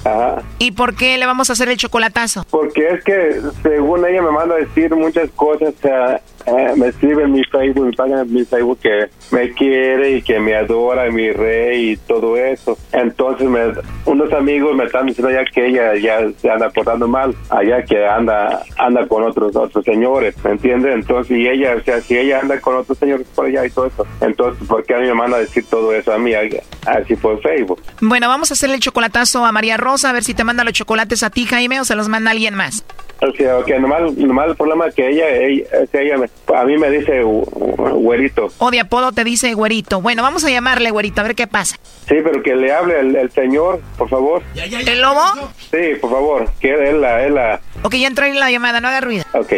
ajá. 0.04 0.42
¿Y 0.58 0.74
por 0.74 0.96
qué 0.96 1.18
le 1.18 1.26
vamos 1.26 1.50
a 1.50 1.54
hacer 1.54 1.70
el 1.70 1.78
chocolatazo? 1.78 2.46
Porque 2.50 2.90
es 2.90 3.04
que 3.06 3.40
según 3.64 4.06
ella 4.06 4.22
me 4.22 4.32
manda 4.32 4.56
a 4.56 4.58
decir 4.58 4.94
muchas 4.94 5.29
cosas, 5.32 5.74
o 5.78 5.82
sea, 5.82 6.22
eh, 6.46 6.74
me 6.76 6.88
escribe 6.88 7.24
en 7.24 7.34
mi 7.34 7.44
Facebook, 7.44 7.86
me 7.86 7.94
paga 7.94 8.22
en 8.22 8.34
mi 8.34 8.46
Facebook 8.46 8.80
que 8.82 9.10
me 9.32 9.52
quiere 9.54 10.18
y 10.18 10.22
que 10.22 10.40
me 10.40 10.56
adora, 10.56 11.10
mi 11.12 11.32
rey 11.32 11.92
y 11.92 11.98
todo 11.98 12.38
eso. 12.38 12.78
Entonces 12.92 13.48
me, 13.48 13.60
unos 14.06 14.32
amigos 14.34 14.76
me 14.76 14.86
están 14.86 15.08
diciendo 15.08 15.32
ya 15.32 15.44
que 15.46 15.68
ella 15.68 15.96
ya 15.96 16.20
se 16.38 16.50
anda 16.50 16.70
portando 16.70 17.08
mal, 17.08 17.36
allá 17.50 17.84
que 17.84 18.06
anda 18.06 18.64
anda 18.78 19.08
con 19.08 19.24
otros 19.24 19.56
otros 19.56 19.84
señores, 19.86 20.36
¿me 20.44 20.52
entiendes? 20.52 20.94
Entonces, 20.94 21.38
y 21.38 21.48
ella, 21.48 21.76
o 21.76 21.84
sea, 21.84 22.02
si 22.02 22.18
ella 22.18 22.40
anda 22.40 22.60
con 22.60 22.76
otros 22.78 22.98
señores 22.98 23.28
por 23.36 23.46
allá 23.46 23.66
y 23.66 23.70
todo 23.70 23.88
eso, 23.88 24.06
entonces, 24.22 24.68
¿por 24.68 24.84
qué 24.84 24.96
a 24.96 25.00
mí 25.00 25.08
me 25.08 25.14
manda 25.14 25.38
a 25.38 25.42
decir 25.42 25.66
todo 25.70 25.94
eso 25.94 26.14
a 26.14 26.18
mí, 26.18 26.34
así 26.86 27.16
por 27.16 27.42
Facebook? 27.42 27.82
Bueno, 28.02 28.28
vamos 28.28 28.52
a 28.52 28.54
hacerle 28.54 28.76
el 28.76 28.82
chocolatazo 28.82 29.46
a 29.46 29.52
María 29.52 29.78
Rosa, 29.78 30.10
a 30.10 30.14
ver 30.14 30.24
si 30.24 30.34
te 30.34 30.44
manda 30.44 30.64
los 30.64 30.74
chocolates 30.74 31.24
a 31.24 31.30
ti, 31.30 31.46
Jaime, 31.46 31.80
o 31.80 31.86
se 31.86 31.96
los 31.96 32.10
manda 32.10 32.32
alguien 32.32 32.56
más. 32.56 32.84
O 33.22 33.32
sea, 33.34 33.58
okay, 33.58 33.78
nomás, 33.80 34.14
nomás 34.16 34.48
el 34.48 34.56
problema 34.56 34.88
es 34.88 34.96
que 34.96 35.10
ella, 35.10 35.19
ella, 35.28 35.66
ella 35.94 36.16
a 36.56 36.66
mí 36.66 36.78
me 36.78 36.90
dice 36.90 37.22
güerito. 37.24 38.48
O 38.58 38.72
de 38.72 38.80
apodo 38.80 39.12
te 39.12 39.24
dice 39.24 39.54
güerito. 39.54 40.02
Bueno, 40.02 40.24
vamos 40.24 40.44
a 40.46 40.50
llamarle 40.50 40.92
güerito, 40.92 41.22
a 41.22 41.24
ver 41.24 41.36
qué 41.36 41.48
pasa. 41.48 41.78
Sí, 42.08 42.16
pero 42.24 42.42
que 42.42 42.56
le 42.56 42.72
hable 42.74 43.00
el, 43.00 43.32
señor, 43.32 43.82
por 43.98 44.10
favor. 44.10 44.44
¿El 44.56 45.02
lobo? 45.02 45.22
Sí, 45.72 45.96
por 46.02 46.12
favor, 46.12 46.50
que 46.60 46.72
él 46.72 47.02
la, 47.02 47.26
él 47.26 47.36
la... 47.36 47.62
Ok, 47.84 47.96
ya 47.96 48.08
entró 48.08 48.26
en 48.26 48.40
la 48.40 48.52
llamada, 48.52 48.82
no 48.82 48.88
haga 48.88 49.02
ruido. 49.02 49.24
Ok. 49.34 49.54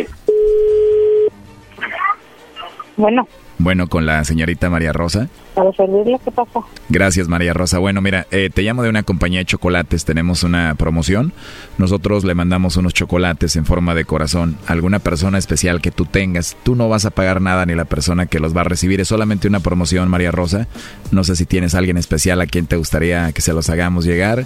Bueno. 2.98 3.28
Bueno, 3.62 3.88
con 3.88 4.08
la 4.08 4.24
señorita 4.24 4.72
María 4.72 4.92
Rosa. 4.92 5.30
Para 5.54 5.72
servirle, 5.74 6.20
¿qué 6.26 6.32
pasa? 6.32 6.62
Gracias, 6.90 7.28
María 7.28 7.54
Rosa. 7.54 7.78
Bueno, 7.78 8.02
mira, 8.02 8.26
eh, 8.32 8.50
te 8.52 8.64
llamo 8.64 8.82
de 8.82 8.90
una 8.90 9.04
compañía 9.04 9.40
de 9.40 9.46
chocolates. 9.46 10.04
Tenemos 10.04 10.42
una 10.42 10.74
promoción. 10.74 11.32
Nosotros 11.78 12.24
le 12.24 12.34
mandamos 12.34 12.76
unos 12.78 12.96
chocolates 12.96 13.56
en 13.58 13.66
forma 13.66 13.94
de 13.94 14.04
corazón 14.04 14.58
a 14.66 14.74
alguna 14.74 14.98
persona 14.98 15.38
especial 15.38 15.80
que 15.80 15.92
tú 15.92 16.06
tengas. 16.06 16.58
Tú 16.64 16.76
no 16.76 16.90
vas 16.90 17.06
a 17.06 17.12
pagar 17.12 17.40
nada 17.40 17.68
ni 17.68 17.76
la 17.76 17.86
persona 17.86 18.26
que 18.26 18.40
los 18.40 18.58
va 18.58 18.62
a 18.62 18.64
recibir. 18.64 19.00
Es 19.00 19.10
solamente 19.10 19.48
una 19.48 19.60
promoción, 19.60 20.10
María 20.10 20.32
Rosa. 20.32 20.68
No 21.12 21.24
sé 21.24 21.36
si 21.36 21.46
tienes 21.46 21.76
a 21.76 21.78
alguien 21.78 21.98
especial 21.98 22.42
a 22.42 22.48
quien 22.48 22.66
te 22.66 22.78
gustaría 22.78 23.32
que 23.32 23.42
se 23.42 23.54
los 23.54 23.70
hagamos 23.70 24.06
llegar. 24.06 24.44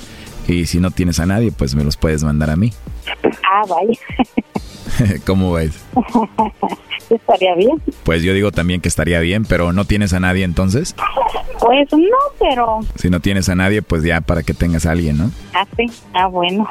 Y 0.48 0.66
si 0.66 0.80
no 0.80 0.92
tienes 0.92 1.20
a 1.20 1.26
nadie, 1.26 1.52
pues 1.52 1.76
me 1.76 1.84
los 1.84 1.98
puedes 1.98 2.24
mandar 2.24 2.50
a 2.50 2.56
mí. 2.56 2.72
Ah, 3.44 3.64
vaya. 3.68 4.00
¿Cómo 5.26 5.54
ves? 5.54 5.84
estaría 7.10 7.56
bien. 7.56 7.82
Pues 8.04 8.24
yo 8.24 8.34
digo 8.34 8.52
también 8.52 8.82
que 8.82 8.88
estaría 8.88 9.20
bien, 9.20 9.46
pero 9.46 9.74
¿no 9.74 9.86
tienes 9.86 10.14
a 10.14 10.20
nadie 10.20 10.44
entonces? 10.44 10.96
Pues 11.60 11.88
no, 11.92 12.18
pero... 12.40 12.80
Si 12.96 13.10
no 13.10 13.20
tienes 13.20 13.50
a 13.50 13.56
nadie, 13.56 13.82
pues 13.82 14.04
ya 14.04 14.22
para 14.22 14.44
que 14.44 14.54
tengas 14.54 14.86
a 14.86 14.92
alguien, 14.92 15.18
¿no? 15.18 15.32
Ah, 15.54 15.66
sí. 15.76 15.86
Ah, 16.14 16.28
bueno. 16.28 16.70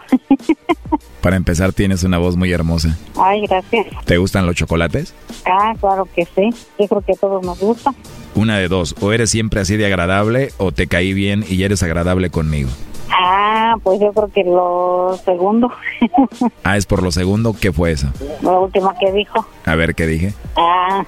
para 1.21 1.37
empezar, 1.37 1.73
tienes 1.73 2.05
una 2.05 2.19
voz 2.19 2.37
muy 2.37 2.53
hermosa. 2.53 2.97
Ay, 3.17 3.47
gracias. 3.47 3.87
¿Te 4.05 4.19
gustan 4.19 4.47
los 4.47 4.55
chocolates? 4.55 5.15
Ah, 5.47 5.75
claro 5.81 6.09
que 6.15 6.25
sí. 6.25 6.51
Yo 6.79 6.89
creo 6.89 7.01
que 7.01 7.13
a 7.13 7.17
todos 7.17 7.45
nos 7.45 7.59
gusta. 7.59 7.93
Una 8.35 8.59
de 8.59 8.69
dos, 8.69 8.95
o 9.01 9.13
eres 9.13 9.31
siempre 9.31 9.61
así 9.61 9.77
de 9.77 9.87
agradable 9.87 10.51
o 10.59 10.73
te 10.73 10.87
caí 10.87 11.13
bien 11.13 11.45
y 11.49 11.63
eres 11.63 11.83
agradable 11.83 12.31
conmigo. 12.31 12.71
Ah, 13.11 13.77
pues 13.83 14.01
yo 14.01 14.13
creo 14.13 14.29
que 14.29 14.45
lo 14.45 15.19
segundo. 15.25 15.71
ah, 16.65 16.77
es 16.77 16.87
por 16.87 17.03
lo 17.03 17.13
segundo. 17.13 17.55
¿Qué 17.59 17.73
fue 17.73 17.93
eso? 17.93 18.09
Lo 18.43 18.63
último 18.63 18.93
que 18.99 19.13
dijo. 19.13 19.47
A 19.65 19.75
ver, 19.75 19.95
¿qué 19.95 20.07
dije? 20.07 20.35
Ah. 20.57 21.05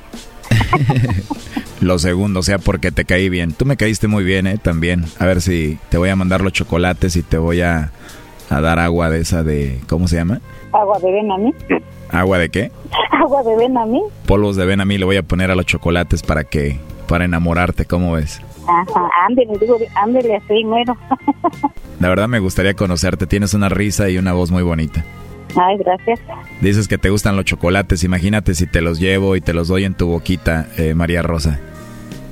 lo 1.81 1.99
segundo, 1.99 2.41
o 2.41 2.43
sea, 2.43 2.59
porque 2.59 2.91
te 2.93 3.05
caí 3.05 3.29
bien. 3.29 3.53
Tú 3.53 3.65
me 3.65 3.77
caíste 3.77 4.09
muy 4.09 4.25
bien, 4.25 4.47
¿eh? 4.47 4.59
También. 4.59 5.05
A 5.19 5.27
ver 5.27 5.41
si 5.41 5.79
te 5.89 5.99
voy 5.99 6.09
a 6.09 6.17
mandar 6.17 6.41
los 6.41 6.53
chocolates 6.53 7.17
y 7.17 7.23
te 7.23 7.39
voy 7.39 7.63
a, 7.63 7.91
a 8.51 8.61
dar 8.61 8.79
agua 8.79 9.11
de 9.11 9.21
esa 9.21 9.43
de... 9.43 9.81
¿Cómo 9.89 10.09
se 10.09 10.17
llama? 10.17 10.41
Agua 10.73 10.99
de 10.99 11.13
Benamí. 11.13 11.55
¿Agua 12.11 12.39
de 12.39 12.51
qué? 12.51 12.73
Agua 13.11 13.43
de 13.43 13.57
Benamí. 13.57 14.03
Polvos 14.27 14.57
de 14.57 14.67
Benamí 14.67 14.99
le 14.99 15.05
voy 15.05 15.17
a 15.17 15.23
poner 15.23 15.51
a 15.51 15.55
los 15.55 15.67
chocolates 15.67 16.23
para 16.23 16.45
que... 16.45 16.79
Para 17.09 17.25
enamorarte, 17.25 17.85
¿cómo 17.85 18.13
ves? 18.13 18.41
Ajá, 18.67 19.11
ándele, 19.27 19.59
digo, 19.59 19.79
ándele 19.95 20.37
así, 20.37 20.65
mero. 20.65 20.97
La 22.01 22.09
verdad 22.09 22.29
me 22.29 22.41
gustaría 22.41 22.75
conocerte, 22.75 23.27
tienes 23.27 23.55
una 23.55 23.69
risa 23.69 24.09
y 24.11 24.19
una 24.19 24.33
voz 24.33 24.51
muy 24.51 24.63
bonita. 24.63 25.05
Ay, 25.57 25.79
gracias. 25.79 26.21
Dices 26.61 26.89
que 26.89 26.99
te 26.99 27.11
gustan 27.11 27.37
los 27.37 27.45
chocolates, 27.45 28.05
imagínate 28.05 28.55
si 28.55 28.67
te 28.67 28.81
los 28.81 29.01
llevo 29.01 29.37
y 29.37 29.41
te 29.41 29.55
los 29.55 29.69
doy 29.69 29.85
en 29.85 29.95
tu 29.95 30.09
boquita, 30.09 30.69
eh, 30.77 30.95
María 30.95 31.23
Rosa. 31.23 31.61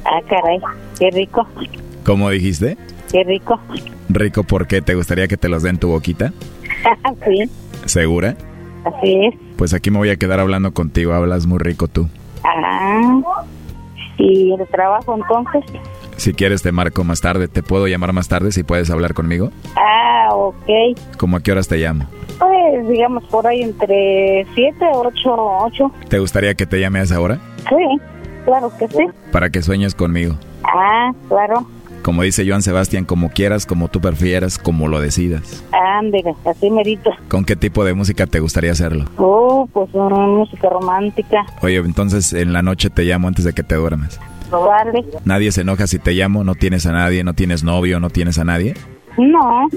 Ah, 0.05 0.21
caray, 0.29 0.61
qué 0.99 1.11
rico. 1.11 1.47
¿Cómo 2.05 2.29
dijiste? 2.29 2.77
Qué 3.11 3.25
rico. 3.25 3.59
¿Rico 4.11 4.45
por 4.45 4.67
qué? 4.67 4.83
¿Te 4.83 4.95
gustaría 4.95 5.29
que 5.29 5.37
te 5.37 5.49
los 5.49 5.63
den 5.63 5.77
en 5.77 5.79
tu 5.79 5.89
boquita? 5.89 6.33
sí. 7.25 7.51
¿Segura? 7.87 8.37
Así 8.85 9.27
es. 9.27 9.35
Pues 9.57 9.73
aquí 9.73 9.91
me 9.91 9.99
voy 9.99 10.11
a 10.11 10.17
quedar 10.17 10.41
hablando 10.41 10.75
contigo, 10.75 11.15
hablas 11.15 11.47
muy 11.47 11.59
rico 11.59 11.89
tú. 11.89 12.09
Ah, 12.45 13.21
¿y 14.19 14.53
el 14.53 14.67
trabajo 14.69 15.15
entonces? 15.17 15.65
Si 16.17 16.33
quieres 16.33 16.63
te 16.63 16.73
marco 16.73 17.05
más 17.05 17.21
tarde. 17.21 17.49
¿Te 17.49 17.63
puedo 17.63 17.87
llamar 17.87 18.13
más 18.13 18.29
tarde 18.29 18.53
si 18.53 18.63
puedes 18.63 18.91
hablar 18.91 19.15
conmigo? 19.15 19.51
Ah, 19.77 20.29
ok. 20.33 20.99
¿Cómo 21.19 21.37
a 21.37 21.41
qué 21.41 21.53
horas 21.53 21.69
te 21.69 21.77
llamo? 21.77 22.07
Pues 22.39 22.89
digamos 22.89 23.25
por 23.25 23.47
ahí 23.47 23.63
entre 23.63 24.47
7, 24.55 24.77
8, 24.93 25.13
8. 25.27 25.93
¿Te 26.09 26.19
gustaría 26.19 26.55
que 26.55 26.67
te 26.67 26.81
llame 26.81 27.01
a 27.01 27.03
esa 27.03 27.21
hora? 27.21 27.39
Sí, 27.69 28.01
claro 28.45 28.73
que 28.79 28.89
sí. 28.89 29.05
Para 29.33 29.51
que 29.51 29.63
sueñes 29.63 29.95
conmigo. 29.95 30.37
Ah, 30.65 31.13
claro. 31.29 31.67
Como 32.03 32.23
dice 32.23 32.47
Joan 32.47 32.61
Sebastián, 32.61 33.07
como 33.07 33.31
quieras, 33.31 33.65
como 33.65 33.89
tú 33.89 34.01
prefieras, 34.03 34.59
como 34.59 34.89
lo 34.89 35.01
decidas. 35.01 35.65
Ándale, 35.73 36.35
así 36.45 36.71
merito. 36.71 37.11
¿Con 37.29 37.47
qué 37.47 37.57
tipo 37.57 37.83
de 37.83 37.95
música 37.95 38.27
te 38.27 38.41
gustaría 38.41 38.73
hacerlo? 38.73 39.07
Oh, 39.17 39.67
pues 39.73 39.89
una 39.95 40.15
música 40.27 40.69
romántica. 40.69 41.47
Oye, 41.63 41.79
entonces 41.79 42.35
en 42.35 42.53
la 42.53 42.61
noche 42.61 42.91
te 42.91 43.05
llamo 43.05 43.29
antes 43.29 43.47
de 43.47 43.55
que 43.55 43.63
te 43.63 43.77
duermas. 43.77 44.21
¿Nadie 45.25 45.53
se 45.53 45.63
enoja 45.63 45.87
si 45.87 45.99
te 45.99 46.13
llamo? 46.13 46.45
¿No 46.45 46.55
tienes 46.55 46.87
a 46.87 46.93
nadie? 46.93 47.25
¿No 47.25 47.35
tienes 47.35 47.65
novio? 47.65 48.01
¿No 48.01 48.11
tienes 48.11 48.39
a 48.39 48.45
nadie? 48.45 48.75
No, 49.17 49.69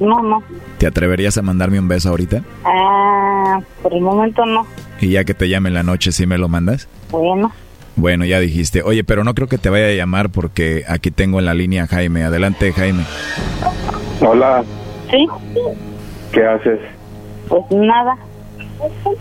no, 0.00 0.22
no. 0.22 0.42
¿Te 0.78 0.86
atreverías 0.86 1.38
a 1.38 1.42
mandarme 1.42 1.78
un 1.78 1.88
beso 1.88 2.10
ahorita? 2.10 2.42
Ah, 2.64 3.60
por 3.82 3.94
el 3.94 4.00
momento 4.00 4.44
no. 4.46 4.66
¿Y 5.00 5.10
ya 5.10 5.24
que 5.24 5.34
te 5.34 5.48
llame 5.48 5.68
en 5.68 5.74
la 5.74 5.82
noche, 5.82 6.12
sí 6.12 6.26
me 6.26 6.38
lo 6.38 6.48
mandas? 6.48 6.88
Bueno. 7.10 7.52
Bueno, 7.96 8.24
ya 8.24 8.40
dijiste. 8.40 8.82
Oye, 8.82 9.04
pero 9.04 9.22
no 9.22 9.34
creo 9.34 9.46
que 9.48 9.58
te 9.58 9.70
vaya 9.70 9.86
a 9.86 9.92
llamar 9.92 10.30
porque 10.30 10.84
aquí 10.88 11.10
tengo 11.10 11.38
en 11.38 11.46
la 11.46 11.54
línea 11.54 11.84
a 11.84 11.86
Jaime. 11.86 12.24
Adelante, 12.24 12.72
Jaime. 12.72 13.04
Hola. 14.20 14.64
¿Sí? 15.10 15.26
¿Qué 16.32 16.44
haces? 16.44 16.80
Pues 17.48 17.62
nada. 17.70 18.16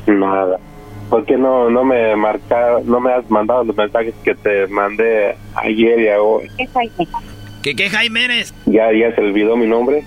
Nada. 0.08 0.58
¿Por 1.10 1.26
qué 1.26 1.38
no, 1.38 1.70
no 1.70 1.84
me 1.84 2.16
marca, 2.16 2.80
no 2.86 3.00
me 3.00 3.14
has 3.14 3.30
mandado 3.30 3.64
los 3.64 3.76
mensajes 3.76 4.14
que 4.24 4.34
te 4.36 4.68
mandé 4.68 5.36
ayer 5.56 6.00
y 6.00 6.08
hoy? 6.20 6.50
¿Qué 6.58 6.68
Jaime? 6.68 7.08
¿Qué, 7.62 7.76
qué 7.76 7.90
Jaime 7.90 8.26
eres? 8.26 8.54
¿Ya, 8.66 8.92
ya 8.92 9.14
se 9.16 9.22
olvidó 9.22 9.56
mi 9.56 9.68
nombre? 9.68 10.04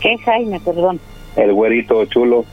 ¿Qué 0.00 0.16
Jaime, 0.24 0.58
perdón? 0.60 1.00
El 1.36 1.52
güerito 1.52 2.04
chulo. 2.06 2.44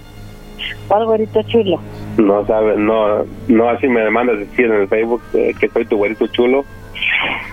¿Cuál 0.88 1.06
güerito 1.06 1.42
chulo? 1.44 1.80
No 2.18 2.46
sabes, 2.46 2.78
no, 2.78 3.26
no 3.48 3.70
así 3.70 3.88
me 3.88 4.10
mandas 4.10 4.40
decir 4.40 4.66
en 4.66 4.74
el 4.74 4.88
Facebook 4.88 5.22
eh, 5.34 5.54
que 5.60 5.70
soy 5.70 5.86
tu 5.86 5.98
güerito 5.98 6.28
chulo. 6.28 6.66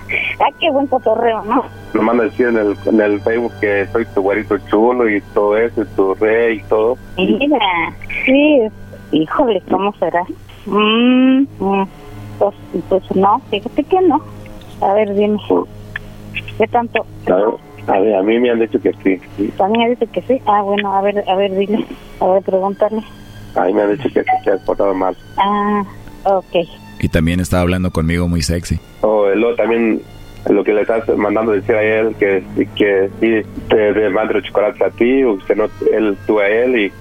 Ay, 0.09 0.52
qué 0.60 0.70
buen 0.70 0.86
cotorreo, 0.86 1.43
¿no? 1.44 1.64
Me 1.94 2.01
mandas 2.01 2.30
decir 2.30 2.48
en 2.48 2.56
el, 2.59 2.76
en 2.86 3.01
el 3.01 3.20
Facebook 3.20 3.52
que 3.60 3.86
soy 3.93 4.05
tu 4.14 4.22
güerito 4.22 4.59
chulo 4.68 5.09
y 5.09 5.20
todo 5.34 5.56
eso, 5.56 5.82
y 5.82 5.86
tu 5.97 6.14
rey 6.14 6.59
y 6.59 6.62
todo. 6.64 6.98
Mira, 7.16 7.59
sí, 8.24 8.60
híjole, 9.12 9.62
¿cómo 9.70 9.92
será? 9.98 10.24
Mm, 10.66 11.46
mm, 11.58 11.88
pues, 12.38 12.54
pues 12.88 13.16
no, 13.16 13.40
fíjate 13.50 13.84
que 13.84 14.00
no. 14.02 14.20
A 14.80 14.92
ver, 14.94 15.14
dime. 15.14 15.38
¿Qué 16.58 16.66
tanto? 16.68 17.06
A 17.26 17.34
ver, 17.34 17.46
a 17.86 18.00
ver, 18.00 18.14
a 18.16 18.22
mí 18.22 18.38
me 18.38 18.50
han 18.50 18.60
dicho 18.60 18.80
que 18.80 18.92
sí. 19.02 19.50
También 19.56 19.90
dice 19.90 20.06
que 20.06 20.22
sí. 20.22 20.40
Ah, 20.46 20.62
bueno, 20.62 20.94
a 20.94 21.02
ver, 21.02 21.24
a 21.28 21.36
ver, 21.36 21.56
dile. 21.56 21.84
A 22.20 22.26
ver, 22.26 22.42
pregúntale. 22.42 23.02
A 23.54 23.64
mí 23.64 23.72
me 23.72 23.82
han 23.82 23.96
dicho 23.96 24.08
que 24.12 24.22
sí, 24.22 24.30
se 24.44 24.50
ha 24.50 24.56
portado 24.58 24.94
mal. 24.94 25.16
Ah, 25.38 25.82
ok. 26.24 26.68
Y 27.00 27.08
también 27.08 27.40
estaba 27.40 27.62
hablando 27.62 27.90
conmigo 27.90 28.28
muy 28.28 28.42
sexy. 28.42 28.78
O 29.02 29.28
luego 29.34 29.54
también 29.56 30.02
lo 30.48 30.62
que 30.64 30.72
le 30.72 30.82
estás 30.82 31.08
mandando 31.16 31.52
decir 31.52 31.74
a 31.74 31.82
él 31.82 32.14
que, 32.16 32.44
que 32.76 33.10
sí 33.20 33.48
te, 33.68 33.92
te 33.92 34.10
mande 34.10 34.34
los 34.34 34.44
chocolates 34.44 34.80
a 34.80 34.90
ti, 34.90 35.22
o 35.24 35.32
usted 35.32 35.56
no, 35.56 35.68
él, 35.92 36.16
tú 36.26 36.38
a 36.38 36.48
él 36.48 36.78
y 36.78 36.92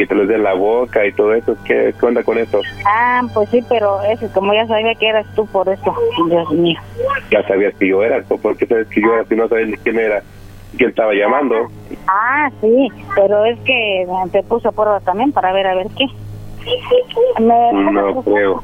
que 0.00 0.06
te 0.06 0.14
los 0.14 0.28
dé 0.28 0.38
la 0.38 0.54
boca 0.54 1.04
y 1.04 1.12
todo 1.12 1.34
eso. 1.34 1.54
¿Qué, 1.66 1.94
qué 2.00 2.06
onda 2.06 2.22
con 2.22 2.38
eso? 2.38 2.62
Ah, 2.86 3.20
pues 3.34 3.50
sí, 3.50 3.62
pero 3.68 4.00
eso, 4.04 4.26
como 4.32 4.54
ya 4.54 4.66
sabía 4.66 4.94
que 4.94 5.06
eras 5.08 5.26
tú 5.36 5.44
por 5.48 5.68
eso, 5.68 5.94
Dios 6.26 6.50
mío. 6.52 6.80
Ya 7.30 7.46
sabías 7.46 7.74
que 7.74 7.88
yo 7.88 8.02
era, 8.02 8.22
¿por 8.22 8.56
qué 8.56 8.64
sabes 8.64 8.88
que 8.88 9.02
yo 9.02 9.12
era 9.12 9.24
si 9.26 9.36
no 9.36 9.46
sabes 9.46 9.68
ni 9.68 9.76
quién 9.76 9.98
era? 9.98 10.22
¿Quién 10.78 10.88
estaba 10.88 11.12
llamando? 11.12 11.54
Ah, 12.06 12.50
sí, 12.62 12.88
pero 13.14 13.44
es 13.44 13.58
que 13.60 14.06
te 14.32 14.42
puse 14.44 14.68
a 14.68 14.72
prueba 14.72 15.00
también 15.00 15.32
para 15.32 15.52
ver 15.52 15.66
a 15.66 15.74
ver 15.74 15.88
qué. 15.98 16.06
Me 17.38 17.72
No 17.92 18.22
creo. 18.22 18.62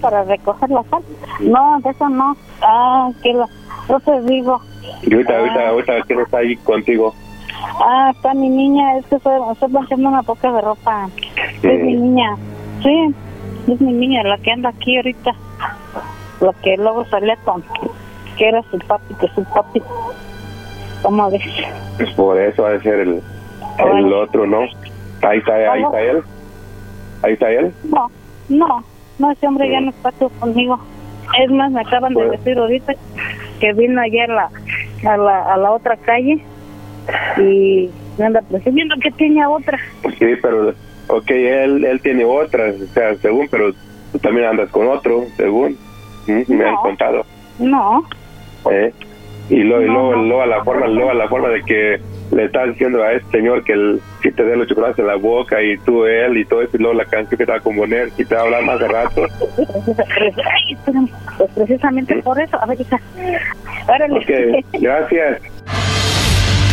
para 0.00 0.24
recoger 0.24 0.70
la 0.70 0.82
sal. 0.84 1.02
No, 1.40 1.80
de 1.84 1.90
eso 1.90 2.08
no. 2.08 2.34
Ah, 2.62 3.10
que 3.22 3.34
la, 3.34 3.46
yo 3.90 4.00
te 4.00 4.22
digo. 4.22 4.58
Y 5.02 5.12
ahorita, 5.12 5.38
ahorita, 5.38 5.68
ahorita, 5.68 5.92
¿quién 6.06 6.20
está 6.20 6.38
ahí 6.38 6.56
contigo? 6.56 7.14
Ah, 7.80 8.12
está 8.14 8.34
mi 8.34 8.48
niña, 8.48 8.98
es 8.98 9.06
que 9.06 9.16
estoy, 9.16 9.40
estoy 9.52 9.68
planchando 9.70 10.08
una 10.08 10.22
poca 10.22 10.52
de 10.52 10.60
ropa. 10.60 11.08
Es 11.62 11.82
mi 11.84 11.94
niña. 11.94 12.36
Sí, 12.82 13.14
es 13.68 13.80
mi 13.80 13.92
niña, 13.92 14.22
la 14.24 14.38
que 14.38 14.52
anda 14.52 14.70
aquí 14.70 14.96
ahorita. 14.96 15.32
La 16.40 16.52
que 16.62 16.76
luego 16.76 17.04
salía 17.06 17.36
con, 17.44 17.62
que 18.36 18.48
era 18.48 18.62
su 18.70 18.78
papi, 18.78 19.14
que 19.14 19.28
su 19.28 19.44
papi. 19.44 19.82
¿Cómo 21.02 21.30
ves? 21.30 21.42
Pues 21.96 22.10
por 22.12 22.40
eso 22.40 22.66
ha 22.66 22.70
de 22.70 22.80
ser 22.80 23.00
el, 23.00 23.22
el 23.78 24.12
otro, 24.12 24.46
¿no? 24.46 24.60
Ahí 25.22 25.38
está, 25.38 25.54
ahí 25.72 25.82
está 25.82 26.00
él. 26.00 26.22
Ahí 27.22 27.32
está 27.32 27.50
él. 27.50 27.72
No, 27.84 28.10
no, 28.48 28.84
no, 29.18 29.30
ese 29.30 29.46
hombre 29.46 29.70
ya 29.70 29.80
no 29.80 29.90
está 29.90 30.12
conmigo. 30.40 30.78
Es 31.40 31.50
más, 31.50 31.70
me 31.70 31.80
acaban 31.80 32.14
de 32.14 32.30
decir 32.30 32.58
ahorita 32.58 32.94
que 33.60 33.72
vino 33.74 34.00
ayer 34.00 34.30
a 34.30 34.34
la, 34.34 34.50
a 35.12 35.16
la, 35.16 35.54
a 35.54 35.56
la 35.56 35.72
otra 35.72 35.96
calle 35.96 36.42
y 37.38 37.90
me 38.18 38.26
anda 38.26 38.42
presumiendo 38.42 38.94
que 39.00 39.10
tiene 39.12 39.44
otra. 39.46 39.78
Sí, 40.18 40.26
pero, 40.42 40.74
ok, 41.08 41.30
él, 41.30 41.84
él 41.84 42.00
tiene 42.00 42.24
otras, 42.24 42.74
o 42.80 42.86
sea, 42.92 43.14
según, 43.16 43.48
pero 43.50 43.72
tú 44.12 44.18
también 44.18 44.46
andas 44.46 44.70
con 44.70 44.88
otro, 44.88 45.24
según. 45.36 45.76
Mm, 46.26 46.42
Me 46.52 46.64
han 46.68 46.76
contado. 46.76 47.24
No, 47.58 48.04
¿eh? 48.70 48.92
Y 49.50 49.62
luego, 49.62 49.82
y 49.82 49.86
luego, 49.86 50.12
luego 50.16 50.42
a 50.42 50.46
la 50.46 50.62
forma, 50.62 50.86
luego 50.88 51.10
a 51.10 51.14
la 51.14 51.28
forma 51.28 51.48
de 51.48 51.62
que 51.62 51.98
le 52.32 52.44
estás 52.44 52.68
diciendo 52.68 53.02
a 53.02 53.12
este 53.14 53.38
señor 53.38 53.64
que 53.64 53.72
el, 53.72 54.00
si 54.22 54.30
te 54.30 54.44
dé 54.44 54.54
los 54.56 54.66
chocolates 54.68 54.98
en 54.98 55.06
la 55.06 55.14
boca 55.16 55.62
y 55.62 55.78
tú 55.78 56.04
él 56.04 56.36
y 56.36 56.44
todo 56.44 56.60
eso, 56.60 56.76
y 56.76 56.80
luego 56.80 56.94
la 56.94 57.06
canción 57.06 57.38
que 57.38 57.46
te 57.46 57.52
va 57.52 57.56
a 57.56 57.60
componer 57.60 58.10
y 58.18 58.24
te 58.26 58.34
va 58.34 58.42
a 58.42 58.44
hablar 58.44 58.64
más 58.64 58.78
de 58.78 58.88
rato. 58.88 59.22
Ay. 59.56 60.76
Pues 61.38 61.50
precisamente 61.54 62.22
por 62.22 62.38
eso. 62.38 62.60
A 62.60 62.66
ver, 62.66 62.78
hija. 62.78 63.00
Órale. 63.88 64.64
Gracias. 64.74 65.40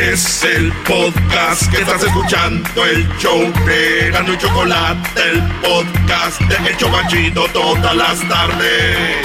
Es 0.00 0.44
el 0.44 0.72
podcast 0.86 1.68
que 1.72 1.78
estás 1.78 2.04
escuchando, 2.04 2.84
el 2.84 3.08
show 3.18 3.40
de 3.66 4.10
Gano 4.12 4.32
y 4.32 4.38
Chocolate, 4.38 5.20
el 5.20 5.42
podcast 5.60 6.40
de 6.42 6.70
Hecho 6.70 6.88
Machito 6.88 7.48
todas 7.52 7.96
las 7.96 8.20
tardes. 8.28 9.16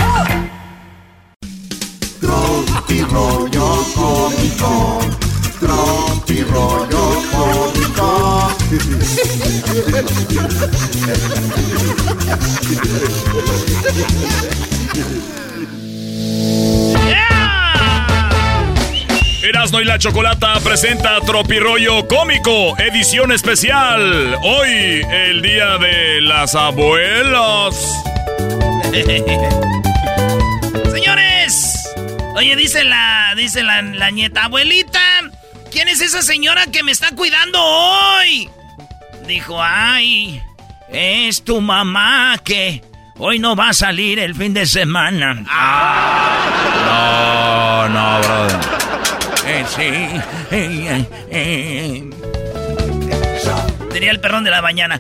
Tropi 2.20 3.02
rollo 3.04 3.86
cómico. 3.94 5.00
Tropi 5.60 6.44
rollo 6.44 7.22
cómico. 7.32 7.64
Erasno 19.44 19.82
y 19.82 19.84
la 19.84 20.00
Chocolata 20.00 20.58
presenta 20.62 21.20
Tropirollo 21.20 22.08
Cómico, 22.08 22.80
edición 22.80 23.34
especial. 23.34 24.38
Hoy, 24.42 25.06
el 25.12 25.42
día 25.42 25.78
de 25.80 26.22
las 26.22 26.56
abuelas. 26.56 27.76
Señores, 30.94 31.94
oye, 32.36 32.56
dice 32.56 32.86
la, 32.86 33.34
dice 33.36 33.64
la, 33.64 33.82
la 33.82 34.12
nieta, 34.12 34.46
abuelita, 34.46 35.02
¿quién 35.70 35.90
es 35.90 36.00
esa 36.00 36.22
señora 36.22 36.68
que 36.68 36.82
me 36.82 36.94
está 36.94 37.14
cuidando 37.14 37.62
hoy? 37.62 38.50
Dijo, 39.28 39.62
ay, 39.62 40.42
es 40.88 41.44
tu 41.44 41.60
mamá 41.60 42.40
que 42.46 42.82
hoy 43.18 43.40
no 43.40 43.58
va 43.58 43.70
a 43.70 43.74
salir 43.74 44.20
el 44.20 44.36
fin 44.36 44.54
de 44.54 44.66
semana. 44.66 45.34
No, 46.86 47.90
no, 47.90 48.20
brother. 48.22 48.84
Eh, 49.46 49.66
sí. 49.68 49.82
Eh, 49.82 50.22
eh, 50.52 51.06
eh. 51.32 52.10
Tenía 53.92 54.12
el 54.12 54.20
perrón 54.20 54.44
de 54.44 54.50
la 54.52 54.62
mañana. 54.62 55.00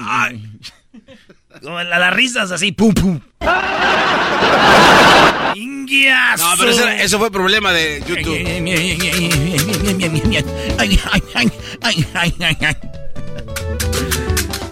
Ay. 0.00 0.42
Como 1.62 1.82
la- 1.82 1.98
las 1.98 2.14
risas 2.14 2.50
así, 2.50 2.72
pum, 2.72 2.92
pum. 2.92 3.20
Ingias. 5.54 6.40
No, 6.40 6.46
pero 6.58 6.70
eso, 6.70 6.88
eso 6.88 7.18
fue 7.18 7.30
problema 7.30 7.72
de 7.72 8.02
YouTube. 8.06 8.38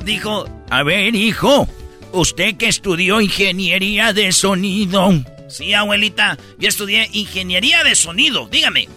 Dijo, 0.05 0.47
a 0.71 0.83
ver, 0.83 1.15
hijo, 1.15 1.69
usted 2.13 2.57
que 2.57 2.69
estudió 2.69 3.21
ingeniería 3.21 4.13
de 4.13 4.33
sonido. 4.33 5.11
Sí, 5.51 5.75
abuelita, 5.75 6.39
yo 6.59 6.69
estudié 6.69 7.09
ingeniería 7.13 7.83
de 7.83 7.95
sonido, 7.95 8.49
dígame. 8.49 8.89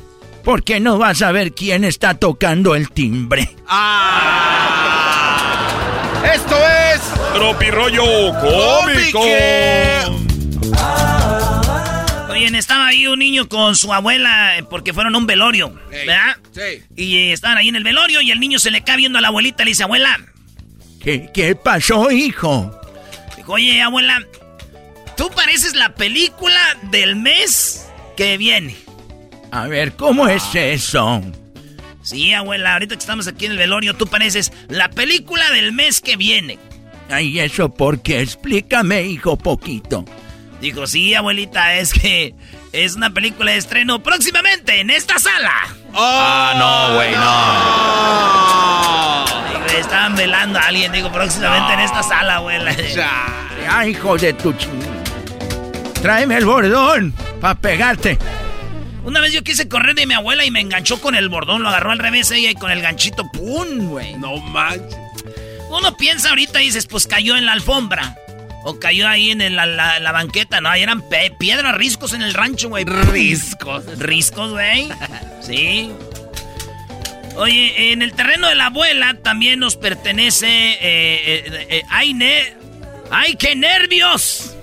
¿Por 0.44 0.64
qué 0.64 0.80
no 0.80 0.98
vas 0.98 1.22
a 1.22 1.32
ver 1.32 1.54
quién 1.54 1.84
está 1.84 2.16
tocando 2.16 2.76
el 2.76 2.92
timbre? 2.92 3.42
Esto 6.34 6.56
es 6.68 7.02
Tropirollo 7.34 8.04
Cómico. 8.40 9.20
Oye, 12.30 12.58
estaba 12.58 12.88
ahí 12.88 13.08
un 13.08 13.20
niño 13.20 13.48
con 13.48 13.76
su 13.76 13.94
abuela 13.94 14.58
eh, 14.58 14.64
porque 14.64 14.94
fueron 14.94 15.16
a 15.16 15.18
un 15.18 15.26
velorio, 15.26 15.74
¿verdad? 15.90 16.38
Sí. 16.52 16.84
Y 16.96 17.18
eh, 17.18 17.34
estaban 17.34 17.58
ahí 17.58 17.70
en 17.70 17.76
el 17.76 17.84
velorio 17.84 18.22
y 18.22 18.32
el 18.32 18.40
niño 18.40 18.60
se 18.60 18.70
le 18.72 18.84
cae 18.84 18.98
viendo 18.98 19.18
a 19.18 19.22
la 19.22 19.30
abuelita 19.30 19.64
y 19.64 19.66
le 19.66 19.72
dice, 19.72 19.84
abuela. 19.84 20.20
¿Qué, 21.02 21.30
qué 21.34 21.56
pasó, 21.56 22.12
hijo? 22.12 22.80
Dijo, 23.38 23.54
oye, 23.54 23.82
abuela, 23.82 24.22
tú 25.16 25.30
pareces 25.30 25.76
la 25.76 25.96
película 25.96 26.60
del 26.92 27.16
mes 27.16 27.88
que 28.16 28.38
viene. 28.38 28.76
A 29.52 29.68
ver, 29.68 29.96
¿cómo 29.96 30.28
es 30.28 30.44
eso? 30.56 31.22
Sí, 32.02 32.34
abuela, 32.34 32.74
ahorita 32.74 32.96
que 32.96 33.00
estamos 33.00 33.28
aquí 33.28 33.46
en 33.46 33.52
el 33.54 33.58
velorio, 33.58 33.96
tú 33.96 34.08
pareces 34.08 34.52
la 34.68 34.90
película 34.90 35.52
del 35.52 35.72
mes 35.72 36.02
que 36.02 36.18
viene. 36.18 36.60
Ay, 37.10 37.40
¿eso 37.40 37.70
por 37.74 38.02
qué? 38.02 38.22
Explícame, 38.22 39.04
hijo, 39.04 39.38
poquito. 39.38 40.04
Dijo, 40.60 40.88
sí, 40.88 41.14
abuelita, 41.14 41.76
es 41.76 41.94
que 41.94 42.34
es 42.72 42.96
una 42.96 43.12
película 43.12 43.52
de 43.52 43.58
estreno 43.58 44.02
próximamente 44.02 44.80
en 44.80 44.90
esta 44.90 45.20
sala. 45.20 45.54
Ah, 45.94 46.54
no, 46.58 46.96
güey, 46.96 47.12
no. 49.46 49.68
Digo, 49.68 49.80
estaban 49.80 50.16
velando 50.16 50.58
a 50.60 50.64
alguien, 50.64 50.92
digo, 50.92 51.12
próximamente 51.12 51.74
en 51.74 51.82
esta 51.82 52.02
sala, 52.02 52.38
abuela. 52.38 52.76
Ay, 53.70 53.92
hijo 53.92 54.18
de 54.18 54.34
tu 54.34 54.54
ch... 54.54 54.68
tráeme 56.04 56.36
el 56.36 56.46
bordón 56.46 57.14
para 57.40 57.56
pegarte. 57.56 58.18
Una 59.06 59.22
vez 59.22 59.32
yo 59.32 59.42
quise 59.42 59.70
correr 59.70 59.96
de 59.96 60.06
mi 60.06 60.14
abuela 60.14 60.44
y 60.44 60.52
me 60.52 60.60
enganchó 60.60 61.00
con 61.00 61.16
el 61.16 61.30
bordón, 61.30 61.64
lo 61.64 61.70
agarró 61.70 61.92
al 61.92 62.00
revés 62.00 62.30
ella 62.30 62.52
y 62.52 62.56
con 62.56 62.72
el 62.72 62.82
ganchito, 62.82 63.24
¡pum, 63.32 63.88
güey! 63.88 64.14
No 64.16 64.36
manches. 64.38 64.98
Uno 65.70 65.96
piensa 65.96 66.30
ahorita 66.30 66.62
y 66.62 66.66
dices, 66.66 66.88
pues 66.88 67.08
cayó 67.08 67.38
en 67.38 67.46
la 67.46 67.54
alfombra. 67.54 68.18
O 68.66 68.80
cayó 68.80 69.08
ahí 69.08 69.32
en 69.32 69.56
la, 69.56 69.66
la, 69.66 70.12
banqueta, 70.12 70.60
¿no? 70.60 70.70
Ahí 70.70 70.84
eran 70.84 71.04
piedras, 71.38 71.76
riscos 71.76 72.14
en 72.14 72.22
el 72.22 72.34
rancho, 72.34 72.68
güey. 72.68 72.84
Riscos. 72.84 73.86
Riscos, 73.98 74.52
güey. 74.52 74.90
Sí. 75.42 75.90
Oye, 77.36 77.94
en 77.94 78.02
el 78.02 78.14
terreno 78.14 78.48
de 78.48 78.56
la 78.56 78.68
abuela 78.68 79.16
también 79.22 79.60
nos 79.60 79.78
pertenece. 79.78 80.48
Eh, 80.48 80.80
eh, 80.82 81.68
eh, 81.70 81.82
¡Ay, 81.90 82.14
ne 82.14 82.56
¡Ay, 83.10 83.36
qué 83.36 83.56
nervios! 83.56 84.56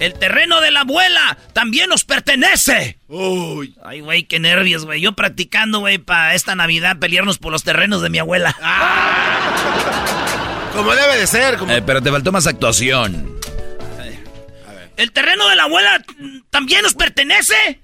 El 0.00 0.14
terreno 0.14 0.60
de 0.60 0.70
la 0.70 0.80
abuela 0.80 1.38
también 1.52 1.88
nos 1.88 2.04
pertenece. 2.04 2.98
Uy. 3.08 3.76
Ay, 3.84 4.00
güey, 4.00 4.24
qué 4.24 4.40
nervios, 4.40 4.84
güey. 4.84 5.00
Yo 5.00 5.12
practicando, 5.12 5.78
güey, 5.80 5.98
para 5.98 6.34
esta 6.34 6.54
Navidad 6.54 6.98
pelearnos 6.98 7.38
por 7.38 7.52
los 7.52 7.62
terrenos 7.62 8.02
de 8.02 8.10
mi 8.10 8.18
abuela. 8.18 8.56
Ah. 8.60 9.32
Como 10.74 10.94
debe 10.94 11.18
de 11.18 11.26
ser. 11.26 11.56
Como... 11.56 11.72
pero 11.84 12.02
te 12.02 12.10
faltó 12.10 12.32
más 12.32 12.46
actuación. 12.46 13.32
¿El 14.96 15.12
terreno 15.12 15.48
de 15.48 15.56
la 15.56 15.64
abuela 15.64 16.04
también 16.50 16.82
nos 16.82 16.94
pertenece? 16.94 17.80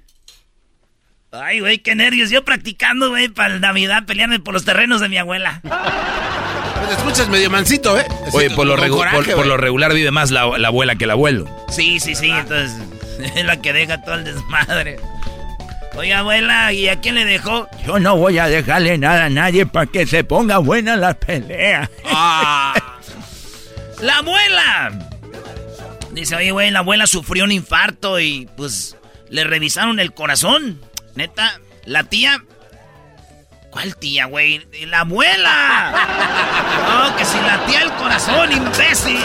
Ay, 1.31 1.61
güey, 1.61 1.79
qué 1.79 1.95
nervios. 1.95 2.31
Yo 2.31 2.45
practicando, 2.45 3.11
güey, 3.11 3.29
para 3.29 3.55
la 3.55 3.61
Navidad 3.61 4.05
pelearme 4.07 4.41
por 4.41 4.55
los 4.55 4.65
terrenos 4.65 5.01
de 5.01 5.09
mi 5.09 5.19
abuela. 5.19 5.61
Te 6.87 6.95
escuchas 6.95 7.29
medio 7.29 7.51
mansito, 7.51 7.99
¿eh? 7.99 8.07
Oye, 8.33 8.51
por 8.51 8.67
lo, 8.67 8.77
por, 8.77 9.47
lo, 9.47 9.57
regular 9.57 9.93
vive 9.93 10.11
más 10.11 10.31
la, 10.31 10.43
abuela 10.43 10.97
que 10.97 11.05
el 11.05 11.11
abuelo. 11.11 11.47
Sí, 11.69 12.01
sí, 12.01 12.15
sí. 12.15 12.31
Entonces, 12.31 12.73
es 13.37 13.45
la 13.45 13.61
que 13.61 13.73
deja 13.73 14.03
todo 14.03 14.15
el 14.15 14.25
desmadre. 14.25 14.99
Oye, 15.97 16.15
abuela, 16.15 16.73
¿y 16.73 16.89
a 16.89 17.01
quién 17.01 17.17
le 17.17 17.25
dejó? 17.25 17.69
Yo 17.85 17.99
no 17.99 18.17
voy 18.17 18.39
a 18.39 18.47
dejarle 18.47 18.99
nada 18.99 19.25
a 19.25 19.31
nadie 19.31 19.67
para 19.67 19.87
que 19.87 20.07
se 20.07 20.23
ponga 20.23 20.59
buena 20.59 20.97
la 20.97 21.15
pelea. 21.15 21.91
Ah. 22.05 22.75
¡La 24.01 24.19
abuela! 24.19 24.93
Dice, 26.13 26.37
oye, 26.37 26.53
güey, 26.53 26.71
la 26.71 26.81
abuela 26.81 27.07
sufrió 27.07 27.45
un 27.45 27.53
infarto 27.53 28.21
y 28.21 28.49
pues 28.57 28.97
le 29.29 29.45
revisaron 29.45 29.99
el 29.99 30.13
corazón. 30.13 30.81
Neta, 31.15 31.61
la 31.85 32.05
tía. 32.05 32.45
¿Cuál 33.71 33.97
tía, 33.97 34.27
güey? 34.27 34.67
¡La 34.87 35.01
abuela! 35.01 35.95
No, 36.89 37.17
que 37.17 37.25
si 37.25 37.37
la 37.37 37.65
tía 37.67 37.83
el 37.83 37.93
corazón, 37.93 38.51
imbécil. 38.51 39.19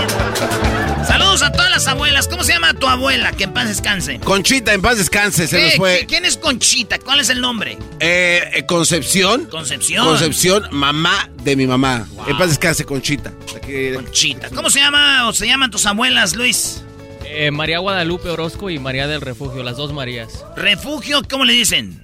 Saludos 1.08 1.44
a 1.44 1.52
todas 1.52 1.72
las 1.72 1.88
abuelas. 1.88 2.28
¿Cómo 2.28 2.44
se 2.44 2.54
llama 2.54 2.74
tu 2.74 2.88
abuela? 2.88 3.32
Que 3.32 3.46
en 3.46 3.54
paz 3.54 3.68
descanse. 3.68 4.20
Conchita, 4.20 4.74
en 4.74 4.82
paz 4.82 4.98
descanse, 4.98 5.48
se 5.48 5.62
nos 5.62 5.76
fue. 5.76 6.06
¿Quién 6.08 6.26
es 6.26 6.38
Conchita? 6.38 7.00
¿Cuál 7.00 7.20
es 7.22 7.30
el 7.30 7.42
nombre? 7.42 7.78
Eh, 8.00 8.44
eh, 8.54 8.66
Concepción. 8.66 9.46
Concepción. 9.46 10.06
Concepción, 10.06 10.68
mamá 10.72 11.30
de 11.44 11.56
mi 11.56 11.66
mamá. 11.66 12.06
En 12.28 12.38
paz 12.38 12.50
descanse, 12.50 12.86
Conchita. 12.86 13.32
Conchita. 13.96 14.50
¿Cómo 14.50 14.70
se 14.70 14.80
llama 14.80 15.28
o 15.28 15.34
se 15.34 15.48
llaman 15.48 15.72
tus 15.72 15.86
abuelas, 15.86 16.36
Luis? 16.36 16.84
Eh, 17.26 17.50
María 17.52 17.80
Guadalupe 17.80 18.30
Orozco 18.30 18.70
y 18.70 18.78
María 18.78 19.08
del 19.08 19.22
Refugio, 19.22 19.64
las 19.64 19.78
dos 19.78 19.94
Marías. 19.94 20.46
¿Refugio? 20.56 21.22
¿Cómo 21.30 21.46
le 21.46 21.54
dicen? 21.54 22.03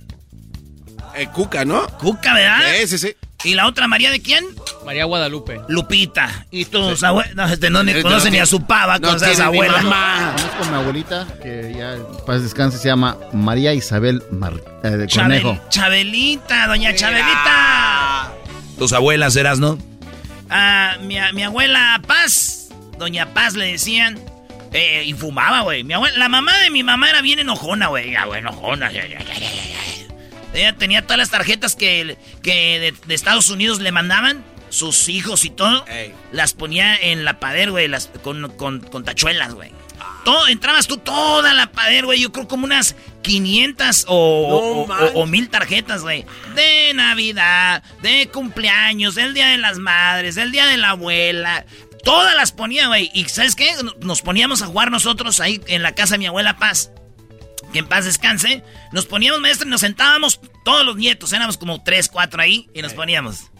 Eh, 1.15 1.27
Cuca, 1.34 1.65
¿no? 1.65 1.88
Cuca, 1.98 2.34
¿verdad? 2.34 2.61
Sí, 2.80 2.88
sí, 2.88 2.98
sí. 2.98 3.15
¿Y 3.44 3.53
la 3.53 3.68
otra 3.68 3.88
María 3.88 4.11
de 4.11 4.22
quién? 4.22 4.44
María 4.86 5.06
Guadalupe. 5.06 5.61
Lupita. 5.69 6.45
¿Y 6.52 6.65
tus 6.65 7.03
abuelos? 7.03 7.36
No, 7.36 7.45
este 7.45 7.69
no 7.69 7.84
ni 7.84 7.91
este 7.91 8.03
conoce 8.03 8.31
ni 8.31 8.38
a 8.38 8.45
su 8.45 8.65
pava 8.65 8.99
con 8.99 9.15
esa 9.15 9.45
abuela. 9.45 9.81
Mamá. 9.81 10.34
Conozco 10.36 10.64
a 10.64 10.69
mi 10.69 10.76
abuelita, 10.76 11.27
que 11.41 11.73
ya 11.77 11.95
paz 12.26 12.44
descanse, 12.44 12.77
se 12.77 12.90
llama 12.90 13.18
María 13.31 13.73
Isabel 13.73 14.22
eh, 14.84 14.90
de 14.90 15.07
Conejo. 15.07 15.57
Chabelita, 15.69 16.68
doña 16.68 16.94
Chabelita. 16.94 18.34
¿Tus 18.77 18.91
abuelas 18.91 19.36
eras, 19.38 19.60
no? 19.60 19.77
Ah, 20.49 20.98
mi, 21.02 21.18
mi 21.34 21.44
abuela 21.44 22.02
Paz, 22.06 22.69
doña 22.98 23.34
Paz 23.34 23.53
le 23.53 23.72
decían. 23.72 24.19
Eh, 24.72 25.03
y 25.06 25.14
fumaba, 25.14 25.61
güey. 25.61 25.84
La 25.84 26.30
mamá 26.30 26.56
de 26.60 26.69
mi 26.69 26.84
mamá 26.84 27.10
era 27.10 27.22
bien 27.22 27.40
enojona, 27.40 27.88
güey. 27.88 28.11
Ya, 28.11 28.26
güey, 28.26 28.40
enojona. 28.40 28.91
Ella 30.54 30.76
tenía 30.76 31.04
todas 31.04 31.18
las 31.18 31.30
tarjetas 31.30 31.76
que, 31.76 32.18
que 32.42 32.94
de, 33.06 33.14
Estados 33.14 33.50
Unidos 33.50 33.80
le 33.80 33.92
mandaban, 33.92 34.44
sus 34.70 35.10
hijos 35.10 35.46
y 35.46 35.50
todo. 35.50 35.86
Las 36.32 36.54
ponía 36.54 36.96
en 36.96 37.26
la 37.26 37.40
pader, 37.40 37.72
güey, 37.72 37.90
con, 38.24 38.50
con, 38.52 39.04
tachuelas, 39.04 39.54
güey. 39.54 39.72
Todo, 40.24 40.48
entrabas 40.48 40.88
tú 40.88 40.98
toda 40.98 41.54
la 41.54 41.72
pader, 41.72 42.06
güey. 42.06 42.22
Yo 42.22 42.32
creo 42.32 42.48
como 42.48 42.66
unas 42.66 42.96
500 43.22 44.06
o, 44.08 44.86
o, 45.16 45.26
mil 45.26 45.50
tarjetas, 45.50 46.02
güey. 46.02 46.26
De 46.56 46.94
Navidad, 46.94 47.84
de 48.02 48.28
cumpleaños, 48.28 49.16
del 49.16 49.34
Día 49.34 49.48
de 49.48 49.58
las 49.58 49.78
Madres, 49.78 50.36
del 50.36 50.52
Día 50.52 50.68
de 50.68 50.78
la 50.78 50.92
Abuela. 50.92 51.66
Todas 52.04 52.36
las 52.36 52.52
ponía, 52.52 52.88
güey. 52.88 53.12
Y 53.14 53.26
¿sabes 53.26 53.56
qué? 53.56 53.70
Nos 54.02 54.22
poníamos 54.22 54.62
a 54.62 54.68
jugar 54.68 54.92
nosotros 54.92 55.40
ahí 55.40 55.62
en 55.68 55.84
la 55.84 55.94
casa 55.94 56.14
de 56.14 56.20
mi 56.20 56.28
abuela 56.28 56.58
Paz. 56.58 56.92
Que 57.74 57.80
en 57.80 57.88
paz 57.88 58.06
descanse. 58.06 58.64
Nos 58.91 59.06
poníamos, 59.06 59.41
maestro, 59.41 59.68
y 59.68 59.72
nos 59.72 59.82
sentábamos 59.82 60.40
todos 60.64 60.86
los 60.86 60.96
nietos. 60.96 61.34
Éramos 61.34 61.58
como 61.58 61.84
tres, 61.84 62.10
cuatro 62.10 62.41
ahí. 62.41 62.70
Y 62.74 62.82
nos 62.82 62.94
poníamos. 62.94 63.52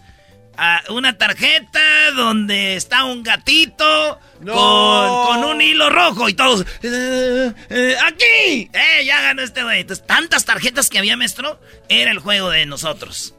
A 0.56 0.82
una 0.90 1.16
tarjeta 1.16 1.80
donde 2.14 2.76
está 2.76 3.04
un 3.04 3.22
gatito 3.22 4.18
con, 4.44 5.44
un 5.44 5.60
hilo 5.62 5.88
rojo 5.90 6.28
y 6.28 6.34
todos. 6.34 6.66
Eh, 6.82 7.52
eh, 7.70 7.96
¡Aquí! 8.06 8.68
¡Eh! 8.72 9.04
Ya 9.06 9.22
ganó 9.22 9.42
este 9.42 9.62
güey. 9.62 9.80
Entonces, 9.80 10.06
tantas 10.06 10.44
tarjetas 10.44 10.90
que 10.90 10.98
había, 10.98 11.16
maestro. 11.16 11.60
Era 11.88 12.10
el 12.10 12.18
juego 12.18 12.50
de 12.50 12.66
nosotros. 12.66 13.34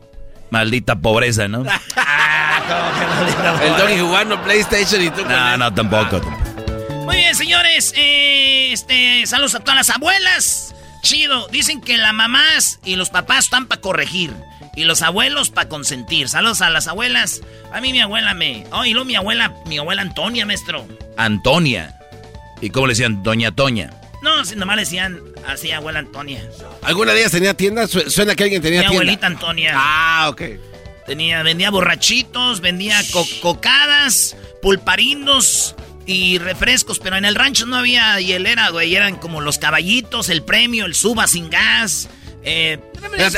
Maldita 0.52 0.96
pobreza, 0.98 1.48
¿no? 1.48 1.66
Ah, 2.64 3.60
el 3.64 3.76
Tony 3.76 4.00
jugando 4.00 4.42
PlayStation 4.44 5.02
y 5.02 5.10
tú 5.10 5.26
No, 5.26 5.58
no, 5.58 5.74
tampoco. 5.74 6.22
Muy 7.06 7.18
bien, 7.18 7.36
señores. 7.36 7.94
Eh, 7.96 8.72
este, 8.72 9.26
saludos 9.26 9.56
a 9.56 9.60
todas 9.60 9.76
las 9.76 9.90
abuelas. 9.90 10.76
Chido. 11.04 11.48
Dicen 11.48 11.82
que 11.82 11.98
las 11.98 12.14
mamás 12.14 12.80
y 12.86 12.96
los 12.96 13.10
papás 13.10 13.46
están 13.46 13.68
para 13.68 13.82
corregir. 13.82 14.32
Y 14.76 14.84
los 14.86 15.02
abuelos 15.02 15.50
para 15.50 15.68
consentir. 15.68 16.30
Saludos 16.30 16.62
a 16.62 16.70
las 16.70 16.88
abuelas. 16.88 17.42
A 17.74 17.82
mí 17.82 17.92
mi 17.92 18.00
abuela 18.02 18.34
me... 18.34 18.66
Oh, 18.72 18.86
y 18.86 18.92
luego 18.92 19.06
mi 19.06 19.16
abuela, 19.16 19.54
mi 19.66 19.78
abuela 19.78 20.02
Antonia, 20.02 20.46
maestro. 20.46 20.88
Antonia. 21.18 21.98
¿Y 22.62 22.70
cómo 22.70 22.88
le 22.88 22.92
decían? 22.92 23.24
Doña 23.24 23.52
Toña. 23.52 23.90
No, 24.22 24.46
si 24.46 24.56
nomás 24.56 24.76
le 24.76 24.84
decían 24.84 25.20
así, 25.48 25.72
abuela 25.72 26.00
Antonia. 26.00 26.42
¿Alguna 26.84 27.14
de 27.14 27.22
ellas 27.22 27.32
tenía 27.32 27.56
tienda? 27.56 27.88
Suena 27.88 28.36
que 28.36 28.44
alguien 28.44 28.62
tenía 28.62 28.82
Mi 28.82 28.88
tienda. 28.88 29.02
abuelita 29.02 29.28
Antonia. 29.28 29.74
Ah, 29.76 30.28
ok. 30.30 30.42
Tenía, 31.08 31.42
vendía 31.44 31.72
borrachitos, 31.72 32.62
vendía 32.62 33.02
cocadas, 33.42 34.38
pulparindos 34.62 35.76
y 36.06 36.38
refrescos, 36.38 37.00
pero 37.00 37.18
en 37.18 37.26
el 37.26 37.36
rancho 37.36 37.66
no 37.66 37.78
había 37.78 38.20
hielera, 38.20 38.70
güey. 38.70 38.96
Eran 38.96 39.16
como 39.18 39.42
los 39.42 39.58
caballitos, 39.58 40.30
el 40.30 40.44
premio, 40.44 40.86
el 40.86 40.96
suba 40.96 41.28
sin 41.28 41.50
gas. 41.50 42.10
Eh, 42.44 42.80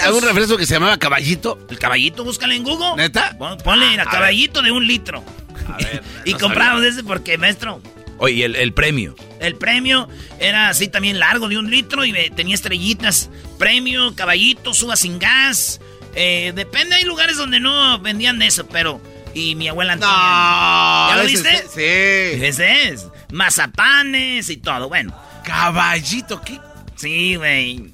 ¿Algún 0.04 0.22
refresco 0.22 0.58
que 0.58 0.66
se 0.66 0.76
llamaba 0.76 0.98
caballito? 0.98 1.60
El 1.70 1.78
caballito, 1.78 2.24
búscale 2.24 2.56
en 2.56 2.64
Google. 2.64 2.96
¿Neta? 2.96 3.38
Ponle 3.64 4.00
a 4.00 4.06
caballito 4.06 4.62
de 4.62 4.72
un 4.72 4.88
litro. 4.88 5.24
A 5.68 5.78
ver, 5.78 6.04
y 6.26 6.34
compramos 6.34 6.84
ese 6.84 7.04
porque, 7.04 7.38
maestro, 7.38 7.82
Oye, 8.18 8.46
el, 8.46 8.56
el, 8.56 8.74
premio. 8.74 9.16
El 9.40 9.56
premio 9.56 10.08
era 10.40 10.70
así 10.70 10.88
también 10.88 11.20
largo 11.20 11.50
de 11.50 11.58
un 11.58 11.70
litro 11.70 12.06
y 12.06 12.14
tenía 12.30 12.56
estrellitas. 12.56 13.30
Premio, 13.58 14.16
caballito, 14.16 14.74
suba 14.74 14.96
sin 14.96 15.20
gas. 15.20 15.82
Eh, 16.16 16.54
depende, 16.56 16.96
hay 16.96 17.04
lugares 17.04 17.38
donde 17.38 17.60
no 17.60 18.00
vendían 18.00 18.42
eso, 18.42 18.66
pero. 18.68 19.02
Y 19.34 19.56
mi 19.56 19.68
abuela 19.68 19.94
Antonia. 19.94 21.10
¿Ya 21.10 21.16
lo 21.18 21.26
viste? 21.26 21.66
sí. 21.70 22.46
Ese 22.46 22.90
es. 22.90 23.08
Mazapanes 23.32 24.50
y 24.50 24.58
todo. 24.58 24.90
Bueno. 24.90 25.14
Caballito, 25.44 26.42
¿qué? 26.42 26.60
Sí, 26.96 27.36
güey. 27.36 27.94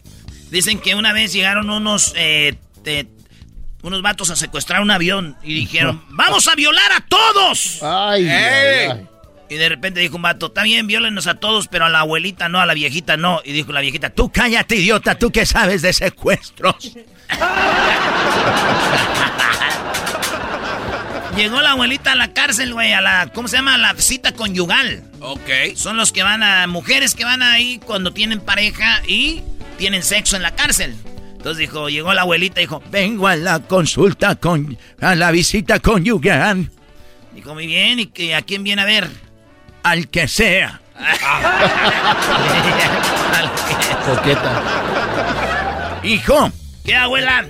Dicen 0.52 0.80
que 0.80 0.96
una 0.96 1.14
vez 1.14 1.34
llegaron 1.34 1.70
unos. 1.70 2.14
Eh, 2.16 2.56
unos 3.82 4.02
vatos 4.02 4.30
a 4.30 4.36
secuestrar 4.36 4.82
un 4.82 4.92
avión 4.92 5.38
y 5.44 5.54
dijeron: 5.54 6.04
¡Vamos 6.10 6.48
a 6.48 6.56
violar 6.56 6.92
a 6.92 7.02
todos! 7.02 7.80
¡Ay! 7.82 8.30
ay. 8.30 9.08
Y 9.50 9.56
de 9.56 9.68
repente 9.68 10.00
dijo 10.00 10.16
un 10.16 10.22
vato, 10.22 10.48
está 10.48 10.62
bien, 10.62 10.86
violenos 10.86 11.26
a 11.26 11.36
todos, 11.36 11.68
pero 11.68 11.86
a 11.86 11.90
la 11.90 12.02
abuelita 12.02 12.50
no, 12.50 12.62
a 12.62 12.68
la 12.68 12.76
viejita 12.76 13.18
no. 13.18 13.42
Y 13.44 13.52
dijo 13.52 13.72
la 13.72 13.82
viejita, 13.82 14.12
tú 14.12 14.32
cállate, 14.32 14.76
idiota, 14.76 15.16
tú 15.16 15.32
que 15.32 15.48
sabes 15.48 15.82
de 15.82 15.92
secuestros. 15.92 16.96
Llegó 21.36 21.62
la 21.62 21.72
abuelita 21.72 22.14
a 22.14 22.16
la 22.16 22.34
cárcel, 22.34 22.74
güey, 22.74 22.94
a 22.94 23.02
la, 23.02 23.32
¿cómo 23.34 23.48
se 23.48 23.58
llama? 23.58 23.76
A 23.76 23.78
la 23.78 23.96
cita 23.96 24.34
conyugal. 24.34 25.04
Ok. 25.22 25.76
Son 25.76 25.96
los 25.96 26.12
que 26.12 26.24
van 26.24 26.44
a, 26.44 26.68
mujeres 26.68 27.16
que 27.16 27.24
van 27.24 27.42
ahí 27.42 27.80
cuando 27.86 28.12
tienen 28.12 28.42
pareja 28.42 29.02
y 29.08 29.44
tienen 29.78 30.04
sexo 30.04 30.36
en 30.36 30.42
la 30.42 30.56
cárcel. 30.56 30.96
Entonces 31.32 31.58
dijo, 31.58 31.90
llegó 31.90 32.14
la 32.14 32.22
abuelita 32.22 32.60
y 32.60 32.64
dijo, 32.64 32.84
vengo 32.92 33.28
a 33.28 33.36
la 33.36 33.60
consulta 33.60 34.36
con, 34.36 34.78
a 35.00 35.16
la 35.16 35.32
visita 35.32 35.80
conyugal. 35.80 36.70
Dijo, 37.34 37.54
muy 37.54 37.68
bien, 37.68 38.00
¿y 38.00 38.08
que, 38.08 38.36
a 38.36 38.42
quién 38.42 38.64
viene 38.64 38.82
a 38.82 38.86
ver? 38.86 39.10
al 39.84 40.08
que 40.08 40.28
sea. 40.28 40.82
Coqueta. 44.06 44.62
Hijo. 46.04 46.52
¿Qué, 46.86 46.96
abuela? 46.96 47.46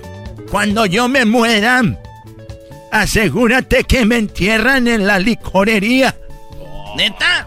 Cuando 0.50 0.86
yo 0.86 1.08
me 1.08 1.24
muera, 1.24 1.82
asegúrate 2.92 3.84
que 3.84 4.04
me 4.04 4.16
entierran 4.16 4.88
en 4.88 5.06
la 5.06 5.18
licorería. 5.18 6.16
¿Neta? 6.96 7.46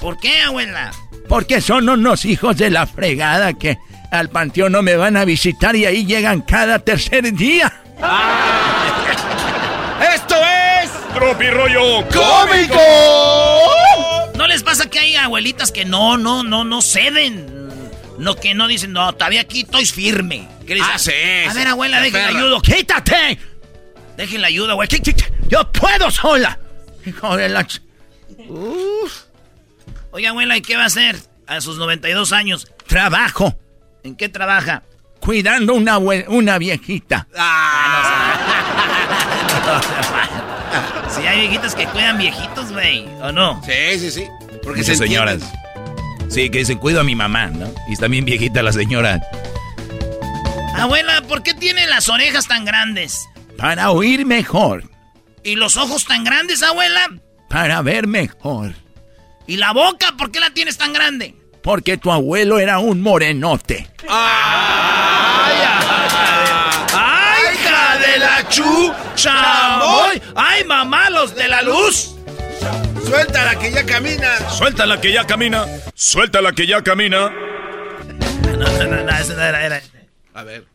¿Por 0.00 0.18
qué, 0.18 0.40
abuela? 0.42 0.92
Porque 1.28 1.60
son 1.60 1.88
unos 1.88 2.24
hijos 2.24 2.56
de 2.56 2.70
la 2.70 2.86
fregada 2.86 3.52
que 3.54 3.78
al 4.10 4.28
panteón 4.30 4.72
no 4.72 4.82
me 4.82 4.96
van 4.96 5.16
a 5.16 5.24
visitar 5.24 5.76
y 5.76 5.86
ahí 5.86 6.04
llegan 6.04 6.42
cada 6.42 6.78
tercer 6.80 7.32
día. 7.32 7.72
¡Esto 10.14 10.34
es 10.82 10.90
Tropi 11.14 11.50
Rollo 11.50 12.06
Cómico! 12.08 12.80
¿No 14.36 14.46
les 14.46 14.62
pasa 14.62 14.88
que 14.88 14.98
hay 14.98 15.16
abuelitas 15.16 15.70
que 15.70 15.84
no, 15.84 16.16
no, 16.16 16.42
no, 16.42 16.64
no 16.64 16.80
ceden? 16.82 17.60
No, 18.18 18.34
que 18.36 18.54
no 18.54 18.68
dicen, 18.68 18.92
no, 18.92 19.12
todavía 19.14 19.42
aquí 19.42 19.60
estoy 19.60 19.86
firme. 19.86 20.48
¿Qué 20.66 20.74
les 20.74 20.82
Ah, 20.84 20.98
sí, 20.98 21.10
A 21.46 21.50
sí. 21.52 21.58
ver, 21.58 21.68
abuela, 21.68 22.02
perra. 22.10 22.28
ayudo. 22.28 22.60
¡Quítate! 22.60 23.38
Déjenla 24.20 24.48
ayuda, 24.48 24.74
güey. 24.74 24.86
Yo 25.48 25.72
puedo 25.72 26.10
sola. 26.10 26.58
Hijo 27.06 27.36
de 27.38 27.48
la... 27.48 27.62
ch- 27.66 27.80
Uf. 28.48 29.22
Oiga, 30.10 30.28
abuela, 30.28 30.58
¿y 30.58 30.60
qué 30.60 30.76
va 30.76 30.82
a 30.82 30.86
hacer 30.86 31.16
a 31.46 31.62
sus 31.62 31.78
92 31.78 32.30
años? 32.32 32.68
Trabajo. 32.86 33.58
¿En 34.02 34.14
qué 34.16 34.28
trabaja? 34.28 34.82
Cuidando 35.20 35.72
una, 35.72 35.96
una 35.96 36.58
viejita. 36.58 37.26
Si 41.08 41.26
hay 41.26 41.40
viejitas 41.40 41.74
que 41.74 41.86
cuidan 41.86 42.18
viejitos, 42.18 42.70
güey, 42.72 43.04
¿o 43.22 43.32
no? 43.32 43.60
Sí, 43.64 43.98
sí, 43.98 44.10
sí. 44.10 44.24
Porque 44.62 44.80
Muchas 44.82 44.98
se 44.98 45.04
señoras. 45.06 45.42
Sí, 46.28 46.48
que 46.50 46.58
dicen, 46.58 46.78
cuido 46.78 47.00
a 47.00 47.04
mi 47.04 47.16
mamá, 47.16 47.46
¿no? 47.46 47.72
Y 47.88 47.94
está 47.94 48.06
bien 48.06 48.24
viejita 48.24 48.62
la 48.62 48.72
señora. 48.72 49.20
Abuela, 50.76 51.22
¿por 51.22 51.42
qué 51.42 51.52
tiene 51.54 51.86
las 51.88 52.08
orejas 52.08 52.46
tan 52.46 52.64
grandes? 52.64 53.28
Para 53.60 53.90
oír 53.90 54.24
mejor. 54.24 54.84
¿Y 55.44 55.54
los 55.54 55.76
ojos 55.76 56.06
tan 56.06 56.24
grandes, 56.24 56.62
abuela? 56.62 57.10
Para 57.50 57.82
ver 57.82 58.06
mejor. 58.06 58.72
¿Y 59.46 59.58
la 59.58 59.72
boca? 59.72 60.14
¿Por 60.16 60.30
qué 60.30 60.40
la 60.40 60.50
tienes 60.50 60.78
tan 60.78 60.94
grande? 60.94 61.34
Porque 61.62 61.98
tu 61.98 62.10
abuelo 62.10 62.58
era 62.58 62.78
un 62.78 63.02
morenote. 63.02 63.86
¡Ay, 64.08 65.52
hija 67.54 67.98
de 67.98 68.18
la 68.18 68.48
chucha! 68.48 69.80
¡Ay, 70.34 70.64
mamá, 70.64 71.10
los 71.10 71.34
de 71.34 71.48
la 71.48 71.60
luz! 71.60 72.14
Suéltala 73.04 73.58
que 73.58 73.72
ya 73.72 73.84
camina. 73.84 74.50
Suéltala 74.50 75.00
que 75.00 75.12
ya 75.12 75.26
camina. 75.26 75.66
Suéltala 75.94 76.52
que 76.52 76.66
ya 76.66 76.82
camina. 76.82 77.30
No, 78.42 78.56
no, 78.56 78.84
no, 78.84 79.04
no, 79.04 79.18
eso 79.18 79.34
no 79.34 79.42
era, 79.42 79.66
era. 79.66 79.82
A 80.32 80.44
ver. 80.44 80.69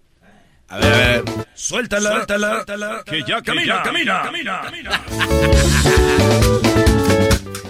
A 0.76 0.78
ver, 0.78 0.94
a 0.94 0.98
ver. 0.98 1.24
Suéltala, 1.54 2.26
suéltala, 2.26 3.04
que 3.06 3.24
ya 3.26 3.42
camina, 3.42 3.82
camina, 3.82 4.24
camina. 4.24 4.62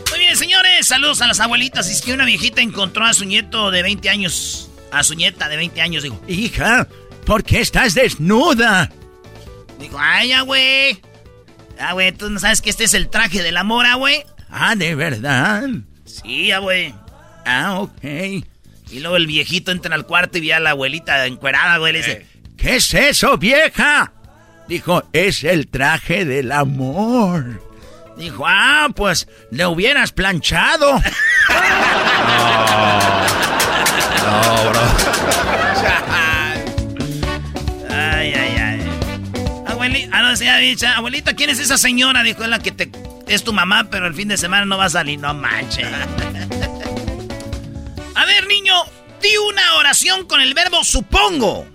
Muy 0.10 0.19
bien, 0.19 0.36
señores, 0.36 0.88
saludos 0.88 1.22
a 1.22 1.27
las 1.27 1.40
abuelitas. 1.40 1.88
Es 1.88 2.02
que 2.02 2.14
una 2.14 2.26
viejita 2.26 2.61
encontró 2.61 3.06
a 3.06 3.14
su 3.14 3.26
nieto 3.26 3.69
de 3.69 3.84
20 3.84 4.10
años. 4.10 4.72
A 4.91 5.03
su 5.03 5.14
nieta 5.14 5.48
de 5.49 5.57
20 5.57 5.82
años, 5.82 6.02
dijo. 6.02 6.19
Hija, 6.27 6.88
¿por 7.27 7.44
qué 7.44 7.60
estás 7.60 7.94
desnuda? 7.94 8.91
Dijo, 9.80 9.98
ay, 9.99 10.30
ya, 10.30 10.41
güey. 10.41 10.99
Ah, 11.80 11.94
güey, 11.94 12.11
tú 12.11 12.32
no 12.32 12.40
sabes 12.40 12.64
que 12.64 12.72
este 12.72 12.86
es 12.86 12.95
el 12.95 13.10
traje 13.10 13.44
del 13.44 13.57
amor, 13.57 13.86
ah, 13.86 13.95
güey. 13.95 14.23
Ah, 14.49 14.76
¿de 14.76 14.95
verdad? 14.95 15.69
Sí, 16.06 16.48
ya, 16.48 16.57
güey. 16.57 16.95
Ah, 17.45 17.82
ok. 17.82 18.03
Y 18.03 18.99
luego 18.99 19.18
el 19.18 19.27
viejito 19.27 19.72
entra 19.72 19.94
al 19.94 20.07
cuarto 20.07 20.40
y 20.40 20.41
ve 20.41 20.56
a 20.56 20.60
la 20.60 20.72
abuelita 20.72 21.23
encuerada, 21.27 21.77
güey. 21.77 21.94
Le 21.94 21.99
dice, 21.99 22.26
¿Qué 22.66 22.78
es 22.78 22.92
eso, 22.96 23.38
vieja? 23.38 24.12
Dijo, 24.68 25.04
es 25.14 25.44
el 25.44 25.68
traje 25.68 26.26
del 26.26 26.52
amor. 26.52 27.62
Dijo, 28.18 28.44
ah, 28.48 28.88
pues 28.96 29.28
le 29.52 29.68
hubieras 29.68 30.12
planchado. 30.12 31.00
No, 34.26 34.72
bro. 34.72 34.82
ay, 37.92 38.34
ay, 38.34 38.56
ay. 38.58 38.82
Abuelita, 39.68 40.18
ah, 40.18 40.22
no, 40.24 40.36
sí, 40.36 40.46
ya 40.46 40.58
dicho, 40.58 40.88
abuelita, 40.88 41.36
¿quién 41.36 41.52
es 41.52 41.60
esa 41.60 41.78
señora? 41.78 42.24
Dijo, 42.24 42.42
es 42.42 42.50
la 42.50 42.58
que 42.58 42.72
te, 42.72 42.90
es 43.28 43.44
tu 43.44 43.54
mamá, 43.54 43.88
pero 43.92 44.08
el 44.08 44.16
fin 44.16 44.30
de 44.30 44.38
semana 44.38 44.66
no 44.66 44.80
va 44.80 44.86
a 44.86 44.90
salir. 44.90 45.20
No 45.20 45.36
manches. 45.36 45.86
a 48.16 48.26
ver, 48.26 48.48
niño, 48.48 48.74
di 49.22 49.38
una 49.38 49.76
oración 49.76 50.26
con 50.26 50.42
el 50.42 50.56
verbo 50.56 50.84
supongo. 50.84 51.74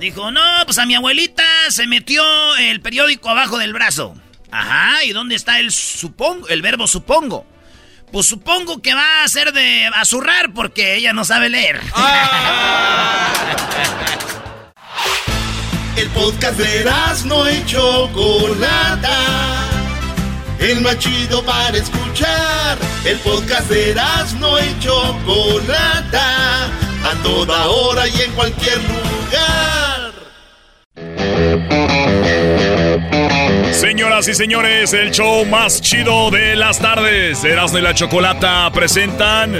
Dijo, 0.00 0.30
no, 0.30 0.40
pues 0.64 0.78
a 0.78 0.86
mi 0.86 0.94
abuelita 0.94 1.44
se 1.70 1.86
metió 1.86 2.22
el 2.56 2.80
periódico 2.80 3.30
abajo 3.30 3.58
del 3.58 3.72
brazo. 3.72 4.14
Ajá, 4.50 5.04
¿y 5.04 5.12
dónde 5.12 5.34
está 5.34 5.58
el 5.58 5.70
el 6.48 6.62
verbo 6.62 6.86
supongo? 6.86 7.44
Pues 8.12 8.26
supongo 8.26 8.80
que 8.80 8.94
va 8.94 9.24
a 9.24 9.28
ser 9.28 9.52
de 9.52 9.86
azurrar 9.94 10.54
porque 10.54 10.94
ella 10.96 11.12
no 11.12 11.24
sabe 11.24 11.48
leer. 11.50 11.80
El 15.96 16.08
podcast 16.10 16.56
de 16.56 16.84
no 17.26 17.50
y 17.50 17.64
Chocolata. 17.66 19.16
El 20.60 20.80
más 20.80 20.96
chido 21.00 21.44
para 21.44 21.76
escuchar. 21.76 22.78
El 23.04 23.18
podcast 23.18 23.68
de 23.68 23.94
no 24.38 24.58
y 24.60 24.78
Chocolata. 24.78 26.66
A 26.66 27.14
toda 27.24 27.66
hora 27.66 28.06
y 28.06 28.22
en 28.22 28.32
cualquier 28.32 28.78
lugar. 28.78 29.87
Señoras 33.72 34.26
y 34.28 34.34
señores, 34.34 34.92
el 34.92 35.12
show 35.12 35.44
más 35.46 35.80
chido 35.80 36.30
de 36.30 36.56
las 36.56 36.78
tardes. 36.78 37.44
Erasmo 37.44 37.78
y 37.78 37.82
la 37.82 37.94
Chocolata 37.94 38.70
presentan 38.72 39.52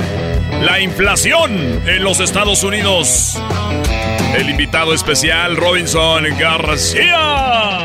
la 0.61 0.81
inflación 0.81 1.53
en 1.87 2.03
los 2.03 2.21
Estados 2.21 2.65
Unidos. 2.65 3.39
El 4.37 4.51
invitado 4.51 4.93
especial, 4.93 5.57
Robinson 5.57 6.25
García. 6.39 7.79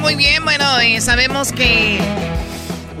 Muy 0.00 0.14
bien, 0.14 0.44
bueno, 0.44 0.78
eh, 0.80 1.00
sabemos 1.00 1.52
que. 1.52 2.13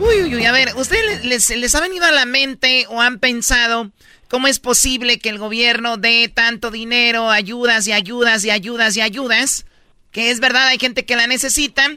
Uy, 0.06 0.22
uy, 0.22 0.34
uy, 0.34 0.44
a 0.44 0.52
ver, 0.52 0.74
¿ustedes 0.76 1.24
les, 1.24 1.48
les 1.48 1.74
ha 1.74 1.80
venido 1.80 2.04
a 2.04 2.10
la 2.10 2.26
mente 2.26 2.84
o 2.90 3.00
han 3.00 3.18
pensado 3.18 3.90
cómo 4.28 4.48
es 4.48 4.58
posible 4.58 5.18
que 5.18 5.30
el 5.30 5.38
gobierno 5.38 5.96
dé 5.96 6.28
tanto 6.28 6.70
dinero, 6.70 7.30
ayudas 7.30 7.86
y 7.86 7.92
ayudas 7.92 8.44
y 8.44 8.50
ayudas 8.50 8.96
y 8.98 9.00
ayudas? 9.00 9.64
Que 10.10 10.30
es 10.30 10.40
verdad, 10.40 10.66
hay 10.66 10.78
gente 10.78 11.06
que 11.06 11.16
la 11.16 11.26
necesita, 11.26 11.88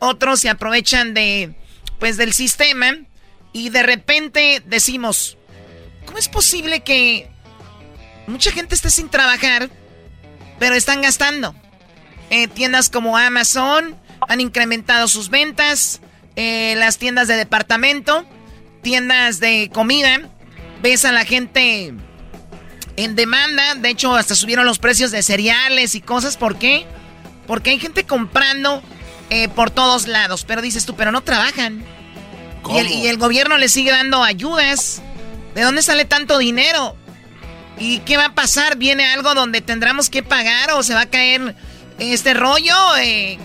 otros 0.00 0.40
se 0.40 0.48
aprovechan 0.48 1.14
de, 1.14 1.54
pues, 2.00 2.16
del 2.16 2.32
sistema 2.32 2.96
y 3.52 3.68
de 3.68 3.84
repente 3.84 4.60
decimos, 4.66 5.38
¿cómo 6.04 6.18
es 6.18 6.28
posible 6.28 6.80
que 6.80 7.30
mucha 8.26 8.50
gente 8.50 8.74
esté 8.74 8.90
sin 8.90 9.08
trabajar, 9.08 9.70
pero 10.58 10.74
están 10.74 11.02
gastando? 11.02 11.54
Eh, 12.28 12.48
tiendas 12.48 12.90
como 12.90 13.16
Amazon 13.16 13.96
han 14.28 14.40
incrementado 14.40 15.06
sus 15.06 15.28
ventas, 15.28 16.00
eh, 16.36 16.74
las 16.76 16.98
tiendas 16.98 17.28
de 17.28 17.36
departamento, 17.36 18.24
tiendas 18.82 19.40
de 19.40 19.70
comida, 19.72 20.20
ves 20.82 21.04
a 21.04 21.12
la 21.12 21.24
gente 21.24 21.94
en 22.96 23.16
demanda, 23.16 23.74
de 23.74 23.90
hecho 23.90 24.14
hasta 24.14 24.34
subieron 24.34 24.66
los 24.66 24.78
precios 24.78 25.10
de 25.10 25.22
cereales 25.22 25.94
y 25.94 26.00
cosas, 26.00 26.36
¿por 26.36 26.58
qué? 26.58 26.86
Porque 27.46 27.70
hay 27.70 27.78
gente 27.78 28.04
comprando 28.04 28.82
eh, 29.30 29.48
por 29.48 29.70
todos 29.70 30.08
lados, 30.08 30.44
pero 30.44 30.62
dices 30.62 30.84
tú, 30.84 30.94
pero 30.94 31.12
no 31.12 31.22
trabajan. 31.22 31.84
Y 32.70 32.78
el, 32.78 32.88
y 32.88 33.06
el 33.08 33.18
gobierno 33.18 33.58
le 33.58 33.68
sigue 33.68 33.90
dando 33.90 34.22
ayudas. 34.22 35.02
¿De 35.54 35.62
dónde 35.62 35.82
sale 35.82 36.04
tanto 36.04 36.38
dinero? 36.38 36.96
¿Y 37.78 37.98
qué 38.00 38.16
va 38.16 38.26
a 38.26 38.34
pasar? 38.34 38.76
¿Viene 38.76 39.04
algo 39.06 39.34
donde 39.34 39.60
tendremos 39.60 40.08
que 40.10 40.22
pagar 40.22 40.70
o 40.72 40.82
se 40.82 40.94
va 40.94 41.02
a 41.02 41.06
caer 41.06 41.56
este 41.98 42.34
rollo? 42.34 42.74
Eh, 42.98 43.38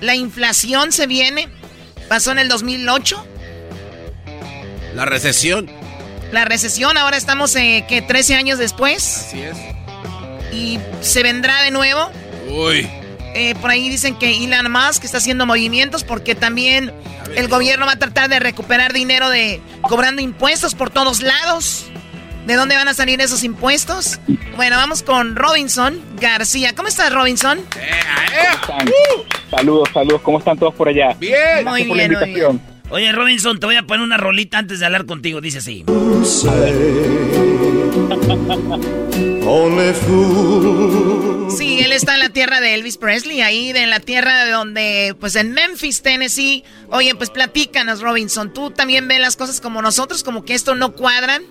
¿La 0.00 0.14
inflación 0.16 0.92
se 0.92 1.06
viene? 1.06 1.48
¿Pasó 2.08 2.32
en 2.32 2.38
el 2.38 2.48
2008? 2.48 3.26
La 4.94 5.04
recesión. 5.04 5.70
La 6.32 6.44
recesión, 6.44 6.96
ahora 6.96 7.16
estamos, 7.16 7.54
eh, 7.56 7.84
¿qué? 7.88 8.02
13 8.02 8.34
años 8.34 8.58
después. 8.58 9.26
Así 9.28 9.40
es. 9.42 9.56
¿Y 10.52 10.78
se 11.00 11.22
vendrá 11.22 11.62
de 11.62 11.70
nuevo? 11.70 12.10
Uy. 12.48 12.88
Eh, 13.34 13.54
por 13.60 13.70
ahí 13.70 13.88
dicen 13.88 14.16
que 14.16 14.44
Elon 14.44 14.70
Musk 14.70 15.04
está 15.04 15.18
haciendo 15.18 15.44
movimientos 15.46 16.04
porque 16.04 16.36
también 16.36 16.92
el 17.34 17.48
gobierno 17.48 17.86
va 17.86 17.92
a 17.92 17.98
tratar 17.98 18.28
de 18.28 18.38
recuperar 18.38 18.92
dinero 18.92 19.28
de 19.28 19.60
cobrando 19.82 20.22
impuestos 20.22 20.74
por 20.74 20.90
todos 20.90 21.20
lados. 21.20 21.86
¿De 22.46 22.54
dónde 22.54 22.76
van 22.76 22.88
a 22.88 22.94
salir 22.94 23.20
esos 23.20 23.42
impuestos? 23.42 24.20
Bueno, 24.56 24.76
vamos 24.76 25.02
con 25.02 25.34
Robinson 25.34 25.98
García. 26.20 26.74
¿Cómo 26.74 26.88
estás, 26.88 27.12
Robinson? 27.12 27.58
Saludos, 29.50 29.88
saludos. 29.94 30.20
¿Cómo 30.22 30.38
están 30.38 30.58
todos 30.58 30.74
por 30.74 30.88
allá? 30.88 31.14
Bien. 31.18 31.64
Muy 31.64 31.84
bien, 31.84 32.12
muy 32.12 32.34
bien. 32.34 32.60
Oye, 32.90 33.12
Robinson, 33.12 33.58
te 33.58 33.66
voy 33.66 33.76
a 33.76 33.82
poner 33.82 34.04
una 34.04 34.18
rolita 34.18 34.58
antes 34.58 34.78
de 34.78 34.86
hablar 34.86 35.06
contigo. 35.06 35.40
Dice 35.40 35.58
así. 35.58 35.84
Sí, 41.50 41.78
él 41.80 41.92
está 41.92 42.14
en 42.14 42.20
la 42.20 42.30
tierra 42.30 42.60
de 42.60 42.74
Elvis 42.74 42.96
Presley, 42.96 43.42
ahí 43.42 43.70
en 43.70 43.90
la 43.90 44.00
tierra 44.00 44.44
de 44.44 44.50
donde, 44.50 45.14
pues 45.20 45.36
en 45.36 45.52
Memphis, 45.52 46.02
Tennessee. 46.02 46.64
Oye, 46.88 47.14
pues 47.14 47.30
platícanos, 47.30 48.00
Robinson. 48.00 48.52
¿Tú 48.52 48.70
también 48.70 49.06
ves 49.06 49.20
las 49.20 49.36
cosas 49.36 49.60
como 49.60 49.82
nosotros, 49.82 50.24
como 50.24 50.44
que 50.44 50.54
esto 50.54 50.74
no 50.74 50.92
cuadran? 50.92 51.42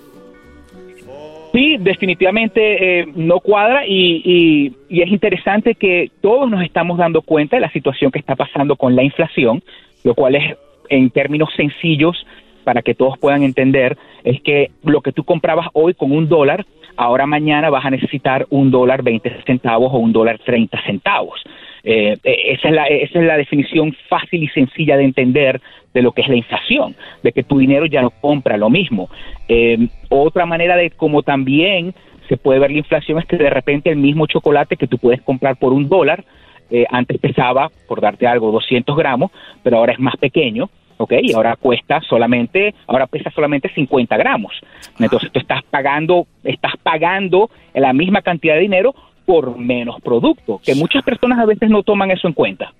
Sí, 1.53 1.77
definitivamente 1.79 3.01
eh, 3.01 3.05
no 3.15 3.39
cuadra 3.39 3.85
y, 3.85 4.73
y, 4.89 5.01
es 5.01 5.11
interesante 5.11 5.75
que 5.75 6.09
todos 6.19 6.49
nos 6.49 6.63
estamos 6.63 6.97
dando 6.97 7.21
cuenta 7.21 7.57
de 7.57 7.61
la 7.61 7.71
situación 7.71 8.09
que 8.09 8.17
está 8.17 8.35
pasando 8.35 8.75
con 8.75 8.95
la 8.95 9.03
inflación, 9.03 9.61
lo 10.03 10.15
cual 10.15 10.33
es 10.33 10.57
en 10.89 11.11
términos 11.11 11.49
sencillos 11.55 12.25
para 12.63 12.81
que 12.81 12.95
todos 12.95 13.19
puedan 13.19 13.43
entender, 13.43 13.97
es 14.23 14.41
que 14.41 14.71
lo 14.83 15.01
que 15.01 15.11
tú 15.11 15.23
comprabas 15.25 15.67
hoy 15.73 15.93
con 15.93 16.11
un 16.11 16.27
dólar, 16.27 16.65
ahora 16.95 17.27
mañana 17.27 17.69
vas 17.69 17.85
a 17.85 17.91
necesitar 17.91 18.47
un 18.49 18.71
dólar 18.71 19.03
20 19.03 19.43
centavos 19.45 19.93
o 19.93 19.97
un 19.97 20.11
dólar 20.11 20.39
30 20.39 20.81
centavos. 20.87 21.39
Eh, 21.83 22.17
eh, 22.23 22.53
esa, 22.53 22.69
es 22.69 22.73
la, 22.73 22.85
esa 22.85 23.19
es 23.19 23.25
la 23.25 23.37
definición 23.37 23.93
fácil 24.07 24.43
y 24.43 24.47
sencilla 24.49 24.95
de 24.95 25.03
entender 25.03 25.61
de 25.93 26.01
lo 26.01 26.11
que 26.11 26.21
es 26.21 26.27
la 26.27 26.35
inflación, 26.35 26.95
de 27.21 27.31
que 27.31 27.43
tu 27.43 27.59
dinero 27.59 27.85
ya 27.85 28.01
no 28.01 28.09
compra 28.09 28.57
lo 28.57 28.69
mismo. 28.69 29.09
Eh, 29.47 29.87
otra 30.09 30.45
manera 30.45 30.75
de 30.75 30.91
cómo 30.91 31.23
también 31.23 31.93
se 32.29 32.37
puede 32.37 32.59
ver 32.59 32.71
la 32.71 32.77
inflación 32.77 33.19
es 33.19 33.25
que 33.25 33.37
de 33.37 33.49
repente 33.49 33.89
el 33.89 33.97
mismo 33.97 34.27
chocolate 34.27 34.77
que 34.77 34.87
tú 34.87 34.97
puedes 34.97 35.21
comprar 35.21 35.57
por 35.57 35.73
un 35.73 35.89
dólar, 35.89 36.23
eh, 36.71 36.85
antes 36.89 37.19
pesaba, 37.19 37.69
por 37.87 38.01
darte 38.01 38.25
algo, 38.25 38.51
200 38.51 38.95
gramos, 38.95 39.31
pero 39.61 39.77
ahora 39.77 39.93
es 39.93 39.99
más 39.99 40.15
pequeño, 40.17 40.69
¿ok? 40.97 41.13
Y 41.21 41.33
ahora 41.33 41.57
cuesta 41.57 42.01
solamente, 42.01 42.73
ahora 42.87 43.07
pesa 43.07 43.29
solamente 43.31 43.69
50 43.69 44.15
gramos. 44.17 44.53
Entonces 44.99 45.31
tú 45.31 45.39
estás 45.39 45.61
pagando, 45.63 46.25
estás 46.43 46.73
pagando 46.81 47.49
la 47.73 47.93
misma 47.93 48.21
cantidad 48.21 48.55
de 48.55 48.61
dinero 48.61 48.95
por 49.25 49.57
menos 49.57 50.01
producto, 50.01 50.59
que 50.63 50.75
muchas 50.75 51.03
personas 51.03 51.39
a 51.39 51.45
veces 51.45 51.69
no 51.69 51.83
toman 51.83 52.11
eso 52.11 52.27
en 52.27 52.33
cuenta. 52.33 52.73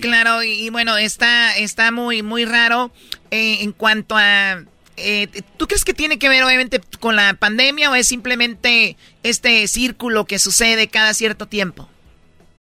Claro, 0.00 0.42
y, 0.42 0.70
bueno, 0.70 0.96
está, 0.96 1.56
está 1.56 1.90
muy, 1.90 2.22
muy 2.22 2.44
raro 2.44 2.90
eh, 3.30 3.58
en 3.62 3.72
cuanto 3.72 4.16
a... 4.16 4.62
Eh, 4.96 5.28
¿Tú 5.58 5.66
crees 5.66 5.84
que 5.84 5.92
tiene 5.92 6.18
que 6.18 6.28
ver 6.28 6.42
obviamente 6.42 6.80
con 7.00 7.16
la 7.16 7.34
pandemia 7.34 7.90
o 7.90 7.94
es 7.94 8.06
simplemente 8.06 8.96
este 9.22 9.66
círculo 9.68 10.24
que 10.24 10.38
sucede 10.38 10.88
cada 10.88 11.12
cierto 11.12 11.46
tiempo? 11.46 11.88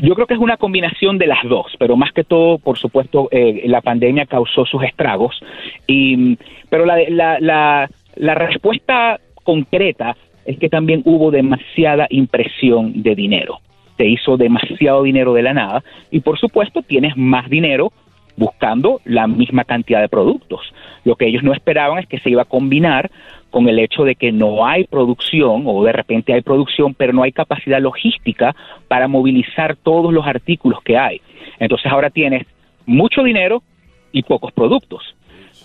Yo 0.00 0.14
creo 0.14 0.26
que 0.26 0.34
es 0.34 0.40
una 0.40 0.56
combinación 0.56 1.18
de 1.18 1.26
las 1.26 1.42
dos, 1.44 1.66
pero 1.78 1.96
más 1.96 2.12
que 2.12 2.24
todo, 2.24 2.58
por 2.58 2.78
supuesto, 2.78 3.28
eh, 3.30 3.62
la 3.66 3.80
pandemia 3.80 4.26
causó 4.26 4.66
sus 4.66 4.82
estragos. 4.82 5.40
Y, 5.86 6.36
pero 6.68 6.84
la, 6.84 6.98
la, 7.08 7.38
la, 7.40 7.88
la 8.16 8.34
respuesta 8.34 9.20
concreta 9.44 10.16
es 10.44 10.58
que 10.58 10.68
también 10.68 11.02
hubo 11.04 11.30
demasiada 11.30 12.06
impresión 12.10 13.02
de 13.02 13.14
dinero. 13.14 13.60
Se 13.96 14.06
hizo 14.06 14.36
demasiado 14.36 15.04
dinero 15.04 15.32
de 15.34 15.42
la 15.42 15.54
nada 15.54 15.84
y 16.10 16.20
por 16.20 16.38
supuesto 16.38 16.82
tienes 16.82 17.16
más 17.16 17.48
dinero 17.48 17.92
buscando 18.36 19.00
la 19.04 19.26
misma 19.28 19.64
cantidad 19.64 20.00
de 20.00 20.08
productos. 20.08 20.60
Lo 21.04 21.14
que 21.16 21.26
ellos 21.26 21.44
no 21.44 21.52
esperaban 21.52 21.98
es 21.98 22.08
que 22.08 22.18
se 22.18 22.30
iba 22.30 22.42
a 22.42 22.46
combinar 22.46 23.10
con 23.54 23.68
el 23.68 23.78
hecho 23.78 24.02
de 24.02 24.16
que 24.16 24.32
no 24.32 24.66
hay 24.66 24.82
producción 24.82 25.62
o 25.64 25.84
de 25.84 25.92
repente 25.92 26.34
hay 26.34 26.40
producción, 26.40 26.92
pero 26.92 27.12
no 27.12 27.22
hay 27.22 27.30
capacidad 27.30 27.80
logística 27.80 28.52
para 28.88 29.06
movilizar 29.06 29.76
todos 29.76 30.12
los 30.12 30.26
artículos 30.26 30.80
que 30.84 30.98
hay. 30.98 31.20
Entonces 31.60 31.86
ahora 31.92 32.10
tienes 32.10 32.48
mucho 32.84 33.22
dinero 33.22 33.62
y 34.10 34.24
pocos 34.24 34.52
productos. 34.52 35.04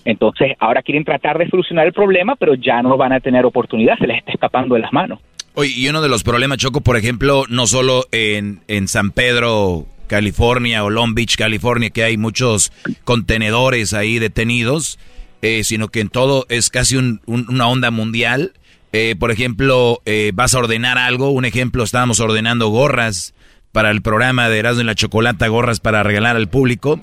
Entonces 0.05 0.51
ahora 0.59 0.83
quieren 0.83 1.03
tratar 1.03 1.39
de 1.39 1.49
solucionar 1.49 1.87
el 1.87 1.93
problema, 1.93 2.35
pero 2.35 2.53
ya 2.53 2.83
no 2.83 2.95
van 2.95 3.11
a 3.11 3.21
tener 3.21 3.43
oportunidad, 3.43 3.97
se 3.97 4.05
les 4.05 4.19
está 4.19 4.33
escapando 4.33 4.75
de 4.75 4.81
las 4.81 4.93
manos. 4.93 5.19
Oye, 5.55 5.71
y 5.75 5.87
uno 5.89 6.03
de 6.03 6.09
los 6.09 6.23
problemas, 6.23 6.59
Choco, 6.59 6.81
por 6.81 6.95
ejemplo, 6.95 7.45
no 7.49 7.65
solo 7.65 8.03
en, 8.11 8.59
en 8.67 8.87
San 8.87 9.09
Pedro, 9.09 9.87
California 10.05 10.83
o 10.83 10.91
Long 10.91 11.15
Beach, 11.15 11.37
California, 11.37 11.89
que 11.89 12.03
hay 12.03 12.17
muchos 12.17 12.71
contenedores 13.03 13.95
ahí 13.95 14.19
detenidos, 14.19 14.99
eh, 15.41 15.63
sino 15.63 15.87
que 15.87 16.01
en 16.01 16.09
todo 16.09 16.45
es 16.49 16.69
casi 16.69 16.97
una 16.97 17.67
onda 17.67 17.91
mundial. 17.91 18.51
Eh, 18.91 19.15
por 19.17 19.31
ejemplo, 19.31 20.01
eh, 20.05 20.31
vas 20.33 20.53
a 20.53 20.59
ordenar 20.59 20.97
algo. 20.97 21.29
Un 21.29 21.45
ejemplo, 21.45 21.83
estábamos 21.83 22.19
ordenando 22.19 22.67
gorras 22.67 23.33
para 23.71 23.91
el 23.91 24.01
programa 24.01 24.49
de 24.49 24.59
Erasmo 24.59 24.81
y 24.81 24.85
la 24.85 24.95
Chocolata, 24.95 25.47
gorras 25.47 25.79
para 25.79 26.03
regalar 26.03 26.35
al 26.35 26.49
público. 26.49 26.99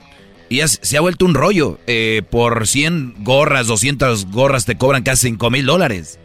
Y 0.50 0.60
se 0.60 0.96
ha 0.96 1.00
vuelto 1.00 1.24
un 1.24 1.34
rollo. 1.34 1.78
por 2.30 2.66
100 2.66 3.24
gorras, 3.24 3.66
200 3.68 4.30
gorras 4.30 4.66
te 4.66 4.76
cobran 4.76 5.02
casi 5.02 5.28
5 5.28 5.50
mil 5.50 5.64
dólares. 5.64 6.20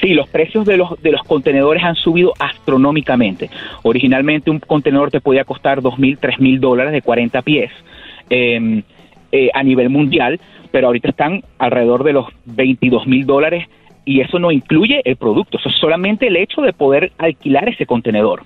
Sí, 0.00 0.14
los 0.14 0.28
precios 0.28 0.66
de 0.66 0.76
los, 0.76 1.00
de 1.00 1.12
los 1.12 1.22
contenedores 1.22 1.84
han 1.84 1.94
subido 1.94 2.34
astronómicamente. 2.38 3.48
Originalmente 3.84 4.50
un 4.50 4.58
contenedor 4.58 5.12
te 5.12 5.20
podía 5.20 5.44
costar 5.44 5.80
2 5.80 5.98
mil, 5.98 6.18
3 6.18 6.40
mil 6.40 6.60
dólares 6.60 6.92
de 6.92 7.00
40 7.00 7.40
pies 7.42 7.70
em, 8.28 8.82
a 9.54 9.62
nivel 9.62 9.88
mundial 9.88 10.40
pero 10.72 10.88
ahorita 10.88 11.10
están 11.10 11.44
alrededor 11.58 12.02
de 12.02 12.14
los 12.14 12.26
22 12.46 13.06
mil 13.06 13.24
dólares 13.26 13.68
y 14.04 14.20
eso 14.20 14.40
no 14.40 14.50
incluye 14.50 15.00
el 15.04 15.16
producto, 15.16 15.58
eso 15.58 15.68
es 15.68 15.76
solamente 15.76 16.26
el 16.26 16.36
hecho 16.36 16.62
de 16.62 16.72
poder 16.72 17.12
alquilar 17.18 17.68
ese 17.68 17.86
contenedor. 17.86 18.42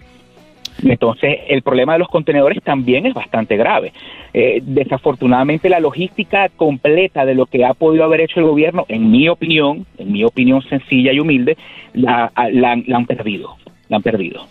Entonces, 0.84 1.38
el 1.48 1.62
problema 1.62 1.94
de 1.94 2.00
los 2.00 2.08
contenedores 2.08 2.62
también 2.62 3.06
es 3.06 3.14
bastante 3.14 3.56
grave. 3.56 3.92
Eh, 4.34 4.60
desafortunadamente, 4.62 5.70
la 5.70 5.80
logística 5.80 6.50
completa 6.50 7.24
de 7.24 7.34
lo 7.34 7.46
que 7.46 7.64
ha 7.64 7.72
podido 7.72 8.04
haber 8.04 8.20
hecho 8.20 8.40
el 8.40 8.46
gobierno, 8.46 8.84
en 8.88 9.10
mi 9.10 9.26
opinión, 9.28 9.86
en 9.96 10.12
mi 10.12 10.24
opinión 10.24 10.60
sencilla 10.62 11.12
y 11.12 11.20
humilde, 11.20 11.56
la, 11.94 12.30
la, 12.52 12.76
la 12.86 12.96
han 12.96 13.06
perdido. 13.06 13.56
La 13.88 13.96
han 13.96 14.02
perdido. 14.02 14.46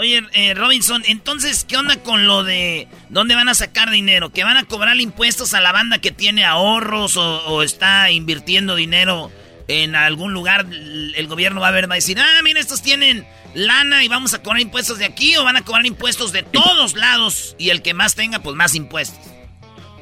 Oye, 0.00 0.22
eh, 0.32 0.54
Robinson, 0.54 1.02
entonces, 1.08 1.66
¿qué 1.68 1.76
onda 1.76 2.02
con 2.02 2.26
lo 2.26 2.42
de 2.42 2.88
dónde 3.10 3.34
van 3.34 3.50
a 3.50 3.54
sacar 3.54 3.90
dinero? 3.90 4.30
¿Que 4.30 4.44
van 4.44 4.56
a 4.56 4.64
cobrar 4.64 4.98
impuestos 4.98 5.52
a 5.52 5.60
la 5.60 5.72
banda 5.72 5.98
que 5.98 6.10
tiene 6.10 6.46
ahorros 6.46 7.18
o, 7.18 7.62
está 7.62 8.10
invirtiendo 8.10 8.76
dinero 8.76 9.30
en 9.68 9.94
algún 9.94 10.32
lugar? 10.32 10.64
El 10.70 11.26
gobierno 11.26 11.60
va 11.60 11.68
a 11.68 11.72
ver, 11.72 11.86
va 11.86 11.96
a 11.96 11.96
decir, 11.96 12.18
ah, 12.18 12.40
mira, 12.42 12.60
estos 12.60 12.80
tienen 12.80 13.26
lana 13.52 14.02
y 14.02 14.08
vamos 14.08 14.32
a 14.32 14.42
cobrar 14.42 14.62
impuestos 14.62 14.98
de 14.98 15.04
aquí 15.04 15.36
o 15.36 15.44
van 15.44 15.58
a 15.58 15.66
cobrar 15.66 15.84
impuestos 15.84 16.32
de 16.32 16.44
todos 16.44 16.96
lados 16.96 17.54
y 17.58 17.68
el 17.68 17.82
que 17.82 17.92
más 17.92 18.14
tenga, 18.14 18.38
pues 18.38 18.56
más 18.56 18.74
impuestos. 18.74 19.30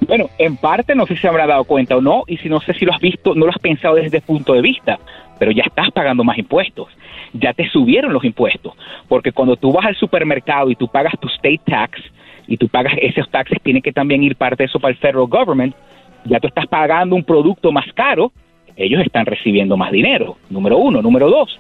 Bueno, 0.07 0.31
en 0.39 0.57
parte 0.57 0.95
no 0.95 1.07
sé 1.07 1.17
si 1.17 1.23
se 1.23 1.29
habrá 1.29 1.49
dado 1.49 1.65
cuenta 1.65 1.97
o 1.97 2.01
no, 2.01 2.23
y 2.29 2.37
si 2.37 2.49
no 2.49 2.61
sé 2.61 2.73
si 2.75 2.85
lo 2.85 2.95
has 2.95 3.01
visto, 3.01 3.35
no 3.35 3.47
lo 3.47 3.51
has 3.51 3.59
pensado 3.59 3.97
desde 3.97 4.19
ese 4.19 4.21
punto 4.21 4.53
de 4.53 4.63
vista, 4.63 5.01
pero 5.39 5.51
ya 5.51 5.63
estás 5.65 5.91
pagando 5.91 6.25
más 6.25 6.39
impuestos 6.39 6.89
ya 7.33 7.53
te 7.53 7.69
subieron 7.69 8.13
los 8.13 8.25
impuestos. 8.25 8.75
Porque 9.09 9.33
cuando 9.33 9.57
tú 9.57 9.73
vas 9.73 9.87
al 9.87 9.97
supermercado 9.97 10.71
y 10.71 10.77
tú 10.77 10.89
pagas 10.89 11.15
tu 11.21 11.29
state 11.29 11.61
tax 11.65 12.01
y 12.47 12.57
tú 12.57 12.69
pagas 12.69 12.95
esos 13.01 13.29
taxes, 13.31 13.59
tiene 13.63 13.83
que 13.83 13.93
también 13.93 14.23
ir 14.23 14.37
parte 14.37 14.63
de 14.63 14.67
eso 14.67 14.81
para 14.81 14.93
el 14.93 14.99
federal 14.99 15.27
government, 15.27 15.75
Ya 16.25 16.41
tú 16.41 16.49
estás 16.49 16.67
pagando 16.67 17.15
un 17.15 17.25
producto 17.25 17.71
más 17.73 17.87
caro, 17.95 18.33
ellos 18.77 19.01
están 19.03 19.25
recibiendo 19.25 19.77
más 19.77 19.93
dinero, 19.93 20.37
número 20.51 20.77
uno. 20.77 21.01
Número 21.01 21.31
dos, 21.31 21.59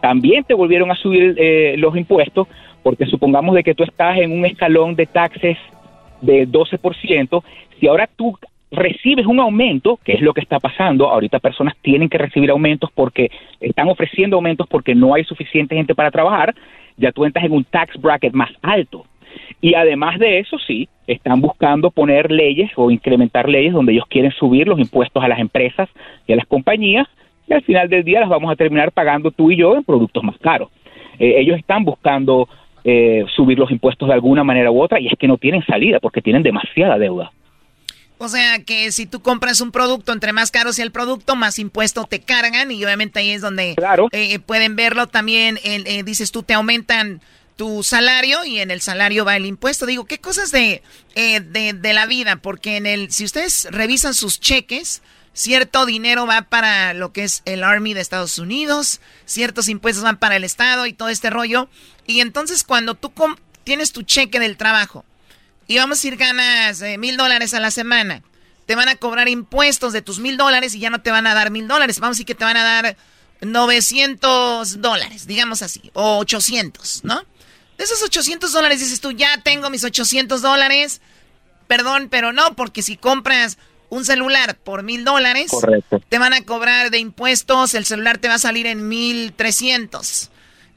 también 0.00 0.44
te 0.44 0.54
volvieron 0.54 0.90
a 0.90 0.94
subir 0.94 1.34
eh, 1.36 1.74
los 1.76 1.96
impuestos 1.96 2.46
porque 2.82 3.06
supongamos 3.06 3.54
de 3.54 3.64
que 3.64 3.74
tú 3.74 3.82
estás 3.82 4.16
en 4.18 4.30
un 4.30 4.46
escalón 4.46 4.94
de 4.94 5.06
taxes 5.06 5.58
de 6.20 6.46
12%, 6.48 7.42
si 7.78 7.88
ahora 7.88 8.08
tú 8.16 8.38
recibes 8.70 9.26
un 9.26 9.40
aumento, 9.40 9.98
que 10.04 10.12
es 10.12 10.20
lo 10.20 10.34
que 10.34 10.40
está 10.40 10.58
pasando, 10.58 11.08
ahorita 11.08 11.38
personas 11.38 11.74
tienen 11.82 12.08
que 12.08 12.18
recibir 12.18 12.50
aumentos 12.50 12.90
porque 12.94 13.30
están 13.60 13.88
ofreciendo 13.88 14.36
aumentos 14.36 14.66
porque 14.68 14.94
no 14.94 15.14
hay 15.14 15.24
suficiente 15.24 15.76
gente 15.76 15.94
para 15.94 16.10
trabajar, 16.10 16.54
ya 16.96 17.12
tú 17.12 17.24
entras 17.24 17.44
en 17.44 17.52
un 17.52 17.64
tax 17.64 18.00
bracket 18.00 18.32
más 18.32 18.50
alto. 18.62 19.04
Y 19.60 19.74
además 19.74 20.18
de 20.18 20.38
eso, 20.38 20.58
sí, 20.58 20.88
están 21.06 21.40
buscando 21.40 21.90
poner 21.90 22.30
leyes 22.30 22.70
o 22.76 22.90
incrementar 22.90 23.48
leyes 23.48 23.72
donde 23.72 23.92
ellos 23.92 24.06
quieren 24.08 24.32
subir 24.32 24.66
los 24.66 24.78
impuestos 24.78 25.22
a 25.22 25.28
las 25.28 25.38
empresas 25.38 25.88
y 26.26 26.32
a 26.32 26.36
las 26.36 26.46
compañías 26.46 27.06
y 27.48 27.52
al 27.52 27.62
final 27.62 27.88
del 27.88 28.02
día 28.02 28.20
las 28.20 28.28
vamos 28.28 28.50
a 28.50 28.56
terminar 28.56 28.92
pagando 28.92 29.30
tú 29.30 29.50
y 29.50 29.56
yo 29.56 29.76
en 29.76 29.84
productos 29.84 30.22
más 30.24 30.36
caros. 30.38 30.70
Eh, 31.18 31.36
ellos 31.38 31.58
están 31.58 31.84
buscando 31.84 32.48
eh, 32.84 33.24
subir 33.34 33.58
los 33.58 33.70
impuestos 33.70 34.08
de 34.08 34.14
alguna 34.14 34.44
manera 34.44 34.70
u 34.70 34.80
otra 34.80 35.00
y 35.00 35.06
es 35.06 35.14
que 35.18 35.28
no 35.28 35.38
tienen 35.38 35.64
salida 35.64 36.00
porque 36.00 36.22
tienen 36.22 36.42
demasiada 36.42 36.98
deuda. 36.98 37.30
O 38.18 38.28
sea 38.28 38.62
que 38.62 38.92
si 38.92 39.06
tú 39.06 39.20
compras 39.20 39.60
un 39.60 39.72
producto, 39.72 40.12
entre 40.12 40.32
más 40.32 40.50
caro 40.50 40.72
sea 40.72 40.84
el 40.84 40.92
producto, 40.92 41.36
más 41.36 41.58
impuestos 41.58 42.08
te 42.08 42.20
cargan 42.20 42.70
y 42.70 42.82
obviamente 42.84 43.18
ahí 43.18 43.30
es 43.30 43.42
donde 43.42 43.76
eh, 44.12 44.38
pueden 44.38 44.74
verlo 44.74 45.06
también. 45.06 45.58
dices 46.04 46.32
tú, 46.32 46.42
te 46.42 46.54
aumentan 46.54 47.20
tu 47.56 47.82
salario 47.82 48.44
y 48.44 48.60
en 48.60 48.70
el 48.70 48.80
salario 48.80 49.24
va 49.24 49.36
el 49.36 49.46
impuesto. 49.46 49.86
Digo, 49.86 50.06
¿qué 50.06 50.18
cosas 50.18 50.50
de, 50.50 50.82
de, 51.14 51.74
de 51.74 51.92
la 51.92 52.06
vida? 52.06 52.36
Porque 52.36 52.76
en 52.76 52.86
el, 52.86 53.12
si 53.12 53.24
ustedes 53.24 53.68
revisan 53.70 54.14
sus 54.14 54.40
cheques, 54.40 55.02
cierto 55.36 55.84
dinero 55.84 56.26
va 56.26 56.42
para 56.42 56.94
lo 56.94 57.12
que 57.12 57.24
es 57.24 57.42
el 57.44 57.62
Army 57.62 57.92
de 57.92 58.00
Estados 58.00 58.38
Unidos, 58.38 59.00
ciertos 59.26 59.68
impuestos 59.68 60.02
van 60.02 60.16
para 60.16 60.36
el 60.36 60.44
Estado 60.44 60.86
y 60.86 60.94
todo 60.94 61.10
este 61.10 61.28
rollo. 61.28 61.68
Y 62.06 62.20
entonces 62.20 62.64
cuando 62.64 62.94
tú 62.94 63.12
tienes 63.64 63.92
tu 63.92 64.02
cheque 64.02 64.40
del 64.40 64.56
trabajo 64.56 65.04
y 65.66 65.76
vamos 65.78 66.02
a 66.02 66.06
ir 66.06 66.16
ganas 66.16 66.80
eh, 66.82 66.98
mil 66.98 67.16
dólares 67.16 67.54
a 67.54 67.60
la 67.60 67.70
semana, 67.70 68.22
te 68.66 68.74
van 68.74 68.88
a 68.88 68.96
cobrar 68.96 69.28
impuestos 69.28 69.92
de 69.92 70.02
tus 70.02 70.18
mil 70.18 70.36
dólares 70.36 70.74
y 70.74 70.80
ya 70.80 70.90
no 70.90 71.00
te 71.00 71.10
van 71.10 71.26
a 71.26 71.34
dar 71.34 71.50
mil 71.50 71.68
dólares. 71.68 72.00
Vamos 72.00 72.14
a 72.14 72.16
decir 72.16 72.26
que 72.26 72.34
te 72.34 72.44
van 72.44 72.56
a 72.56 72.64
dar 72.64 72.96
900 73.40 74.80
dólares, 74.80 75.26
digamos 75.26 75.62
así, 75.62 75.90
o 75.94 76.18
800, 76.18 77.04
¿no? 77.04 77.22
De 77.78 77.84
esos 77.84 78.02
800 78.02 78.52
dólares 78.52 78.80
dices 78.80 79.00
tú, 79.00 79.12
ya 79.12 79.40
tengo 79.42 79.70
mis 79.70 79.84
800 79.84 80.40
dólares. 80.40 81.00
Perdón, 81.66 82.08
pero 82.10 82.32
no, 82.32 82.54
porque 82.54 82.82
si 82.82 82.96
compras 82.96 83.58
un 83.88 84.04
celular 84.04 84.56
por 84.56 84.82
mil 84.82 85.04
dólares, 85.04 85.50
te 86.08 86.18
van 86.18 86.32
a 86.32 86.42
cobrar 86.42 86.90
de 86.90 86.98
impuestos, 86.98 87.74
el 87.74 87.84
celular 87.84 88.18
te 88.18 88.28
va 88.28 88.34
a 88.34 88.38
salir 88.38 88.66
en 88.66 88.88
mil 88.88 89.32
trescientos. 89.32 90.30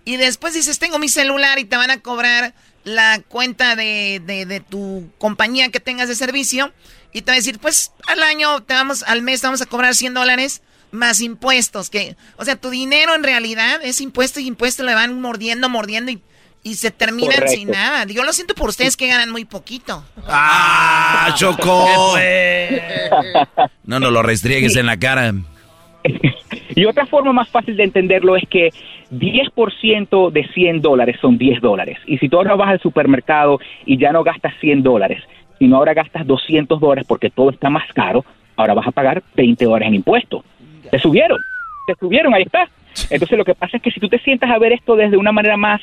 Y 0.03 0.17
después 0.17 0.53
dices, 0.53 0.79
tengo 0.79 0.99
mi 0.99 1.09
celular 1.09 1.59
y 1.59 1.65
te 1.65 1.77
van 1.77 1.91
a 1.91 2.01
cobrar 2.01 2.53
la 2.83 3.21
cuenta 3.27 3.75
de, 3.75 4.21
de, 4.25 4.59
tu 4.61 5.09
compañía 5.17 5.69
que 5.69 5.79
tengas 5.79 6.07
de 6.07 6.15
servicio. 6.15 6.73
Y 7.11 7.21
te 7.21 7.31
va 7.31 7.33
a 7.33 7.37
decir, 7.37 7.59
pues 7.59 7.91
al 8.07 8.21
año, 8.21 8.61
te 8.61 8.73
vamos, 8.73 9.03
al 9.03 9.21
mes 9.21 9.41
te 9.41 9.47
vamos 9.47 9.61
a 9.61 9.65
cobrar 9.65 9.95
100 9.95 10.13
dólares 10.13 10.61
más 10.91 11.21
impuestos. 11.21 11.89
Que, 11.89 12.15
o 12.37 12.45
sea, 12.45 12.55
tu 12.55 12.69
dinero 12.69 13.15
en 13.15 13.23
realidad 13.23 13.79
es 13.83 14.01
impuesto 14.01 14.39
y 14.39 14.47
impuesto, 14.47 14.83
le 14.83 14.93
van 14.93 15.19
mordiendo, 15.19 15.69
mordiendo 15.69 16.11
y 16.11 16.21
y 16.63 16.75
se 16.75 16.91
terminan 16.91 17.47
sin 17.47 17.71
nada. 17.71 18.05
Yo 18.05 18.23
lo 18.23 18.33
siento 18.33 18.53
por 18.53 18.69
ustedes 18.69 18.97
que 18.97 19.07
ganan 19.07 19.31
muy 19.31 19.45
poquito. 19.45 20.05
¡Ah, 20.27 21.33
Choco! 21.37 22.15
No, 23.83 23.99
no 23.99 24.11
lo 24.11 24.21
restriegues 24.23 24.75
en 24.75 24.85
la 24.85 24.97
cara. 24.97 25.33
y 26.75 26.85
otra 26.85 27.05
forma 27.05 27.33
más 27.33 27.49
fácil 27.49 27.75
de 27.75 27.83
entenderlo 27.83 28.35
es 28.35 28.47
que 28.49 28.69
10% 29.11 30.31
de 30.31 30.47
100 30.47 30.81
dólares 30.81 31.17
son 31.21 31.37
10 31.37 31.61
dólares. 31.61 31.97
Y 32.05 32.17
si 32.17 32.29
tú 32.29 32.37
ahora 32.37 32.55
vas 32.55 32.69
al 32.69 32.79
supermercado 32.79 33.59
y 33.85 33.97
ya 33.97 34.11
no 34.11 34.23
gastas 34.23 34.53
100 34.59 34.83
dólares, 34.83 35.23
sino 35.57 35.77
ahora 35.77 35.93
gastas 35.93 36.25
200 36.25 36.79
dólares 36.79 37.05
porque 37.07 37.29
todo 37.29 37.49
está 37.49 37.69
más 37.69 37.91
caro, 37.93 38.23
ahora 38.55 38.73
vas 38.73 38.87
a 38.87 38.91
pagar 38.91 39.23
20 39.35 39.65
dólares 39.65 39.87
en 39.89 39.95
impuestos. 39.95 40.43
Te 40.89 40.99
subieron, 40.99 41.39
te 41.87 41.95
subieron, 41.99 42.33
ahí 42.33 42.43
está. 42.43 42.69
Entonces 43.09 43.37
lo 43.37 43.45
que 43.45 43.55
pasa 43.55 43.77
es 43.77 43.83
que 43.83 43.91
si 43.91 43.99
tú 43.99 44.07
te 44.07 44.19
sientas 44.19 44.49
a 44.49 44.57
ver 44.57 44.73
esto 44.73 44.95
desde 44.95 45.17
una 45.17 45.31
manera 45.31 45.57
más 45.57 45.81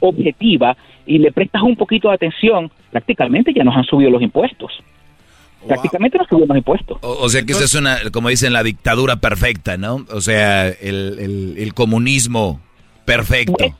objetiva 0.00 0.76
y 1.06 1.18
le 1.18 1.32
prestas 1.32 1.62
un 1.62 1.76
poquito 1.76 2.08
de 2.08 2.14
atención, 2.14 2.70
prácticamente 2.90 3.52
ya 3.52 3.64
nos 3.64 3.76
han 3.76 3.84
subido 3.84 4.10
los 4.10 4.22
impuestos. 4.22 4.82
Prácticamente 5.66 6.18
nos 6.18 6.26
subieron 6.28 6.48
los 6.48 6.58
impuestos. 6.58 6.98
O, 7.02 7.28
sea 7.28 7.42
que 7.42 7.52
eso 7.52 7.64
es 7.64 7.74
una, 7.74 7.98
como 8.12 8.28
dicen, 8.28 8.52
la 8.52 8.62
dictadura 8.62 9.16
perfecta, 9.16 9.76
¿no? 9.76 10.06
O 10.12 10.20
sea, 10.20 10.68
el, 10.68 11.72
comunismo 11.74 12.60
perfecto. 13.04 13.64
Es, 13.64 13.74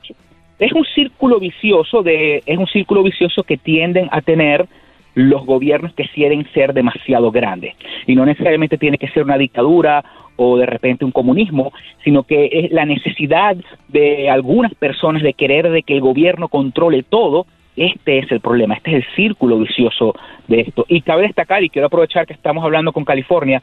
es, 0.59 0.73
un 0.73 0.85
círculo 0.95 1.41
vicioso 1.41 2.03
de, 2.03 2.43
es 2.45 2.59
un 2.59 2.67
círculo 2.67 3.03
vicioso 3.03 3.43
que 3.43 3.57
tienden 3.57 4.09
a 4.13 4.21
tener 4.21 4.69
los 5.15 5.45
gobiernos 5.45 5.95
que 5.95 6.09
quieren 6.09 6.47
ser 6.53 6.73
demasiado 6.73 7.31
grandes. 7.31 7.75
Y 8.07 8.15
no 8.15 8.25
necesariamente 8.25 8.79
tiene 8.79 8.99
que 8.99 9.09
ser 9.09 9.25
una 9.25 9.39
dictadura 9.39 10.05
o 10.37 10.57
de 10.57 10.67
repente 10.67 11.05
un 11.05 11.13
comunismo, 11.13 11.73
sino 12.05 12.23
que 12.23 12.49
es 12.51 12.73
la 12.73 12.87
necesidad 12.87 13.57
de 13.89 14.31
algunas 14.31 14.75
personas 14.75 15.23
de 15.23 15.35
querer 15.35 15.71
de 15.71 15.83
que 15.83 15.95
el 15.95 16.01
gobierno 16.01 16.49
controle 16.49 17.03
todo. 17.03 17.47
Este 17.77 18.19
es 18.19 18.31
el 18.33 18.41
problema, 18.41 18.75
este 18.75 18.91
es 18.91 18.97
el 19.05 19.15
círculo 19.15 19.59
vicioso 19.59 20.15
de 20.49 20.61
esto. 20.61 20.85
Y 20.89 21.03
cabe 21.03 21.23
destacar, 21.23 21.63
y 21.63 21.71
quiero 21.71 21.87
aprovechar 21.87 22.27
que 22.27 22.33
estamos 22.33 22.65
hablando 22.65 22.93
con 22.93 23.05
California, 23.05 23.63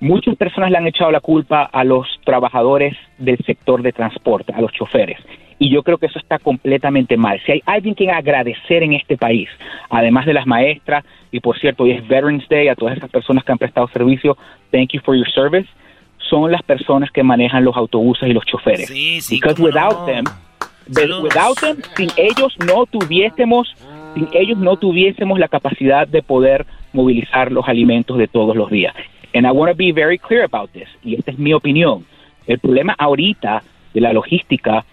muchas 0.00 0.36
personas 0.36 0.70
le 0.70 0.78
han 0.78 0.86
echado 0.86 1.10
la 1.10 1.20
culpa 1.20 1.62
a 1.62 1.84
los 1.84 2.08
trabajadores 2.24 2.96
del 3.18 3.38
sector 3.38 3.82
de 3.82 3.92
transporte, 3.92 4.52
a 4.52 4.60
los 4.60 4.72
choferes. 4.72 5.18
Y 5.58 5.70
yo 5.70 5.84
creo 5.84 5.96
que 5.96 6.06
eso 6.06 6.18
está 6.18 6.40
completamente 6.40 7.16
mal. 7.16 7.40
Si 7.46 7.52
hay 7.52 7.62
alguien 7.66 7.94
que 7.94 8.10
agradecer 8.10 8.82
en 8.82 8.94
este 8.94 9.16
país, 9.16 9.48
además 9.90 10.26
de 10.26 10.34
las 10.34 10.44
maestras, 10.44 11.04
y 11.30 11.38
por 11.38 11.56
cierto, 11.58 11.84
hoy 11.84 11.92
es 11.92 12.08
Veterans 12.08 12.48
Day, 12.48 12.66
a 12.66 12.74
todas 12.74 12.96
esas 12.96 13.10
personas 13.10 13.44
que 13.44 13.52
han 13.52 13.58
prestado 13.58 13.86
servicio, 13.88 14.36
thank 14.72 14.90
you 14.92 15.00
for 15.04 15.14
your 15.14 15.30
service, 15.30 15.68
son 16.18 16.50
las 16.50 16.62
personas 16.62 17.10
que 17.12 17.22
manejan 17.22 17.64
los 17.64 17.76
autobuses 17.76 18.28
y 18.28 18.32
los 18.32 18.44
choferes. 18.44 18.88
Sí, 18.88 19.20
sí, 19.20 19.36
Because 19.36 19.62
without 19.62 20.06
them, 20.06 20.24
without 21.22 21.58
them, 21.60 21.78
sin 21.96 22.10
ellos 22.16 22.56
no 22.66 22.86
tuviésemos, 22.86 23.74
sin 24.14 24.28
ellos 24.32 24.58
no 24.58 24.76
tuviésemos 24.76 25.38
la 25.38 25.48
capacidad 25.48 26.06
de 26.06 26.22
poder 26.22 26.66
movilizar 26.92 27.52
los 27.52 27.68
alimentos 27.68 28.18
de 28.18 28.28
todos 28.28 28.56
los 28.56 28.70
días. 28.70 28.94
And 29.34 29.46
I 29.46 29.50
want 29.50 29.70
to 29.70 29.76
be 29.76 29.92
very 29.92 30.18
clear 30.18 30.44
about 30.44 30.70
this, 30.72 30.88
y 31.02 31.14
esta 31.14 31.30
es 31.30 31.38
mi 31.38 31.52
opinión. 31.52 32.04
El 32.46 32.58
problema 32.58 32.94
ahorita 32.98 33.62
de 33.94 34.00
la 34.00 34.12
logística 34.12 34.84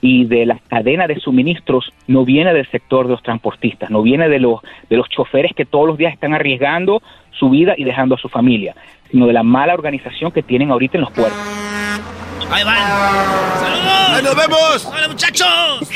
y 0.00 0.24
de 0.24 0.46
la 0.46 0.58
cadena 0.68 1.06
de 1.06 1.18
suministros 1.18 1.92
no 2.06 2.24
viene 2.24 2.52
del 2.52 2.66
sector 2.70 3.06
de 3.06 3.12
los 3.12 3.22
transportistas, 3.22 3.90
no 3.90 4.02
viene 4.02 4.28
de 4.28 4.38
los, 4.38 4.60
de 4.90 4.96
los 4.96 5.08
choferes 5.08 5.52
que 5.54 5.64
todos 5.64 5.86
los 5.86 5.98
días 5.98 6.12
están 6.12 6.34
arriesgando 6.34 7.02
su 7.30 7.50
vida 7.50 7.74
y 7.76 7.84
dejando 7.84 8.14
a 8.14 8.18
su 8.18 8.28
familia, 8.28 8.74
sino 9.10 9.26
de 9.26 9.32
la 9.32 9.42
mala 9.42 9.74
organización 9.74 10.30
que 10.30 10.42
tienen 10.42 10.70
ahorita 10.70 10.98
en 10.98 11.02
los 11.02 11.12
puertos. 11.12 12.15
Ahí 12.50 12.64
van. 12.64 13.60
¡Saludos! 13.60 14.22
nos 14.22 14.36
vemos! 14.36 14.84
¡Hola, 14.86 15.08
muchachos! 15.08 15.88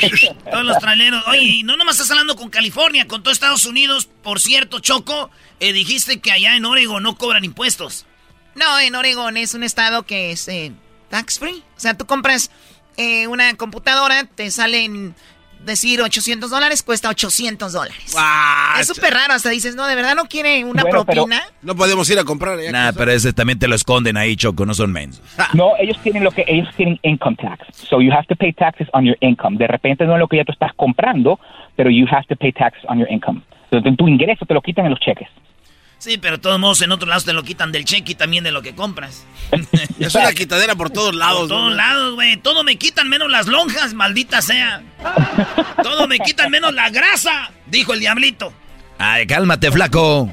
Todos 0.51 0.65
los 0.65 0.77
traileros. 0.79 1.23
Oye, 1.27 1.61
no 1.63 1.77
nomás 1.77 1.95
estás 1.95 2.11
hablando 2.11 2.35
con 2.35 2.49
California, 2.49 3.07
con 3.07 3.23
todo 3.23 3.33
Estados 3.33 3.65
Unidos. 3.65 4.09
Por 4.21 4.39
cierto, 4.39 4.79
Choco, 4.79 5.31
eh, 5.59 5.73
dijiste 5.73 6.19
que 6.19 6.31
allá 6.31 6.55
en 6.55 6.65
Oregon 6.65 7.01
no 7.01 7.17
cobran 7.17 7.45
impuestos. 7.45 8.05
No, 8.55 8.79
en 8.79 8.95
Oregon 8.95 9.37
es 9.37 9.53
un 9.53 9.63
estado 9.63 10.03
que 10.03 10.31
es 10.31 10.47
eh, 10.47 10.71
tax 11.09 11.39
free. 11.39 11.63
O 11.77 11.79
sea, 11.79 11.95
tú 11.95 12.05
compras 12.05 12.51
eh, 12.97 13.27
una 13.27 13.55
computadora, 13.55 14.25
te 14.25 14.51
salen 14.51 15.15
decir 15.65 16.01
800 16.01 16.49
dólares, 16.49 16.83
cuesta 16.83 17.09
800 17.09 17.73
dólares. 17.73 18.15
es 18.79 18.87
súper 18.87 19.13
raro, 19.13 19.33
hasta 19.33 19.49
dices, 19.49 19.75
no, 19.75 19.85
de 19.87 19.95
verdad 19.95 20.15
no 20.15 20.25
quiere 20.25 20.63
una 20.65 20.83
propina. 20.83 21.41
No 21.61 21.75
podemos 21.75 22.09
ir 22.09 22.19
a 22.19 22.23
comprar. 22.23 22.57
Nah, 22.71 22.91
pero 22.91 23.11
ese 23.11 23.33
también 23.33 23.59
te 23.59 23.67
lo 23.67 23.75
esconden 23.75 24.17
ahí, 24.17 24.35
Choco, 24.35 24.65
no 24.65 24.73
son 24.73 24.91
mensos. 24.91 25.23
no, 25.53 25.73
ellos 25.79 25.97
tienen 26.03 26.23
lo 26.23 26.31
que 26.31 26.43
ellos 26.47 26.67
tienen 26.75 26.99
income 27.03 27.37
tax. 27.37 27.65
So 27.89 28.01
you 28.01 28.11
have 28.11 28.25
to 28.27 28.35
pay 28.35 28.53
taxes 28.53 28.87
on 28.93 29.05
your 29.05 29.17
income. 29.21 29.57
De 29.57 29.67
repente 29.67 30.05
no 30.05 30.13
es 30.13 30.19
lo 30.19 30.27
que 30.27 30.37
ya 30.37 30.43
tú 30.43 30.51
estás 30.51 30.71
comprando, 30.75 31.39
pero 31.75 31.89
you 31.89 32.05
have 32.11 32.25
to 32.27 32.35
pay 32.35 32.51
taxes 32.51 32.83
on 32.87 32.99
your 32.99 33.11
income. 33.11 33.41
Entonces, 33.71 33.97
tu 33.97 34.07
ingreso 34.07 34.45
te 34.45 34.53
lo 34.53 34.61
quitan 34.61 34.85
en 34.85 34.91
los 34.91 34.99
cheques. 34.99 35.29
Sí, 36.01 36.17
pero 36.17 36.37
de 36.37 36.41
todos 36.41 36.59
modos 36.59 36.81
en 36.81 36.91
otros 36.91 37.07
lados 37.07 37.25
te 37.25 37.31
lo 37.31 37.43
quitan 37.43 37.71
del 37.71 37.85
cheque 37.85 38.13
y 38.13 38.15
también 38.15 38.43
de 38.43 38.51
lo 38.51 38.63
que 38.63 38.73
compras. 38.73 39.23
es 39.99 40.15
una 40.15 40.33
quitadera 40.33 40.73
por 40.73 40.89
todos 40.89 41.13
lados. 41.13 41.41
Por 41.41 41.49
todos 41.49 41.75
lados, 41.75 42.15
güey. 42.15 42.37
Todo 42.37 42.63
me 42.63 42.75
quitan 42.77 43.07
menos 43.07 43.29
las 43.29 43.45
lonjas, 43.45 43.93
maldita 43.93 44.41
sea. 44.41 44.81
Todo 45.83 46.07
me 46.07 46.17
quitan 46.17 46.49
menos 46.49 46.73
la 46.73 46.89
grasa, 46.89 47.51
dijo 47.67 47.93
el 47.93 47.99
diablito. 47.99 48.51
Ay, 48.97 49.27
cálmate, 49.27 49.71
flaco. 49.71 50.27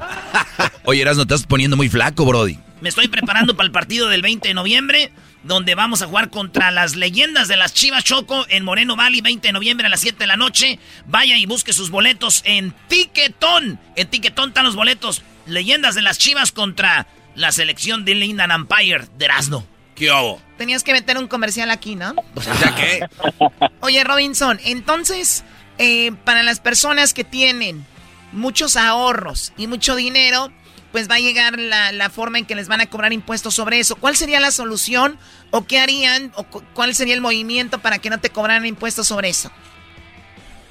Oye, 0.85 1.01
Eras, 1.03 1.17
no 1.17 1.21
estás 1.21 1.45
poniendo 1.45 1.77
muy 1.77 1.87
flaco, 1.87 2.25
Brody. 2.25 2.57
Me 2.81 2.89
estoy 2.89 3.07
preparando 3.07 3.55
para 3.55 3.67
el 3.67 3.71
partido 3.71 4.09
del 4.09 4.23
20 4.23 4.47
de 4.47 4.53
noviembre, 4.55 5.11
donde 5.43 5.75
vamos 5.75 6.01
a 6.01 6.07
jugar 6.07 6.31
contra 6.31 6.71
las 6.71 6.95
leyendas 6.95 7.47
de 7.47 7.57
las 7.57 7.75
Chivas 7.75 8.03
Choco 8.03 8.43
en 8.49 8.65
Moreno 8.65 8.95
Valley, 8.95 9.21
20 9.21 9.49
de 9.49 9.51
noviembre 9.51 9.85
a 9.85 9.91
las 9.91 9.99
7 9.99 10.17
de 10.17 10.25
la 10.25 10.35
noche. 10.35 10.79
Vaya 11.05 11.37
y 11.37 11.45
busque 11.45 11.73
sus 11.73 11.91
boletos 11.91 12.41
en 12.45 12.73
Tiquetón. 12.87 13.79
En 13.95 14.07
Tiquetón 14.07 14.49
están 14.49 14.65
los 14.65 14.75
boletos 14.75 15.21
leyendas 15.49 15.95
de 15.95 16.01
las 16.01 16.17
Chivas 16.17 16.51
contra 16.51 17.07
la 17.35 17.51
selección 17.51 18.05
de 18.05 18.15
Linda 18.15 18.45
Empire 18.45 19.07
de 19.17 19.25
Erasmo. 19.25 19.65
¿Qué 19.95 20.09
hago? 20.09 20.41
Tenías 20.57 20.83
que 20.83 20.93
meter 20.93 21.17
un 21.17 21.27
comercial 21.27 21.71
aquí, 21.71 21.95
¿no? 21.95 22.15
Pues, 22.33 22.45
¿ya 22.45 22.75
qué? 22.75 23.07
Oye, 23.81 24.03
Robinson, 24.03 24.59
entonces, 24.63 25.43
eh, 25.77 26.11
para 26.23 26.43
las 26.43 26.59
personas 26.59 27.13
que 27.13 27.23
tienen 27.23 27.85
muchos 28.31 28.77
ahorros 28.77 29.51
y 29.57 29.67
mucho 29.67 29.95
dinero, 29.95 30.51
pues 30.91 31.09
va 31.09 31.15
a 31.15 31.19
llegar 31.19 31.59
la, 31.59 31.91
la, 31.91 32.09
forma 32.09 32.39
en 32.39 32.45
que 32.45 32.55
les 32.55 32.67
van 32.67 32.81
a 32.81 32.87
cobrar 32.87 33.13
impuestos 33.13 33.55
sobre 33.55 33.79
eso. 33.79 33.95
¿Cuál 33.95 34.15
sería 34.15 34.39
la 34.39 34.51
solución 34.51 35.19
o 35.51 35.65
qué 35.65 35.79
harían 35.79 36.31
o 36.35 36.45
cuál 36.45 36.95
sería 36.95 37.13
el 37.13 37.21
movimiento 37.21 37.79
para 37.79 37.99
que 37.99 38.09
no 38.09 38.19
te 38.19 38.29
cobraran 38.29 38.65
impuestos 38.65 39.07
sobre 39.07 39.29
eso? 39.29 39.51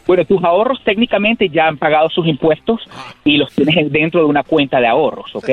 Bueno, 0.08 0.24
tus 0.24 0.42
ahorros 0.42 0.82
técnicamente 0.84 1.50
ya 1.50 1.68
han 1.68 1.76
pagado 1.76 2.08
sus 2.08 2.26
impuestos 2.26 2.80
y 3.26 3.36
los 3.36 3.54
tienes 3.54 3.92
dentro 3.92 4.20
de 4.20 4.26
una 4.26 4.42
cuenta 4.42 4.80
de 4.80 4.86
ahorros, 4.86 5.36
¿ok? 5.36 5.50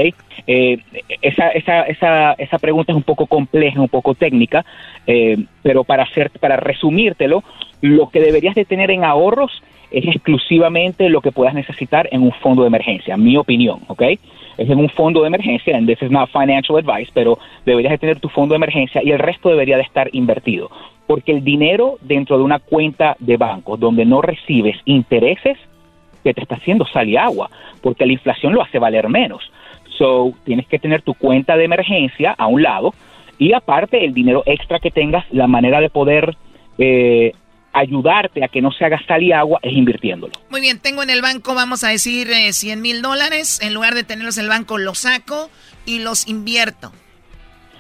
Eh, 0.48 0.80
esa, 1.22 1.50
esa, 1.50 1.82
esa, 1.82 2.32
esa 2.38 2.58
pregunta 2.58 2.94
es 2.94 2.96
un 2.96 3.04
poco 3.04 3.26
compleja, 3.28 3.82
un 3.82 3.90
poco 3.90 4.16
técnica, 4.16 4.66
eh, 5.08 5.38
pero 5.62 5.84
para, 5.84 6.04
hacer, 6.04 6.32
para 6.40 6.56
resumírtelo, 6.56 7.44
lo 7.82 8.08
que 8.10 8.22
deberías 8.22 8.56
de 8.56 8.64
tener 8.64 8.92
en 8.92 9.04
ahorros 9.04 9.62
es 9.92 10.06
exclusivamente 10.08 11.10
lo 11.10 11.20
que 11.20 11.34
puedas 11.34 11.54
necesitar 11.54 12.08
en 12.14 12.22
un 12.22 12.32
fondo 12.32 12.62
de 12.62 12.70
emergencia, 12.70 13.18
mi 13.18 13.36
opinión, 13.36 13.82
¿ok? 13.88 14.04
Es 14.58 14.70
en 14.70 14.80
un 14.80 14.90
fondo 14.90 15.22
de 15.22 15.28
emergencia, 15.28 15.76
and 15.76 15.88
this 15.88 16.02
is 16.02 16.10
financial 16.32 16.78
advice, 16.78 17.12
pero 17.14 17.38
deberías 17.66 17.92
de 17.92 17.98
tener 17.98 18.20
tu 18.20 18.30
fondo 18.30 18.54
de 18.54 18.58
emergencia 18.58 19.02
y 19.04 19.12
el 19.12 19.20
resto 19.20 19.50
debería 19.50 19.76
de 19.78 19.84
estar 19.84 20.10
invertido 20.14 20.70
porque 21.08 21.32
el 21.32 21.44
dinero 21.44 21.98
dentro 22.02 22.38
de 22.38 22.44
una 22.44 22.60
cuenta 22.60 23.16
de 23.20 23.38
banco 23.38 23.78
donde 23.78 24.06
no 24.06 24.22
recibes 24.22 24.78
intereses, 24.86 25.58
que 26.24 26.34
te 26.34 26.42
está 26.42 26.56
haciendo 26.56 26.86
sal 26.86 27.16
agua, 27.18 27.50
porque 27.82 28.06
la 28.06 28.14
inflación 28.14 28.54
lo 28.54 28.64
hace 28.64 28.80
valer 28.80 29.10
menos. 29.10 29.52
So, 29.98 30.34
tienes 30.44 30.68
que 30.68 30.80
tener 30.80 31.02
tu 31.04 31.14
cuenta 31.14 31.56
de 31.56 31.66
emergencia 31.66 32.34
a 32.38 32.48
un 32.48 32.64
lado 32.64 32.94
y 33.38 33.54
aparte 33.54 34.04
el 34.04 34.14
dinero 34.14 34.44
extra 34.46 34.80
que 34.80 34.92
tengas, 34.92 35.26
la 35.32 35.48
manera 35.48 35.80
de 35.80 35.90
poder 35.90 36.36
eh, 36.78 37.34
ayudarte 37.76 38.44
a 38.44 38.48
que 38.48 38.62
no 38.62 38.72
se 38.72 38.86
haga 38.86 39.00
sal 39.06 39.22
y 39.22 39.32
agua 39.32 39.60
es 39.62 39.74
invirtiéndolo. 39.74 40.34
Muy 40.50 40.62
bien, 40.62 40.80
tengo 40.80 41.04
en 41.04 41.10
el 41.10 41.22
banco, 41.22 41.54
vamos 41.54 41.84
a 41.84 41.90
decir, 41.90 42.30
100 42.30 42.80
eh, 42.80 42.82
mil 42.82 43.02
dólares. 43.02 43.60
En 43.62 43.74
lugar 43.74 43.94
de 43.94 44.04
tenerlos 44.04 44.38
en 44.38 44.46
el 44.46 44.50
banco, 44.50 44.78
los 44.78 45.00
saco 45.00 45.50
y 45.86 46.00
los 46.00 46.28
invierto 46.28 46.92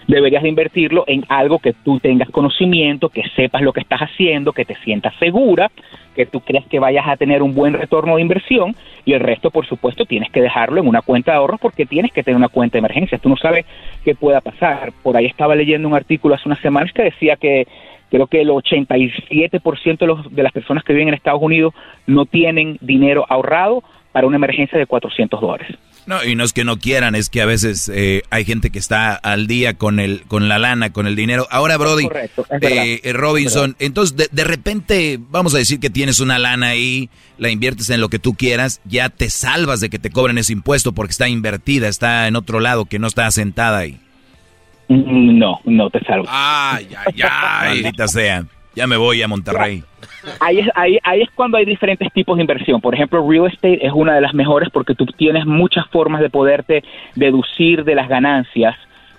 deberías 0.07 0.43
de 0.43 0.49
invertirlo 0.49 1.03
en 1.07 1.25
algo 1.29 1.59
que 1.59 1.73
tú 1.73 1.99
tengas 1.99 2.29
conocimiento, 2.29 3.09
que 3.09 3.23
sepas 3.35 3.61
lo 3.61 3.73
que 3.73 3.81
estás 3.81 4.01
haciendo, 4.01 4.53
que 4.53 4.65
te 4.65 4.75
sientas 4.83 5.13
segura, 5.19 5.71
que 6.15 6.25
tú 6.25 6.41
creas 6.41 6.65
que 6.67 6.79
vayas 6.79 7.07
a 7.07 7.17
tener 7.17 7.41
un 7.41 7.53
buen 7.53 7.73
retorno 7.73 8.15
de 8.15 8.21
inversión 8.21 8.75
y 9.03 9.13
el 9.13 9.19
resto, 9.19 9.51
por 9.51 9.65
supuesto, 9.65 10.05
tienes 10.05 10.31
que 10.31 10.41
dejarlo 10.41 10.79
en 10.81 10.87
una 10.87 11.01
cuenta 11.01 11.31
de 11.31 11.37
ahorros 11.37 11.59
porque 11.59 11.85
tienes 11.85 12.11
que 12.11 12.23
tener 12.23 12.37
una 12.37 12.49
cuenta 12.49 12.73
de 12.73 12.79
emergencia. 12.79 13.17
Tú 13.17 13.29
no 13.29 13.37
sabes 13.37 13.65
qué 14.03 14.15
pueda 14.15 14.41
pasar. 14.41 14.93
Por 15.03 15.17
ahí 15.17 15.25
estaba 15.25 15.55
leyendo 15.55 15.87
un 15.87 15.95
artículo 15.95 16.35
hace 16.35 16.47
unas 16.47 16.59
semanas 16.59 16.93
que 16.93 17.03
decía 17.03 17.35
que 17.35 17.67
creo 18.09 18.27
que 18.27 18.41
el 18.41 18.49
87% 18.49 19.97
de, 19.99 20.07
los, 20.07 20.35
de 20.35 20.43
las 20.43 20.51
personas 20.51 20.83
que 20.83 20.93
viven 20.93 21.09
en 21.09 21.13
Estados 21.13 21.41
Unidos 21.41 21.73
no 22.07 22.25
tienen 22.25 22.77
dinero 22.81 23.25
ahorrado 23.29 23.83
para 24.11 24.27
una 24.27 24.37
emergencia 24.37 24.79
de 24.79 24.85
400 24.85 25.41
dólares. 25.41 25.77
No, 26.05 26.23
y 26.23 26.35
no 26.35 26.43
es 26.43 26.53
que 26.53 26.63
no 26.63 26.77
quieran, 26.77 27.15
es 27.15 27.29
que 27.29 27.41
a 27.41 27.45
veces 27.45 27.91
eh, 27.93 28.21
hay 28.29 28.45
gente 28.45 28.69
que 28.69 28.77
está 28.79 29.13
al 29.15 29.47
día 29.47 29.73
con 29.73 29.99
el 29.99 30.21
con 30.27 30.47
la 30.47 30.59
lana, 30.59 30.93
con 30.93 31.07
el 31.07 31.15
dinero. 31.15 31.47
Ahora, 31.49 31.77
Brody, 31.77 32.05
eh, 32.61 33.01
eh, 33.03 33.13
Robinson, 33.13 33.75
entonces 33.79 34.29
de, 34.31 34.43
repente, 34.43 35.19
vamos 35.19 35.55
a 35.55 35.57
decir 35.57 35.79
que 35.79 35.89
tienes 35.89 36.19
una 36.19 36.37
lana 36.37 36.67
ahí, 36.67 37.09
la 37.37 37.49
inviertes 37.49 37.89
en 37.89 38.01
lo 38.01 38.09
que 38.09 38.19
tú 38.19 38.35
quieras, 38.35 38.81
ya 38.85 39.09
te 39.09 39.29
salvas 39.29 39.79
de 39.79 39.89
que 39.89 39.97
te 39.99 40.11
cobren 40.11 40.37
ese 40.37 40.53
impuesto 40.53 40.93
porque 40.93 41.11
está 41.11 41.27
invertida, 41.27 41.87
está 41.87 42.27
en 42.27 42.35
otro 42.35 42.59
lado, 42.59 42.85
que 42.85 42.99
no 42.99 43.07
está 43.07 43.29
sentada 43.31 43.79
ahí. 43.79 43.99
Mm, 44.87 45.37
no, 45.37 45.59
no 45.65 45.89
te 45.89 45.99
salvas. 46.01 46.29
Ay, 46.31 46.87
ay, 46.97 47.21
ay. 47.21 47.81
Maldita 47.81 48.07
sea. 48.07 48.43
Ya 48.75 48.87
me 48.87 48.97
voy 48.97 49.21
a 49.21 49.27
Monterrey. 49.27 49.83
Ahí 50.39 50.59
es, 50.59 50.67
ahí, 50.75 50.97
ahí 51.03 51.21
es 51.21 51.29
cuando 51.33 51.57
hay 51.57 51.65
diferentes 51.65 52.11
tipos 52.11 52.35
de 52.37 52.43
inversión. 52.43 52.81
Por 52.81 52.93
ejemplo, 52.93 53.25
real 53.27 53.47
estate 53.47 53.85
es 53.85 53.93
una 53.93 54.15
de 54.15 54.21
las 54.21 54.33
mejores 54.33 54.69
porque 54.69 54.95
tú 54.95 55.05
tienes 55.05 55.45
muchas 55.45 55.87
formas 55.87 56.21
de 56.21 56.29
poderte 56.29 56.83
deducir 57.15 57.83
de 57.83 57.95
las 57.95 58.09
ganancias, 58.09 58.75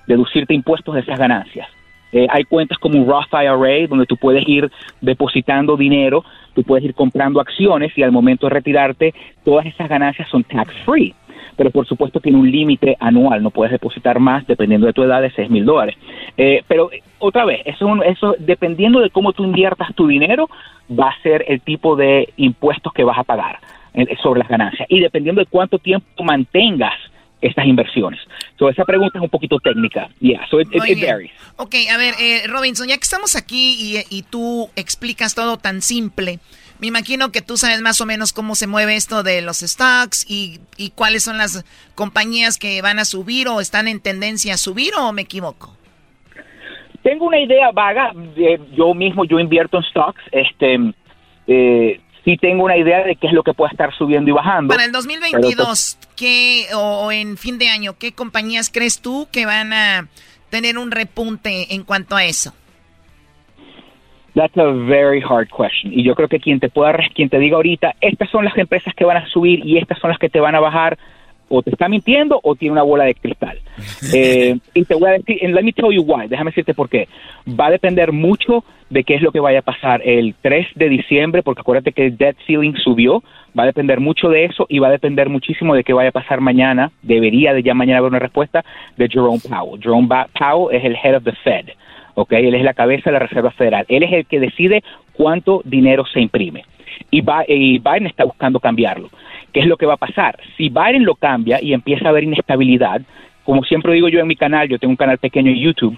deducirte 0.07 0.53
impuestos 0.53 0.95
de 0.95 1.01
esas 1.01 1.19
ganancias. 1.19 1.69
Eh, 2.13 2.27
hay 2.31 2.45
cuentas 2.45 2.79
como 2.79 2.99
un 2.99 3.09
Roth 3.09 3.33
IRA 3.33 3.89
donde 3.89 4.07
tú 4.07 4.17
puedes 4.17 4.47
ir 4.47 4.71
depositando 5.01 5.77
dinero, 5.77 6.25
tú 6.55 6.63
puedes 6.63 6.85
ir 6.85 6.95
comprando 6.95 7.41
acciones 7.41 7.97
y 7.97 8.03
al 8.03 8.13
momento 8.13 8.47
de 8.47 8.51
retirarte 8.51 9.15
todas 9.45 9.67
esas 9.67 9.89
ganancias 9.89 10.29
son 10.29 10.45
tax 10.45 10.73
free 10.85 11.15
pero 11.57 11.71
por 11.71 11.87
supuesto 11.87 12.21
tiene 12.21 12.39
un 12.39 12.51
límite 12.51 12.97
anual, 13.01 13.43
no 13.43 13.51
puedes 13.51 13.73
depositar 13.73 14.19
más 14.19 14.47
dependiendo 14.47 14.87
de 14.87 14.93
tu 14.93 15.03
edad 15.03 15.23
de 15.23 15.31
6 15.31 15.51
mil 15.51 15.65
dólares. 15.65 15.97
Eh, 16.37 16.63
pero 16.67 16.91
otra 17.19 17.45
vez, 17.45 17.63
eso, 17.65 18.03
eso 18.03 18.35
dependiendo 18.39 19.01
de 19.01 19.11
cómo 19.11 19.33
tú 19.33 19.45
inviertas 19.45 19.95
tu 19.95 20.07
dinero, 20.07 20.49
va 20.91 21.11
a 21.11 21.23
ser 21.23 21.45
el 21.49 21.61
tipo 21.61 21.97
de 21.97 22.33
impuestos 22.37 22.93
que 22.93 23.05
vas 23.05 23.19
a 23.19 23.25
pagar 23.25 23.59
eh, 23.95 24.07
sobre 24.23 24.41
las 24.41 24.49
ganancias 24.49 24.87
y 24.91 25.01
dependiendo 25.01 25.41
de 25.41 25.47
cuánto 25.47 25.79
tiempo 25.79 26.25
mantengas 26.25 26.95
estas 27.41 27.67
inversiones. 27.67 28.21
So, 28.59 28.69
esa 28.69 28.85
pregunta 28.85 29.19
es 29.19 29.23
un 29.23 29.29
poquito 29.29 29.59
técnica. 29.59 30.09
Yeah, 30.21 30.47
so 30.51 30.61
it, 30.61 30.69
varies. 31.01 31.31
Ok, 31.57 31.75
a 31.93 31.97
ver, 31.97 32.15
eh, 32.19 32.47
Robinson, 32.49 32.89
ya 32.89 32.97
que 32.97 33.03
estamos 33.03 33.37
aquí 33.37 33.77
y, 33.79 34.17
y 34.17 34.23
tú 34.23 34.69
explicas 34.75 35.35
todo 35.35 35.57
tan 35.59 35.83
simple, 35.83 36.39
me 36.81 36.89
imagino 36.89 37.33
que 37.33 37.43
tú 37.43 37.57
sabes 37.57 37.81
más 37.81 38.01
o 38.01 38.07
menos 38.07 38.33
cómo 38.33 38.55
se 38.55 38.67
mueve 38.67 38.97
esto 38.97 39.23
de 39.23 39.43
los 39.43 39.59
stocks 39.59 40.25
y, 40.29 40.61
y 40.77 40.91
cuáles 40.91 41.25
son 41.25 41.39
las 41.39 41.65
compañías 41.95 42.59
que 42.59 42.83
van 42.83 42.99
a 42.99 43.05
subir 43.05 43.49
o 43.49 43.61
están 43.61 43.89
en 43.89 44.01
tendencia 44.01 44.55
a 44.55 44.57
subir 44.57 44.93
o 44.99 45.13
me 45.13 45.23
equivoco. 45.23 45.77
Tengo 47.03 47.27
una 47.27 47.39
idea 47.39 47.71
vaga, 47.73 48.13
yo 48.77 48.93
mismo 48.95 49.25
yo 49.25 49.39
invierto 49.39 49.79
en 49.79 49.85
stocks, 49.85 50.21
este, 50.33 50.77
eh, 51.47 52.01
sí 52.25 52.37
tengo 52.37 52.65
una 52.65 52.77
idea 52.77 53.05
de 53.05 53.15
qué 53.15 53.29
es 53.29 53.33
lo 53.33 53.45
que 53.45 53.55
puede 53.55 53.71
estar 53.71 53.97
subiendo 53.97 54.31
y 54.31 54.35
bajando. 54.35 54.75
Para 54.75 54.85
el 54.85 54.93
2022, 54.93 55.99
¿qué, 56.17 56.67
o 56.75 57.13
en 57.13 57.37
fin 57.37 57.59
de 57.59 57.69
año, 57.69 57.95
¿qué 57.99 58.13
compañías 58.13 58.71
crees 58.71 59.01
tú 59.01 59.29
que 59.31 59.47
van 59.47 59.73
a 59.73 60.09
tener 60.51 60.79
un 60.79 60.91
repunte 60.91 61.75
en 61.75 61.85
cuanto 61.85 62.17
a 62.17 62.25
eso? 62.25 62.53
That's 64.37 64.57
a 64.59 64.71
very 64.71 65.23
hard 65.23 65.49
question. 65.49 65.99
Y 65.99 66.05
yo 66.05 66.15
creo 66.15 66.29
que 66.29 66.39
quien 66.39 66.61
te 66.61 66.69
pueda, 66.69 66.95
quien 67.15 67.31
te 67.31 67.39
diga 67.39 67.57
ahorita, 67.57 67.95
estas 68.03 68.29
son 68.29 68.45
las 68.45 68.57
empresas 68.59 68.95
que 68.95 69.07
van 69.07 69.17
a 69.17 69.27
subir 69.29 69.65
y 69.65 69.79
estas 69.79 69.99
son 69.99 70.11
las 70.11 70.19
que 70.19 70.29
te 70.29 70.41
van 70.41 70.55
a 70.55 70.61
bajar, 70.61 70.99
o 71.49 71.63
te 71.63 71.71
está 71.71 71.89
mintiendo 71.89 72.39
o 72.43 72.55
tiene 72.55 72.73
una 72.73 72.83
bola 72.83 73.05
de 73.05 73.15
cristal. 73.15 73.59
Eh, 74.15 74.57
y 74.75 74.85
te 74.85 74.95
voy 74.95 75.09
a 75.09 75.13
decir, 75.15 75.39
and 75.43 75.55
let 75.55 75.63
me 75.63 75.73
tell 75.73 75.91
you 75.91 76.03
why, 76.03 76.29
déjame 76.29 76.51
decirte 76.51 76.75
por 76.75 76.89
qué. 76.89 77.09
Va 77.49 77.67
a 77.67 77.71
depender 77.71 78.13
mucho 78.13 78.63
de 78.91 79.05
qué 79.05 79.15
es 79.15 79.23
lo 79.23 79.33
que 79.33 79.41
vaya 79.41 79.61
a 79.61 79.63
pasar 79.63 80.01
el 80.05 80.35
3 80.41 80.69
de 80.75 80.89
diciembre, 80.89 81.43
porque 81.43 81.61
acuérdate 81.61 81.93
que 81.93 82.07
el 82.07 82.17
debt 82.17 82.37
ceiling 82.47 82.75
subió, 82.77 83.23
va 83.59 83.65
a 83.65 83.67
depender 83.67 84.01
mucho 84.01 84.29
de 84.29 84.45
eso 84.45 84.67
y 84.69 84.79
va 84.79 84.89
a 84.89 84.93
depender 84.93 85.29
muchísimo 85.29 85.75
de 85.75 85.83
qué 85.83 85.93
vaya 85.93 86.11
a 86.11 86.13
pasar 86.13 86.41
mañana, 86.41 86.93
debería 87.03 87.53
de 87.53 87.63
ya 87.63 87.75
mañana 87.75 87.99
haber 87.99 88.11
una 88.11 88.19
respuesta 88.19 88.65
de 88.97 89.09
Jerome 89.09 89.41
Powell. 89.41 89.81
Jerome 89.83 90.09
Powell 90.39 90.77
es 90.77 90.85
el 90.85 90.97
head 90.97 91.17
of 91.17 91.25
the 91.25 91.33
Fed. 91.33 91.71
¿Ok? 92.17 92.33
Él 92.33 92.55
es 92.55 92.65
la 92.65 92.75
cabeza 92.75 93.11
de 93.11 93.15
la 93.15 93.27
Reserva 93.27 93.53
Federal. 93.53 93.85
Él 93.89 94.03
es 94.03 94.13
el 94.13 94.27
que 94.27 94.41
decide 94.41 94.83
cuánto 95.13 95.63
dinero 95.65 96.05
se 96.13 96.21
imprime. 96.21 96.65
Y, 97.11 97.21
Biden 97.21 98.07
está 98.07 98.25
buscando 98.25 98.59
cambiarlo. 98.59 99.11
¿Qué 99.53 99.61
es 99.61 99.67
lo 99.67 99.77
que 99.77 99.87
va 99.87 99.95
a 99.95 99.99
pasar? 99.99 100.39
Si 100.57 100.69
Biden 100.71 101.05
lo 101.05 101.15
cambia 101.15 101.63
y 101.63 101.73
empieza 101.73 102.07
a 102.07 102.09
haber 102.09 102.25
inestabilidad, 102.25 103.03
como 103.45 103.63
siempre 103.63 103.93
digo 103.93 104.09
yo 104.09 104.21
en 104.21 104.27
mi 104.27 104.35
canal, 104.35 104.69
yo 104.69 104.79
tengo 104.79 104.91
un 104.91 104.97
canal 104.97 105.19
pequeño 105.19 105.51
en 105.51 105.59
YouTube, 105.59 105.97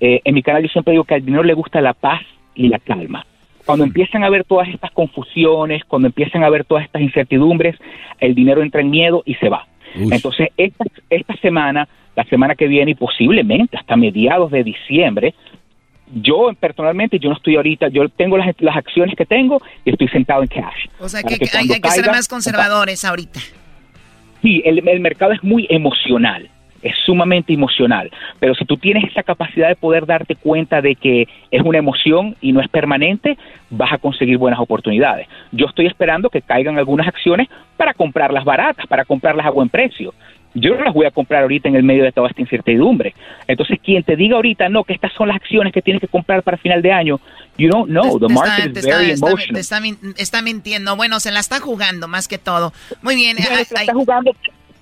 eh, 0.00 0.20
en 0.24 0.34
mi 0.34 0.42
canal 0.42 0.62
yo 0.62 0.68
siempre 0.68 0.92
digo 0.92 1.04
que 1.04 1.14
al 1.14 1.24
dinero 1.24 1.44
le 1.44 1.54
gusta 1.54 1.80
la 1.80 1.94
paz 1.94 2.20
y 2.54 2.68
la 2.68 2.78
calma. 2.78 3.24
Cuando 3.64 3.84
empiezan 3.84 4.24
a 4.24 4.26
haber 4.26 4.44
todas 4.44 4.68
estas 4.68 4.90
confusiones, 4.90 5.84
cuando 5.84 6.08
empiezan 6.08 6.42
a 6.42 6.46
haber 6.46 6.64
todas 6.64 6.84
estas 6.84 7.02
incertidumbres, 7.02 7.76
el 8.18 8.34
dinero 8.34 8.62
entra 8.62 8.80
en 8.80 8.90
miedo 8.90 9.22
y 9.24 9.34
se 9.34 9.48
va. 9.48 9.66
Entonces, 9.94 10.48
esta, 10.56 10.84
esta 11.08 11.36
semana, 11.36 11.88
la 12.16 12.24
semana 12.24 12.54
que 12.54 12.68
viene 12.68 12.92
y 12.92 12.94
posiblemente 12.94 13.76
hasta 13.76 13.96
mediados 13.96 14.50
de 14.50 14.64
diciembre, 14.64 15.34
yo 16.14 16.50
personalmente, 16.58 17.18
yo 17.18 17.30
no 17.30 17.36
estoy 17.36 17.56
ahorita, 17.56 17.88
yo 17.88 18.08
tengo 18.08 18.36
las, 18.36 18.54
las 18.60 18.76
acciones 18.76 19.14
que 19.16 19.26
tengo 19.26 19.60
y 19.84 19.90
estoy 19.90 20.08
sentado 20.08 20.42
en 20.42 20.48
cash. 20.48 20.86
O 20.98 21.08
sea 21.08 21.22
que, 21.22 21.34
hay, 21.34 21.68
que 21.68 21.90
ser 21.90 22.06
más 22.06 22.28
conservadores 22.28 23.04
ahorita. 23.04 23.40
Sí, 24.42 24.62
el, 24.64 24.86
el 24.88 25.00
mercado 25.00 25.32
es 25.32 25.42
muy 25.42 25.66
emocional 25.68 26.48
es 26.82 26.94
sumamente 27.04 27.52
emocional. 27.52 28.10
Pero 28.38 28.54
si 28.54 28.64
tú 28.64 28.76
tienes 28.76 29.04
esa 29.04 29.22
capacidad 29.22 29.68
de 29.68 29.76
poder 29.76 30.06
darte 30.06 30.34
cuenta 30.36 30.80
de 30.80 30.94
que 30.94 31.28
es 31.50 31.62
una 31.62 31.78
emoción 31.78 32.36
y 32.40 32.52
no 32.52 32.60
es 32.60 32.68
permanente, 32.68 33.36
vas 33.70 33.92
a 33.92 33.98
conseguir 33.98 34.38
buenas 34.38 34.60
oportunidades. 34.60 35.28
Yo 35.52 35.66
estoy 35.66 35.86
esperando 35.86 36.30
que 36.30 36.42
caigan 36.42 36.78
algunas 36.78 37.06
acciones 37.06 37.48
para 37.76 37.94
comprarlas 37.94 38.44
baratas, 38.44 38.86
para 38.86 39.04
comprarlas 39.04 39.46
a 39.46 39.50
buen 39.50 39.68
precio 39.68 40.14
yo 40.54 40.76
no 40.76 40.84
las 40.84 40.94
voy 40.94 41.06
a 41.06 41.10
comprar 41.10 41.42
ahorita 41.42 41.68
en 41.68 41.76
el 41.76 41.82
medio 41.82 42.04
de 42.04 42.12
toda 42.12 42.28
esta 42.28 42.40
incertidumbre. 42.40 43.14
Entonces, 43.46 43.78
quien 43.82 44.02
te 44.02 44.16
diga 44.16 44.36
ahorita, 44.36 44.68
no, 44.68 44.84
que 44.84 44.92
estas 44.92 45.12
son 45.12 45.28
las 45.28 45.36
acciones 45.36 45.72
que 45.72 45.82
tienes 45.82 46.00
que 46.00 46.08
comprar 46.08 46.42
para 46.42 46.56
final 46.56 46.82
de 46.82 46.92
año, 46.92 47.20
you 47.56 47.68
don't 47.68 47.88
know. 47.88 48.18
The 48.18 48.32
market 48.32 48.76
is 48.76 48.84
very 48.84 49.12
emotional. 49.12 49.60
Está, 49.60 49.80
está, 50.16 50.42
mintiendo. 50.42 50.96
Bueno, 50.96 51.20
se 51.20 51.30
la 51.30 51.40
está 51.40 51.60
jugando 51.60 52.08
más 52.08 52.28
que 52.28 52.38
todo. 52.38 52.72
Muy 53.02 53.14
bien. 53.14 53.36
se 53.36 53.74
la 53.74 53.82
está 53.82 53.92
jugando 53.92 54.32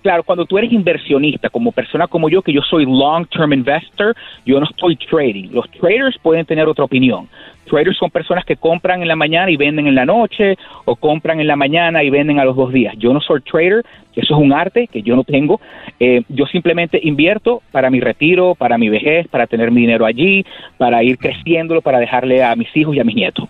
claro, 0.03 0.23
cuando 0.23 0.45
tú 0.45 0.59
eres 0.59 0.73
inversionista, 0.73 1.49
como 1.51 1.73
persona 1.73 2.07
como 2.07 2.29
yo, 2.29 2.43
que 2.43 2.53
yo 2.53 2.63
soy 2.63 2.85
long-term 2.85 3.53
investor, 3.53 4.15
yo 4.45 4.61
no 4.61 4.67
estoy 4.67 4.97
trading. 4.97 5.51
Los 5.51 5.71
traders 5.71 6.17
pueden 6.19 6.47
tener 6.47 6.67
otra 6.67 6.85
opinión. 6.85 7.29
Traders 7.69 7.99
son 7.99 8.11
personas 8.11 8.45
que 8.45 8.57
compran 8.57 9.03
en 9.03 9.09
la 9.09 9.17
mañana 9.17 9.51
y 9.51 9.57
venden 9.57 9.87
en 9.87 9.95
la 9.95 10.07
noche, 10.07 10.57
o 10.85 10.97
compran 10.97 11.41
en 11.41 11.47
la 11.47 11.57
mañana 11.57 12.03
y 12.03 12.11
venden 12.11 12.39
a 12.39 12.45
los 12.45 12.57
dos 12.57 12.73
días. 12.73 12.95
Yo 12.99 13.13
no 13.13 13.21
soy 13.21 13.41
trader, 13.43 13.85
eso 14.15 14.35
es 14.35 14.41
un 14.41 14.53
arte 14.53 14.89
que 14.89 15.03
yo 15.03 15.15
no 15.15 15.25
tengo. 15.25 15.61
Eh, 16.01 16.23
yo 16.29 16.47
simplemente 16.47 16.99
invierto 17.03 17.63
para 17.71 17.91
mi 17.91 18.01
retiro, 18.01 18.55
para 18.55 18.79
mi 18.79 18.89
vejez, 18.89 19.29
para 19.29 19.47
tener 19.47 19.71
mi 19.71 19.83
dinero 19.83 20.07
allí, 20.07 20.45
para 20.79 21.03
ir 21.03 21.19
creciéndolo, 21.19 21.83
para 21.83 21.99
dejarle 21.99 22.43
a 22.43 22.57
mis 22.57 22.75
hijos 22.75 22.97
y 22.97 23.01
a 23.01 23.05
mis 23.05 23.15
nietos. 23.15 23.49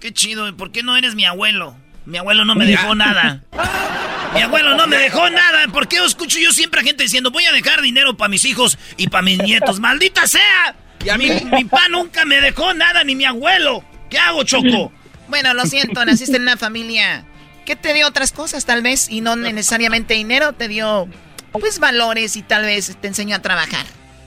Qué 0.00 0.12
chido, 0.12 0.44
¿por 0.56 0.72
qué 0.72 0.82
no 0.82 0.96
eres 0.96 1.14
mi 1.14 1.24
abuelo? 1.24 1.74
Mi 2.06 2.18
abuelo 2.18 2.44
no 2.44 2.54
me 2.54 2.66
dejó 2.66 2.94
nada. 2.94 3.42
Mi 4.34 4.40
abuelo 4.40 4.74
no 4.74 4.86
me 4.86 4.96
dejó 4.96 5.28
nada. 5.28 5.68
¿Por 5.68 5.88
qué 5.88 5.98
escucho 6.04 6.38
yo 6.38 6.52
siempre 6.52 6.80
a 6.80 6.84
gente 6.84 7.02
diciendo 7.02 7.30
voy 7.30 7.44
a 7.44 7.52
dejar 7.52 7.82
dinero 7.82 8.16
para 8.16 8.28
mis 8.28 8.44
hijos 8.44 8.78
y 8.96 9.08
para 9.08 9.22
mis 9.22 9.38
nietos? 9.38 9.78
¡Maldita 9.80 10.26
sea! 10.26 10.74
Y 11.04 11.08
a 11.10 11.18
mí, 11.18 11.28
mi 11.30 11.64
papá 11.64 11.88
nunca 11.90 12.24
me 12.24 12.40
dejó 12.40 12.72
nada, 12.74 13.04
ni 13.04 13.14
mi 13.14 13.24
abuelo. 13.24 13.84
¿Qué 14.08 14.18
hago, 14.18 14.44
Choco? 14.44 14.92
Bueno, 15.28 15.54
lo 15.54 15.64
siento, 15.64 16.04
naciste 16.04 16.36
en 16.36 16.42
una 16.42 16.58
familia 16.58 17.24
que 17.64 17.74
te 17.74 17.94
dio 17.94 18.06
otras 18.06 18.32
cosas, 18.32 18.66
tal 18.66 18.82
vez, 18.82 19.08
y 19.08 19.22
no 19.22 19.34
necesariamente 19.34 20.12
dinero, 20.12 20.52
te 20.52 20.68
dio, 20.68 21.08
pues, 21.52 21.78
valores 21.78 22.36
y 22.36 22.42
tal 22.42 22.66
vez 22.66 22.94
te 23.00 23.08
enseñó 23.08 23.36
a 23.36 23.38
trabajar. 23.38 23.86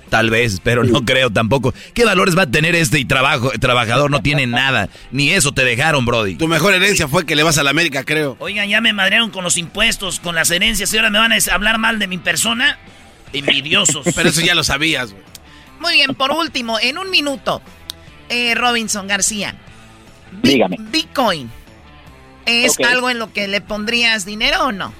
Tal 0.09 0.29
vez, 0.29 0.61
pero 0.63 0.83
no 0.83 1.03
creo 1.03 1.31
tampoco. 1.31 1.73
¿Qué 1.93 2.05
valores 2.05 2.37
va 2.37 2.43
a 2.43 2.51
tener 2.51 2.75
este 2.75 2.99
y 2.99 3.05
trabajo, 3.05 3.51
trabajador? 3.59 4.11
No 4.11 4.21
tiene 4.21 4.45
nada. 4.45 4.89
Ni 5.11 5.31
eso 5.31 5.51
te 5.51 5.65
dejaron, 5.65 6.05
Brody. 6.05 6.35
Tu 6.35 6.47
mejor 6.47 6.73
herencia 6.73 7.07
fue 7.07 7.25
que 7.25 7.35
le 7.35 7.43
vas 7.43 7.57
a 7.57 7.63
la 7.63 7.71
América, 7.71 8.03
creo. 8.03 8.37
Oigan, 8.39 8.69
ya 8.69 8.81
me 8.81 8.93
madrearon 8.93 9.31
con 9.31 9.43
los 9.43 9.57
impuestos, 9.57 10.19
con 10.19 10.35
las 10.35 10.51
herencias, 10.51 10.93
y 10.93 10.97
ahora 10.97 11.09
me 11.09 11.19
van 11.19 11.33
a 11.33 11.37
hablar 11.51 11.79
mal 11.79 11.99
de 11.99 12.07
mi 12.07 12.17
persona. 12.17 12.77
Envidiosos. 13.33 14.05
pero 14.15 14.29
eso 14.29 14.41
ya 14.41 14.55
lo 14.55 14.63
sabías, 14.63 15.11
güey. 15.11 15.23
Muy 15.79 15.93
bien, 15.93 16.15
por 16.15 16.31
último, 16.31 16.79
en 16.79 16.97
un 16.97 17.09
minuto, 17.09 17.61
eh, 18.29 18.55
Robinson 18.55 19.07
García. 19.07 19.55
Dígame. 20.41 20.77
Bitcoin. 20.79 21.49
¿Es 22.45 22.79
algo 22.79 23.09
en 23.09 23.19
lo 23.19 23.33
que 23.33 23.47
le 23.47 23.59
pondrías 23.59 24.25
dinero 24.25 24.65
o 24.67 24.71
no? 24.71 24.93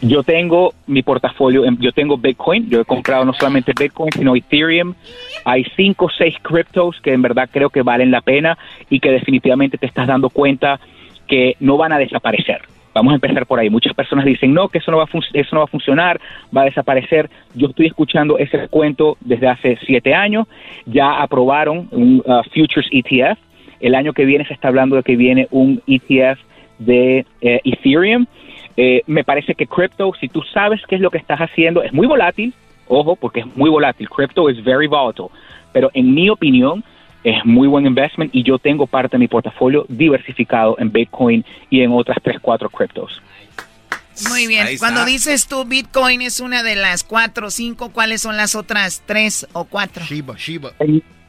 Yo 0.00 0.22
tengo 0.22 0.74
mi 0.86 1.02
portafolio, 1.02 1.64
yo 1.80 1.92
tengo 1.92 2.16
Bitcoin, 2.16 2.70
yo 2.70 2.80
he 2.80 2.84
comprado 2.84 3.24
no 3.24 3.32
solamente 3.32 3.72
Bitcoin, 3.78 4.12
sino 4.12 4.36
Ethereum. 4.36 4.94
Hay 5.44 5.64
cinco 5.76 6.06
o 6.06 6.10
seis 6.10 6.36
criptos 6.40 7.00
que 7.00 7.12
en 7.12 7.22
verdad 7.22 7.48
creo 7.52 7.68
que 7.70 7.82
valen 7.82 8.12
la 8.12 8.20
pena 8.20 8.56
y 8.88 9.00
que 9.00 9.10
definitivamente 9.10 9.76
te 9.76 9.86
estás 9.86 10.06
dando 10.06 10.30
cuenta 10.30 10.78
que 11.26 11.56
no 11.58 11.76
van 11.76 11.92
a 11.92 11.98
desaparecer. 11.98 12.62
Vamos 12.94 13.12
a 13.12 13.14
empezar 13.16 13.46
por 13.46 13.58
ahí. 13.58 13.70
Muchas 13.70 13.92
personas 13.92 14.24
dicen, 14.24 14.54
no, 14.54 14.68
que 14.68 14.78
eso 14.78 14.90
no 14.90 14.98
va 14.98 15.04
a, 15.04 15.18
eso 15.32 15.48
no 15.52 15.60
va 15.60 15.64
a 15.64 15.68
funcionar, 15.68 16.20
va 16.56 16.62
a 16.62 16.66
desaparecer. 16.66 17.28
Yo 17.54 17.68
estoy 17.68 17.86
escuchando 17.86 18.38
ese 18.38 18.68
cuento 18.68 19.16
desde 19.20 19.48
hace 19.48 19.78
siete 19.84 20.14
años. 20.14 20.46
Ya 20.86 21.20
aprobaron 21.20 21.88
un 21.90 22.22
uh, 22.24 22.42
Futures 22.54 22.88
ETF. 22.90 23.38
El 23.80 23.94
año 23.94 24.12
que 24.12 24.24
viene 24.24 24.44
se 24.46 24.54
está 24.54 24.68
hablando 24.68 24.96
de 24.96 25.02
que 25.02 25.16
viene 25.16 25.48
un 25.50 25.82
ETF 25.86 26.40
de 26.78 27.26
eh, 27.40 27.60
Ethereum 27.64 28.26
eh, 28.80 29.02
me 29.08 29.24
parece 29.24 29.56
que 29.56 29.66
crypto, 29.66 30.12
si 30.20 30.28
tú 30.28 30.40
sabes 30.54 30.80
qué 30.88 30.94
es 30.94 31.00
lo 31.00 31.10
que 31.10 31.18
estás 31.18 31.40
haciendo, 31.40 31.82
es 31.82 31.92
muy 31.92 32.06
volátil, 32.06 32.54
ojo, 32.86 33.16
porque 33.16 33.40
es 33.40 33.56
muy 33.56 33.68
volátil. 33.68 34.08
Crypto 34.08 34.48
es 34.48 34.62
very 34.62 34.86
volatile. 34.86 35.30
Pero 35.72 35.90
en 35.94 36.14
mi 36.14 36.30
opinión, 36.30 36.84
es 37.24 37.44
muy 37.44 37.66
buen 37.66 37.86
investment 37.86 38.32
y 38.32 38.44
yo 38.44 38.56
tengo 38.60 38.86
parte 38.86 39.16
de 39.16 39.18
mi 39.18 39.26
portafolio 39.26 39.84
diversificado 39.88 40.76
en 40.78 40.92
Bitcoin 40.92 41.44
y 41.70 41.80
en 41.80 41.90
otras 41.90 42.18
tres, 42.22 42.36
cuatro 42.40 42.70
criptos. 42.70 43.20
Muy 44.28 44.46
bien. 44.46 44.68
Cuando 44.78 45.04
dices 45.04 45.48
tú 45.48 45.64
Bitcoin 45.64 46.22
es 46.22 46.38
una 46.38 46.62
de 46.62 46.76
las 46.76 47.02
cuatro 47.02 47.48
o 47.48 47.50
cinco, 47.50 47.90
¿cuáles 47.90 48.22
son 48.22 48.36
las 48.36 48.54
otras 48.54 49.02
tres 49.06 49.44
o 49.54 49.64
cuatro? 49.64 50.04
Shiba, 50.04 50.36
Shiba. 50.36 50.70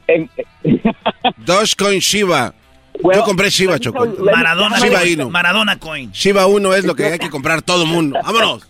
Dogecoin 1.38 1.99
Shiba. 1.99 2.53
Yo 3.01 3.23
compré 3.23 3.49
Shiba, 3.49 3.80
Choco. 3.80 4.05
Maradona, 4.19 4.77
Shiba 4.77 5.30
Maradona 5.30 5.80
Coin. 5.80 6.11
Shiba 6.11 6.47
1 6.47 6.73
es 6.76 6.85
lo 6.85 6.95
que 6.95 7.05
hay 7.05 7.19
que 7.19 7.30
comprar 7.30 7.61
todo 7.61 7.84
el 7.84 7.89
mundo. 7.89 8.19
¡Vámonos! 8.23 8.67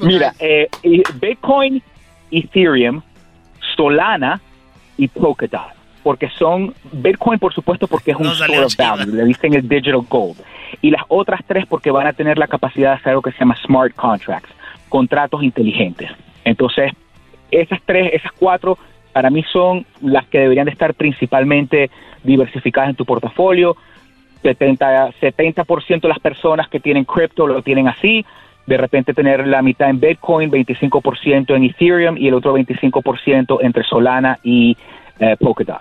Mira, 0.00 0.34
eh, 0.38 0.68
Bitcoin, 1.20 1.82
Ethereum, 2.30 3.02
Solana 3.76 4.40
y 4.96 5.08
Polkadot. 5.08 5.72
Porque 6.02 6.28
son, 6.38 6.74
Bitcoin 6.92 7.38
por 7.38 7.54
supuesto 7.54 7.86
porque 7.86 8.10
es 8.10 8.16
un 8.18 8.26
store 8.26 8.64
of 8.64 8.76
value, 8.76 9.14
le 9.14 9.24
dicen 9.24 9.54
el 9.54 9.66
digital 9.66 10.02
gold. 10.08 10.36
Y 10.82 10.90
las 10.90 11.02
otras 11.08 11.40
tres 11.46 11.64
porque 11.66 11.90
van 11.90 12.06
a 12.06 12.12
tener 12.12 12.36
la 12.36 12.46
capacidad 12.46 12.90
de 12.90 12.96
hacer 12.96 13.10
algo 13.10 13.22
que 13.22 13.32
se 13.32 13.38
llama 13.38 13.56
smart 13.64 13.94
contracts, 13.94 14.50
contratos 14.88 15.42
inteligentes. 15.42 16.10
Entonces, 16.44 16.92
esas 17.50 17.80
tres, 17.86 18.10
esas 18.12 18.32
cuatro 18.32 18.76
para 19.14 19.30
mí 19.30 19.44
son 19.52 19.86
las 20.02 20.26
que 20.26 20.40
deberían 20.40 20.66
de 20.66 20.72
estar 20.72 20.92
principalmente 20.92 21.88
diversificadas 22.24 22.90
en 22.90 22.96
tu 22.96 23.04
portafolio. 23.04 23.76
70, 24.42 25.12
70% 25.20 26.00
de 26.00 26.08
las 26.08 26.18
personas 26.18 26.68
que 26.68 26.80
tienen 26.80 27.04
cripto 27.04 27.46
lo 27.46 27.62
tienen 27.62 27.86
así. 27.86 28.26
De 28.66 28.76
repente 28.76 29.14
tener 29.14 29.46
la 29.46 29.62
mitad 29.62 29.88
en 29.88 30.00
Bitcoin, 30.00 30.50
25% 30.50 31.54
en 31.54 31.62
Ethereum 31.62 32.16
y 32.18 32.26
el 32.26 32.34
otro 32.34 32.58
25% 32.58 33.58
entre 33.62 33.84
Solana 33.84 34.40
y 34.42 34.76
eh, 35.20 35.36
Polkadot. 35.38 35.80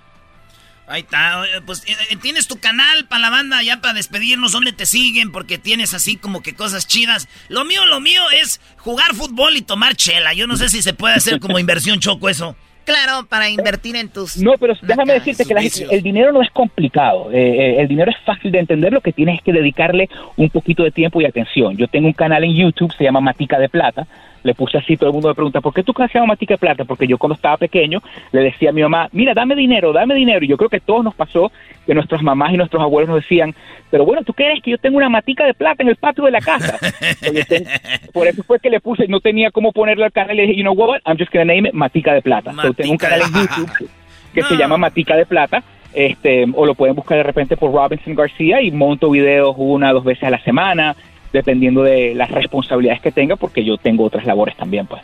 Ahí 0.85 1.01
está, 1.01 1.41
pues 1.65 1.83
eh, 1.87 1.95
eh, 2.11 2.17
tienes 2.17 2.47
tu 2.47 2.59
canal 2.59 3.05
para 3.07 3.21
la 3.21 3.29
banda 3.31 3.63
ya 3.63 3.81
para 3.81 3.95
despedirnos, 3.95 4.51
¿dónde 4.51 4.73
te 4.73 4.85
siguen? 4.85 5.31
Porque 5.31 5.57
tienes 5.57 5.95
así 5.95 6.17
como 6.17 6.43
que 6.43 6.53
cosas 6.53 6.85
chidas. 6.87 7.27
Lo 7.49 7.65
mío, 7.65 7.87
lo 7.87 7.99
mío 7.99 8.21
es 8.29 8.61
jugar 8.77 9.15
fútbol 9.15 9.57
y 9.57 9.63
tomar 9.63 9.95
chela. 9.95 10.33
Yo 10.33 10.45
no 10.45 10.55
sé 10.55 10.69
si 10.69 10.83
se 10.83 10.93
puede 10.93 11.15
hacer 11.15 11.39
como 11.39 11.57
inversión 11.59 11.99
choco 11.99 12.29
eso. 12.29 12.55
Claro, 12.85 13.25
para 13.29 13.49
invertir 13.49 13.95
en 13.95 14.09
tus... 14.09 14.37
No, 14.37 14.53
pero 14.59 14.73
déjame 14.81 15.13
decirte 15.13 15.45
que 15.45 15.53
el 15.89 16.03
dinero 16.03 16.33
no 16.33 16.41
es 16.41 16.51
complicado. 16.51 17.31
Eh, 17.31 17.37
eh, 17.37 17.81
el 17.81 17.87
dinero 17.87 18.11
es 18.11 18.17
fácil 18.25 18.51
de 18.51 18.59
entender. 18.59 18.91
Lo 18.91 19.01
que 19.01 19.13
tienes 19.13 19.37
es 19.37 19.41
que 19.41 19.53
dedicarle 19.53 20.09
un 20.35 20.49
poquito 20.49 20.83
de 20.83 20.91
tiempo 20.91 21.21
y 21.21 21.25
atención. 21.25 21.77
Yo 21.77 21.87
tengo 21.87 22.07
un 22.07 22.13
canal 22.13 22.43
en 22.43 22.55
YouTube, 22.55 22.93
se 22.97 23.03
llama 23.03 23.21
Matica 23.21 23.57
de 23.57 23.69
Plata 23.69 24.05
le 24.43 24.53
puse 24.53 24.77
así, 24.77 24.97
todo 24.97 25.09
el 25.09 25.13
mundo 25.13 25.29
me 25.29 25.35
pregunta, 25.35 25.61
¿por 25.61 25.73
qué 25.73 25.83
tú 25.83 25.93
hacías 25.97 26.25
matica 26.27 26.55
de 26.55 26.57
plata? 26.57 26.85
Porque 26.85 27.07
yo 27.07 27.17
cuando 27.17 27.35
estaba 27.35 27.57
pequeño 27.57 27.99
le 28.31 28.41
decía 28.41 28.69
a 28.69 28.73
mi 28.73 28.81
mamá, 28.81 29.09
mira, 29.11 29.33
dame 29.33 29.55
dinero, 29.55 29.93
dame 29.93 30.15
dinero. 30.15 30.43
Y 30.43 30.49
yo 30.49 30.57
creo 30.57 30.69
que 30.69 30.77
a 30.77 30.81
todos 30.81 31.03
nos 31.03 31.15
pasó 31.15 31.51
que 31.85 31.93
nuestras 31.93 32.21
mamás 32.21 32.53
y 32.53 32.57
nuestros 32.57 32.81
abuelos 32.81 33.09
nos 33.09 33.21
decían, 33.21 33.55
pero 33.89 34.05
bueno, 34.05 34.23
¿tú 34.23 34.33
crees 34.33 34.61
que 34.61 34.71
yo 34.71 34.77
tengo 34.77 34.97
una 34.97 35.09
matica 35.09 35.45
de 35.45 35.53
plata 35.53 35.83
en 35.83 35.89
el 35.89 35.95
patio 35.95 36.25
de 36.25 36.31
la 36.31 36.41
casa? 36.41 36.77
por 38.13 38.27
eso 38.27 38.43
fue 38.43 38.59
que 38.59 38.69
le 38.69 38.79
puse, 38.79 39.07
no 39.07 39.19
tenía 39.19 39.51
cómo 39.51 39.71
ponerle 39.71 40.05
al 40.05 40.11
canal 40.11 40.33
y 40.35 40.37
le 40.37 40.47
dije, 40.47 40.55
you 40.57 40.63
know 40.63 40.73
what, 40.73 40.99
I'm 41.05 41.17
just 41.17 41.31
gonna 41.31 41.45
name 41.45 41.69
it 41.69 41.73
Matica 41.73 42.13
de 42.13 42.21
Plata. 42.21 42.53
tengo 42.75 42.91
un 42.91 42.97
canal 42.97 43.21
en 43.21 43.33
YouTube 43.33 43.89
que 44.33 44.41
se 44.43 44.55
llama 44.55 44.77
Matica 44.77 45.15
de 45.15 45.25
Plata. 45.25 45.63
Este, 45.93 46.47
o 46.55 46.65
lo 46.65 46.73
pueden 46.73 46.95
buscar 46.95 47.17
de 47.17 47.23
repente 47.23 47.55
por 47.55 47.71
Robinson 47.71 48.15
García 48.15 48.63
y 48.63 48.71
monto 48.71 49.11
videos 49.11 49.53
una 49.59 49.91
o 49.91 49.93
dos 49.93 50.03
veces 50.03 50.23
a 50.23 50.31
la 50.31 50.39
semana 50.39 50.95
dependiendo 51.33 51.83
de 51.83 52.13
las 52.15 52.31
responsabilidades 52.31 53.01
que 53.01 53.11
tenga, 53.11 53.35
porque 53.35 53.65
yo 53.65 53.77
tengo 53.77 54.05
otras 54.05 54.25
labores 54.25 54.55
también, 54.55 54.87
pues. 54.87 55.01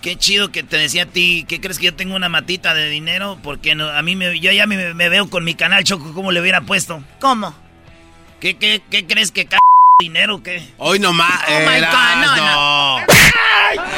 Qué 0.00 0.16
chido 0.16 0.50
que 0.50 0.62
te 0.62 0.78
decía 0.78 1.04
a 1.04 1.06
ti, 1.06 1.44
¿qué 1.46 1.60
crees 1.60 1.78
que 1.78 1.86
yo 1.86 1.94
tengo 1.94 2.16
una 2.16 2.28
matita 2.28 2.74
de 2.74 2.88
dinero? 2.88 3.38
Porque 3.42 3.74
no, 3.74 3.88
a 3.88 4.02
mí 4.02 4.16
me, 4.16 4.38
yo 4.40 4.52
ya 4.52 4.66
me, 4.66 4.92
veo 4.94 5.28
con 5.28 5.44
mi 5.44 5.54
canal 5.54 5.84
Choco 5.84 6.12
como 6.14 6.32
le 6.32 6.40
hubiera 6.40 6.62
puesto. 6.62 7.02
¿Cómo? 7.20 7.54
¿Qué, 8.40 8.56
qué, 8.56 8.82
qué 8.90 9.06
crees 9.06 9.32
que 9.32 9.42
c 9.42 9.56
dinero 9.98 10.42
qué? 10.42 10.62
Hoy 10.78 10.98
nomás. 10.98 11.42
Oh 11.48 11.60
my 11.60 11.80
God, 11.80 12.16
no, 12.22 12.36
no. 12.36 12.98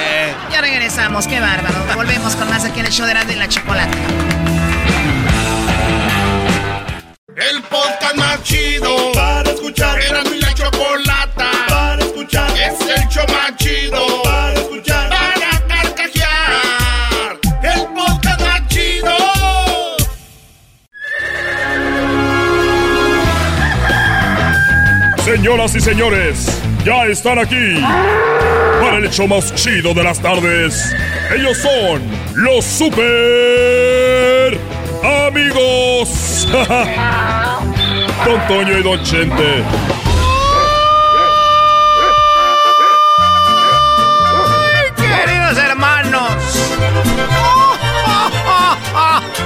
Eh. 0.00 0.32
Ya 0.50 0.60
regresamos, 0.60 1.26
qué 1.26 1.40
bárbaro. 1.40 1.76
Volvemos 1.94 2.34
con 2.36 2.48
más 2.48 2.64
aquí 2.64 2.80
en 2.80 2.86
el 2.86 2.92
show 2.92 3.06
de 3.06 3.14
la, 3.14 3.24
de 3.24 3.36
la 3.36 3.48
chocolate. 3.48 3.98
El 7.36 7.62
podcast 7.62 8.16
más 8.16 8.42
chido 8.42 9.12
para 9.12 9.50
escuchar. 9.50 10.00
Era 10.00 10.22
mi 10.24 10.38
la 10.38 10.54
chocolata 10.54 11.07
show 13.18 13.26
más 13.34 13.56
chido 13.56 14.22
para 14.22 14.52
escuchar. 14.54 15.10
Para 15.10 15.60
carcajear. 15.66 17.38
El 17.62 17.86
podcast 17.94 18.40
más 18.40 18.68
chido. 18.68 19.16
Señoras 25.24 25.74
y 25.74 25.80
señores, 25.80 26.62
ya 26.84 27.06
están 27.06 27.38
aquí 27.38 27.82
para 28.80 28.98
el 28.98 29.10
show 29.10 29.26
más 29.26 29.54
chido 29.54 29.94
de 29.94 30.04
las 30.04 30.20
tardes. 30.20 30.94
Ellos 31.34 31.58
son 31.58 32.02
los 32.36 32.64
super 32.64 34.58
amigos. 35.26 36.48
Don 38.24 38.46
Toño 38.48 38.78
y 38.78 38.82
Don 38.82 39.02
Chente. 39.04 39.62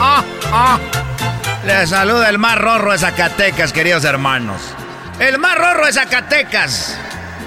Les 1.65 1.91
saluda 1.91 2.29
el 2.29 2.39
más 2.39 2.59
rorro 2.59 2.93
de 2.93 2.99
Zacatecas, 2.99 3.73
queridos 3.73 4.05
hermanos. 4.05 4.61
El 5.19 5.39
más 5.39 5.57
rorro 5.57 5.87
de 5.87 5.93
Zacatecas. 5.93 6.99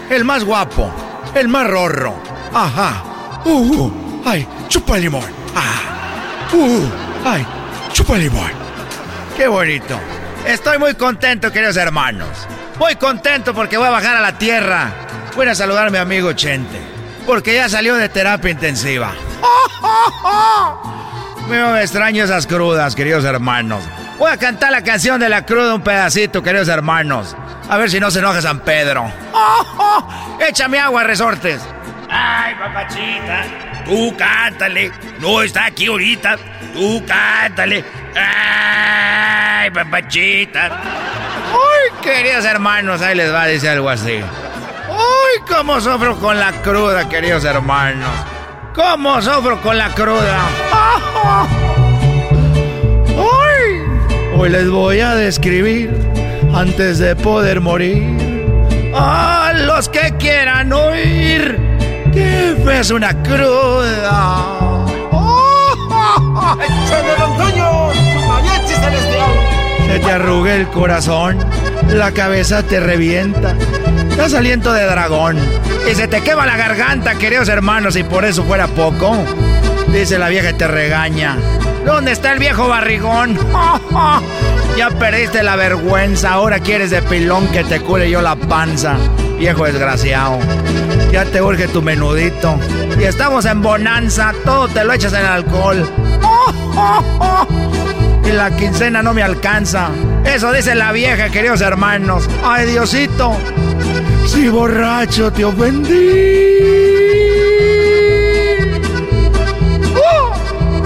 El 0.09 0.23
más 0.23 0.43
guapo. 0.43 0.93
El 1.33 1.47
más 1.49 1.67
rorro 1.67 2.15
Ajá. 2.53 3.03
Uh, 3.43 3.49
uh, 3.51 4.23
ay, 4.25 4.47
chupa 4.69 4.97
limón. 4.97 5.25
Ah. 5.55 6.53
Uh, 6.53 6.89
ay, 7.25 7.45
chupa 7.91 8.15
limón. 8.15 8.51
Qué 9.35 9.47
bonito. 9.47 9.99
Estoy 10.45 10.77
muy 10.77 10.95
contento, 10.95 11.51
queridos 11.51 11.75
hermanos. 11.75 12.29
Muy 12.79 12.95
contento 12.95 13.53
porque 13.53 13.77
voy 13.77 13.87
a 13.87 13.91
bajar 13.91 14.15
a 14.15 14.21
la 14.21 14.37
tierra. 14.37 14.91
Voy 15.35 15.47
a 15.47 15.55
saludar 15.55 15.87
a 15.87 15.89
mi 15.89 15.97
amigo 15.97 16.31
Chente. 16.33 16.79
Porque 17.25 17.55
ya 17.55 17.67
salió 17.67 17.95
de 17.95 18.07
terapia 18.07 18.51
intensiva. 18.51 19.11
Me 21.47 21.81
extraño 21.81 22.23
esas 22.23 22.47
crudas, 22.47 22.95
queridos 22.95 23.23
hermanos. 23.23 23.83
Voy 24.17 24.31
a 24.31 24.37
cantar 24.37 24.71
la 24.71 24.81
canción 24.81 25.19
de 25.19 25.29
la 25.29 25.45
cruda 25.45 25.75
un 25.75 25.81
pedacito, 25.81 26.41
queridos 26.41 26.67
hermanos. 26.67 27.35
A 27.69 27.77
ver 27.77 27.89
si 27.89 27.99
no 27.99 28.09
se 28.09 28.19
enoja 28.19 28.41
San 28.41 28.61
Pedro. 28.61 29.11
Échame 30.39 30.79
agua, 30.79 31.03
resortes. 31.03 31.61
Ay, 32.09 32.55
papachita, 32.55 33.43
tú 33.85 34.15
cántale. 34.17 34.91
No 35.19 35.41
está 35.41 35.65
aquí 35.65 35.85
ahorita. 35.87 36.37
Tú 36.73 37.03
cántale. 37.05 37.83
Ay, 38.15 39.69
papachita. 39.71 40.81
Uy, 41.53 42.01
queridos 42.01 42.45
hermanos, 42.45 43.01
ahí 43.01 43.15
les 43.15 43.31
va, 43.33 43.45
dice 43.45 43.69
algo 43.69 43.89
así. 43.89 44.21
Uy, 44.89 45.43
cómo 45.47 45.79
sufro 45.79 46.17
con 46.17 46.39
la 46.39 46.51
cruda, 46.61 47.07
queridos 47.07 47.43
hermanos. 47.43 48.09
Cómo 48.75 49.21
sufro 49.21 49.61
con 49.61 49.77
la 49.77 49.89
cruda. 49.89 50.49
Uy, 53.15 54.37
hoy 54.37 54.49
les 54.49 54.69
voy 54.69 54.99
a 54.99 55.15
describir 55.15 55.91
antes 56.53 56.99
de 56.99 57.15
poder 57.15 57.61
morir. 57.61 58.03
A 58.93 59.53
los 59.55 59.87
que 59.87 60.13
quieran 60.17 60.73
oír 60.73 61.57
que 62.11 62.79
es 62.79 62.91
una 62.91 63.13
cruda. 63.23 64.85
Se 69.87 69.99
te 69.99 70.11
arruga 70.11 70.53
el 70.53 70.67
corazón, 70.67 71.37
la 71.89 72.11
cabeza 72.11 72.63
te 72.63 72.79
revienta, 72.79 73.55
das 74.17 74.33
aliento 74.33 74.73
de 74.73 74.85
dragón 74.85 75.37
y 75.89 75.95
se 75.95 76.07
te 76.07 76.21
quema 76.21 76.45
la 76.45 76.57
garganta, 76.57 77.15
queridos 77.15 77.47
hermanos, 77.47 77.95
y 77.95 78.03
por 78.03 78.25
eso 78.25 78.43
fuera 78.43 78.67
poco. 78.67 79.15
Dice 79.93 80.17
la 80.17 80.29
vieja 80.29 80.49
y 80.49 80.53
te 80.53 80.67
regaña. 80.67 81.37
¿Dónde 81.85 82.11
está 82.11 82.33
el 82.33 82.39
viejo 82.39 82.67
barrigón? 82.67 83.37
ya 84.77 84.89
perdiste 84.89 85.43
la 85.43 85.55
vergüenza, 85.55 86.31
ahora 86.31 86.59
quieres 86.59 86.89
de 86.89 87.01
pilón 87.03 87.47
que 87.49 87.63
te 87.63 87.79
cure 87.81 88.09
yo 88.09 88.21
la 88.21 88.35
panza. 88.35 88.97
Viejo 89.37 89.65
desgraciado, 89.65 90.39
ya 91.11 91.25
te 91.25 91.41
urge 91.41 91.67
tu 91.67 91.81
menudito. 91.81 92.57
Y 92.99 93.03
estamos 93.03 93.45
en 93.45 93.61
bonanza, 93.61 94.33
todo 94.43 94.67
te 94.67 94.83
lo 94.83 94.93
echas 94.93 95.13
en 95.13 95.25
alcohol. 95.25 95.87
y 98.25 98.31
la 98.31 98.55
quincena 98.55 99.01
no 99.03 99.13
me 99.13 99.21
alcanza. 99.23 99.89
Eso 100.25 100.51
dice 100.51 100.75
la 100.75 100.91
vieja, 100.91 101.29
queridos 101.29 101.61
hermanos. 101.61 102.27
Ay, 102.43 102.65
Diosito, 102.67 103.37
si 104.25 104.49
borracho 104.49 105.31
te 105.31 105.45
ofendí. 105.45 106.55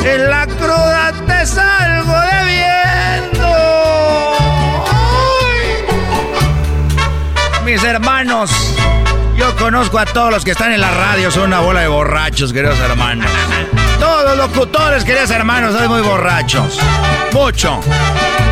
En 0.03 0.29
la 0.29 0.47
cruda 0.47 1.13
te 1.27 1.45
salgo 1.45 2.13
debiendo. 2.31 3.47
Mis 7.63 7.83
hermanos, 7.83 8.51
yo 9.37 9.55
conozco 9.57 9.99
a 9.99 10.05
todos 10.05 10.31
los 10.31 10.43
que 10.43 10.51
están 10.51 10.73
en 10.73 10.81
la 10.81 10.91
radio, 10.91 11.31
son 11.31 11.43
una 11.45 11.59
bola 11.59 11.81
de 11.81 11.87
borrachos, 11.87 12.51
queridos 12.51 12.79
hermanos. 12.79 13.29
Los 14.29 14.37
locutores, 14.37 15.03
queridos 15.03 15.31
hermanos, 15.31 15.73
son 15.73 15.87
muy 15.87 16.01
borrachos. 16.01 16.77
Mucho, 17.33 17.79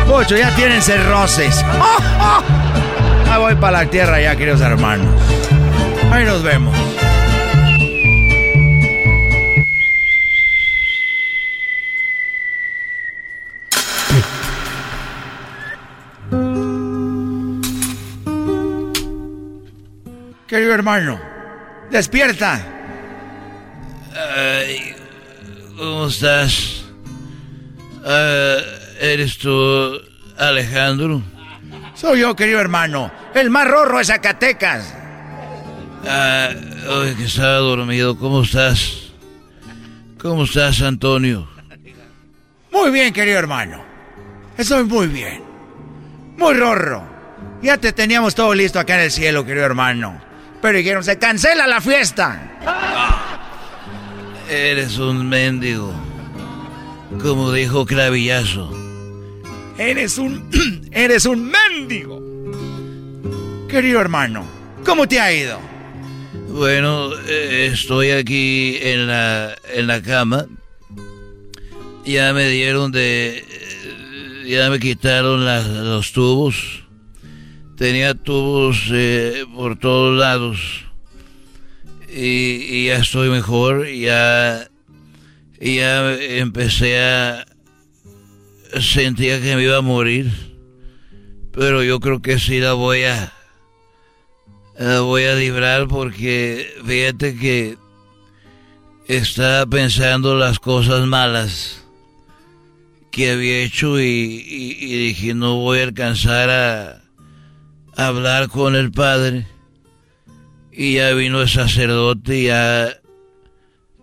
mucho, 0.08 0.36
ya 0.36 0.52
tienen 0.56 0.82
cerroces. 0.82 1.64
Ya 3.24 3.38
voy 3.38 3.54
para 3.54 3.84
la 3.84 3.86
tierra 3.88 4.20
ya, 4.20 4.34
queridos 4.34 4.60
hermanos. 4.60 5.08
Ahí 6.10 6.24
nos 6.24 6.42
vemos. 6.42 6.76
Querido 20.48 20.74
hermano, 20.74 21.20
despierta. 21.88 22.60
¿Cómo 25.78 26.08
estás? 26.08 26.82
Ah, 28.04 28.56
¿Eres 29.00 29.38
tú, 29.38 29.92
Alejandro? 30.36 31.22
Soy 31.94 32.20
yo, 32.20 32.34
querido 32.34 32.60
hermano, 32.60 33.12
el 33.32 33.48
más 33.48 33.68
rorro 33.68 33.98
de 33.98 34.04
Zacatecas. 34.04 34.92
Ah, 36.04 36.50
hoy 36.90 37.14
que 37.14 37.24
estaba 37.26 37.58
dormido, 37.58 38.18
¿cómo 38.18 38.42
estás? 38.42 39.12
¿Cómo 40.20 40.44
estás, 40.44 40.82
Antonio? 40.82 41.48
Muy 42.72 42.90
bien, 42.90 43.12
querido 43.12 43.38
hermano. 43.38 43.80
Estoy 44.56 44.82
muy 44.82 45.06
bien. 45.06 45.44
Muy 46.36 46.54
rorro. 46.54 47.04
Ya 47.62 47.78
te 47.78 47.92
teníamos 47.92 48.34
todo 48.34 48.52
listo 48.52 48.80
acá 48.80 48.96
en 48.96 49.02
el 49.02 49.10
cielo, 49.12 49.46
querido 49.46 49.64
hermano. 49.64 50.20
Pero 50.60 50.78
dijeron, 50.78 51.04
se 51.04 51.18
cancela 51.18 51.68
la 51.68 51.80
fiesta. 51.80 53.17
Eres 54.48 54.96
un 54.98 55.28
mendigo. 55.28 55.92
Como 57.20 57.52
dijo 57.52 57.84
Clavillazo. 57.84 58.70
Eres 59.76 60.16
un. 60.16 60.48
Eres 60.92 61.26
un 61.26 61.50
mendigo. 61.50 62.18
Querido 63.68 64.00
hermano, 64.00 64.46
¿cómo 64.86 65.06
te 65.06 65.20
ha 65.20 65.34
ido? 65.34 65.60
Bueno, 66.48 67.10
eh, 67.26 67.68
estoy 67.72 68.10
aquí 68.10 68.78
en 68.80 69.06
la, 69.06 69.54
en 69.74 69.86
la 69.86 70.00
cama. 70.00 70.46
Ya 72.06 72.32
me 72.32 72.48
dieron 72.48 72.90
de. 72.90 73.44
Ya 74.46 74.70
me 74.70 74.78
quitaron 74.78 75.44
los 75.44 76.12
tubos. 76.12 76.84
Tenía 77.76 78.14
tubos 78.14 78.88
eh, 78.90 79.44
por 79.54 79.78
todos 79.78 80.18
lados. 80.18 80.87
Y, 82.10 82.86
ya 82.86 82.96
estoy 82.96 83.28
mejor. 83.28 83.86
Ya, 83.88 84.68
ya 85.60 86.14
empecé 86.14 87.00
a. 87.00 87.46
Sentía 88.80 89.40
que 89.40 89.56
me 89.56 89.64
iba 89.64 89.78
a 89.78 89.82
morir. 89.82 90.30
Pero 91.52 91.82
yo 91.82 92.00
creo 92.00 92.20
que 92.20 92.38
sí 92.38 92.60
la 92.60 92.74
voy 92.74 93.04
a. 93.04 93.32
La 94.78 95.00
voy 95.00 95.24
a 95.24 95.34
librar 95.34 95.88
porque 95.88 96.72
fíjate 96.86 97.36
que 97.36 97.76
estaba 99.08 99.66
pensando 99.66 100.36
las 100.36 100.60
cosas 100.60 101.04
malas 101.06 101.82
que 103.10 103.32
había 103.32 103.64
hecho 103.64 103.98
y 103.98 104.38
dije 105.08 105.34
no 105.34 105.56
voy 105.56 105.80
a 105.80 105.84
alcanzar 105.84 106.50
a, 106.50 107.02
hablar 107.98 108.48
con 108.48 108.76
el 108.76 108.92
padre. 108.92 109.46
Y 110.80 110.94
ya 110.94 111.12
vino 111.12 111.42
el 111.42 111.48
sacerdote 111.48 112.36
y 112.36 112.44
ya, 112.44 112.88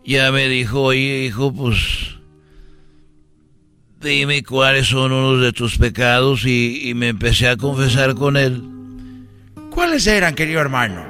ya 0.04 0.30
me 0.34 0.50
dijo, 0.50 0.82
oye 0.82 1.24
hijo, 1.24 1.54
pues 1.54 1.78
dime 4.02 4.44
cuáles 4.44 4.88
son 4.88 5.14
unos 5.14 5.42
de 5.42 5.54
tus 5.54 5.78
pecados 5.78 6.44
y, 6.44 6.90
y 6.90 6.94
me 6.94 7.08
empecé 7.08 7.48
a 7.48 7.56
confesar 7.56 8.14
con 8.16 8.36
él. 8.36 8.62
¿Cuáles 9.70 10.06
eran, 10.06 10.36
querido 10.36 10.60
hermano? 10.60 11.02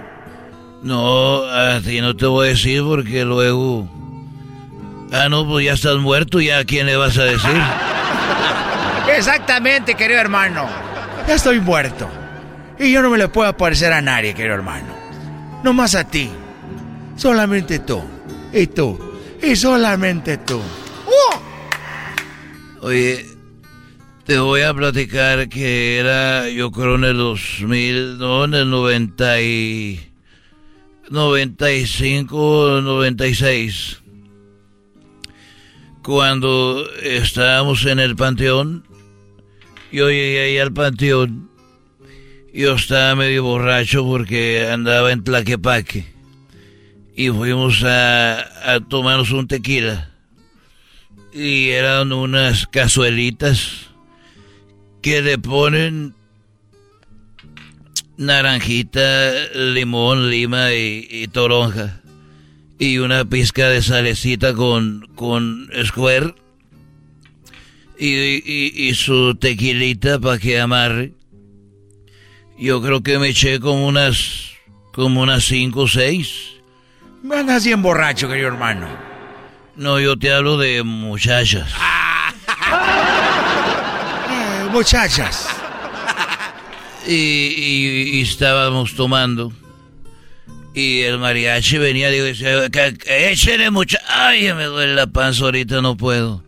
No, 0.84 1.44
a 1.46 1.82
ti 1.82 2.00
no 2.00 2.16
te 2.16 2.28
voy 2.28 2.46
a 2.46 2.50
decir 2.52 2.84
porque 2.84 3.26
luego... 3.26 3.90
Ah, 5.12 5.30
no, 5.30 5.48
pues 5.48 5.66
ya 5.66 5.74
estás 5.74 5.98
muerto, 5.98 6.42
¿ya 6.42 6.60
a 6.60 6.66
quién 6.66 6.86
le 6.86 6.96
vas 6.96 7.18
a 7.18 7.24
decir? 7.24 7.62
Exactamente, 9.18 9.96
querido 9.96 10.20
hermano. 10.20 10.70
Ya 11.28 11.34
estoy 11.34 11.60
muerto. 11.60 12.08
Y 12.78 12.92
yo 12.92 13.02
no 13.02 13.10
me 13.10 13.18
le 13.18 13.30
puedo 13.30 13.50
aparecer 13.50 13.92
a 13.94 14.02
nadie, 14.04 14.36
querido 14.36 14.54
hermano. 14.54 15.05
No 15.66 15.74
más 15.74 15.96
a 15.96 16.04
ti. 16.04 16.30
Solamente 17.16 17.80
tú. 17.80 18.00
Y 18.54 18.68
tú. 18.68 19.00
Y 19.42 19.56
solamente 19.56 20.38
tú. 20.38 20.62
Oye, 22.82 23.26
te 24.26 24.38
voy 24.38 24.62
a 24.62 24.76
platicar 24.76 25.50
que 25.50 25.98
era, 25.98 26.48
yo 26.52 26.72
creo, 26.72 26.94
en 26.94 27.06
el 27.06 27.18
2000, 27.18 28.20
no, 28.20 28.46
en 28.46 28.54
el 28.54 28.70
90 28.70 29.42
y... 29.42 30.12
95, 31.10 32.82
96. 32.84 34.04
Cuando 36.04 36.88
estábamos 37.02 37.84
en 37.88 38.00
el 38.00 38.16
panteón, 38.16 38.86
yo 39.92 40.12
llegué 40.12 40.44
ahí 40.44 40.58
al 40.60 40.72
panteón 40.74 41.55
yo 42.56 42.76
estaba 42.76 43.16
medio 43.16 43.44
borracho 43.44 44.06
porque 44.06 44.68
andaba 44.72 45.12
en 45.12 45.24
Tlaquepaque. 45.24 46.06
y 47.16 47.30
fuimos 47.30 47.84
a, 47.84 48.74
a 48.74 48.80
tomarnos 48.80 49.32
un 49.32 49.48
tequila. 49.48 50.12
Y 51.34 51.70
eran 51.70 52.14
unas 52.14 52.66
cazuelitas 52.68 53.88
que 55.02 55.22
le 55.22 55.38
ponen 55.38 56.16
naranjita, 58.18 59.34
limón, 59.54 60.30
lima 60.30 60.74
y, 60.74 61.28
toronja. 61.32 62.02
Y 62.80 62.98
una 62.98 63.26
pizca 63.26 63.70
de 63.70 63.82
salecita 63.82 64.54
con, 64.54 65.08
con 65.16 65.70
square. 65.86 66.36
Y, 67.98 68.88
y, 68.88 68.94
su 68.96 69.36
tequilita 69.36 70.20
para 70.20 70.38
que 70.38 70.60
amarre. 70.60 71.14
Yo 72.58 72.82
creo 72.82 73.02
que 73.02 73.20
me 73.20 73.30
eché 73.30 73.60
como 73.60 73.86
unas, 73.86 74.52
como 74.94 75.22
unas 75.22 75.44
cinco 75.44 75.82
o 75.82 75.88
seis. 75.88 76.54
Me 77.22 77.38
andas 77.38 77.66
bien 77.66 77.82
borracho, 77.82 78.30
querido 78.30 78.48
hermano. 78.48 78.88
No, 79.76 80.00
yo 80.00 80.18
te 80.18 80.32
hablo 80.32 80.58
de 80.58 80.84
muchachas. 80.84 81.70
Eh, 84.30 84.70
muchachas. 84.72 85.50
Y, 87.08 88.22
estábamos 88.22 88.96
tomando. 88.96 89.52
Y 90.74 91.02
el 91.02 91.20
mariachi 91.20 91.78
venía 91.78 92.14
y 92.14 92.20
decía, 92.20 92.66
échale 93.06 93.70
mucha... 93.70 94.00
Ay, 94.10 94.54
me 94.54 94.66
duele 94.66 94.96
la 94.96 95.08
panza 95.08 95.46
ahorita, 95.46 95.82
no 95.82 95.96
puedo. 95.96 96.44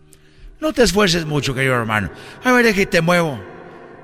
No 0.60 0.74
te 0.74 0.84
esfuerces 0.84 1.26
mucho, 1.26 1.54
querido 1.54 1.76
hermano. 1.76 2.10
A 2.44 2.52
ver, 2.52 2.66
déjate 2.66 3.02
muevo. 3.02 3.40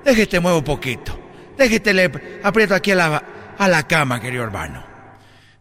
Déjate 0.05 0.39
muevo 0.39 0.63
poquito. 0.63 1.22
Déjate 1.57 1.93
le 1.93 2.11
aprieto 2.43 2.75
aquí 2.75 2.91
a 2.91 2.95
la, 2.95 3.23
a 3.57 3.67
la 3.67 3.87
cama, 3.87 4.19
querido 4.19 4.43
hermano 4.43 4.93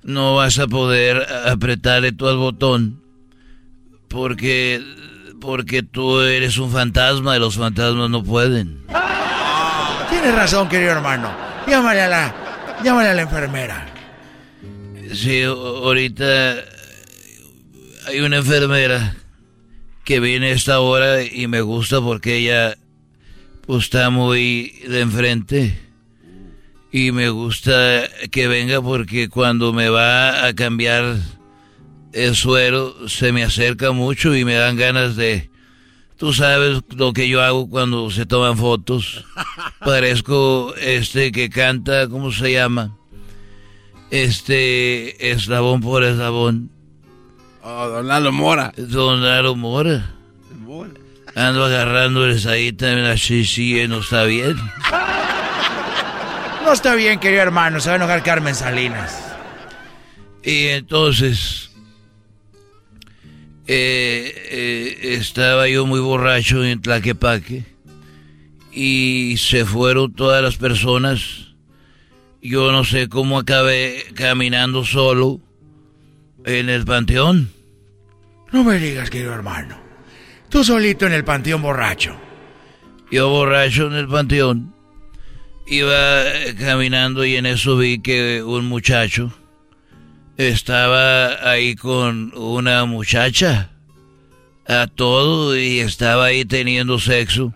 no 0.02 0.34
vas 0.34 0.58
a 0.58 0.66
poder 0.66 1.26
apretarle 1.46 2.12
tú 2.12 2.28
al 2.28 2.36
botón 2.36 3.02
porque 4.08 4.82
porque 5.40 5.82
tú 5.82 6.20
eres 6.20 6.58
un 6.58 6.70
fantasma 6.70 7.36
y 7.36 7.40
los 7.40 7.56
fantasmas 7.56 8.08
no 8.10 8.22
pueden. 8.22 8.84
Tienes 10.08 10.34
razón, 10.36 10.68
querido 10.68 10.92
hermano. 10.92 11.32
Llámale 11.66 12.02
a 12.02 12.08
la 12.08 12.34
llámale 12.84 13.08
a 13.08 13.14
la 13.14 13.22
enfermera. 13.22 13.86
Sí, 15.12 15.42
ahorita 15.42 16.54
hay 18.06 18.20
una 18.20 18.38
enfermera 18.38 19.14
que 20.04 20.20
viene 20.20 20.48
a 20.48 20.54
esta 20.54 20.80
hora 20.80 21.22
y 21.22 21.46
me 21.46 21.60
gusta 21.60 22.00
porque 22.00 22.36
ella 22.36 22.76
pues, 23.66 23.84
está 23.84 24.10
muy 24.10 24.80
de 24.88 25.00
enfrente 25.00 25.78
y 26.92 27.10
me 27.10 27.30
gusta 27.30 28.08
que 28.30 28.48
venga 28.48 28.82
porque 28.82 29.28
cuando 29.28 29.72
me 29.72 29.88
va 29.88 30.46
a 30.46 30.54
cambiar 30.54 31.16
el 32.12 32.36
suero 32.36 33.08
se 33.08 33.32
me 33.32 33.42
acerca 33.42 33.92
mucho 33.92 34.36
y 34.36 34.44
me 34.44 34.54
dan 34.54 34.76
ganas 34.76 35.16
de... 35.16 35.50
Tú 36.18 36.32
sabes 36.32 36.82
lo 36.94 37.12
que 37.12 37.28
yo 37.28 37.42
hago 37.42 37.68
cuando 37.68 38.08
se 38.10 38.26
toman 38.26 38.56
fotos. 38.56 39.24
Parezco 39.80 40.74
este 40.76 41.32
que 41.32 41.50
canta, 41.50 42.08
¿cómo 42.08 42.30
se 42.30 42.52
llama? 42.52 42.96
Este, 44.10 45.32
eslabón 45.32 45.80
por 45.80 46.04
eslabón. 46.04 46.70
Oh, 47.64 47.88
don 47.88 48.06
Lalo 48.06 48.30
Mora. 48.30 48.72
Don 48.76 49.22
Lalo 49.22 49.56
Mora. 49.56 50.14
Ando 51.34 51.64
agarrando 51.64 52.24
ahí 52.50 52.72
también 52.72 53.06
así, 53.06 53.44
sí, 53.44 53.86
no 53.88 54.00
está 54.00 54.24
bien. 54.24 54.56
No 56.64 56.72
está 56.72 56.94
bien, 56.94 57.18
querido 57.18 57.42
hermano, 57.42 57.80
se 57.80 57.88
va 57.88 57.94
a 57.94 57.96
enojar 57.96 58.22
Carmen 58.22 58.54
Salinas. 58.54 59.18
Y 60.44 60.68
entonces 60.68 61.70
eh, 63.66 64.32
eh, 64.50 64.98
estaba 65.18 65.68
yo 65.68 65.86
muy 65.86 66.00
borracho 66.00 66.64
en 66.64 66.80
Tlaquepaque 66.80 67.64
y 68.72 69.36
se 69.38 69.64
fueron 69.64 70.12
todas 70.12 70.42
las 70.42 70.56
personas. 70.56 71.54
Yo 72.40 72.72
no 72.72 72.84
sé 72.84 73.08
cómo 73.08 73.38
acabé 73.38 74.04
caminando 74.14 74.84
solo 74.84 75.40
en 76.44 76.68
el 76.68 76.84
panteón. 76.84 77.50
No 78.50 78.64
me 78.64 78.78
digas, 78.78 79.10
querido 79.10 79.32
hermano. 79.32 79.81
Tú 80.52 80.62
solito 80.62 81.06
en 81.06 81.14
el 81.14 81.24
panteón 81.24 81.62
borracho. 81.62 82.14
Yo 83.10 83.30
borracho 83.30 83.86
en 83.86 83.94
el 83.94 84.06
panteón 84.06 84.74
iba 85.66 86.24
caminando 86.58 87.24
y 87.24 87.36
en 87.36 87.46
eso 87.46 87.78
vi 87.78 88.00
que 88.00 88.42
un 88.42 88.66
muchacho 88.66 89.32
estaba 90.36 91.50
ahí 91.50 91.74
con 91.74 92.34
una 92.36 92.84
muchacha 92.84 93.70
a 94.66 94.88
todo 94.88 95.56
y 95.56 95.80
estaba 95.80 96.26
ahí 96.26 96.44
teniendo 96.44 96.98
sexo. 96.98 97.54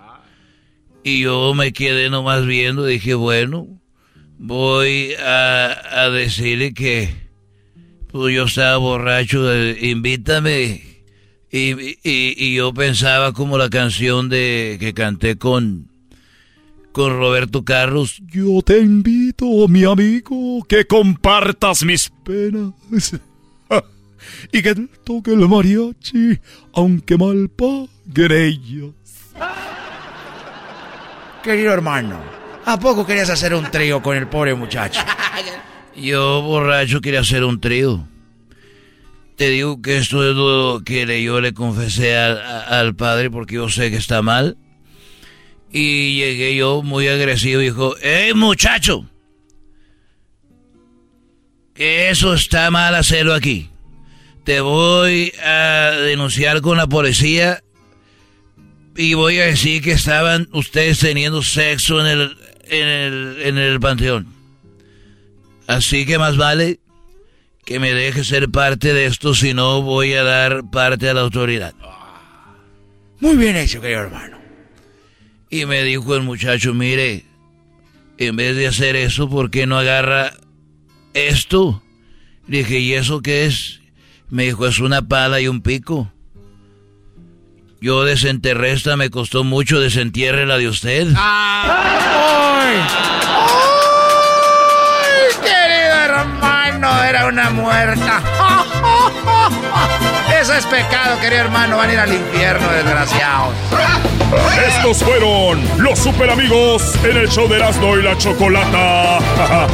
Y 1.05 1.21
yo 1.21 1.53
me 1.53 1.75
quedé 1.75 2.09
nomás 2.09 2.47
viendo, 2.47 2.87
dije, 2.87 3.13
bueno, 3.13 3.69
voy 4.39 5.13
a, 5.23 6.09
decirle 6.15 6.73
que 6.73 7.15
pues 8.11 8.35
yo 8.35 8.45
estaba 8.45 8.79
borracho, 8.79 9.55
invítame. 9.83 10.96
Y, 11.51 11.99
y 12.03 12.55
yo 12.55 12.75
pensaba 12.75 13.33
como 13.33 13.57
la 13.57 13.71
canción 13.71 14.29
de 14.29 14.77
que 14.81 14.93
canté 14.93 15.37
con 15.37 15.89
con 16.97 17.11
Roberto 17.19 17.63
Carlos. 17.63 18.23
Yo 18.27 18.63
te 18.65 18.79
invito, 18.79 19.69
mi 19.69 19.85
amigo, 19.85 20.65
que 20.67 20.87
compartas 20.87 21.85
mis 21.85 22.11
penas. 22.25 22.73
y 24.51 24.63
que 24.63 24.75
toque 25.05 25.35
el 25.35 25.47
mariachi, 25.47 26.41
aunque 26.73 27.19
mal 27.19 27.51
paguen 27.51 28.33
ellos. 28.33 28.95
Querido 31.45 31.75
hermano, 31.75 32.19
¿a 32.65 32.81
poco 32.81 33.05
querías 33.05 33.29
hacer 33.29 33.53
un 33.53 33.71
trío 33.71 34.01
con 34.03 34.17
el 34.17 34.27
pobre 34.27 34.55
muchacho? 34.55 35.03
Yo, 35.95 36.41
borracho, 36.41 37.03
quería 37.03 37.21
hacer 37.21 37.45
un 37.45 37.61
trío. 37.61 38.09
Te 39.37 39.51
digo 39.51 39.83
que 39.83 39.99
esto 39.99 40.29
es 40.29 40.35
lo 40.35 40.83
que 40.83 41.23
yo 41.23 41.43
le 41.43 41.53
confesé 41.53 42.17
al 42.17 42.97
padre 42.97 43.31
porque 43.31 43.57
yo 43.57 43.69
sé 43.69 43.91
que 43.91 43.97
está 43.97 44.23
mal. 44.23 44.57
Y 45.71 46.17
llegué 46.17 46.57
yo 46.57 46.83
muy 46.83 47.07
agresivo 47.09 47.61
y 47.61 47.65
dijo, 47.65 47.97
¡Ey 47.99 48.33
muchacho! 48.33 49.11
Que 51.75 52.09
eso 52.09 52.33
está 52.33 52.71
mal 52.71 52.95
hacerlo 52.95 53.35
aquí. 53.35 53.69
Te 54.45 54.61
voy 54.61 55.33
a 55.45 55.91
denunciar 55.91 56.63
con 56.63 56.79
la 56.79 56.87
policía 56.87 57.63
y 58.97 59.13
voy 59.13 59.39
a 59.41 59.47
decir 59.47 59.83
que 59.83 59.93
estaban 59.93 60.49
ustedes 60.53 61.01
teniendo 61.01 61.43
sexo 61.43 62.01
en 62.01 62.07
el, 62.07 62.37
en 62.69 62.89
el, 62.89 63.43
en 63.43 63.59
el 63.59 63.81
panteón. 63.81 64.29
Así 65.67 66.07
que 66.07 66.19
más 66.19 66.39
vale 66.39 66.81
que 67.67 67.81
me 67.81 67.93
deje 67.93 68.25
ser 68.25 68.49
parte 68.49 68.95
de 68.95 69.07
esto, 69.07 69.35
si 69.35 69.53
no 69.53 69.83
voy 69.83 70.15
a 70.15 70.23
dar 70.23 70.71
parte 70.71 71.11
a 71.11 71.15
la 71.15 71.23
autoridad. 71.23 71.75
Muy 73.19 73.37
bien 73.37 73.57
hecho, 73.57 73.81
querido 73.81 74.03
hermano. 74.03 74.39
Y 75.51 75.67
me 75.67 75.83
dijo 75.83 76.15
el 76.15 76.23
muchacho, 76.23 76.73
mire, 76.75 77.25
en 78.19 78.37
vez 78.37 78.57
de 78.57 78.69
hacer 78.69 78.95
eso, 78.95 79.29
¿por 79.29 79.51
qué 79.51 79.67
no 79.67 79.79
agarra 79.79 80.33
esto? 81.13 81.83
Le 82.47 82.59
dije, 82.59 82.79
¿y 82.79 82.93
eso 82.95 83.21
qué 83.21 83.47
es? 83.47 83.81
Me 84.31 84.45
dijo, 84.45 84.67
es 84.67 84.79
una 84.79 85.03
pala 85.03 85.41
y 85.41 85.49
un 85.49 85.61
pico. 85.61 86.13
Yo 87.81 88.05
desenterré 88.05 88.73
esta, 88.73 88.97
me 88.97 89.11
costó 89.11 89.43
mucho 89.43 89.81
desentierre 89.81 90.47
la 90.47 90.57
de 90.57 90.69
usted. 90.69 91.09
¡Ay! 91.17 92.77
Era 97.17 97.27
una 97.29 97.51
muerta. 97.51 98.23
Eso 100.41 100.53
es 100.53 100.67
pecado, 100.67 101.19
querido 101.19 101.43
hermano. 101.43 101.79
Van 101.79 101.89
a 101.89 101.93
ir 101.93 101.99
al 101.99 102.13
infierno, 102.13 102.69
desgraciados. 102.69 103.55
Estos 104.69 105.03
fueron 105.03 105.67
los 105.79 105.99
super 105.99 106.29
amigos 106.31 106.83
en 107.05 107.17
el 107.17 107.29
show 107.29 107.49
de 107.49 107.57
Erasmo 107.57 107.97
y 107.97 108.03
la 108.03 108.19
Chocolata. 108.19 109.19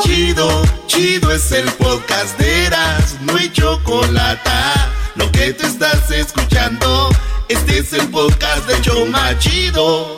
chido, 0.00 0.62
chido 0.86 1.32
es 1.32 1.50
el 1.50 1.68
podcast 1.72 2.38
de 2.38 2.66
Erasmo 2.66 3.36
y 3.38 3.50
Chocolata. 3.50 4.90
Lo 5.16 5.28
que 5.32 5.54
te 5.54 5.66
estás 5.66 6.08
escuchando, 6.12 7.08
este 7.48 7.78
es 7.78 7.92
el 7.94 8.06
podcast 8.10 8.68
de 8.68 8.80
Choma 8.80 9.36
Chido. 9.40 10.17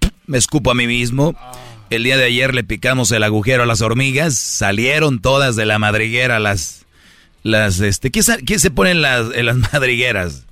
Me 0.31 0.37
escupo 0.37 0.71
a 0.71 0.73
mí 0.73 0.87
mismo. 0.87 1.35
El 1.89 2.05
día 2.05 2.15
de 2.15 2.23
ayer 2.23 2.55
le 2.55 2.63
picamos 2.63 3.11
el 3.11 3.21
agujero 3.21 3.63
a 3.63 3.65
las 3.65 3.81
hormigas. 3.81 4.37
Salieron 4.37 5.19
todas 5.19 5.57
de 5.57 5.65
la 5.65 5.77
madriguera 5.77 6.39
las, 6.39 6.85
las, 7.43 7.81
este, 7.81 8.11
¿qué, 8.11 8.21
qué 8.45 8.57
se 8.57 8.71
ponen 8.71 9.01
las, 9.01 9.35
en 9.35 9.45
las 9.45 9.57
madrigueras? 9.73 10.45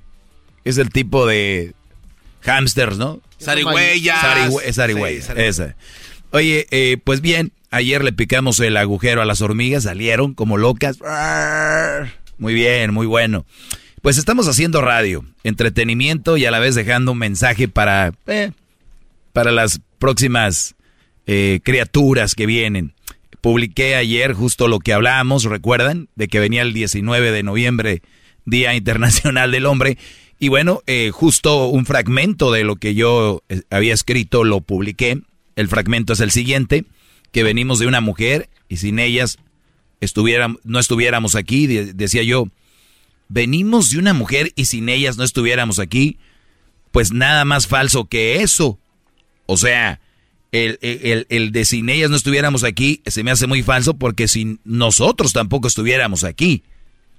Es 0.65 0.77
el 0.77 0.89
tipo 0.89 1.25
de 1.25 1.75
hamsters, 2.41 2.97
¿no? 2.97 3.21
Sí, 3.37 3.45
zarigüeyas. 3.45 5.29
esa. 5.37 5.75
Oye, 6.31 6.67
eh, 6.71 6.97
pues 7.01 7.21
bien, 7.21 7.53
ayer 7.71 8.03
le 8.03 8.11
picamos 8.11 8.59
el 8.59 8.75
agujero 8.75 9.21
a 9.21 9.25
las 9.25 9.39
hormigas, 9.39 9.83
salieron 9.83 10.33
como 10.33 10.57
locas. 10.57 10.97
Muy 12.37 12.53
bien, 12.53 12.93
muy 12.93 13.07
bueno. 13.07 13.45
Pues 14.01 14.17
estamos 14.17 14.49
haciendo 14.49 14.81
radio, 14.81 15.23
entretenimiento 15.45 16.35
y 16.35 16.45
a 16.45 16.51
la 16.51 16.59
vez 16.59 16.75
dejando 16.75 17.13
un 17.13 17.17
mensaje 17.17 17.69
para, 17.69 18.11
eh, 18.27 18.51
para 19.33 19.51
las 19.51 19.81
próximas 19.99 20.75
eh, 21.27 21.59
criaturas 21.63 22.35
que 22.35 22.45
vienen. 22.45 22.93
Publiqué 23.41 23.95
ayer 23.95 24.33
justo 24.33 24.67
lo 24.67 24.79
que 24.79 24.93
hablábamos, 24.93 25.45
recuerdan, 25.45 26.09
de 26.15 26.27
que 26.27 26.39
venía 26.39 26.61
el 26.61 26.73
19 26.73 27.31
de 27.31 27.43
noviembre, 27.43 28.01
Día 28.45 28.73
Internacional 28.75 29.51
del 29.51 29.65
Hombre. 29.65 29.97
Y 30.39 30.47
bueno, 30.49 30.81
eh, 30.87 31.11
justo 31.13 31.67
un 31.67 31.85
fragmento 31.85 32.51
de 32.51 32.63
lo 32.63 32.75
que 32.77 32.95
yo 32.95 33.43
eh, 33.49 33.61
había 33.69 33.93
escrito 33.93 34.43
lo 34.43 34.61
publiqué. 34.61 35.21
El 35.55 35.67
fragmento 35.67 36.13
es 36.13 36.19
el 36.21 36.31
siguiente, 36.31 36.85
que 37.31 37.43
venimos 37.43 37.79
de 37.79 37.87
una 37.87 38.01
mujer 38.01 38.49
y 38.67 38.77
sin 38.77 38.99
ellas 38.99 39.37
estuviéramos, 40.01 40.59
no 40.63 40.79
estuviéramos 40.79 41.35
aquí, 41.35 41.67
de- 41.67 41.93
decía 41.93 42.23
yo, 42.23 42.45
venimos 43.27 43.89
de 43.91 43.99
una 43.99 44.13
mujer 44.13 44.51
y 44.55 44.65
sin 44.65 44.89
ellas 44.89 45.17
no 45.17 45.23
estuviéramos 45.23 45.79
aquí, 45.79 46.17
pues 46.91 47.11
nada 47.11 47.45
más 47.45 47.67
falso 47.67 48.05
que 48.05 48.41
eso. 48.41 48.79
O 49.51 49.57
sea, 49.57 49.99
el, 50.51 50.77
el, 50.83 51.25
el 51.29 51.51
de 51.51 51.65
sin 51.65 51.89
ellas 51.89 52.11
no 52.11 52.15
estuviéramos 52.15 52.63
aquí 52.63 53.01
se 53.07 53.23
me 53.23 53.31
hace 53.31 53.47
muy 53.47 53.63
falso 53.63 53.95
porque 53.95 54.27
sin 54.27 54.59
nosotros 54.63 55.33
tampoco 55.33 55.67
estuviéramos 55.67 56.23
aquí. 56.23 56.61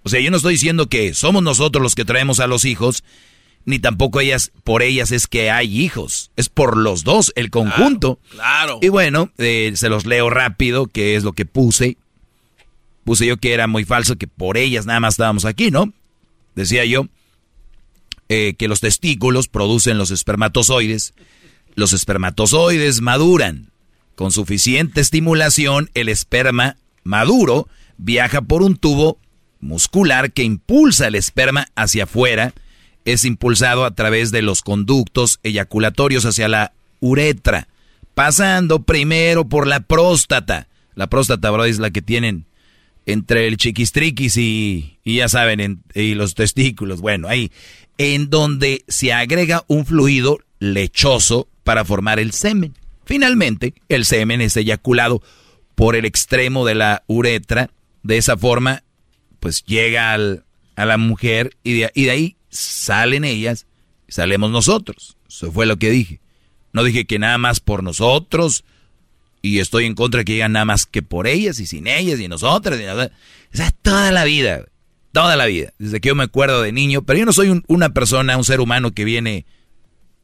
O 0.04 0.08
sea, 0.08 0.20
yo 0.20 0.30
no 0.30 0.36
estoy 0.36 0.52
diciendo 0.52 0.88
que 0.88 1.12
somos 1.12 1.42
nosotros 1.42 1.82
los 1.82 1.96
que 1.96 2.04
traemos 2.04 2.38
a 2.38 2.46
los 2.46 2.64
hijos, 2.64 3.02
ni 3.64 3.80
tampoco 3.80 4.20
ellas, 4.20 4.52
por 4.62 4.84
ellas 4.84 5.10
es 5.10 5.26
que 5.26 5.50
hay 5.50 5.80
hijos. 5.80 6.30
Es 6.36 6.48
por 6.48 6.76
los 6.76 7.02
dos, 7.02 7.32
el 7.34 7.50
conjunto. 7.50 8.20
Claro. 8.30 8.78
Y 8.80 8.90
bueno, 8.90 9.32
eh, 9.38 9.72
se 9.74 9.88
los 9.88 10.06
leo 10.06 10.30
rápido, 10.30 10.86
que 10.86 11.16
es 11.16 11.24
lo 11.24 11.32
que 11.32 11.46
puse. 11.46 11.96
Puse 13.02 13.26
yo 13.26 13.38
que 13.38 13.54
era 13.54 13.66
muy 13.66 13.84
falso, 13.84 14.14
que 14.14 14.28
por 14.28 14.56
ellas 14.56 14.86
nada 14.86 15.00
más 15.00 15.14
estábamos 15.14 15.44
aquí, 15.44 15.72
¿no? 15.72 15.92
Decía 16.54 16.84
yo 16.84 17.08
eh, 18.28 18.54
que 18.56 18.68
los 18.68 18.78
testículos 18.78 19.48
producen 19.48 19.98
los 19.98 20.12
espermatozoides. 20.12 21.12
Los 21.80 21.94
espermatozoides 21.94 23.00
maduran. 23.00 23.70
Con 24.14 24.32
suficiente 24.32 25.00
estimulación, 25.00 25.88
el 25.94 26.10
esperma 26.10 26.76
maduro 27.04 27.68
viaja 27.96 28.42
por 28.42 28.60
un 28.62 28.76
tubo 28.76 29.18
muscular 29.60 30.30
que 30.30 30.42
impulsa 30.42 31.06
el 31.06 31.14
esperma 31.14 31.68
hacia 31.76 32.04
afuera. 32.04 32.52
Es 33.06 33.24
impulsado 33.24 33.86
a 33.86 33.94
través 33.94 34.30
de 34.30 34.42
los 34.42 34.60
conductos 34.60 35.40
eyaculatorios 35.42 36.26
hacia 36.26 36.48
la 36.48 36.74
uretra, 37.00 37.66
pasando 38.14 38.82
primero 38.82 39.48
por 39.48 39.66
la 39.66 39.80
próstata. 39.80 40.68
La 40.94 41.06
próstata, 41.08 41.50
bro, 41.50 41.64
es 41.64 41.78
la 41.78 41.90
que 41.90 42.02
tienen 42.02 42.44
entre 43.06 43.48
el 43.48 43.56
chiquistriquis 43.56 44.36
y, 44.36 44.98
ya 45.06 45.30
saben, 45.30 45.60
en- 45.60 45.82
y 45.94 46.12
los 46.12 46.34
testículos. 46.34 47.00
Bueno, 47.00 47.26
ahí, 47.26 47.50
en 47.96 48.28
donde 48.28 48.84
se 48.86 49.14
agrega 49.14 49.64
un 49.66 49.86
fluido 49.86 50.40
lechoso 50.58 51.48
para 51.64 51.84
formar 51.84 52.18
el 52.18 52.32
semen. 52.32 52.74
Finalmente, 53.04 53.74
el 53.88 54.04
semen 54.04 54.40
es 54.40 54.56
eyaculado 54.56 55.22
por 55.74 55.96
el 55.96 56.04
extremo 56.04 56.64
de 56.64 56.74
la 56.74 57.02
uretra. 57.06 57.70
De 58.02 58.16
esa 58.16 58.36
forma, 58.36 58.82
pues 59.40 59.64
llega 59.64 60.12
al- 60.12 60.44
a 60.76 60.84
la 60.86 60.96
mujer 60.96 61.56
y 61.62 61.80
de, 61.80 61.90
y 61.94 62.04
de 62.04 62.10
ahí 62.10 62.36
salen 62.48 63.24
ellas 63.24 63.66
salemos 64.08 64.50
nosotros. 64.50 65.16
Eso 65.28 65.52
fue 65.52 65.66
lo 65.66 65.76
que 65.78 65.90
dije. 65.90 66.20
No 66.72 66.82
dije 66.82 67.04
que 67.06 67.18
nada 67.18 67.38
más 67.38 67.60
por 67.60 67.82
nosotros 67.84 68.64
y 69.42 69.58
estoy 69.60 69.86
en 69.86 69.94
contra 69.94 70.18
de 70.18 70.24
que 70.24 70.32
digan 70.34 70.52
nada 70.52 70.64
más 70.64 70.84
que 70.86 71.02
por 71.02 71.26
ellas 71.26 71.60
y 71.60 71.66
sin 71.66 71.86
ellas 71.86 72.18
y 72.20 72.26
nosotras. 72.28 72.80
Y 72.80 72.84
nada. 72.84 73.12
O 73.52 73.56
sea, 73.56 73.70
toda 73.82 74.10
la 74.12 74.24
vida, 74.24 74.64
toda 75.12 75.36
la 75.36 75.46
vida, 75.46 75.72
desde 75.78 76.00
que 76.00 76.08
yo 76.08 76.14
me 76.14 76.24
acuerdo 76.24 76.60
de 76.62 76.72
niño, 76.72 77.02
pero 77.02 77.18
yo 77.20 77.26
no 77.26 77.32
soy 77.32 77.48
un- 77.50 77.64
una 77.68 77.90
persona, 77.94 78.36
un 78.36 78.44
ser 78.44 78.60
humano 78.60 78.92
que 78.92 79.04
viene 79.04 79.46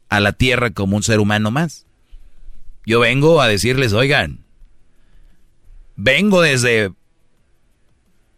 a 0.09 0.19
la 0.19 0.33
tierra 0.33 0.71
como 0.71 0.95
un 0.95 1.03
ser 1.03 1.19
humano 1.19 1.51
más. 1.51 1.85
Yo 2.85 2.99
vengo 2.99 3.41
a 3.41 3.47
decirles, 3.47 3.93
oigan, 3.93 4.45
vengo 5.95 6.41
desde 6.41 6.91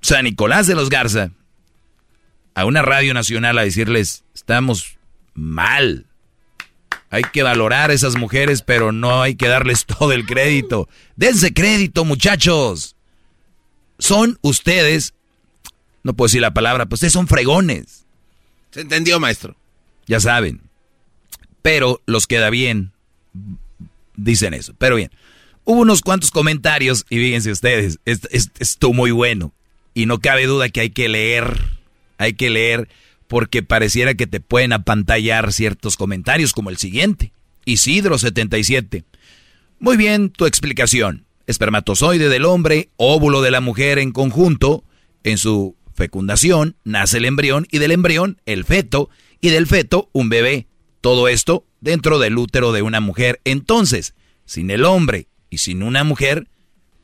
San 0.02 0.24
Nicolás 0.26 0.68
de 0.68 0.76
los 0.76 0.90
Garza 0.90 1.32
a 2.56 2.66
una 2.66 2.82
radio 2.82 3.14
nacional 3.14 3.58
a 3.58 3.64
decirles, 3.64 4.24
estamos 4.34 4.98
mal. 5.34 6.08
Hay 7.12 7.24
que 7.24 7.44
valorar 7.44 7.90
a 7.90 7.94
esas 7.94 8.18
mujeres, 8.18 8.62
pero 8.62 8.92
no 8.92 9.22
hay 9.22 9.36
que 9.36 9.48
darles 9.48 9.86
todo 10.00 10.12
el 10.12 10.26
crédito. 10.26 10.90
Dense 11.16 11.54
crédito, 11.54 12.06
muchachos. 12.06 12.96
Son 13.98 14.38
ustedes, 14.42 15.14
no 16.04 16.14
puedo 16.14 16.28
decir 16.28 16.42
la 16.42 16.54
palabra, 16.54 16.86
pues 16.86 16.98
ustedes 17.00 17.14
son 17.14 17.28
fregones. 17.28 18.06
Se 18.72 18.82
entendió, 18.82 19.20
maestro. 19.20 19.56
Ya 20.06 20.20
saben. 20.20 20.69
Pero 21.62 22.02
los 22.06 22.28
queda 22.28 22.50
bien. 22.50 22.92
Dicen 24.16 24.54
eso. 24.54 24.74
Pero 24.78 24.96
bien. 24.96 25.12
Hubo 25.66 25.82
unos 25.82 26.02
cuantos 26.02 26.32
comentarios 26.32 27.06
y 27.10 27.18
fíjense 27.18 27.52
ustedes, 27.52 28.00
es- 28.06 28.22
es- 28.32 28.50
muy 28.94 29.12
bueno. 29.12 29.54
Y 29.94 30.06
no 30.06 30.20
cabe 30.20 30.46
duda 30.46 30.70
que 30.70 30.82
hay 30.82 30.90
que 30.90 31.10
leer. 31.10 31.60
Hay 32.18 32.34
que 32.34 32.50
leer 32.50 32.90
porque 33.28 33.62
pareciera 33.64 34.14
que 34.16 34.28
te 34.28 34.40
pueden 34.40 34.74
apantallar 34.74 35.54
ciertos 35.54 35.96
comentarios 35.96 36.54
como 36.54 36.70
el 36.70 36.78
siguiente. 36.78 37.32
Isidro77. 37.66 39.04
Muy 39.80 39.98
bien 39.98 40.30
tu 40.30 40.46
explicación. 40.46 41.26
Espermatozoide 41.48 42.30
del 42.30 42.46
hombre, 42.46 42.90
óvulo 42.98 43.42
de 43.42 43.52
la 43.52 43.62
mujer 43.62 44.00
en 44.00 44.12
conjunto, 44.12 44.84
en 45.24 45.38
su 45.38 45.76
fecundación 45.94 46.76
nace 46.84 47.18
el 47.18 47.26
embrión 47.26 47.68
y 47.72 47.80
del 47.80 47.92
embrión 47.92 48.40
el 48.46 48.64
feto 48.66 49.10
y 49.42 49.50
del 49.50 49.68
feto 49.68 50.10
un 50.14 50.30
bebé. 50.30 50.68
Todo 51.02 51.28
esto 51.28 51.66
dentro 51.82 52.20
del 52.20 52.38
útero 52.38 52.72
de 52.72 52.82
una 52.82 53.00
mujer. 53.00 53.42
Entonces, 53.46 54.16
sin 54.46 54.72
el 54.72 54.86
hombre 54.86 55.28
y 55.50 55.60
sin 55.60 55.84
una 55.84 56.04
mujer, 56.04 56.48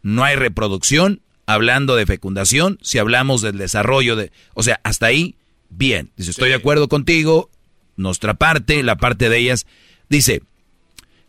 no 0.02 0.24
hay 0.24 0.36
reproducción. 0.36 1.22
Hablando 1.48 1.96
de 1.96 2.08
fecundación, 2.08 2.80
si 2.82 2.98
hablamos 2.98 3.44
del 3.44 3.60
desarrollo 3.60 4.16
de... 4.16 4.32
O 4.56 4.64
sea, 4.64 4.82
hasta 4.84 5.06
ahí, 5.06 5.36
bien. 5.70 6.12
Dice, 6.18 6.32
estoy 6.32 6.50
de 6.50 6.56
acuerdo 6.56 6.88
contigo. 6.88 7.52
Nuestra 7.98 8.34
parte, 8.34 8.82
la 8.82 8.98
parte 8.98 9.30
de 9.30 9.38
ellas. 9.38 9.68
Dice, 10.10 10.42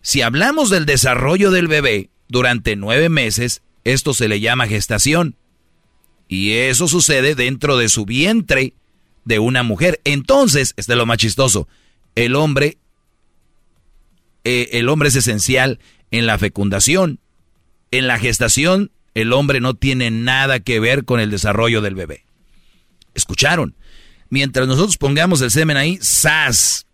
si 0.01 0.22
hablamos 0.22 0.70
del 0.70 0.86
desarrollo 0.86 1.51
del 1.51 1.68
bebé 1.68 2.09
durante 2.28 2.76
nueve 2.76 3.09
meses, 3.09 3.62
esto 3.84 4.14
se 4.14 4.28
le 4.28 4.40
llama 4.40 4.66
gestación. 4.66 5.36
Y 6.28 6.52
eso 6.52 6.88
sucede 6.88 7.34
dentro 7.34 7.76
de 7.76 7.88
su 7.88 8.06
vientre 8.06 8.72
de 9.24 9.38
una 9.38 9.62
mujer. 9.62 10.01
Entonces, 10.05 10.72
este 10.76 10.93
es 10.93 10.98
lo 10.98 11.06
más 11.06 11.18
chistoso, 11.18 11.68
el 12.16 12.34
hombre, 12.34 12.78
eh, 14.43 14.70
el 14.72 14.88
hombre 14.88 15.10
es 15.10 15.16
esencial 15.16 15.78
en 16.10 16.26
la 16.26 16.38
fecundación. 16.38 17.20
En 17.93 18.09
la 18.09 18.18
gestación, 18.18 18.90
el 19.14 19.32
hombre 19.32 19.60
no 19.60 19.74
tiene 19.74 20.10
nada 20.10 20.59
que 20.59 20.80
ver 20.80 21.05
con 21.05 21.20
el 21.20 21.30
desarrollo 21.30 21.82
del 21.82 21.94
bebé. 21.94 22.24
¿Escucharon? 23.14 23.76
Mientras 24.28 24.66
nosotros 24.66 24.97
pongamos 24.97 25.40
el 25.43 25.51
semen 25.51 25.76
ahí, 25.76 25.98
¡zas! 26.02 26.86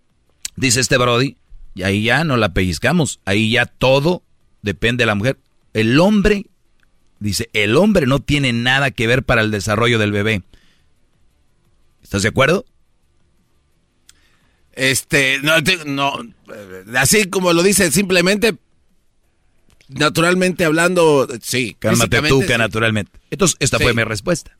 Dice 0.54 0.80
este 0.80 0.98
Brody, 0.98 1.36
y 1.74 1.84
ahí 1.84 2.02
ya 2.04 2.24
no 2.24 2.36
la 2.36 2.52
pellizcamos. 2.52 3.20
Ahí 3.24 3.52
ya 3.52 3.66
todo 3.66 4.22
depende 4.60 5.02
de 5.02 5.06
la 5.06 5.14
mujer. 5.14 5.38
El 5.72 5.98
hombre, 5.98 6.46
dice, 7.20 7.48
el 7.54 7.76
hombre 7.76 8.06
no 8.06 8.18
tiene 8.18 8.52
nada 8.52 8.90
que 8.90 9.06
ver 9.06 9.22
para 9.22 9.40
el 9.40 9.50
desarrollo 9.50 9.98
del 9.98 10.12
bebé. 10.12 10.42
¿Estás 12.02 12.22
de 12.22 12.28
acuerdo? 12.28 12.66
Este, 14.74 15.38
no, 15.42 15.62
te- 15.62 15.84
no, 15.84 16.12
así 16.96 17.26
como 17.28 17.52
lo 17.52 17.62
dice, 17.62 17.90
simplemente, 17.90 18.56
naturalmente 19.88 20.64
hablando, 20.64 21.28
sí. 21.42 21.76
Cálmate 21.78 22.22
tú, 22.22 22.40
que 22.40 22.46
sí. 22.52 22.58
naturalmente. 22.58 23.12
Entonces, 23.30 23.56
esta 23.60 23.78
Sí. 23.78 23.84
fue 23.84 23.94
mi 23.94 24.04
respuesta. 24.04 24.56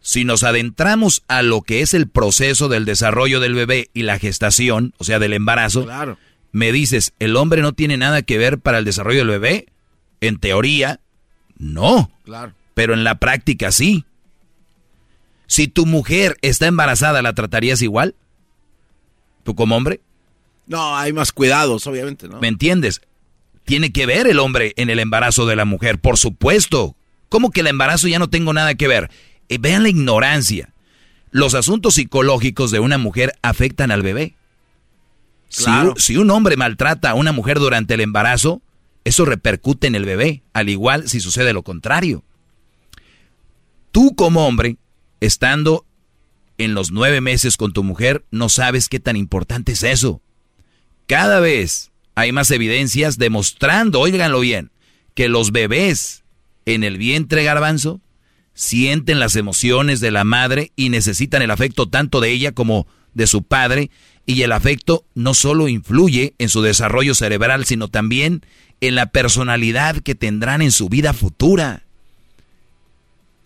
Si 0.00 0.24
nos 0.24 0.42
adentramos 0.44 1.22
a 1.28 1.42
lo 1.42 1.62
que 1.62 1.82
es 1.82 1.92
el 1.94 2.08
proceso 2.08 2.68
del 2.68 2.84
desarrollo 2.84 3.40
del 3.40 3.54
bebé 3.54 3.90
y 3.94 4.02
la 4.02 4.18
gestación, 4.18 4.94
o 4.98 5.04
sea, 5.04 5.18
del 5.18 5.32
embarazo, 5.32 5.84
Claro. 5.84 6.18
me 6.52 6.72
dices, 6.72 7.12
¿el 7.18 7.36
hombre 7.36 7.62
no 7.62 7.72
tiene 7.72 7.96
nada 7.96 8.22
que 8.22 8.38
ver 8.38 8.58
para 8.58 8.78
el 8.78 8.84
desarrollo 8.84 9.18
del 9.20 9.28
bebé? 9.28 9.66
En 10.20 10.38
teoría, 10.38 11.00
no. 11.58 12.10
Claro. 12.24 12.54
Pero 12.74 12.94
en 12.94 13.04
la 13.04 13.16
práctica 13.18 13.70
sí. 13.72 14.04
Si 15.46 15.66
tu 15.68 15.86
mujer 15.86 16.36
está 16.42 16.66
embarazada, 16.66 17.22
¿la 17.22 17.32
tratarías 17.34 17.82
igual? 17.82 18.14
¿Tú 19.48 19.54
como 19.54 19.78
hombre? 19.78 20.02
No, 20.66 20.94
hay 20.94 21.14
más 21.14 21.32
cuidados, 21.32 21.86
obviamente, 21.86 22.28
¿no? 22.28 22.38
¿Me 22.38 22.48
entiendes? 22.48 23.00
Tiene 23.64 23.92
que 23.92 24.04
ver 24.04 24.26
el 24.26 24.40
hombre 24.40 24.74
en 24.76 24.90
el 24.90 24.98
embarazo 24.98 25.46
de 25.46 25.56
la 25.56 25.64
mujer, 25.64 25.98
por 25.98 26.18
supuesto. 26.18 26.96
¿Cómo 27.30 27.50
que 27.50 27.60
el 27.60 27.68
embarazo 27.68 28.08
ya 28.08 28.18
no 28.18 28.28
tengo 28.28 28.52
nada 28.52 28.74
que 28.74 28.86
ver? 28.86 29.10
Eh, 29.48 29.56
vean 29.58 29.84
la 29.84 29.88
ignorancia. 29.88 30.74
Los 31.30 31.54
asuntos 31.54 31.94
psicológicos 31.94 32.70
de 32.70 32.80
una 32.80 32.98
mujer 32.98 33.38
afectan 33.40 33.90
al 33.90 34.02
bebé. 34.02 34.34
Si, 35.48 36.18
un 36.18 36.30
hombre 36.30 36.58
maltrata 36.58 37.08
a 37.08 37.14
una 37.14 37.32
mujer 37.32 37.58
durante 37.58 37.94
el 37.94 38.02
embarazo, 38.02 38.60
eso 39.04 39.24
repercute 39.24 39.86
en 39.86 39.94
el 39.94 40.04
bebé, 40.04 40.42
al 40.52 40.68
igual 40.68 41.08
si 41.08 41.20
sucede 41.20 41.54
lo 41.54 41.62
contrario. 41.62 42.22
Tú 43.92 44.14
como 44.14 44.46
hombre, 44.46 44.76
estando 45.22 45.86
en 46.58 46.74
los 46.74 46.90
nueve 46.90 47.20
meses 47.20 47.56
con 47.56 47.72
tu 47.72 47.84
mujer, 47.84 48.24
no 48.30 48.48
sabes 48.48 48.88
qué 48.88 49.00
tan 49.00 49.16
importante 49.16 49.72
es 49.72 49.82
eso. 49.82 50.20
Cada 51.06 51.40
vez 51.40 51.90
hay 52.14 52.32
más 52.32 52.50
evidencias 52.50 53.16
demostrando, 53.16 54.00
oíganlo 54.00 54.40
bien, 54.40 54.72
que 55.14 55.28
los 55.28 55.52
bebés 55.52 56.24
en 56.66 56.84
el 56.84 56.98
vientre 56.98 57.44
garbanzo 57.44 58.00
sienten 58.54 59.20
las 59.20 59.36
emociones 59.36 60.00
de 60.00 60.10
la 60.10 60.24
madre 60.24 60.72
y 60.74 60.88
necesitan 60.88 61.42
el 61.42 61.50
afecto 61.50 61.88
tanto 61.88 62.20
de 62.20 62.30
ella 62.30 62.52
como 62.52 62.86
de 63.14 63.26
su 63.26 63.42
padre 63.44 63.90
y 64.26 64.42
el 64.42 64.52
afecto 64.52 65.06
no 65.14 65.32
solo 65.32 65.68
influye 65.68 66.34
en 66.38 66.48
su 66.48 66.60
desarrollo 66.60 67.14
cerebral, 67.14 67.64
sino 67.64 67.88
también 67.88 68.42
en 68.80 68.94
la 68.94 69.06
personalidad 69.06 69.96
que 70.00 70.14
tendrán 70.14 70.60
en 70.60 70.72
su 70.72 70.88
vida 70.88 71.12
futura. 71.12 71.84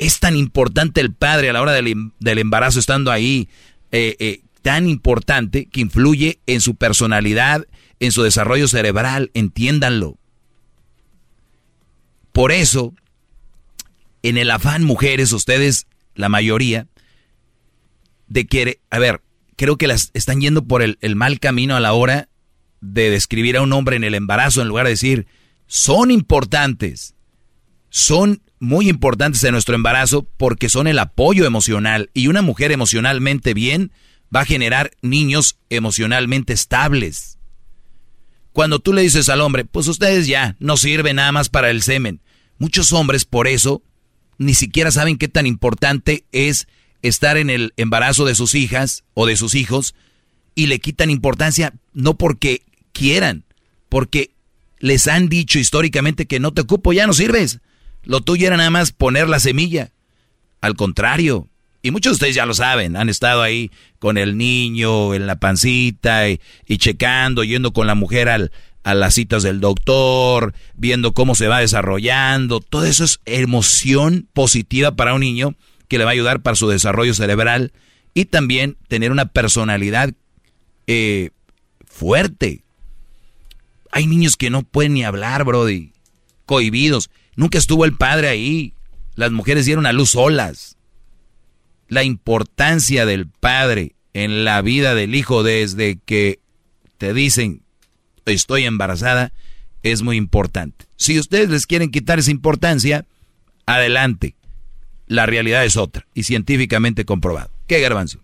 Es 0.02 0.18
tan 0.18 0.36
importante 0.36 1.00
el 1.00 1.14
padre 1.14 1.48
a 1.48 1.52
la 1.52 1.62
hora 1.62 1.72
del, 1.72 1.86
em, 1.86 2.10
embarazo 2.20 2.80
estando 2.80 3.12
ahí, 3.12 3.48
eh, 3.92 4.16
eh, 4.18 4.40
tan 4.60 4.88
importante 4.88 5.66
que 5.66 5.80
influye 5.80 6.40
en 6.46 6.60
su 6.60 6.74
personalidad, 6.74 7.68
en 8.00 8.10
su 8.10 8.24
desarrollo 8.24 8.66
cerebral, 8.66 9.30
entiéndanlo. 9.32 10.18
Por 12.32 12.50
eso, 12.50 12.94
en 14.24 14.38
el 14.38 14.50
afán 14.50 14.82
mujeres, 14.82 15.30
ustedes, 15.30 15.86
la 16.16 16.28
mayoría, 16.28 16.88
de 18.26 18.46
que, 18.48 18.80
a 18.90 18.98
ver, 18.98 19.20
creo 19.54 19.76
que 19.76 19.86
las 19.86 20.10
están 20.14 20.40
yendo 20.40 20.64
por 20.64 20.82
el, 20.82 20.98
mal 21.14 21.38
camino 21.38 21.76
a 21.76 21.80
la 21.80 21.92
hora 21.92 22.28
de 22.80 23.08
describir 23.08 23.56
a 23.56 23.62
un 23.62 23.72
hombre 23.72 23.94
en 23.94 24.02
el 24.02 24.16
embarazo 24.16 24.62
en 24.62 24.68
lugar 24.68 24.86
de 24.86 24.94
decir, 24.94 25.28
son 25.68 26.10
importantes, 26.10 27.14
son 27.88 28.42
muy 28.62 28.88
importantes 28.88 29.42
en 29.42 29.50
nuestro 29.50 29.74
embarazo 29.74 30.22
porque 30.36 30.68
son 30.68 30.86
el 30.86 31.00
apoyo 31.00 31.46
emocional 31.46 32.10
y 32.14 32.28
una 32.28 32.42
mujer 32.42 32.70
emocionalmente 32.70 33.54
bien 33.54 33.90
va 34.34 34.42
a 34.42 34.44
generar 34.44 34.92
niños 35.02 35.58
emocionalmente 35.68 36.52
estables. 36.52 37.38
Cuando 38.52 38.78
tú 38.78 38.92
le 38.92 39.02
dices 39.02 39.28
al 39.28 39.40
hombre, 39.40 39.64
pues 39.64 39.88
ustedes 39.88 40.28
ya 40.28 40.54
no 40.60 40.76
sirven 40.76 41.16
nada 41.16 41.32
más 41.32 41.48
para 41.48 41.70
el 41.70 41.82
semen, 41.82 42.20
muchos 42.56 42.92
hombres 42.92 43.24
por 43.24 43.48
eso 43.48 43.82
ni 44.38 44.54
siquiera 44.54 44.92
saben 44.92 45.18
qué 45.18 45.26
tan 45.26 45.48
importante 45.48 46.24
es 46.30 46.68
estar 47.02 47.38
en 47.38 47.50
el 47.50 47.74
embarazo 47.76 48.24
de 48.26 48.36
sus 48.36 48.54
hijas 48.54 49.02
o 49.14 49.26
de 49.26 49.34
sus 49.34 49.56
hijos 49.56 49.96
y 50.54 50.66
le 50.66 50.78
quitan 50.78 51.10
importancia 51.10 51.74
no 51.94 52.16
porque 52.16 52.62
quieran, 52.92 53.44
porque 53.88 54.30
les 54.78 55.08
han 55.08 55.28
dicho 55.28 55.58
históricamente 55.58 56.26
que 56.26 56.38
no 56.38 56.52
te 56.52 56.60
ocupo, 56.60 56.92
ya 56.92 57.08
no 57.08 57.12
sirves. 57.12 57.58
Lo 58.04 58.20
tuyo 58.20 58.46
era 58.46 58.56
nada 58.56 58.70
más 58.70 58.92
poner 58.92 59.28
la 59.28 59.40
semilla. 59.40 59.90
Al 60.60 60.76
contrario, 60.76 61.48
y 61.82 61.90
muchos 61.90 62.12
de 62.12 62.14
ustedes 62.14 62.34
ya 62.36 62.46
lo 62.46 62.54
saben, 62.54 62.96
han 62.96 63.08
estado 63.08 63.42
ahí 63.42 63.70
con 63.98 64.16
el 64.16 64.36
niño 64.36 65.14
en 65.14 65.26
la 65.26 65.36
pancita 65.36 66.28
y, 66.28 66.38
checando, 66.78 67.42
yendo 67.42 67.72
con 67.72 67.88
la 67.88 67.96
mujer 67.96 68.28
al, 68.28 68.52
a 68.84 68.94
las 68.94 69.14
citas 69.14 69.42
del 69.42 69.60
doctor, 69.60 70.54
viendo 70.74 71.12
cómo 71.12 71.34
se 71.34 71.48
va 71.48 71.60
desarrollando. 71.60 72.60
Todo 72.60 72.84
eso 72.84 73.04
es 73.04 73.20
emoción 73.24 74.28
positiva 74.32 74.92
para 74.92 75.14
un 75.14 75.20
niño 75.20 75.56
que 75.88 75.98
le 75.98 76.04
va 76.04 76.10
a 76.10 76.14
ayudar 76.14 76.42
para 76.42 76.56
su 76.56 76.68
desarrollo 76.68 77.14
cerebral 77.14 77.72
y 78.14 78.26
también 78.26 78.76
tener 78.88 79.10
una 79.10 79.26
personalidad 79.26 80.12
eh, 80.86 81.30
fuerte. 81.84 82.62
Hay 83.90 84.06
niños 84.06 84.36
que 84.36 84.50
no 84.50 84.62
pueden 84.62 84.94
ni 84.94 85.04
hablar, 85.04 85.44
Brody, 85.44 85.92
cohibidos. 86.46 87.10
Nunca 87.36 87.58
estuvo 87.58 87.84
el 87.84 87.96
padre 87.96 88.28
ahí. 88.28 88.74
Las 89.14 89.32
mujeres 89.32 89.66
dieron 89.66 89.86
a 89.86 89.92
luz 89.92 90.10
solas. 90.10 90.76
La 91.88 92.04
importancia 92.04 93.06
del 93.06 93.26
padre 93.26 93.94
en 94.14 94.44
la 94.44 94.60
vida 94.62 94.94
del 94.94 95.14
hijo 95.14 95.42
desde 95.42 95.98
que 96.04 96.40
te 96.98 97.14
dicen 97.14 97.62
estoy 98.24 98.64
embarazada 98.64 99.32
es 99.82 100.02
muy 100.02 100.16
importante. 100.16 100.86
Si 100.96 101.18
ustedes 101.18 101.50
les 101.50 101.66
quieren 101.66 101.90
quitar 101.90 102.18
esa 102.18 102.30
importancia, 102.30 103.04
adelante 103.66 104.34
la 105.06 105.26
realidad 105.26 105.64
es 105.64 105.76
otra 105.76 106.06
y 106.14 106.22
científicamente 106.22 107.04
comprobado. 107.04 107.50
¿Qué 107.66 107.80
garbanzo? 107.80 108.20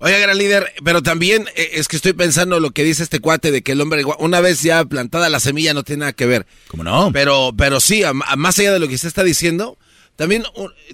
Oiga, 0.00 0.18
gran 0.18 0.38
líder, 0.38 0.72
pero 0.84 1.02
también 1.02 1.48
eh, 1.56 1.70
es 1.74 1.88
que 1.88 1.96
estoy 1.96 2.12
pensando 2.12 2.60
lo 2.60 2.70
que 2.70 2.84
dice 2.84 3.02
este 3.02 3.18
cuate 3.18 3.50
de 3.50 3.62
que 3.62 3.72
el 3.72 3.80
hombre, 3.80 4.04
una 4.20 4.40
vez 4.40 4.62
ya 4.62 4.84
plantada 4.84 5.28
la 5.28 5.40
semilla, 5.40 5.74
no 5.74 5.82
tiene 5.82 6.00
nada 6.00 6.12
que 6.12 6.26
ver. 6.26 6.46
¿Cómo 6.68 6.84
no? 6.84 7.10
Pero, 7.12 7.52
pero 7.56 7.80
sí, 7.80 8.02
más 8.36 8.58
allá 8.58 8.72
de 8.72 8.78
lo 8.78 8.86
que 8.86 8.94
usted 8.94 9.08
está 9.08 9.24
diciendo, 9.24 9.76
también, 10.14 10.44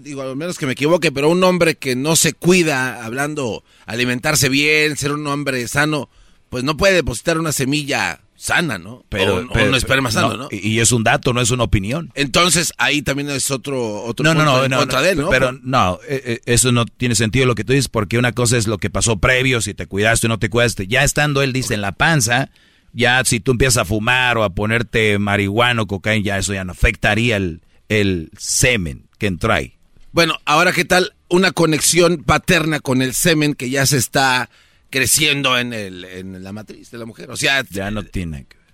digo, 0.00 0.22
al 0.22 0.36
menos 0.36 0.58
que 0.58 0.66
me 0.66 0.72
equivoque, 0.72 1.12
pero 1.12 1.28
un 1.28 1.44
hombre 1.44 1.74
que 1.74 1.96
no 1.96 2.16
se 2.16 2.32
cuida, 2.32 3.04
hablando, 3.04 3.62
alimentarse 3.84 4.48
bien, 4.48 4.96
ser 4.96 5.12
un 5.12 5.26
hombre 5.26 5.68
sano, 5.68 6.08
pues 6.48 6.64
no 6.64 6.76
puede 6.76 6.94
depositar 6.94 7.38
una 7.38 7.52
semilla 7.52 8.20
sana, 8.44 8.76
¿no? 8.76 9.06
Pero, 9.08 9.36
o, 9.36 9.42
no 9.42 9.76
esperma 9.76 10.10
sano, 10.10 10.36
¿no? 10.36 10.48
Y 10.50 10.78
es 10.80 10.92
un 10.92 11.02
dato, 11.02 11.32
no 11.32 11.40
es 11.40 11.50
una 11.50 11.64
opinión. 11.64 12.10
Entonces, 12.14 12.74
ahí 12.76 13.00
también 13.00 13.30
es 13.30 13.50
otro, 13.50 14.04
otro 14.04 14.22
no, 14.22 14.34
no, 14.34 14.44
no, 14.44 14.68
no, 14.68 15.02
de 15.02 15.10
él, 15.10 15.18
¿no? 15.18 15.30
Pero 15.30 15.52
no, 15.62 15.98
eh, 16.06 16.22
eh, 16.26 16.40
eso 16.44 16.70
no 16.70 16.84
tiene 16.84 17.14
sentido 17.14 17.46
lo 17.46 17.54
que 17.54 17.64
tú 17.64 17.72
dices, 17.72 17.88
porque 17.88 18.18
una 18.18 18.32
cosa 18.32 18.58
es 18.58 18.66
lo 18.66 18.76
que 18.76 18.90
pasó 18.90 19.16
previo, 19.16 19.62
si 19.62 19.72
te 19.72 19.86
cuidaste 19.86 20.26
o 20.26 20.28
no 20.28 20.38
te 20.38 20.50
cuidaste. 20.50 20.86
Ya 20.86 21.04
estando 21.04 21.40
él, 21.40 21.54
dice, 21.54 21.72
en 21.72 21.80
la 21.80 21.92
panza, 21.92 22.50
ya 22.92 23.24
si 23.24 23.40
tú 23.40 23.52
empiezas 23.52 23.78
a 23.78 23.84
fumar 23.86 24.36
o 24.36 24.44
a 24.44 24.50
ponerte 24.50 25.18
marihuana 25.18 25.80
o 25.80 25.86
cocaína, 25.86 26.24
ya 26.24 26.38
eso 26.38 26.52
ya 26.52 26.64
no 26.64 26.72
afectaría 26.72 27.36
el, 27.36 27.62
el 27.88 28.30
semen 28.36 29.06
que 29.16 29.26
entra 29.26 29.54
ahí. 29.54 29.72
Bueno, 30.12 30.38
ahora, 30.44 30.72
¿qué 30.72 30.84
tal 30.84 31.14
una 31.30 31.52
conexión 31.52 32.18
paterna 32.18 32.78
con 32.80 33.00
el 33.00 33.14
semen 33.14 33.54
que 33.54 33.70
ya 33.70 33.86
se 33.86 33.96
está 33.96 34.50
creciendo 34.94 35.58
en, 35.58 35.72
el, 35.72 36.04
en 36.04 36.44
la 36.44 36.52
matriz 36.52 36.92
de 36.92 36.98
la 36.98 37.04
mujer. 37.04 37.28
O 37.28 37.36
sea, 37.36 37.64
ya 37.68 37.90
no 37.90 38.04
tiene 38.04 38.44
que 38.44 38.56
ver. 38.56 38.66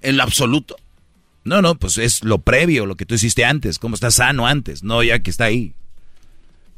En 0.00 0.16
lo 0.16 0.22
absoluto. 0.22 0.76
No, 1.44 1.60
no, 1.60 1.74
pues 1.74 1.98
es 1.98 2.24
lo 2.24 2.38
previo, 2.38 2.86
lo 2.86 2.96
que 2.96 3.04
tú 3.04 3.16
hiciste 3.16 3.44
antes, 3.44 3.78
cómo 3.78 3.94
está 3.94 4.10
sano 4.10 4.46
antes, 4.46 4.82
no 4.82 5.02
ya 5.02 5.18
que 5.18 5.28
está 5.28 5.44
ahí. 5.44 5.74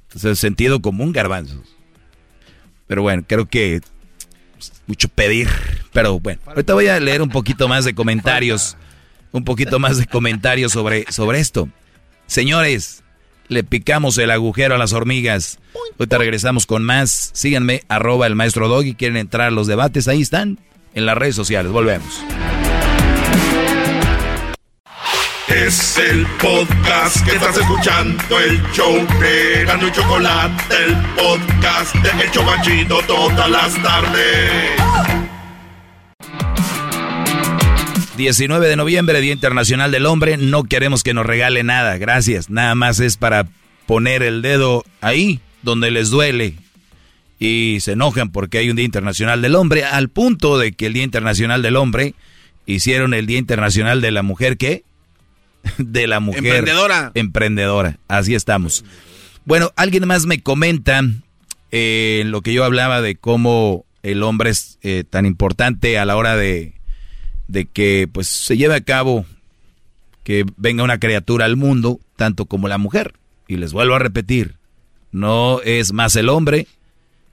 Entonces, 0.09 0.41
sentido 0.41 0.83
común, 0.83 1.13
garbanzos. 1.13 1.77
Pero 2.89 3.03
bueno, 3.03 3.23
creo 3.25 3.47
que 3.47 3.81
mucho 4.89 5.07
pedir. 5.07 5.49
Pero 5.93 6.19
bueno, 6.19 6.41
ahorita 6.47 6.75
voy 6.75 6.89
a 6.89 6.99
leer 6.99 7.23
un 7.23 7.31
poquito 7.31 7.69
más 7.69 7.85
de 7.85 7.95
comentarios. 7.95 8.77
Un 9.31 9.45
poquito 9.45 9.79
más 9.79 9.99
de 9.99 10.07
comentarios 10.07 10.73
sobre, 10.73 11.05
sobre 11.13 11.39
esto. 11.39 11.69
Señores, 12.27 13.05
le 13.51 13.65
picamos 13.65 14.17
el 14.17 14.31
agujero 14.31 14.77
a 14.77 14.79
las 14.79 14.95
hormigas. 14.95 15.59
Ahorita 15.99 16.17
regresamos 16.17 16.67
con 16.67 16.85
más. 16.85 17.31
Síganme, 17.35 17.83
arroba 17.89 18.27
el 18.27 18.37
maestro 18.37 18.69
Doggy. 18.69 18.95
Quieren 18.95 19.19
entrar 19.19 19.49
a 19.49 19.51
los 19.51 19.67
debates, 19.67 20.09
ahí 20.09 20.23
están, 20.23 20.59
en 20.95 21.05
las 21.05 21.19
redes 21.19 21.35
sociales. 21.35 21.71
Volvemos. 21.71 22.23
Es 25.49 25.99
el 25.99 26.25
podcast 26.41 27.27
que 27.27 27.33
estás 27.33 27.57
escuchando, 27.59 28.39
el 28.39 28.63
show 28.71 28.95
de 29.19 29.65
Gano 29.65 29.89
y 29.89 29.93
Chocolate, 29.93 30.63
el 30.87 30.97
podcast 31.17 31.95
de 31.97 32.23
El 32.23 32.31
Chocachito 32.31 33.01
todas 33.09 33.51
las 33.51 33.83
tardes. 33.83 35.30
19 38.21 38.69
de 38.69 38.77
noviembre, 38.77 39.19
Día 39.23 39.33
Internacional 39.33 39.91
del 39.91 40.05
Hombre. 40.05 40.37
No 40.37 40.65
queremos 40.65 41.03
que 41.03 41.15
nos 41.15 41.25
regale 41.25 41.63
nada, 41.63 41.97
gracias. 41.97 42.51
Nada 42.51 42.75
más 42.75 43.01
es 43.01 43.17
para 43.17 43.49
poner 43.87 44.23
el 44.23 44.43
dedo 44.43 44.85
ahí, 45.01 45.41
donde 45.63 45.91
les 45.91 46.11
duele. 46.11 46.57
Y 47.39 47.79
se 47.81 47.93
enojan 47.93 48.31
porque 48.31 48.59
hay 48.59 48.69
un 48.69 48.77
Día 48.77 48.85
Internacional 48.85 49.41
del 49.41 49.55
Hombre, 49.55 49.85
al 49.85 50.11
punto 50.11 50.59
de 50.59 50.73
que 50.73 50.85
el 50.85 50.93
Día 50.93 51.03
Internacional 51.03 51.63
del 51.63 51.77
Hombre 51.77 52.15
hicieron 52.67 53.15
el 53.15 53.25
Día 53.25 53.39
Internacional 53.39 54.03
de 54.03 54.11
la 54.11 54.23
Mujer, 54.23 54.59
¿qué? 54.59 54.85
De 55.79 56.07
la 56.07 56.21
mujer. 56.21 56.45
Emprendedora. 56.45 57.13
Emprendedora, 57.15 57.99
así 58.07 58.35
estamos. 58.35 58.85
Bueno, 59.47 59.73
alguien 59.77 60.07
más 60.07 60.27
me 60.27 60.43
comenta 60.43 61.03
eh, 61.71 62.25
lo 62.27 62.43
que 62.43 62.53
yo 62.53 62.65
hablaba 62.65 63.01
de 63.01 63.17
cómo 63.17 63.87
el 64.03 64.23
hombre 64.23 64.51
es 64.51 64.79
eh, 64.83 65.05
tan 65.09 65.25
importante 65.25 65.99
a 65.99 66.05
la 66.05 66.17
hora 66.17 66.37
de 66.37 66.80
de 67.51 67.67
que 67.67 68.09
pues 68.11 68.29
se 68.29 68.57
lleve 68.57 68.75
a 68.75 68.81
cabo 68.81 69.25
que 70.23 70.45
venga 70.57 70.85
una 70.85 71.01
criatura 71.01 71.45
al 71.45 71.57
mundo, 71.57 72.01
tanto 72.17 72.47
como 72.47 72.69
la 72.69 72.79
mujer. 72.79 73.15
Y 73.49 73.57
les 73.57 73.73
vuelvo 73.73 73.97
a 73.97 73.99
repetir, 73.99 74.55
no 75.11 75.61
es 75.63 75.93
más 75.93 76.15
el 76.17 76.29
hombre 76.29 76.69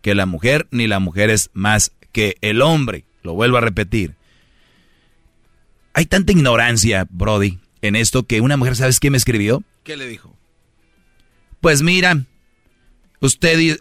que 0.01 0.15
la 0.15 0.25
mujer, 0.25 0.67
ni 0.71 0.87
la 0.87 0.99
mujer 0.99 1.29
es 1.29 1.51
más 1.53 1.91
que 2.11 2.37
el 2.41 2.61
hombre. 2.61 3.05
Lo 3.21 3.33
vuelvo 3.33 3.57
a 3.57 3.61
repetir. 3.61 4.15
Hay 5.93 6.05
tanta 6.05 6.31
ignorancia, 6.31 7.07
Brody, 7.09 7.59
en 7.81 7.95
esto 7.95 8.23
que 8.23 8.41
una 8.41 8.57
mujer, 8.57 8.75
¿sabes 8.75 8.99
qué 8.99 9.11
me 9.11 9.17
escribió? 9.17 9.63
¿Qué 9.83 9.97
le 9.97 10.07
dijo? 10.07 10.35
Pues 11.61 11.83
mira, 11.83 12.25
usted... 13.19 13.79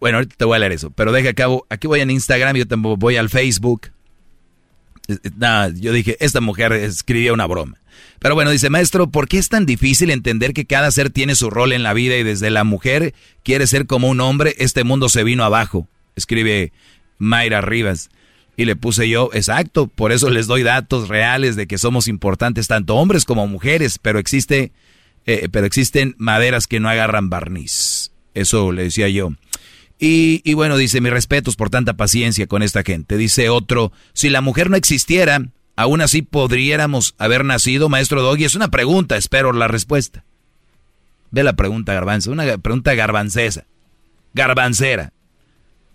bueno, 0.00 0.18
ahorita 0.18 0.36
te 0.36 0.44
voy 0.44 0.56
a 0.56 0.58
leer 0.58 0.72
eso, 0.72 0.90
pero 0.90 1.12
deja 1.12 1.32
cabo. 1.32 1.66
Aquí 1.70 1.86
voy 1.86 2.00
en 2.00 2.10
Instagram, 2.10 2.56
yo 2.56 2.66
también 2.66 2.98
voy 2.98 3.16
al 3.16 3.30
Facebook. 3.30 3.90
Yo 5.08 5.92
dije, 5.92 6.16
esta 6.20 6.40
mujer 6.40 6.72
escribía 6.72 7.32
una 7.32 7.46
broma. 7.46 7.78
Pero 8.18 8.34
bueno, 8.34 8.50
dice, 8.50 8.70
maestro, 8.70 9.10
¿por 9.10 9.28
qué 9.28 9.38
es 9.38 9.48
tan 9.48 9.66
difícil 9.66 10.10
entender 10.10 10.52
que 10.52 10.66
cada 10.66 10.90
ser 10.90 11.10
tiene 11.10 11.34
su 11.34 11.50
rol 11.50 11.72
en 11.72 11.82
la 11.82 11.94
vida 11.94 12.16
y 12.16 12.22
desde 12.22 12.50
la 12.50 12.64
mujer 12.64 13.14
quiere 13.42 13.66
ser 13.66 13.86
como 13.86 14.08
un 14.08 14.20
hombre, 14.20 14.54
este 14.58 14.84
mundo 14.84 15.08
se 15.08 15.24
vino 15.24 15.42
abajo? 15.44 15.88
Escribe 16.16 16.72
Mayra 17.18 17.60
Rivas. 17.60 18.10
Y 18.56 18.66
le 18.66 18.76
puse 18.76 19.08
yo, 19.08 19.30
exacto, 19.32 19.86
por 19.86 20.12
eso 20.12 20.28
les 20.28 20.46
doy 20.46 20.62
datos 20.62 21.08
reales 21.08 21.56
de 21.56 21.66
que 21.66 21.78
somos 21.78 22.08
importantes 22.08 22.68
tanto 22.68 22.96
hombres 22.96 23.24
como 23.24 23.46
mujeres, 23.46 23.98
pero 23.98 24.18
existe, 24.18 24.72
eh, 25.24 25.48
pero 25.50 25.66
existen 25.66 26.14
maderas 26.18 26.66
que 26.66 26.78
no 26.78 26.90
agarran 26.90 27.30
barniz. 27.30 28.12
Eso 28.34 28.70
le 28.70 28.82
decía 28.84 29.08
yo. 29.08 29.32
Y, 30.02 30.40
y 30.44 30.54
bueno, 30.54 30.78
dice, 30.78 31.02
mis 31.02 31.12
respetos 31.12 31.56
por 31.56 31.68
tanta 31.68 31.92
paciencia 31.92 32.46
con 32.46 32.62
esta 32.62 32.82
gente. 32.82 33.18
Dice 33.18 33.50
otro, 33.50 33.92
si 34.14 34.30
la 34.30 34.40
mujer 34.40 34.70
no 34.70 34.76
existiera, 34.76 35.42
aún 35.76 36.00
así 36.00 36.22
podríamos 36.22 37.14
haber 37.18 37.44
nacido, 37.44 37.90
maestro 37.90 38.22
Doggy. 38.22 38.44
Es 38.44 38.54
una 38.54 38.70
pregunta, 38.70 39.18
espero 39.18 39.52
la 39.52 39.68
respuesta. 39.68 40.24
Ve 41.30 41.42
la 41.42 41.52
pregunta, 41.52 41.92
garbanzo, 41.92 42.32
una 42.32 42.56
pregunta 42.56 42.94
garbancesa, 42.94 43.66
garbancera. 44.32 45.12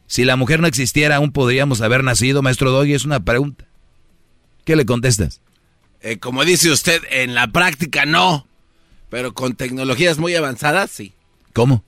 Si 0.06 0.23
la 0.23 0.36
mujer 0.36 0.60
no 0.60 0.68
existiera, 0.68 1.15
aún 1.15 1.32
podríamos 1.32 1.82
haber 1.82 2.03
nacido, 2.03 2.44
maestro 2.44 2.69
Doggy, 2.69 2.94
es 2.94 3.06
una 3.06 3.22
pregunta. 3.22 3.65
¿Qué 4.65 4.76
le 4.76 4.86
contestas? 4.86 5.41
Eh, 6.02 6.19
como 6.19 6.45
dice 6.45 6.69
usted, 6.69 7.02
en 7.10 7.34
la 7.34 7.48
práctica 7.48 8.06
no, 8.06 8.45
pero 9.10 9.34
con 9.34 9.56
tecnologías 9.56 10.19
muy 10.19 10.36
avanzadas 10.36 10.91
sí. 10.91 11.14
¿Cómo? 11.53 11.84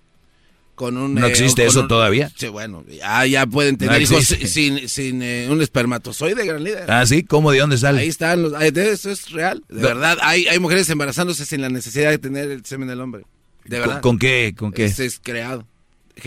Con 0.78 0.96
un, 0.96 1.16
¿No 1.16 1.26
eh, 1.26 1.30
existe 1.32 1.66
eso 1.66 1.82
un- 1.82 1.88
todavía? 1.88 2.32
Sí, 2.36 2.50
bueno, 2.50 2.86
ya, 2.88 3.26
ya 3.26 3.48
pueden 3.48 3.78
tener 3.78 3.96
No 3.96 4.00
hijos 4.00 4.26
sin, 4.26 4.88
sin 4.88 5.24
eh, 5.24 5.48
un 5.50 5.60
espermatozoide, 5.64 6.46
gran 6.46 6.64
líder. 6.64 6.90
Ah, 6.92 7.04
sí, 7.08 7.24
¿cómo? 7.24 7.52
¿De 7.52 7.58
dónde 7.58 7.80
sale? 7.80 8.02
Ahí 8.02 8.08
están, 8.10 8.44
los, 8.44 8.54
eso 8.62 9.10
es 9.10 9.32
real. 9.32 9.64
De 9.70 9.82
No. 9.82 9.88
verdad, 9.88 10.20
hay, 10.22 10.46
hay 10.46 10.60
mujeres 10.60 10.88
embarazándose 10.92 11.46
sin 11.48 11.62
la 11.62 11.70
necesidad 11.70 12.12
de 12.12 12.20
tener 12.20 12.52
el 12.52 12.64
semen 12.64 12.88
del 12.88 13.02
hombre. 13.02 13.24
De 13.66 13.80
¿Con, 13.80 13.88
verdad. 13.88 14.02
con 14.02 14.20
qué? 14.20 14.54
¿Con 14.56 14.72
qué? 14.72 14.86
Ese 14.86 15.08
es 15.08 15.20
creado. 15.20 15.66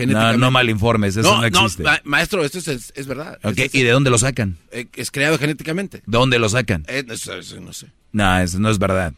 No, 0.06 0.36
no 0.36 0.50
malinformes, 0.50 1.16
eso 1.16 1.36
no, 1.40 1.44
existe. 1.44 1.84
ma- 1.84 2.00
maestro, 2.02 2.44
esto 2.44 2.58
es, 2.58 2.92
es, 2.94 3.06
verdad. 3.06 3.38
Ok, 3.44 3.52
Es- 3.56 3.66
es- 3.66 3.74
¿Y 3.76 3.82
de 3.84 3.90
dónde 3.90 4.10
lo 4.10 4.18
sacan? 4.18 4.56
eh, 4.72 4.86
es 4.96 5.12
creado 5.12 5.38
genéticamente. 5.38 6.02
¿Dónde 6.06 6.40
lo 6.40 6.48
sacan? 6.48 6.84
Eh, 6.88 7.04
eso- 7.08 7.34
eso 7.34 7.60
no 7.60 7.72
sé. 7.72 7.86
No, 8.12 8.38
eso 8.40 8.58
no 8.58 8.68
es 8.68 8.78
verdad. 8.80 9.14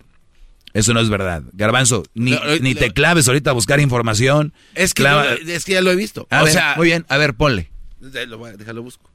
Eso 0.74 0.94
no 0.94 1.00
es 1.00 1.08
verdad. 1.10 1.42
Garbanzo, 1.52 2.02
ni, 2.14 2.38
ni 2.60 2.74
te 2.74 2.92
claves 2.92 3.28
ahorita 3.28 3.50
a 3.50 3.52
buscar 3.52 3.78
información. 3.80 4.54
Es 4.74 4.94
que, 4.94 5.02
Clava- 5.02 5.36
yo- 5.38 5.52
es 5.52 5.64
que 5.64 5.72
ya 5.72 5.82
lo 5.82 5.90
he 5.90 5.96
visto. 5.96 6.26
A 6.30 6.40
o 6.42 6.44
ver, 6.44 6.52
sea, 6.54 6.74
muy 6.76 6.86
bien, 6.86 7.04
a 7.08 7.18
ver, 7.18 7.34
ponle. 7.34 7.70
lo 8.00 8.46
déjalo 8.56 8.82
busco. 8.82 9.10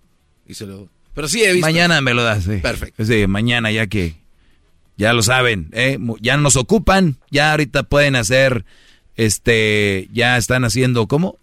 Y 0.48 0.54
se 0.54 0.66
lo- 0.68 0.88
Pero 1.14 1.28
sí 1.28 1.44
he 1.44 1.52
visto. 1.54 1.66
Mañana 1.68 2.00
me 2.02 2.14
lo 2.14 2.24
das, 2.24 2.44
sí. 2.44 2.58
Perfecto. 2.58 3.04
Sí, 3.04 3.26
mañana 3.28 3.72
ya 3.72 3.88
que 3.88 4.16
ya 4.98 5.14
lo 5.14 5.24
saben, 5.24 5.70
¿eh? 5.74 5.98
Ya 6.22 6.38
nos 6.38 6.56
ocupan, 6.56 7.18
ya 7.32 7.52
ahorita 7.52 7.84
pueden 7.84 8.16
hacer, 8.16 8.64
este, 9.16 10.08
ya 10.14 10.38
están 10.38 10.64
haciendo, 10.64 11.08
¿cómo? 11.08 11.38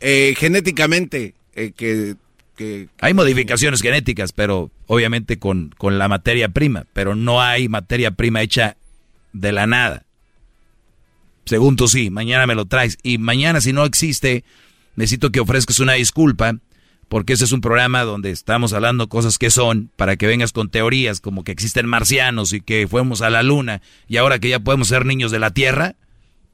Eh, 0.00 0.34
genéticamente, 0.38 1.34
eh, 1.54 1.72
que, 1.76 2.16
que 2.56 2.88
Hay 3.00 3.14
modificaciones 3.14 3.80
genéticas, 3.80 4.32
pero 4.32 4.70
obviamente 4.86 5.38
con, 5.38 5.70
con 5.78 5.98
la 5.98 6.08
materia 6.08 6.48
prima, 6.50 6.86
pero 6.92 7.14
no 7.14 7.40
hay 7.40 7.68
materia 7.68 8.10
prima 8.12 8.42
hecha 8.42 8.76
de 9.32 9.52
la 9.52 9.66
nada. 9.66 10.04
Según 11.44 11.76
tú 11.76 11.88
sí, 11.88 12.10
mañana 12.10 12.46
me 12.46 12.54
lo 12.54 12.66
traes. 12.66 12.98
Y 13.02 13.18
mañana 13.18 13.60
si 13.60 13.72
no 13.72 13.84
existe, 13.84 14.44
necesito 14.96 15.30
que 15.30 15.40
ofrezcas 15.40 15.80
una 15.80 15.94
disculpa, 15.94 16.56
porque 17.08 17.32
ese 17.34 17.44
es 17.44 17.52
un 17.52 17.60
programa 17.60 18.02
donde 18.04 18.30
estamos 18.30 18.72
hablando 18.72 19.08
cosas 19.08 19.38
que 19.38 19.50
son, 19.50 19.90
para 19.96 20.16
que 20.16 20.26
vengas 20.26 20.52
con 20.52 20.70
teorías 20.70 21.20
como 21.20 21.44
que 21.44 21.52
existen 21.52 21.86
marcianos 21.86 22.52
y 22.52 22.60
que 22.60 22.86
fuimos 22.88 23.22
a 23.22 23.30
la 23.30 23.42
luna, 23.42 23.82
y 24.08 24.16
ahora 24.18 24.38
que 24.38 24.48
ya 24.48 24.60
podemos 24.60 24.88
ser 24.88 25.04
niños 25.04 25.30
de 25.32 25.40
la 25.40 25.50
Tierra, 25.50 25.96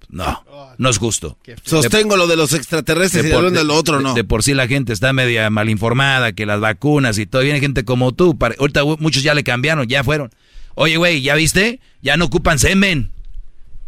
no, 0.09 0.43
no 0.79 0.89
es 0.89 0.97
justo. 0.97 1.37
sostengo 1.65 2.17
lo 2.17 2.27
de 2.27 2.37
los 2.37 2.55
extraterrestres 2.55 3.25
y 3.27 3.29
de 3.29 3.35
por- 3.35 3.43
lo 3.45 3.51
de 3.51 3.63
lo 3.63 3.75
otro 3.75 3.99
de- 3.99 4.03
no. 4.05 4.15
de 4.15 4.25
por 4.25 4.43
sí 4.43 4.55
la 4.55 4.67
gente 4.67 4.95
está 4.95 5.13
media 5.13 5.51
mal 5.51 5.69
informada, 5.69 6.33
que 6.33 6.47
las 6.47 6.61
vacunas 6.61 7.19
y 7.19 7.27
todo. 7.27 7.43
Viene 7.43 7.61
gente 7.61 7.85
como 7.85 8.13
tú. 8.13 8.39
para- 8.39 8.55
ahorita 8.59 8.85
muchos 8.99 9.23
ya 9.23 9.35
le 9.35 9.45
cambiaron, 9.45 9.87
ya 9.87 10.03
fueron. 10.03 10.31
Oye, 10.81 10.97
güey, 10.97 11.23
¿ya 11.23 11.35
viste? 11.35 11.81
Ya 12.03 12.17
no 12.17 12.27
ocupan 12.27 12.61
semen. 12.61 13.11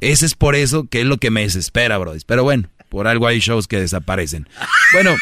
Ese 0.01 0.27
es 0.27 0.35
por 0.35 0.57
eso 0.57 0.89
que 0.89 1.03
es 1.03 1.07
lo 1.07 1.19
que 1.19 1.31
me 1.31 1.43
desespera, 1.43 1.97
bro. 1.99 2.15
Pero 2.27 2.43
bueno, 2.43 2.69
por 2.89 3.07
algo 3.07 3.29
hay 3.29 3.39
shows 3.39 3.69
que 3.69 3.79
desaparecen. 3.79 4.49
Bueno, 4.93 5.15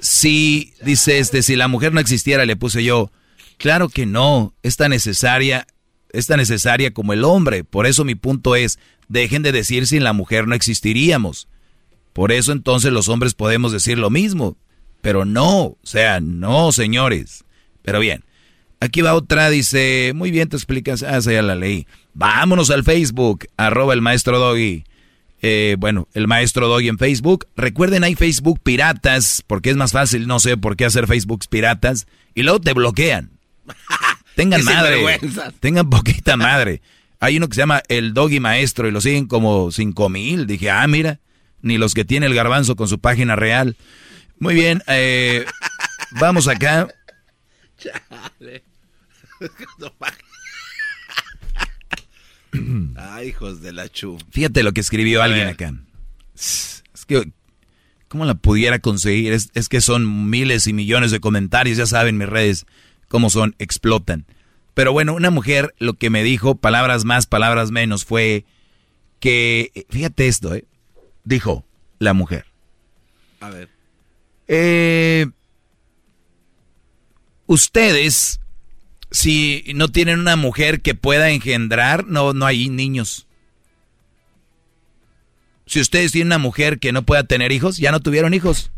si, 0.00 0.74
dice 0.82 1.18
este, 1.18 1.42
si 1.42 1.56
la 1.56 1.66
mujer 1.66 1.94
no 1.94 2.00
existiera, 2.00 2.44
le 2.44 2.56
puse 2.56 2.84
yo, 2.84 3.10
claro 3.56 3.88
que 3.88 4.04
no, 4.04 4.52
es 4.62 4.76
tan 4.76 4.90
necesaria, 4.90 5.66
es 6.10 6.26
tan 6.26 6.36
necesaria 6.36 6.92
como 6.92 7.14
el 7.14 7.24
hombre. 7.24 7.64
Por 7.64 7.86
eso 7.86 8.04
mi 8.04 8.14
punto 8.14 8.54
es, 8.54 8.78
dejen 9.08 9.42
de 9.42 9.52
decir 9.52 9.86
sin 9.86 10.04
la 10.04 10.12
mujer 10.12 10.46
no 10.46 10.54
existiríamos. 10.54 11.48
Por 12.12 12.32
eso 12.32 12.52
entonces 12.52 12.92
los 12.92 13.08
hombres 13.08 13.32
podemos 13.32 13.72
decir 13.72 13.96
lo 13.96 14.10
mismo. 14.10 14.58
Pero 15.00 15.24
no, 15.24 15.62
o 15.62 15.78
sea, 15.84 16.20
no, 16.20 16.70
señores. 16.70 17.44
Pero 17.80 17.98
bien, 17.98 18.26
aquí 18.84 19.00
va 19.00 19.14
otra, 19.14 19.50
dice, 19.50 20.12
muy 20.14 20.30
bien, 20.30 20.48
te 20.48 20.56
explicas, 20.56 21.02
ah, 21.02 21.18
esa 21.18 21.32
ya 21.32 21.42
la 21.42 21.54
leí. 21.54 21.86
Vámonos 22.12 22.70
al 22.70 22.84
Facebook, 22.84 23.46
arroba 23.56 23.94
el 23.94 24.02
maestro 24.02 24.38
Doggy. 24.38 24.84
Eh, 25.42 25.76
bueno, 25.78 26.08
el 26.14 26.26
maestro 26.26 26.68
Doggy 26.68 26.88
en 26.88 26.98
Facebook. 26.98 27.46
Recuerden, 27.56 28.04
hay 28.04 28.14
Facebook 28.14 28.60
piratas, 28.62 29.42
porque 29.46 29.70
es 29.70 29.76
más 29.76 29.92
fácil, 29.92 30.26
no 30.26 30.38
sé 30.38 30.56
por 30.56 30.76
qué 30.76 30.84
hacer 30.84 31.06
Facebooks 31.06 31.46
piratas, 31.46 32.06
y 32.34 32.42
luego 32.42 32.60
te 32.60 32.72
bloquean. 32.72 33.30
Tengan 34.36 34.64
madre, 34.64 35.20
tengan 35.60 35.88
poquita 35.88 36.36
madre. 36.36 36.82
Hay 37.20 37.36
uno 37.36 37.48
que 37.48 37.54
se 37.54 37.60
llama 37.60 37.82
el 37.88 38.14
Doggy 38.14 38.40
Maestro 38.40 38.88
y 38.88 38.90
lo 38.90 39.00
siguen 39.00 39.26
como 39.26 39.70
cinco 39.70 40.08
mil. 40.08 40.48
Dije, 40.48 40.70
ah, 40.70 40.84
mira, 40.88 41.20
ni 41.62 41.78
los 41.78 41.94
que 41.94 42.04
tiene 42.04 42.26
el 42.26 42.34
garbanzo 42.34 42.74
con 42.74 42.88
su 42.88 42.98
página 42.98 43.36
real. 43.36 43.76
Muy 44.40 44.54
bien, 44.54 44.82
eh, 44.88 45.46
vamos 46.18 46.48
acá. 46.48 46.88
Chale. 47.78 48.73
Ay, 52.96 53.28
hijos 53.28 53.60
de 53.60 53.72
la 53.72 53.88
chu. 53.88 54.18
Fíjate 54.30 54.62
lo 54.62 54.72
que 54.72 54.80
escribió 54.80 55.22
A 55.22 55.24
alguien 55.24 55.46
ver. 55.46 55.54
acá. 55.54 55.74
Es 56.34 56.82
que, 57.06 57.32
¿cómo 58.08 58.24
la 58.24 58.34
pudiera 58.34 58.78
conseguir? 58.78 59.32
Es, 59.32 59.50
es 59.54 59.68
que 59.68 59.80
son 59.80 60.30
miles 60.30 60.66
y 60.66 60.72
millones 60.72 61.10
de 61.10 61.20
comentarios, 61.20 61.76
ya 61.76 61.86
saben 61.86 62.16
mis 62.16 62.28
redes 62.28 62.66
cómo 63.08 63.30
son, 63.30 63.54
explotan. 63.58 64.26
Pero 64.74 64.92
bueno, 64.92 65.14
una 65.14 65.30
mujer 65.30 65.74
lo 65.78 65.94
que 65.94 66.10
me 66.10 66.22
dijo, 66.24 66.56
palabras 66.56 67.04
más, 67.04 67.26
palabras 67.26 67.70
menos, 67.70 68.04
fue 68.04 68.44
que, 69.20 69.86
fíjate 69.88 70.26
esto, 70.26 70.54
¿eh? 70.54 70.64
Dijo 71.24 71.64
la 71.98 72.12
mujer. 72.12 72.46
A 73.40 73.50
ver. 73.50 73.68
Eh, 74.48 75.26
ustedes, 77.46 78.40
si 79.14 79.62
no 79.76 79.88
tienen 79.88 80.18
una 80.18 80.34
mujer 80.34 80.82
que 80.82 80.96
pueda 80.96 81.30
engendrar, 81.30 82.04
no, 82.04 82.32
no 82.32 82.46
hay 82.46 82.68
niños. 82.68 83.28
Si 85.66 85.80
ustedes 85.80 86.10
tienen 86.10 86.28
una 86.28 86.38
mujer 86.38 86.80
que 86.80 86.90
no 86.90 87.04
pueda 87.04 87.22
tener 87.22 87.52
hijos, 87.52 87.76
ya 87.76 87.92
no 87.92 88.00
tuvieron 88.00 88.34
hijos. 88.34 88.72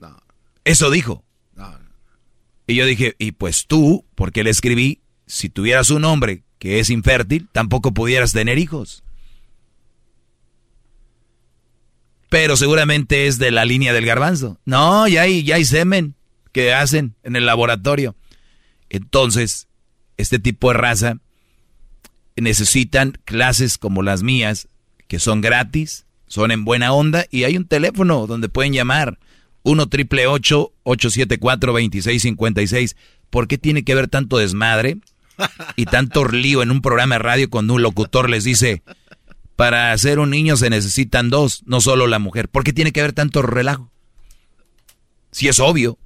No. 0.00 0.22
Eso 0.62 0.92
dijo. 0.92 1.24
No. 1.56 1.76
Y 2.68 2.76
yo 2.76 2.86
dije, 2.86 3.16
y 3.18 3.32
pues 3.32 3.66
tú, 3.66 4.04
porque 4.14 4.44
le 4.44 4.50
escribí, 4.50 5.00
si 5.26 5.48
tuvieras 5.48 5.90
un 5.90 6.04
hombre 6.04 6.44
que 6.60 6.78
es 6.78 6.88
infértil, 6.88 7.48
tampoco 7.50 7.92
pudieras 7.92 8.32
tener 8.32 8.58
hijos. 8.58 9.02
Pero 12.28 12.56
seguramente 12.56 13.26
es 13.26 13.38
de 13.38 13.50
la 13.50 13.64
línea 13.64 13.92
del 13.92 14.06
garbanzo. 14.06 14.60
No, 14.64 15.08
ya 15.08 15.22
hay, 15.22 15.42
ya 15.42 15.56
hay 15.56 15.64
semen 15.64 16.14
que 16.52 16.72
hacen 16.72 17.16
en 17.24 17.34
el 17.34 17.44
laboratorio. 17.44 18.14
Entonces, 18.94 19.66
este 20.16 20.38
tipo 20.38 20.68
de 20.68 20.78
raza 20.78 21.16
necesitan 22.36 23.18
clases 23.24 23.76
como 23.76 24.04
las 24.04 24.22
mías, 24.22 24.68
que 25.08 25.18
son 25.18 25.40
gratis, 25.40 26.06
son 26.28 26.52
en 26.52 26.64
buena 26.64 26.92
onda 26.92 27.26
y 27.28 27.42
hay 27.42 27.56
un 27.56 27.66
teléfono 27.66 28.28
donde 28.28 28.48
pueden 28.48 28.72
llamar 28.72 29.18
1 29.64 29.88
triple 29.88 30.28
874 30.28 31.72
2656 31.72 32.94
¿por 33.30 33.48
qué 33.48 33.58
tiene 33.58 33.82
que 33.82 33.90
haber 33.90 34.06
tanto 34.06 34.38
desmadre 34.38 34.98
y 35.74 35.86
tanto 35.86 36.24
lío 36.26 36.62
en 36.62 36.70
un 36.70 36.80
programa 36.80 37.16
de 37.16 37.18
radio 37.18 37.50
cuando 37.50 37.74
un 37.74 37.82
locutor 37.82 38.30
les 38.30 38.44
dice, 38.44 38.84
para 39.56 39.90
hacer 39.90 40.20
un 40.20 40.30
niño 40.30 40.56
se 40.56 40.70
necesitan 40.70 41.30
dos, 41.30 41.64
no 41.66 41.80
solo 41.80 42.06
la 42.06 42.20
mujer? 42.20 42.48
¿Por 42.48 42.62
qué 42.62 42.72
tiene 42.72 42.92
que 42.92 43.00
haber 43.00 43.12
tanto 43.12 43.42
relajo? 43.42 43.90
Si 45.32 45.48
es 45.48 45.58
obvio. 45.58 45.98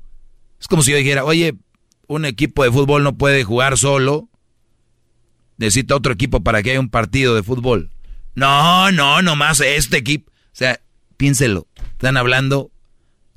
Es 0.58 0.68
como 0.68 0.82
si 0.82 0.92
yo 0.92 0.96
dijera, 0.96 1.26
oye, 1.26 1.54
un 2.08 2.24
equipo 2.24 2.64
de 2.64 2.72
fútbol 2.72 3.04
no 3.04 3.16
puede 3.16 3.44
jugar 3.44 3.78
solo, 3.78 4.28
necesita 5.58 5.94
otro 5.94 6.12
equipo 6.12 6.42
para 6.42 6.62
que 6.62 6.72
haya 6.72 6.80
un 6.80 6.90
partido 6.90 7.36
de 7.36 7.44
fútbol. 7.44 7.90
No, 8.34 8.90
no, 8.90 9.22
nomás 9.22 9.60
este 9.60 9.98
equipo. 9.98 10.30
O 10.30 10.56
sea, 10.58 10.80
piénselo, 11.16 11.68
están 11.92 12.16
hablando 12.16 12.72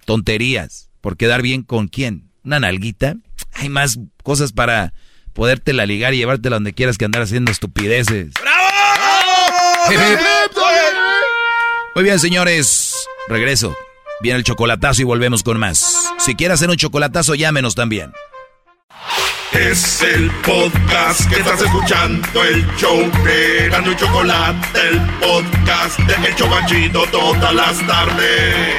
tonterías. 0.06 0.90
¿Por 1.02 1.18
quedar 1.18 1.42
bien 1.42 1.64
con 1.64 1.88
quién? 1.88 2.32
¿Una 2.44 2.60
nalguita? 2.60 3.16
Hay 3.54 3.70
más 3.70 4.00
cosas 4.24 4.54
para 4.54 4.94
podértela 5.34 5.86
ligar 5.86 6.14
y 6.14 6.18
llevártela 6.18 6.56
donde 6.56 6.74
quieras 6.74 6.98
que 6.98 7.06
andar 7.06 7.22
haciendo 7.24 7.52
estupideces. 7.52 8.32
¡Bravo! 8.42 8.62
Muy 11.96 12.04
bien, 12.04 12.20
señores. 12.20 12.96
Regreso. 13.28 13.76
Viene 14.22 14.38
el 14.38 14.44
chocolatazo 14.44 15.02
y 15.02 15.06
volvemos 15.06 15.44
con 15.44 15.60
más. 15.60 16.14
Si 16.20 16.36
quieres 16.36 16.56
hacer 16.56 16.70
un 16.70 16.78
chocolatazo, 16.78 17.36
llámenos 17.36 17.76
también. 17.76 18.14
Es 19.54 20.02
el 20.02 20.32
podcast 20.46 21.30
que 21.30 21.36
estás 21.36 21.62
escuchando, 21.62 22.26
el 22.42 22.66
show 22.78 22.98
de 23.26 23.68
y 23.68 23.96
Chocolate, 23.98 24.80
el 24.90 25.02
podcast 25.20 26.00
de 26.00 26.30
El 26.30 26.36
Chocachito 26.36 27.04
todas 27.12 27.54
las 27.54 27.86
tardes. 27.86 28.76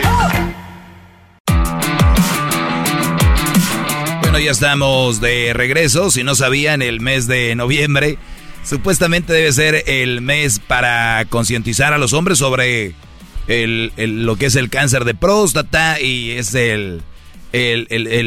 Bueno, 4.22 4.38
ya 4.38 4.50
estamos 4.50 5.20
de 5.20 5.52
regreso. 5.52 6.10
Si 6.10 6.24
no 6.24 6.34
sabían, 6.34 6.80
el 6.80 7.00
mes 7.00 7.26
de 7.26 7.54
noviembre 7.54 8.16
supuestamente 8.64 9.34
debe 9.34 9.52
ser 9.52 9.84
el 9.86 10.22
mes 10.22 10.58
para 10.58 11.26
concientizar 11.26 11.92
a 11.92 11.98
los 11.98 12.14
hombres 12.14 12.38
sobre 12.38 12.94
lo 13.46 14.36
que 14.36 14.46
es 14.46 14.56
el 14.56 14.70
cáncer 14.70 15.04
de 15.04 15.14
próstata 15.14 16.00
y 16.00 16.30
es 16.30 16.54
el 16.54 17.02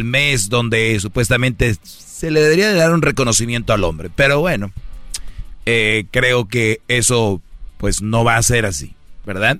mes 0.03 0.49
donde 0.49 0.99
supuestamente 0.99 1.75
se 2.15 2.31
le 2.31 2.39
debería 2.39 2.73
dar 2.73 2.93
un 2.93 3.01
reconocimiento 3.01 3.73
al 3.73 3.83
hombre. 3.83 4.09
Pero 4.15 4.39
bueno, 4.39 4.71
eh, 5.65 6.05
creo 6.11 6.47
que 6.47 6.79
eso 6.87 7.41
pues 7.77 8.01
no 8.01 8.23
va 8.23 8.37
a 8.37 8.43
ser 8.43 8.65
así, 8.65 8.95
¿verdad? 9.25 9.59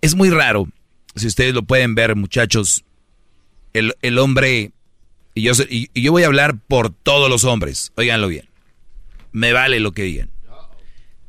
Es 0.00 0.14
muy 0.14 0.30
raro, 0.30 0.66
si 1.14 1.26
ustedes 1.26 1.52
lo 1.52 1.62
pueden 1.62 1.94
ver 1.94 2.16
muchachos, 2.16 2.84
el, 3.74 3.94
el 4.00 4.18
hombre, 4.18 4.72
y 5.34 5.42
yo, 5.42 5.52
y, 5.68 5.90
yo 6.00 6.10
voy 6.10 6.22
a 6.22 6.26
hablar 6.26 6.56
por 6.68 6.88
todos 6.88 7.28
los 7.28 7.44
hombres, 7.44 7.92
oiganlo 7.96 8.28
bien, 8.28 8.48
me 9.30 9.52
vale 9.52 9.80
lo 9.80 9.92
que 9.92 10.04
digan. 10.04 10.30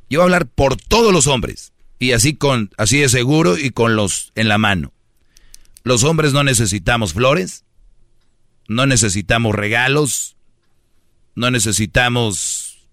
Yo 0.09 0.19
voy 0.19 0.21
a 0.21 0.23
hablar 0.23 0.47
por 0.47 0.77
todos 0.77 1.11
los 1.11 1.27
hombres, 1.27 1.73
y 1.99 2.13
así, 2.13 2.33
con, 2.33 2.71
así 2.77 2.99
de 2.99 3.09
seguro 3.09 3.57
y 3.57 3.71
con 3.71 3.97
los 3.97 4.31
en 4.35 4.47
la 4.47 4.57
mano. 4.57 4.93
Los 5.83 6.05
hombres 6.05 6.31
no 6.31 6.45
necesitamos 6.45 7.11
flores, 7.13 7.64
no 8.67 8.85
necesitamos 8.85 9.55
regalos, 9.55 10.37
no 11.35 11.51
necesitamos 11.51 12.89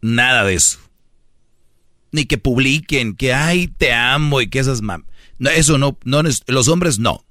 nada 0.00 0.44
de 0.44 0.54
eso. 0.54 0.78
Ni 2.10 2.26
que 2.26 2.38
publiquen 2.38 3.14
que, 3.16 3.32
ay, 3.32 3.68
te 3.68 3.92
amo 3.92 4.40
y 4.40 4.48
que 4.48 4.58
esas 4.58 4.82
mam... 4.82 5.06
No, 5.38 5.50
eso 5.50 5.78
no, 5.78 5.98
no, 6.04 6.22
los 6.46 6.68
hombres 6.68 6.98
no. 6.98 7.24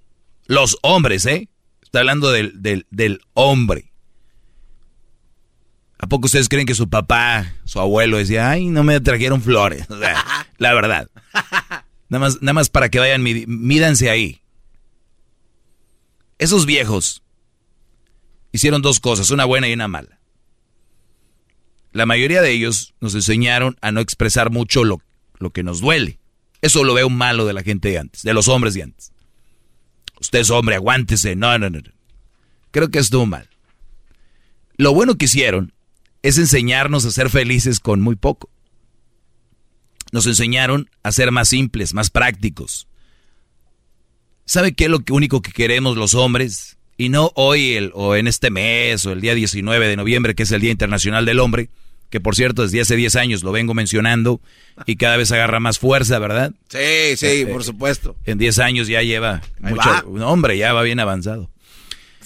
Los 0.48 0.78
hombres, 0.82 1.26
¿eh? 1.26 1.50
Está 1.82 2.00
hablando 2.00 2.32
del, 2.32 2.62
del, 2.62 2.88
del 2.90 3.22
hombre. 3.34 3.92
¿A 6.00 6.08
poco 6.08 6.26
ustedes 6.26 6.50
creen 6.50 6.66
que 6.66 6.74
su 6.74 6.90
papá, 6.90 7.54
su 7.64 7.80
abuelo 7.80 8.18
decía, 8.18 8.50
ay, 8.50 8.68
no 8.68 8.84
me 8.84 9.00
trajeron 9.02 9.42
flores? 9.42 9.86
la 10.58 10.74
verdad. 10.74 11.10
Nada 12.10 12.20
más, 12.20 12.42
nada 12.42 12.54
más 12.54 12.70
para 12.70 12.90
que 12.90 13.00
vayan, 13.00 13.22
mídanse 13.24 14.10
ahí. 14.10 14.41
Esos 16.42 16.66
viejos 16.66 17.22
hicieron 18.52 18.82
dos 18.82 19.00
cosas, 19.00 19.30
una 19.30 19.46
buena 19.46 19.68
y 19.68 19.74
una 19.74 19.88
mala. 19.88 20.20
La 21.92 22.08
mayoría 22.08 22.42
de 22.42 22.50
ellos 22.50 22.96
nos 23.00 23.14
enseñaron 23.14 23.78
a 23.80 23.92
no 23.92 24.00
expresar 24.00 24.50
mucho 24.50 24.84
lo, 24.84 25.04
lo 25.38 25.52
que 25.52 25.62
nos 25.62 25.82
duele. 25.82 26.18
Eso 26.64 26.84
lo 26.84 26.96
veo 26.96 27.12
malo 27.12 27.46
de 27.46 27.54
la 27.54 27.62
gente 27.62 27.90
de 27.90 28.00
antes, 28.00 28.24
de 28.24 28.34
los 28.34 28.48
hombres 28.48 28.74
de 28.74 28.82
antes. 28.82 29.12
Usted 30.20 30.40
es 30.40 30.50
hombre, 30.50 30.74
aguántese. 30.74 31.36
No, 31.36 31.56
no, 31.60 31.70
no. 31.70 31.80
Creo 32.72 32.90
que 32.90 32.98
estuvo 32.98 33.28
mal. 33.28 33.48
Lo 34.78 34.96
bueno 34.96 35.20
que 35.20 35.26
hicieron 35.26 35.74
es 36.24 36.40
enseñarnos 36.40 37.06
a 37.06 37.12
ser 37.12 37.30
felices 37.30 37.80
con 37.80 38.02
muy 38.02 38.16
poco. 38.16 38.50
Nos 40.12 40.26
enseñaron 40.26 40.90
a 41.04 41.12
ser 41.12 41.30
más 41.32 41.50
simples, 41.50 41.94
más 41.94 42.10
prácticos. 42.10 42.88
¿Sabe 44.52 44.74
qué 44.74 44.84
es 44.84 44.90
lo 44.90 45.00
único 45.12 45.42
que 45.42 45.54
queremos 45.54 45.96
los 45.96 46.14
hombres? 46.14 46.76
Y 46.98 47.08
no 47.08 47.32
hoy 47.36 47.76
el, 47.76 47.92
o 47.94 48.18
en 48.18 48.28
este 48.28 48.50
mes 48.50 49.06
o 49.06 49.14
el 49.14 49.22
día 49.22 49.34
19 49.34 49.88
de 49.88 49.96
noviembre, 49.96 50.36
que 50.36 50.44
es 50.44 50.52
el 50.52 50.60
Día 50.60 50.72
Internacional 50.72 51.26
del 51.26 51.40
Hombre, 51.40 51.70
que 52.10 52.20
por 52.20 52.36
cierto 52.36 52.64
desde 52.64 52.82
hace 52.82 52.98
10 52.98 53.16
años 53.16 53.44
lo 53.44 53.54
vengo 53.54 53.74
mencionando 53.74 54.42
y 54.86 54.98
cada 54.98 55.16
vez 55.16 55.32
agarra 55.32 55.62
más 55.62 55.80
fuerza, 55.80 56.20
¿verdad? 56.20 56.52
Sí, 56.68 57.16
sí, 57.16 57.28
eh, 57.28 57.48
por 57.50 57.64
supuesto. 57.64 58.18
En 58.26 58.40
10 58.40 58.60
años 58.60 58.90
ya 58.90 59.02
lleva 59.04 59.42
mucho, 59.62 59.90
un 60.08 60.22
hombre, 60.22 60.58
ya 60.58 60.74
va 60.74 60.82
bien 60.82 61.00
avanzado. 61.00 61.50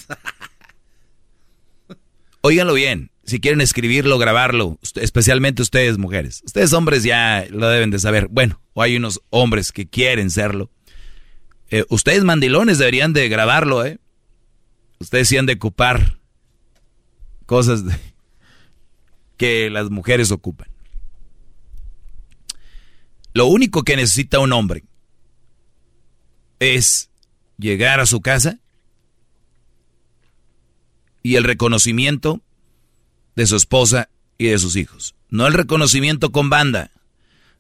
Óiganlo 2.42 2.74
bien, 2.74 3.12
si 3.24 3.40
quieren 3.40 3.62
escribirlo, 3.62 4.18
grabarlo, 4.18 4.80
especialmente 4.96 5.62
ustedes 5.62 6.00
mujeres. 6.00 6.42
Ustedes 6.44 6.74
hombres 6.74 7.04
ya 7.04 7.46
lo 7.52 7.70
deben 7.70 7.92
de 7.92 8.00
saber. 8.00 8.30
Bueno, 8.32 8.60
o 8.74 8.82
hay 8.82 8.96
unos 8.96 9.22
hombres 9.30 9.72
que 9.72 9.86
quieren 9.86 10.32
serlo. 10.32 10.72
Eh, 11.70 11.86
ustedes 11.90 12.24
mandilones 12.24 12.78
deberían 12.78 13.14
de 13.14 13.28
grabarlo, 13.30 13.86
¿eh? 13.86 14.00
Ustedes 15.00 15.28
sí 15.28 15.38
han 15.38 15.46
de 15.46 15.54
ocupar 15.54 16.20
cosas 17.46 17.84
que 19.38 19.70
las 19.70 19.90
mujeres 19.90 20.32
ocupan. 20.32 20.70
Lo 23.34 23.48
único 23.48 23.84
que 23.84 23.98
necesita 23.98 24.40
un 24.40 24.54
hombre 24.54 24.86
es 26.60 27.10
llegar 27.58 28.00
a 28.00 28.06
su 28.06 28.22
casa 28.22 28.60
y 31.22 31.36
el 31.36 31.44
reconocimiento 31.44 32.42
de 33.36 33.48
su 33.48 33.56
esposa 33.56 34.10
y 34.38 34.48
de 34.48 34.60
sus 34.60 34.76
hijos. 34.76 35.16
No 35.30 35.48
el 35.48 35.54
reconocimiento 35.54 36.32
con 36.32 36.50
banda, 36.50 36.92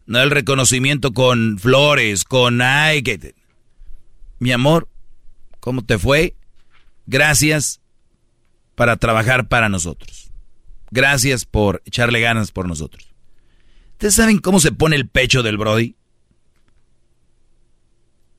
no 0.05 0.21
el 0.21 0.31
reconocimiento 0.31 1.13
con 1.13 1.59
flores, 1.59 2.23
con 2.23 2.61
ay, 2.61 3.03
mi 4.39 4.51
amor, 4.51 4.89
¿cómo 5.59 5.83
te 5.83 5.97
fue? 5.97 6.35
Gracias 7.05 7.81
para 8.75 8.97
trabajar 8.97 9.47
para 9.47 9.69
nosotros. 9.69 10.31
Gracias 10.91 11.45
por 11.45 11.81
echarle 11.85 12.21
ganas 12.21 12.51
por 12.51 12.67
nosotros. 12.67 13.13
¿Ustedes 13.93 14.15
saben 14.15 14.39
cómo 14.39 14.59
se 14.59 14.71
pone 14.71 14.95
el 14.95 15.07
pecho 15.07 15.43
del 15.43 15.57
Brody? 15.57 15.95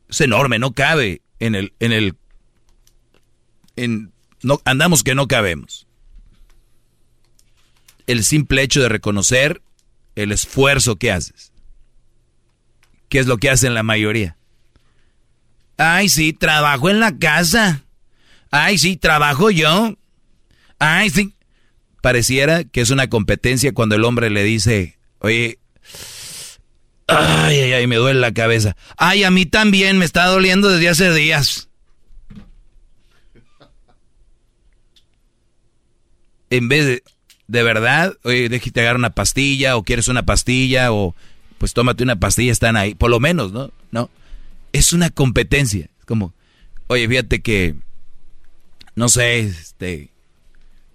Es 0.09 0.20
enorme, 0.20 0.59
no 0.59 0.73
cabe 0.73 1.23
en 1.40 1.55
el, 1.55 1.73
en 1.81 1.93
el, 1.93 2.16
no, 4.43 4.60
andamos 4.64 5.02
que 5.02 5.14
no 5.14 5.27
cabemos. 5.27 5.86
El 8.06 8.23
simple 8.23 8.62
hecho 8.62 8.81
de 8.81 8.89
reconocer 8.89 9.62
el 10.14 10.32
esfuerzo 10.32 10.97
que 10.97 11.10
haces. 11.10 11.52
¿Qué 13.09 13.18
es 13.18 13.27
lo 13.27 13.39
que 13.39 13.51
hacen 13.51 13.74
la 13.74 13.82
mayoría? 13.82 14.36
Ay, 15.77 16.09
sí, 16.09 16.32
trabajo 16.32 16.89
en 16.89 17.01
la 17.01 17.19
casa. 17.19 17.85
Ay, 18.51 18.78
sí, 18.78 18.97
trabajo 18.97 19.51
yo. 19.51 19.97
Ay, 20.78 21.11
sí. 21.11 21.35
Pareciera 22.01 22.65
que 22.65 22.81
es 22.81 22.90
una 22.90 23.09
competencia 23.09 23.73
cuando 23.73 23.94
el 23.97 24.05
hombre 24.05 24.31
le 24.31 24.44
dice, 24.44 24.98
oye, 25.19 25.59
ay, 27.09 27.61
ay, 27.61 27.73
ay, 27.73 27.86
me 27.86 27.97
duele 27.97 28.20
la 28.20 28.32
cabeza. 28.32 28.77
Ay, 28.97 29.24
a 29.24 29.31
mí 29.31 29.44
también 29.44 29.98
me 29.98 30.05
está 30.05 30.27
doliendo 30.27 30.70
desde 30.70 30.89
hace 30.89 31.12
días. 31.12 31.69
En 36.48 36.69
vez 36.69 36.86
de, 36.86 37.03
de 37.48 37.62
verdad, 37.65 38.16
oye, 38.23 38.48
déjate 38.48 38.81
agarrar 38.81 38.98
una 38.98 39.11
pastilla 39.11 39.77
o 39.77 39.82
quieres 39.82 40.09
una 40.09 40.24
pastilla 40.24 40.93
o 40.93 41.15
pues 41.59 41.74
tómate 41.74 42.05
una 42.05 42.16
pastilla, 42.16 42.53
están 42.53 42.77
ahí, 42.77 42.94
por 42.94 43.11
lo 43.11 43.19
menos, 43.19 43.53
¿no? 43.53 43.73
No 43.90 44.09
es 44.73 44.93
una 44.93 45.11
competencia. 45.11 45.91
Como, 46.05 46.35
oye, 46.87 47.09
fíjate 47.09 47.41
que, 47.41 47.77
no 48.95 49.09
sé, 49.09 49.41
este, 49.41 50.11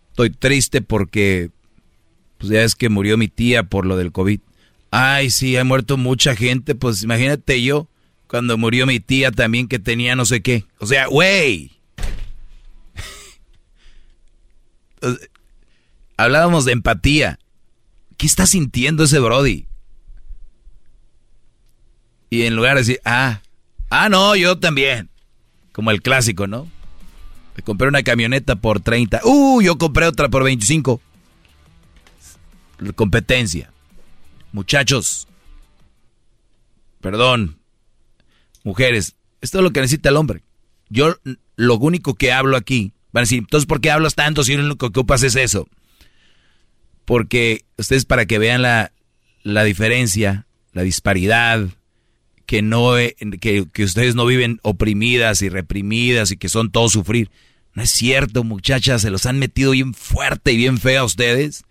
estoy 0.10 0.30
triste 0.30 0.82
porque, 0.82 1.50
pues 2.38 2.52
ya 2.52 2.64
es 2.64 2.76
que 2.76 2.90
murió 2.90 3.18
mi 3.18 3.28
tía 3.28 3.64
por 3.64 3.86
lo 3.86 3.98
del 3.98 4.12
COVID. 4.12 4.40
Ay, 4.92 5.30
sí, 5.30 5.58
ha 5.58 5.64
muerto 5.64 5.98
mucha 5.98 6.36
gente, 6.36 6.76
pues 6.76 7.04
imagínate 7.04 7.64
yo, 7.64 7.88
cuando 8.28 8.58
murió 8.58 8.86
mi 8.86 9.00
tía 9.00 9.32
también 9.32 9.68
que 9.68 9.80
tenía 9.80 10.16
no 10.16 10.26
sé 10.26 10.42
qué. 10.42 10.66
O 10.80 10.86
sea, 10.86 11.08
güey. 11.08 11.72
Hablábamos 16.18 16.66
de 16.66 16.72
empatía. 16.72 17.40
¿Qué 18.18 18.28
está 18.28 18.46
sintiendo 18.46 19.04
ese 19.04 19.20
Brody? 19.20 19.66
Y 22.30 22.44
en 22.44 22.56
lugar 22.56 22.76
de 22.76 22.82
decir, 22.82 23.02
ah, 23.04 23.42
ah, 23.92 24.10
no, 24.10 24.36
yo 24.36 24.58
también. 24.58 25.10
Como 25.72 25.92
el 25.92 26.02
clásico, 26.02 26.48
¿no? 26.48 26.68
Me 27.56 27.64
compré 27.64 27.88
una 27.88 28.04
camioneta 28.04 28.56
por 28.56 28.80
30. 28.80 29.22
Uh, 29.24 29.62
yo 29.62 29.78
compré 29.78 30.08
otra 30.08 30.30
por 30.30 30.44
25. 30.44 31.00
Competencia. 32.96 33.72
Muchachos, 34.52 35.28
perdón, 37.00 37.58
mujeres, 38.64 39.16
esto 39.40 39.60
es 39.60 39.64
lo 39.64 39.72
que 39.72 39.80
necesita 39.80 40.10
el 40.10 40.18
hombre. 40.18 40.44
Yo 40.90 41.16
lo 41.56 41.76
único 41.76 42.16
que 42.16 42.34
hablo 42.34 42.58
aquí, 42.58 42.94
van 43.14 43.22
a 43.22 43.24
decir, 43.24 43.40
entonces 43.40 43.66
¿por 43.66 43.80
qué 43.80 43.92
hablas 43.92 44.16
tanto 44.16 44.44
si 44.44 44.56
lo 44.56 44.66
único 44.66 44.78
que 44.78 45.00
ocupas 45.00 45.24
es 45.24 45.36
eso? 45.36 45.70
Porque 47.06 47.64
ustedes 47.78 48.06
para 48.06 48.26
que 48.26 48.40
vean 48.40 48.62
la, 48.62 48.92
la 49.44 49.64
diferencia, 49.64 50.48
la 50.74 50.82
disparidad, 50.82 51.68
que 52.52 52.62
no 52.62 52.96
que, 53.40 53.66
que, 53.72 53.84
ustedes 53.86 54.14
no 54.14 54.26
viven 54.26 54.60
oprimidas 54.62 55.42
y 55.42 55.48
reprimidas 55.48 56.32
y 56.32 56.38
que 56.38 56.50
son 56.50 56.70
todo 56.70 56.90
sufrir. 56.90 57.32
No 57.76 57.82
es 57.82 57.92
cierto, 57.92 58.44
muchachas, 58.44 59.04
se 59.04 59.10
los 59.10 59.26
han 59.26 59.40
metido 59.40 59.72
bien 59.72 59.94
fuerte 59.94 60.52
y 60.52 60.58
bien 60.58 60.78
feo 60.78 61.04
a 61.04 61.06
ustedes. 61.06 61.64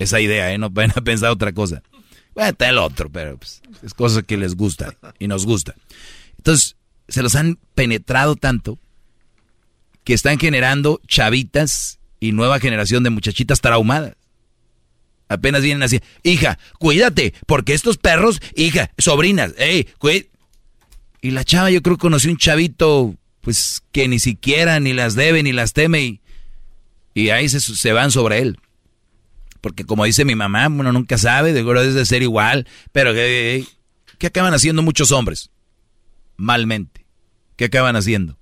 Esa 0.00 0.20
idea, 0.20 0.52
¿eh? 0.52 0.58
No 0.58 0.68
van 0.68 0.90
a 0.90 1.00
pensar 1.04 1.30
otra 1.30 1.52
cosa. 1.52 1.80
Bueno, 2.34 2.50
está 2.50 2.68
el 2.70 2.78
otro, 2.78 3.08
pero 3.08 3.36
pues, 3.38 3.62
es 3.84 3.94
cosa 3.94 4.22
que 4.22 4.36
les 4.36 4.56
gusta 4.56 4.96
y 5.20 5.28
nos 5.28 5.46
gusta. 5.46 5.76
Entonces, 6.38 6.74
se 7.06 7.22
los 7.22 7.36
han 7.36 7.56
penetrado 7.76 8.34
tanto 8.34 8.80
que 10.02 10.14
están 10.14 10.40
generando 10.40 11.00
chavitas 11.06 12.00
y 12.18 12.32
nueva 12.32 12.58
generación 12.58 13.04
de 13.04 13.10
muchachitas 13.10 13.60
traumadas. 13.60 14.16
Apenas 15.32 15.62
vienen 15.62 15.82
así, 15.82 16.00
hija, 16.22 16.58
cuídate, 16.78 17.34
porque 17.46 17.74
estos 17.74 17.98
perros, 17.98 18.40
hija, 18.54 18.90
sobrinas, 18.98 19.54
hey, 19.58 19.88
cuídate. 19.98 20.30
Y 21.20 21.30
la 21.30 21.44
chava 21.44 21.70
yo 21.70 21.82
creo 21.82 21.96
que 21.96 22.02
conoció 22.02 22.30
un 22.30 22.36
chavito, 22.36 23.14
pues, 23.40 23.82
que 23.92 24.08
ni 24.08 24.18
siquiera 24.18 24.80
ni 24.80 24.92
las 24.92 25.14
debe 25.14 25.42
ni 25.42 25.52
las 25.52 25.72
teme 25.72 26.02
y, 26.02 26.20
y 27.14 27.30
ahí 27.30 27.48
se, 27.48 27.60
se 27.60 27.92
van 27.92 28.10
sobre 28.10 28.40
él. 28.40 28.58
Porque 29.60 29.84
como 29.84 30.04
dice 30.04 30.24
mi 30.24 30.34
mamá, 30.34 30.66
uno 30.66 30.92
nunca 30.92 31.16
sabe, 31.16 31.52
de 31.52 31.62
de 31.62 32.06
ser 32.06 32.22
igual, 32.22 32.66
pero 32.90 33.14
¿qué 33.14 33.64
acaban 34.26 34.52
haciendo 34.54 34.82
muchos 34.82 35.12
hombres? 35.12 35.50
Malmente. 36.36 37.06
¿Qué 37.54 37.66
acaban 37.66 37.94
haciendo? 37.94 38.36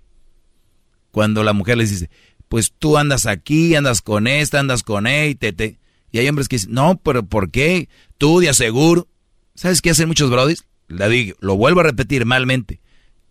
Cuando 1.10 1.44
la 1.44 1.52
mujer 1.52 1.76
les 1.76 1.90
dice, 1.90 2.08
pues 2.48 2.72
tú 2.76 2.96
andas 2.96 3.26
aquí, 3.26 3.74
andas 3.74 4.00
con 4.00 4.26
esta, 4.26 4.60
andas 4.60 4.82
con 4.82 5.06
él, 5.06 5.36
te, 5.36 5.78
y 6.12 6.18
hay 6.18 6.28
hombres 6.28 6.48
que 6.48 6.56
dicen, 6.56 6.72
no, 6.72 7.00
pero 7.02 7.24
¿por 7.24 7.50
qué? 7.50 7.88
Tú 8.18 8.40
de 8.40 8.48
aseguro. 8.48 9.08
¿Sabes 9.54 9.82
qué 9.82 9.90
hacen 9.90 10.08
muchos 10.08 10.30
brodis? 10.30 10.64
Le 10.88 11.08
digo, 11.08 11.36
lo 11.40 11.56
vuelvo 11.56 11.80
a 11.80 11.84
repetir 11.84 12.26
malmente. 12.26 12.80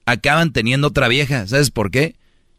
Acaban 0.06 0.54
teniendo 0.54 0.88
otra 0.88 1.08
vieja. 1.08 1.48
¿Sabes 1.48 1.72
por 1.72 1.92
qué? 1.92 2.16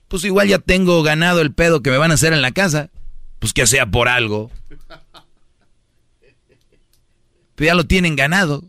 Pues 0.09 0.25
igual 0.25 0.49
ya 0.49 0.59
tengo 0.59 1.03
ganado 1.03 1.41
el 1.41 1.53
pedo 1.53 1.83
que 1.83 1.91
me 1.91 1.97
van 1.97 2.11
a 2.11 2.15
hacer 2.15 2.33
en 2.33 2.43
la 2.43 2.53
casa. 2.53 2.91
Pues 3.39 3.53
que 3.53 3.67
sea 3.67 3.87
por 3.87 4.09
algo 4.09 4.51
ya 7.67 7.75
lo 7.75 7.85
tienen 7.85 8.17
ganado. 8.17 8.65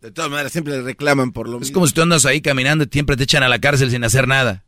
De 0.00 0.10
todas 0.10 0.30
maneras, 0.30 0.52
siempre 0.52 0.76
le 0.76 0.82
reclaman 0.82 1.32
por 1.32 1.48
lo 1.48 1.58
mismo. 1.58 1.66
Es 1.66 1.72
como 1.72 1.86
si 1.86 1.94
tú 1.94 2.02
andas 2.02 2.26
ahí 2.26 2.40
caminando 2.40 2.84
y 2.84 2.88
siempre 2.90 3.16
te 3.16 3.22
echan 3.22 3.42
a 3.42 3.48
la 3.48 3.60
cárcel 3.60 3.90
sin 3.90 4.02
hacer 4.02 4.26
nada. 4.26 4.64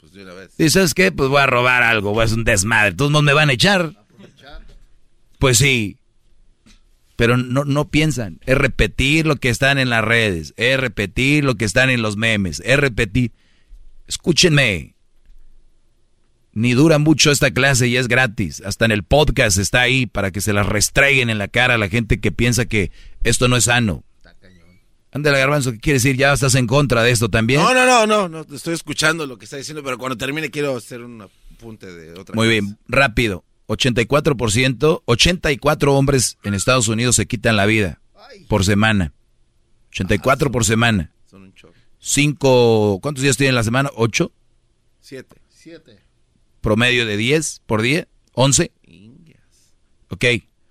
Pues 0.00 0.12
de 0.12 0.24
una 0.24 0.34
vez. 0.34 0.50
Y 0.58 0.70
¿sabes 0.70 0.92
qué? 0.92 1.12
Pues 1.12 1.28
voy 1.28 1.40
a 1.40 1.46
robar 1.46 1.84
algo, 1.84 2.12
voy 2.12 2.22
a 2.22 2.24
hacer 2.24 2.38
un 2.38 2.44
desmadre. 2.44 2.94
Todos 2.94 3.22
me 3.22 3.32
van 3.32 3.50
a 3.50 3.52
echar. 3.52 4.01
Pues 5.42 5.58
sí. 5.58 5.98
Pero 7.16 7.36
no, 7.36 7.64
no 7.64 7.88
piensan. 7.88 8.38
Es 8.46 8.56
repetir 8.56 9.26
lo 9.26 9.34
que 9.34 9.48
están 9.48 9.76
en 9.78 9.90
las 9.90 10.04
redes. 10.04 10.54
Es 10.56 10.78
repetir 10.78 11.42
lo 11.42 11.56
que 11.56 11.64
están 11.64 11.90
en 11.90 12.00
los 12.00 12.16
memes. 12.16 12.62
Es 12.64 12.78
repetir. 12.78 13.32
Escúchenme. 14.06 14.94
Ni 16.52 16.74
dura 16.74 16.98
mucho 16.98 17.32
esta 17.32 17.50
clase 17.50 17.88
y 17.88 17.96
es 17.96 18.06
gratis. 18.06 18.62
Hasta 18.64 18.84
en 18.84 18.92
el 18.92 19.02
podcast 19.02 19.58
está 19.58 19.80
ahí 19.80 20.06
para 20.06 20.30
que 20.30 20.40
se 20.40 20.52
las 20.52 20.64
restreguen 20.64 21.28
en 21.28 21.38
la 21.38 21.48
cara 21.48 21.74
a 21.74 21.78
la 21.78 21.88
gente 21.88 22.20
que 22.20 22.30
piensa 22.30 22.66
que 22.66 22.92
esto 23.24 23.48
no 23.48 23.56
es 23.56 23.64
sano. 23.64 24.04
Ándale, 25.10 25.40
Garbanzo, 25.40 25.72
¿qué 25.72 25.78
quiere 25.80 25.96
decir? 25.96 26.16
¿Ya 26.16 26.32
estás 26.32 26.54
en 26.54 26.68
contra 26.68 27.02
de 27.02 27.10
esto 27.10 27.28
también? 27.28 27.60
No, 27.60 27.74
no, 27.74 27.84
no, 27.84 28.06
no, 28.06 28.28
no, 28.28 28.54
estoy 28.54 28.74
escuchando 28.74 29.26
lo 29.26 29.38
que 29.38 29.46
está 29.46 29.56
diciendo, 29.56 29.82
pero 29.82 29.98
cuando 29.98 30.16
termine 30.16 30.52
quiero 30.52 30.76
hacer 30.76 31.02
un 31.02 31.20
apunte 31.20 31.92
de 31.92 32.12
otra 32.12 32.36
Muy 32.36 32.46
bien, 32.46 32.78
rápido. 32.86 33.44
84%, 33.72 35.02
84 35.04 35.94
hombres 35.94 36.38
en 36.42 36.54
Estados 36.54 36.88
Unidos 36.88 37.16
se 37.16 37.26
quitan 37.26 37.56
la 37.56 37.66
vida 37.66 38.00
por 38.48 38.64
semana. 38.64 39.12
84 39.90 40.50
por 40.50 40.64
semana. 40.64 41.12
Son 41.28 41.42
un 41.42 41.54
Cinco, 41.98 42.98
¿cuántos 43.00 43.22
días 43.22 43.36
tienen 43.36 43.54
la 43.54 43.62
semana? 43.62 43.90
¿Ocho? 43.94 44.32
Siete. 45.00 45.36
Siete 45.48 46.02
promedio 46.62 47.04
de 47.04 47.18
10 47.18 47.60
por 47.66 47.82
día, 47.82 48.08
11. 48.32 48.72
Ok, 50.08 50.24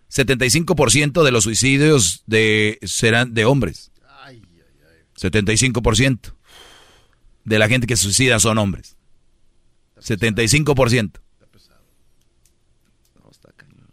75% 0.09 1.23
de 1.23 1.31
los 1.31 1.43
suicidios 1.43 2.23
de, 2.25 2.79
serán 2.81 3.35
de 3.35 3.45
hombres. 3.45 3.91
75% 5.15 6.33
de 7.43 7.59
la 7.59 7.67
gente 7.67 7.85
que 7.85 7.95
se 7.95 8.03
suicida 8.03 8.39
son 8.39 8.57
hombres. 8.57 8.97
75%. 9.99 11.19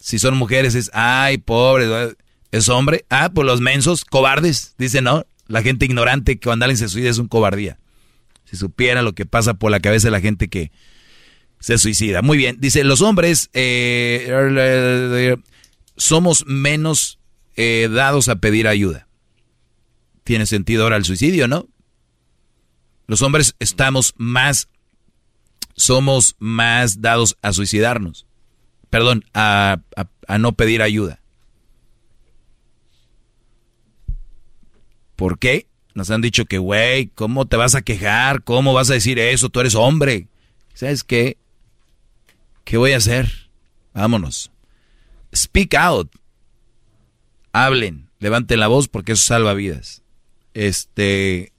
Si 0.09 0.19
son 0.19 0.39
mujeres 0.39 0.75
es, 0.75 0.91
ay, 0.95 1.37
pobre, 1.37 2.17
es 2.51 2.71
hombre. 2.71 3.05
Ah, 3.11 3.31
pues 3.35 3.45
los 3.45 3.61
mensos, 3.61 4.07
cobardes, 4.07 4.75
dice 4.79 5.03
no. 5.03 5.27
La 5.49 5.61
gente 5.61 5.85
ignorante 5.85 6.39
que 6.39 6.47
cuando 6.47 6.65
alguien 6.65 6.79
se 6.79 6.89
suicida 6.89 7.11
es 7.11 7.19
un 7.19 7.29
cobardía. 7.29 7.79
Si 8.47 8.57
supiera 8.57 9.03
lo 9.03 9.15
que 9.15 9.27
pasa 9.27 9.53
por 9.53 9.71
la 9.71 9.81
cabeza 9.81 10.07
de 10.07 10.13
la 10.13 10.23
gente 10.23 10.49
que, 10.49 10.73
se 11.61 11.77
suicida. 11.77 12.23
Muy 12.23 12.39
bien. 12.39 12.57
Dice, 12.59 12.85
los 12.85 13.03
hombres 13.03 13.51
eh, 13.53 15.37
somos 15.99 16.47
menos 16.47 17.19
eh, 17.57 17.91
dados 17.93 18.31
a 18.31 18.37
pedir 18.37 18.67
ayuda. 18.67 19.09
Tiene 20.25 20.47
sentido 20.47 20.85
ahora 20.85 20.97
el 20.97 21.05
suicidio, 21.05 21.49
¿no? 21.49 21.69
Los 23.07 23.21
hombres 23.21 23.57
estamos 23.59 24.15
más, 24.17 24.69
somos 25.77 26.35
más 26.39 27.03
dados 27.03 27.37
a 27.43 27.53
suicidarnos. 27.53 28.28
Perdón, 28.91 29.25
a, 29.35 29.81
a 30.27 30.39
no 30.39 30.53
pedir 30.53 30.83
ayuda. 30.83 31.21
¿Por 35.17 35.39
qué? 35.39 35.67
Nos 35.95 36.11
han 36.11 36.21
dicho 36.21 36.45
que, 36.45 36.59
güey, 36.59 37.09
¿cómo 37.09 37.47
te 37.47 37.57
vas 37.57 37.75
a 37.75 37.83
quejar? 37.83 38.45
¿Cómo 38.45 38.73
vas 38.73 38.89
a 38.89 38.95
decir 38.95 39.19
eso? 39.19 39.49
Tú 39.49 39.59
eres 39.59 39.75
hombre. 39.75 40.29
¿Sabes 40.73 41.03
qué? 41.03 41.39
¿Qué 42.63 42.77
voy 42.77 42.93
a 42.93 42.99
hacer? 42.99 43.51
Vámonos. 43.95 44.53
Speak 45.35 45.75
out. 45.75 46.09
Hablen, 47.53 48.11
levanten 48.21 48.61
la 48.61 48.69
voz 48.69 48.87
porque 48.87 49.13
eso 49.13 49.25
salva 49.25 49.55
vidas. 49.55 50.03
Este 50.55 51.53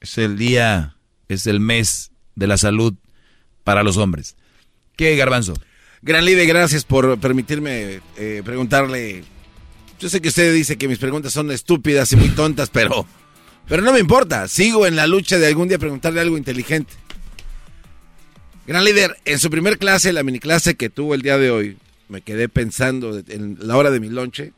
es 0.00 0.18
el 0.18 0.36
día, 0.36 0.96
es 1.28 1.46
el 1.46 1.60
mes 1.60 2.10
de 2.34 2.48
la 2.48 2.56
salud 2.56 2.94
para 3.62 3.84
los 3.84 3.96
hombres. 3.96 4.36
¿Qué, 4.96 5.14
Garbanzo? 5.14 5.54
Gran 6.04 6.26
líder, 6.26 6.46
gracias 6.46 6.84
por 6.84 7.18
permitirme 7.18 8.02
eh, 8.18 8.42
preguntarle. 8.44 9.24
Yo 9.98 10.10
sé 10.10 10.20
que 10.20 10.28
usted 10.28 10.52
dice 10.52 10.76
que 10.76 10.86
mis 10.86 10.98
preguntas 10.98 11.32
son 11.32 11.50
estúpidas 11.50 12.12
y 12.12 12.16
muy 12.16 12.28
tontas, 12.28 12.68
pero, 12.68 13.06
pero 13.66 13.82
no 13.82 13.90
me 13.90 14.00
importa. 14.00 14.46
Sigo 14.46 14.86
en 14.86 14.96
la 14.96 15.06
lucha 15.06 15.38
de 15.38 15.46
algún 15.46 15.66
día 15.66 15.78
preguntarle 15.78 16.20
algo 16.20 16.36
inteligente. 16.36 16.92
Gran 18.66 18.84
líder, 18.84 19.16
en 19.24 19.38
su 19.38 19.48
primer 19.48 19.78
clase, 19.78 20.12
la 20.12 20.22
mini 20.22 20.40
clase 20.40 20.74
que 20.74 20.90
tuvo 20.90 21.14
el 21.14 21.22
día 21.22 21.38
de 21.38 21.50
hoy, 21.50 21.78
me 22.10 22.20
quedé 22.20 22.50
pensando 22.50 23.22
en 23.28 23.56
la 23.60 23.74
hora 23.78 23.90
de 23.90 24.00
mi 24.00 24.10
lonche. 24.10 24.52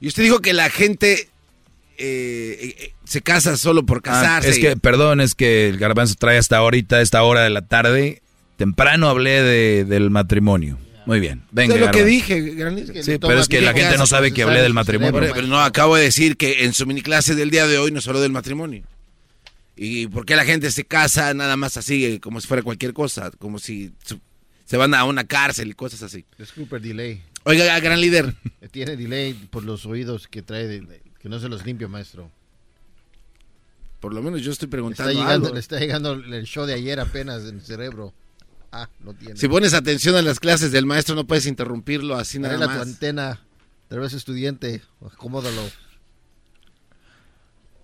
Y 0.00 0.06
usted 0.06 0.22
dijo 0.22 0.38
que 0.38 0.52
la 0.52 0.70
gente 0.70 1.28
eh, 1.96 2.76
eh, 2.78 2.92
se 3.02 3.22
casa 3.22 3.56
solo 3.56 3.84
por 3.84 3.98
ah, 3.98 4.02
casarse. 4.02 4.50
es 4.50 4.58
que, 4.60 4.76
perdón, 4.76 5.20
es 5.20 5.34
que 5.34 5.68
el 5.68 5.78
garbanzo 5.78 6.14
trae 6.16 6.38
hasta 6.38 6.58
ahorita, 6.58 7.00
esta 7.00 7.24
hora 7.24 7.40
de 7.40 7.50
la 7.50 7.62
tarde. 7.62 8.22
Temprano 8.58 9.08
hablé 9.08 9.40
de, 9.40 9.84
del 9.84 10.10
matrimonio. 10.10 10.78
Muy 11.06 11.20
bien, 11.20 11.44
venga. 11.52 11.76
Es 11.76 11.80
lo 11.80 11.92
que 11.92 12.04
dije. 12.04 13.04
Sí, 13.04 13.18
pero 13.20 13.38
es 13.38 13.46
que 13.46 13.60
la 13.60 13.72
gente 13.72 13.96
no 13.96 14.04
sabe 14.04 14.32
que 14.32 14.42
hablé 14.42 14.60
del 14.60 14.74
matrimonio. 14.74 15.30
Pero 15.32 15.46
no, 15.46 15.60
acabo 15.60 15.94
de 15.94 16.02
decir 16.02 16.36
que 16.36 16.64
en 16.64 16.74
su 16.74 16.84
mini 16.84 17.00
clase 17.00 17.36
del 17.36 17.50
día 17.50 17.68
de 17.68 17.78
hoy 17.78 17.92
nos 17.92 18.08
habló 18.08 18.20
del 18.20 18.32
matrimonio. 18.32 18.82
¿Y 19.76 20.08
por 20.08 20.26
qué 20.26 20.34
la 20.34 20.44
gente 20.44 20.72
se 20.72 20.84
casa 20.84 21.32
nada 21.34 21.56
más 21.56 21.76
así, 21.76 22.18
como 22.18 22.40
si 22.40 22.48
fuera 22.48 22.64
cualquier 22.64 22.92
cosa? 22.94 23.30
Como 23.38 23.60
si 23.60 23.92
se 24.64 24.76
van 24.76 24.92
a 24.92 25.04
una 25.04 25.22
cárcel 25.22 25.68
y 25.70 25.74
cosas 25.74 26.02
así. 26.02 26.26
Disculpe 26.36 26.80
delay. 26.80 27.22
Oiga, 27.44 27.78
gran 27.78 28.00
líder. 28.00 28.34
Tiene 28.72 28.96
delay 28.96 29.34
por 29.34 29.62
los 29.62 29.86
oídos 29.86 30.26
que 30.26 30.42
trae, 30.42 30.82
que 31.20 31.28
no 31.28 31.38
se 31.38 31.48
los 31.48 31.64
limpia, 31.64 31.86
maestro. 31.86 32.28
Por 34.00 34.14
lo 34.14 34.20
menos 34.20 34.42
yo 34.42 34.50
estoy 34.50 34.66
preguntando. 34.66 35.12
Está 35.12 35.22
llegando, 35.22 35.54
Le 35.54 35.60
está 35.60 35.78
llegando 35.78 36.12
el 36.14 36.44
show 36.44 36.66
de 36.66 36.74
ayer 36.74 36.98
apenas 36.98 37.44
en 37.44 37.58
el 37.58 37.62
cerebro. 37.62 38.12
Ah, 38.72 38.88
no 39.00 39.14
tiene. 39.14 39.36
Si 39.36 39.48
pones 39.48 39.72
atención 39.74 40.14
a 40.16 40.22
las 40.22 40.40
clases 40.40 40.72
del 40.72 40.84
maestro, 40.86 41.14
no 41.14 41.26
puedes 41.26 41.46
interrumpirlo 41.46 42.16
así 42.16 42.38
nada 42.38 42.54
Arregla 42.54 42.72
tu 42.72 42.78
más. 42.78 42.88
antena. 42.88 43.40
Tal 43.88 44.00
vez 44.00 44.12
estudiante. 44.12 44.82
Acomódalo. 45.04 45.62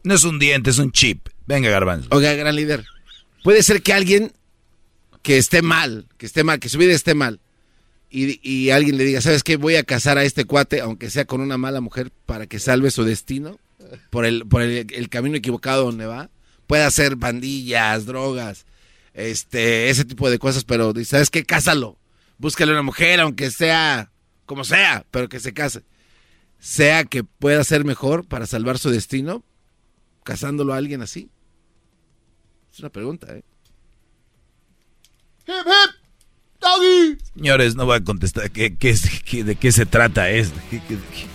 No 0.02 0.14
es 0.14 0.24
un 0.24 0.38
diente, 0.38 0.70
es 0.70 0.78
un 0.78 0.92
chip. 0.92 1.28
Venga, 1.46 1.70
garbanzo. 1.70 2.08
Oiga, 2.10 2.32
gran 2.34 2.54
líder. 2.54 2.84
Puede 3.42 3.62
ser 3.62 3.82
que 3.82 3.92
alguien 3.92 4.32
que 5.22 5.38
esté 5.38 5.62
mal, 5.62 6.06
que 6.18 6.26
esté 6.26 6.44
mal, 6.44 6.60
que 6.60 6.68
su 6.68 6.76
vida 6.76 6.92
esté 6.92 7.14
mal, 7.14 7.40
y, 8.10 8.38
y 8.48 8.70
alguien 8.70 8.98
le 8.98 9.04
diga, 9.04 9.20
¿sabes 9.22 9.42
qué? 9.42 9.56
Voy 9.56 9.76
a 9.76 9.82
casar 9.84 10.18
a 10.18 10.24
este 10.24 10.44
cuate, 10.44 10.80
aunque 10.82 11.08
sea 11.10 11.24
con 11.24 11.40
una 11.40 11.56
mala 11.56 11.80
mujer, 11.80 12.12
para 12.26 12.46
que 12.46 12.58
salve 12.58 12.90
su 12.90 13.04
destino 13.04 13.58
por 14.10 14.26
el, 14.26 14.46
por 14.46 14.60
el, 14.62 14.86
el 14.92 15.08
camino 15.08 15.36
equivocado 15.36 15.84
donde 15.84 16.04
va. 16.06 16.28
Puede 16.66 16.84
hacer 16.84 17.16
bandillas, 17.16 18.04
drogas, 18.06 18.66
este, 19.14 19.88
ese 19.90 20.04
tipo 20.04 20.28
de 20.28 20.38
cosas, 20.38 20.64
pero 20.64 20.92
¿sabes 21.04 21.30
qué? 21.30 21.44
Cásalo. 21.44 21.96
Búscale 22.38 22.72
una 22.72 22.82
mujer, 22.82 23.20
aunque 23.20 23.50
sea 23.50 24.10
como 24.44 24.64
sea, 24.64 25.06
pero 25.10 25.28
que 25.28 25.40
se 25.40 25.54
case. 25.54 25.82
Sea 26.58 27.04
que 27.04 27.24
pueda 27.24 27.62
ser 27.64 27.84
mejor 27.84 28.26
para 28.26 28.46
salvar 28.46 28.78
su 28.78 28.90
destino, 28.90 29.44
casándolo 30.24 30.74
a 30.74 30.76
alguien 30.78 31.00
así. 31.02 31.30
Es 32.72 32.80
una 32.80 32.90
pregunta, 32.90 33.34
¿eh? 33.34 33.44
¡Hip, 35.46 35.54
hip! 35.66 35.94
¡Doggy! 36.60 37.18
Señores, 37.34 37.76
no 37.76 37.84
voy 37.86 37.98
a 37.98 38.04
contestar. 38.04 38.50
¿Qué, 38.50 38.76
qué, 38.76 39.44
¿De 39.44 39.54
qué 39.56 39.72
se 39.72 39.86
trata 39.86 40.30
esto? 40.30 40.58
¿Qué- 40.70 40.80
qué- 40.88 40.96
qué? 40.96 41.33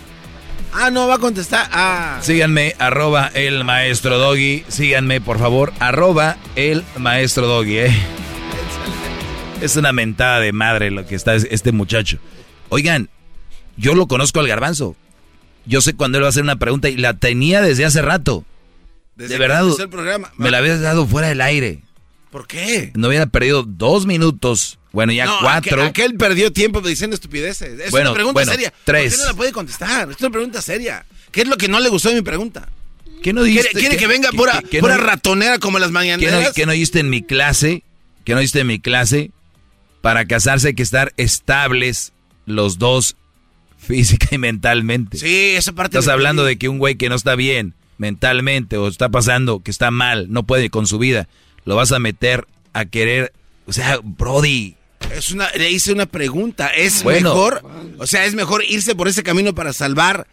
Ah, 0.72 0.90
no, 0.90 1.08
va 1.08 1.16
a 1.16 1.18
contestar. 1.18 1.68
Ah. 1.72 2.18
Síganme, 2.22 2.74
arroba 2.78 3.30
el 3.34 3.64
maestro 3.64 4.18
Doggy. 4.18 4.64
Síganme, 4.68 5.20
por 5.20 5.38
favor, 5.38 5.72
arroba 5.80 6.36
el 6.54 6.84
maestro 6.96 7.46
Doggy, 7.48 7.78
¿eh? 7.78 7.96
Es 9.60 9.76
una 9.76 9.92
mentada 9.92 10.40
de 10.40 10.52
madre 10.52 10.90
lo 10.90 11.06
que 11.06 11.14
está 11.14 11.34
es- 11.34 11.46
este 11.50 11.72
muchacho. 11.72 12.18
Oigan, 12.68 13.10
yo 13.76 13.94
lo 13.94 14.06
conozco 14.06 14.40
al 14.40 14.48
garbanzo. 14.48 14.96
Yo 15.66 15.80
sé 15.82 15.94
cuando 15.94 16.18
él 16.18 16.24
va 16.24 16.28
a 16.28 16.30
hacer 16.30 16.42
una 16.42 16.56
pregunta 16.56 16.88
y 16.88 16.96
la 16.96 17.14
tenía 17.14 17.60
desde 17.60 17.84
hace 17.84 18.00
rato. 18.00 18.44
Desde 19.16 19.34
de 19.34 19.38
verdad, 19.38 19.64
el 19.78 19.88
programa. 19.90 20.32
me 20.38 20.50
la 20.50 20.58
habías 20.58 20.80
dado 20.80 21.06
fuera 21.06 21.28
del 21.28 21.40
aire. 21.42 21.80
¿Por 22.30 22.46
qué? 22.46 22.92
No 22.94 23.08
hubiera 23.08 23.26
perdido 23.26 23.64
dos 23.64 24.06
minutos. 24.06 24.78
Bueno, 24.92 25.12
ya 25.12 25.24
No, 25.26 25.38
cuatro. 25.40 25.82
aquel, 25.82 25.88
aquel 26.06 26.14
perdió 26.16 26.52
tiempo 26.52 26.80
diciendo 26.80 27.14
estupideces. 27.14 27.78
Es 27.80 27.90
Bueno, 27.90 28.10
una 28.10 28.14
pregunta 28.14 28.34
bueno, 28.34 28.52
seria. 28.52 28.72
tres. 28.84 29.12
¿Por 29.12 29.18
qué 29.18 29.22
no 29.24 29.28
la 29.30 29.36
puede 29.36 29.52
contestar? 29.52 30.10
Es 30.10 30.20
una 30.20 30.30
pregunta 30.30 30.62
seria. 30.62 31.04
¿Qué 31.32 31.42
es 31.42 31.48
lo 31.48 31.56
que 31.56 31.68
no 31.68 31.78
le 31.80 31.88
gustó 31.88 32.08
de 32.08 32.16
mi 32.16 32.22
pregunta? 32.22 32.68
¿Qué 33.22 33.32
no 33.32 33.42
¿Quiere, 33.42 33.58
dijiste? 33.62 33.78
quiere 33.78 33.96
¿Qué- 33.96 34.00
que 34.02 34.06
venga 34.06 34.30
qué- 34.30 34.36
pura, 34.36 34.60
qué- 34.62 34.68
qué 34.68 34.80
pura 34.80 34.96
no- 34.96 35.02
ratonera 35.04 35.58
como 35.58 35.78
las 35.78 35.88
¿Qué 35.88 35.92
mañaneras? 35.92 36.44
no, 36.44 36.52
qué 36.52 36.66
no 36.66 36.72
oíste 36.72 37.00
en 37.00 37.10
mi 37.10 37.22
clase? 37.22 37.82
¿Qué 38.24 38.32
no 38.34 38.38
oíste 38.40 38.60
en 38.60 38.66
mi 38.68 38.80
clase? 38.80 39.30
Para 40.00 40.24
casarse 40.24 40.68
hay 40.68 40.74
que 40.74 40.82
estar 40.82 41.12
estables 41.18 42.12
los 42.46 42.78
dos 42.78 43.16
física 43.78 44.28
y 44.32 44.38
mentalmente. 44.38 45.18
Sí, 45.18 45.52
esa 45.56 45.72
parte 45.72 45.96
Estás 45.98 46.06
la 46.06 46.12
hablando 46.14 46.44
de 46.44 46.56
que 46.58 46.68
un 46.68 46.78
güey 46.78 46.96
que 46.96 47.08
no 47.08 47.14
está 47.16 47.34
bien 47.34 47.74
mentalmente 47.98 48.76
o 48.78 48.88
está 48.88 49.08
pasando 49.10 49.60
que 49.62 49.70
está 49.70 49.90
mal, 49.90 50.26
no 50.30 50.44
puede 50.46 50.70
con 50.70 50.86
su 50.86 50.98
vida, 50.98 51.28
lo 51.64 51.76
vas 51.76 51.92
a 51.92 51.98
meter 51.98 52.46
a 52.72 52.84
querer, 52.84 53.32
o 53.66 53.72
sea, 53.72 53.98
Brody, 54.02 54.76
Es 55.14 55.30
una, 55.30 55.50
le 55.52 55.70
hice 55.70 55.92
una 55.92 56.06
pregunta. 56.06 56.68
¿Es 56.68 57.02
Bueno. 57.02 57.30
mejor? 57.30 57.62
O 57.98 58.06
sea, 58.06 58.24
¿es 58.26 58.34
mejor 58.34 58.62
irse 58.64 58.94
por 58.94 59.08
ese 59.08 59.22
camino 59.22 59.54
para 59.54 59.72
salvar? 59.72 60.26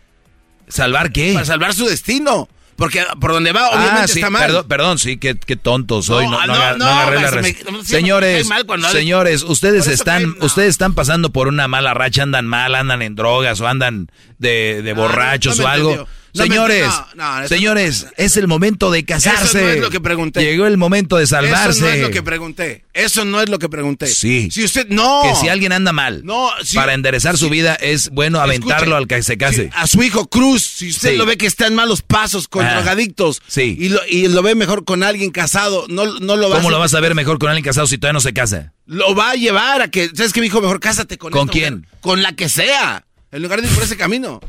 ¿salvar 0.68 1.12
qué? 1.12 1.34
Para 1.34 1.46
salvar 1.46 1.74
su 1.74 1.86
destino. 1.86 2.50
Porque 2.76 3.04
por 3.20 3.32
donde 3.32 3.54
va, 3.54 3.70
obviamente 3.70 4.02
ah, 4.04 4.08
sí, 4.08 4.20
está 4.20 4.30
mal. 4.30 4.44
perdón, 4.44 4.68
perdón, 4.68 5.00
sí, 5.00 5.18
qué, 5.18 5.36
qué 5.36 5.56
tonto 5.56 6.04
soy, 6.04 6.26
no, 6.28 6.46
No, 6.46 6.78
no, 6.78 6.86
agarré 6.86 7.22
la 7.22 7.32
me- 7.42 7.84
Señores, 7.84 8.48
me 8.48 8.90
señores, 8.92 9.42
ustedes 9.42 9.88
están, 9.88 10.36
ustedes 10.42 10.70
están 10.70 10.94
pasando 10.94 11.32
por 11.32 11.48
una 11.48 11.68
mala 11.68 11.96
racha, 11.96 12.22
andan 12.22 12.46
mal, 12.46 12.76
andan 12.76 13.02
en 13.02 13.16
drogas 13.16 13.60
o 13.62 13.68
andan 13.68 14.12
de, 14.38 14.84
de 14.84 14.94
borrachos 14.94 15.58
no 15.58 15.64
me 15.64 15.66
o 15.66 15.72
algo. 15.72 15.90
entendió. 15.92 16.14
No 16.38 16.44
señores. 16.44 16.88
No, 17.16 17.42
no, 17.42 17.48
señores, 17.48 18.08
es 18.18 18.38
el 18.38 18.48
momento 18.48 18.92
de 18.92 19.04
casarse. 19.06 19.44
Eso 19.46 19.58
no 19.60 19.70
es 19.70 19.80
lo 19.80 19.90
que 19.90 20.00
pregunté. 20.00 20.42
Llegó 20.42 20.66
el 20.68 20.78
momento 20.78 21.18
de 21.18 21.28
salvarse. 21.28 21.80
Eso 21.80 21.82
no 21.82 21.88
es 21.92 22.02
lo 22.02 22.12
que 22.12 22.24
pregunté. 22.24 22.86
Eso 22.94 23.26
no 23.26 23.42
es 23.42 23.50
lo 23.50 23.60
que 23.60 23.70
pregunté. 23.70 24.08
Sí. 24.08 24.50
Si 24.52 24.64
usted, 24.64 24.88
no. 24.90 25.22
Que 25.24 25.36
si 25.40 25.50
alguien 25.50 25.72
anda 25.72 25.92
mal, 25.92 26.22
No, 26.24 26.50
si- 26.64 26.76
para 26.76 26.94
enderezar 26.94 27.38
su 27.38 27.50
vida 27.50 27.76
es 27.76 28.10
bueno 28.10 28.40
aventarlo 28.40 28.96
Escuche, 28.96 28.96
al 28.96 29.08
que 29.08 29.24
se 29.24 29.38
case. 29.38 29.64
si 29.66 29.70
a 29.74 29.88
su 29.88 30.02
hijo 30.04 30.28
Cruz, 30.28 30.64
si 30.64 30.90
usted 30.90 31.12
Sí. 31.12 31.16
lo 31.18 31.26
ve 31.26 31.38
que 31.38 31.46
está 31.48 31.68
en 31.68 31.76
malos 31.76 32.02
pasos 32.02 32.48
con 32.48 32.66
Ah, 32.66 32.74
drogadictos 32.76 33.42
sí. 33.48 33.76
y, 33.80 33.90
lo, 33.90 34.00
y 34.10 34.28
lo 34.28 34.42
ve 34.42 34.56
mejor 34.56 34.86
con 34.86 35.04
alguien 35.04 35.32
casado, 35.32 35.86
no, 35.90 36.06
no 36.20 36.36
lo 36.36 36.50
va 36.50 36.58
¿Cómo 36.58 36.70
a 36.70 36.72
lo 36.72 36.80
vas 36.80 36.94
a 36.94 37.00
ver 37.00 37.14
mejor 37.16 37.38
con 37.40 37.50
alguien 37.50 37.64
casado 37.66 37.88
si 37.88 37.98
todavía 37.98 38.14
no 38.14 38.22
se 38.22 38.34
casa? 38.34 38.74
Lo 38.86 39.14
va 39.16 39.32
a 39.32 39.36
llevar 39.36 39.82
a 39.82 39.92
que, 39.92 40.10
¿sabes 40.16 40.34
qué, 40.34 40.40
mi 40.42 40.48
hijo? 40.48 40.62
Mejor 40.62 40.80
cásate 40.80 41.18
con 41.18 41.32
¿Con 41.32 41.42
esta 41.50 41.52
quién? 41.52 41.74
mujer. 41.82 41.90
Con 42.02 42.22
la 42.24 42.34
que 42.36 42.50
sea. 42.50 43.06
En 43.32 43.42
lugar 43.44 43.62
de 43.62 43.68
ir 43.68 43.74
por 43.74 43.84
ese 43.84 43.98
camino. 43.98 44.40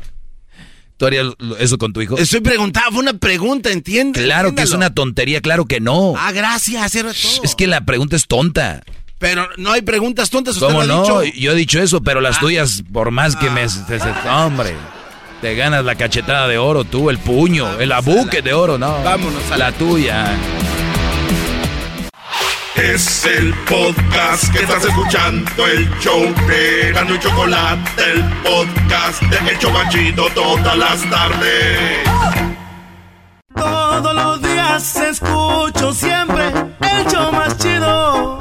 ¿Tú 0.99 1.05
harías 1.05 1.27
eso 1.59 1.77
con 1.77 1.93
tu 1.93 2.01
hijo? 2.01 2.17
Estoy 2.17 2.41
preguntando, 2.41 2.91
fue 2.91 2.99
una 2.99 3.13
pregunta, 3.13 3.69
¿entiendes? 3.71 4.21
Claro 4.21 4.53
que 4.53 4.63
es 4.63 4.71
una 4.73 4.93
tontería, 4.93 5.39
claro 5.39 5.63
que 5.65 5.79
no. 5.79 6.13
Ah, 6.17 6.33
gracias, 6.33 6.93
era 6.93 7.13
todo. 7.13 7.43
Es 7.43 7.55
que 7.55 7.67
la 7.67 7.85
pregunta 7.85 8.17
es 8.17 8.27
tonta. 8.27 8.83
Pero 9.17 9.47
no 9.55 9.71
hay 9.71 9.81
preguntas 9.81 10.29
tontas, 10.29 10.55
usted 10.55 10.67
¿Cómo 10.67 10.83
lo 10.83 10.93
ha 11.05 11.07
no? 11.07 11.21
dicho. 11.21 11.37
Yo 11.39 11.53
he 11.53 11.55
dicho 11.55 11.81
eso, 11.81 12.01
pero 12.03 12.19
las 12.19 12.35
Ah. 12.35 12.39
tuyas, 12.41 12.83
por 12.91 13.11
más 13.11 13.37
que 13.37 13.49
me... 13.49 13.67
se- 13.69 13.79
hombre, 14.29 14.75
te 15.41 15.55
ganas 15.55 15.85
la 15.85 15.95
cachetada 15.95 16.49
de 16.49 16.57
oro 16.57 16.83
tú, 16.83 17.09
el 17.09 17.17
puño, 17.17 17.79
el 17.79 17.93
abuque 17.93 18.41
de 18.41 18.53
oro, 18.53 18.77
no. 18.77 19.01
Vámonos 19.01 19.49
a 19.51 19.57
la 19.57 19.71
tuya. 19.71 20.35
Es 22.81 23.25
el 23.25 23.53
podcast 23.65 24.53
que 24.53 24.59
estás 24.59 24.85
escuchando, 24.85 25.67
el 25.67 25.89
show 25.99 26.21
de 26.47 26.91
y 26.91 27.19
Chocolate, 27.19 28.03
el 28.13 28.23
podcast 28.41 29.21
de 29.23 29.51
El 29.51 29.59
Chobachito 29.59 30.29
todas 30.33 30.77
las 30.77 31.09
tardes. 31.09 32.07
Todos 33.53 34.15
los 34.15 34.41
días 34.41 34.95
escucho 34.95 35.91
siempre 35.91 36.47
el 36.47 37.05
show 37.07 37.33
más 37.33 37.57
chido. 37.57 38.39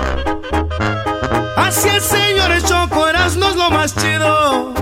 Así 1.57 1.89
es, 1.89 2.05
señores, 2.05 2.65
Choco 2.65 3.09
Erasmo 3.09 3.49
es 3.49 3.57
lo 3.57 3.71
más 3.71 3.95
chido. 3.97 4.73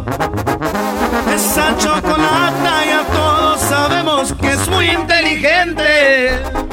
Esa 1.35 1.75
chocolata 1.79 2.85
ya 2.85 3.05
todos 3.11 3.61
sabemos 3.63 4.35
que 4.35 4.53
es 4.53 4.69
muy 4.69 4.91
inteligente. 4.91 6.66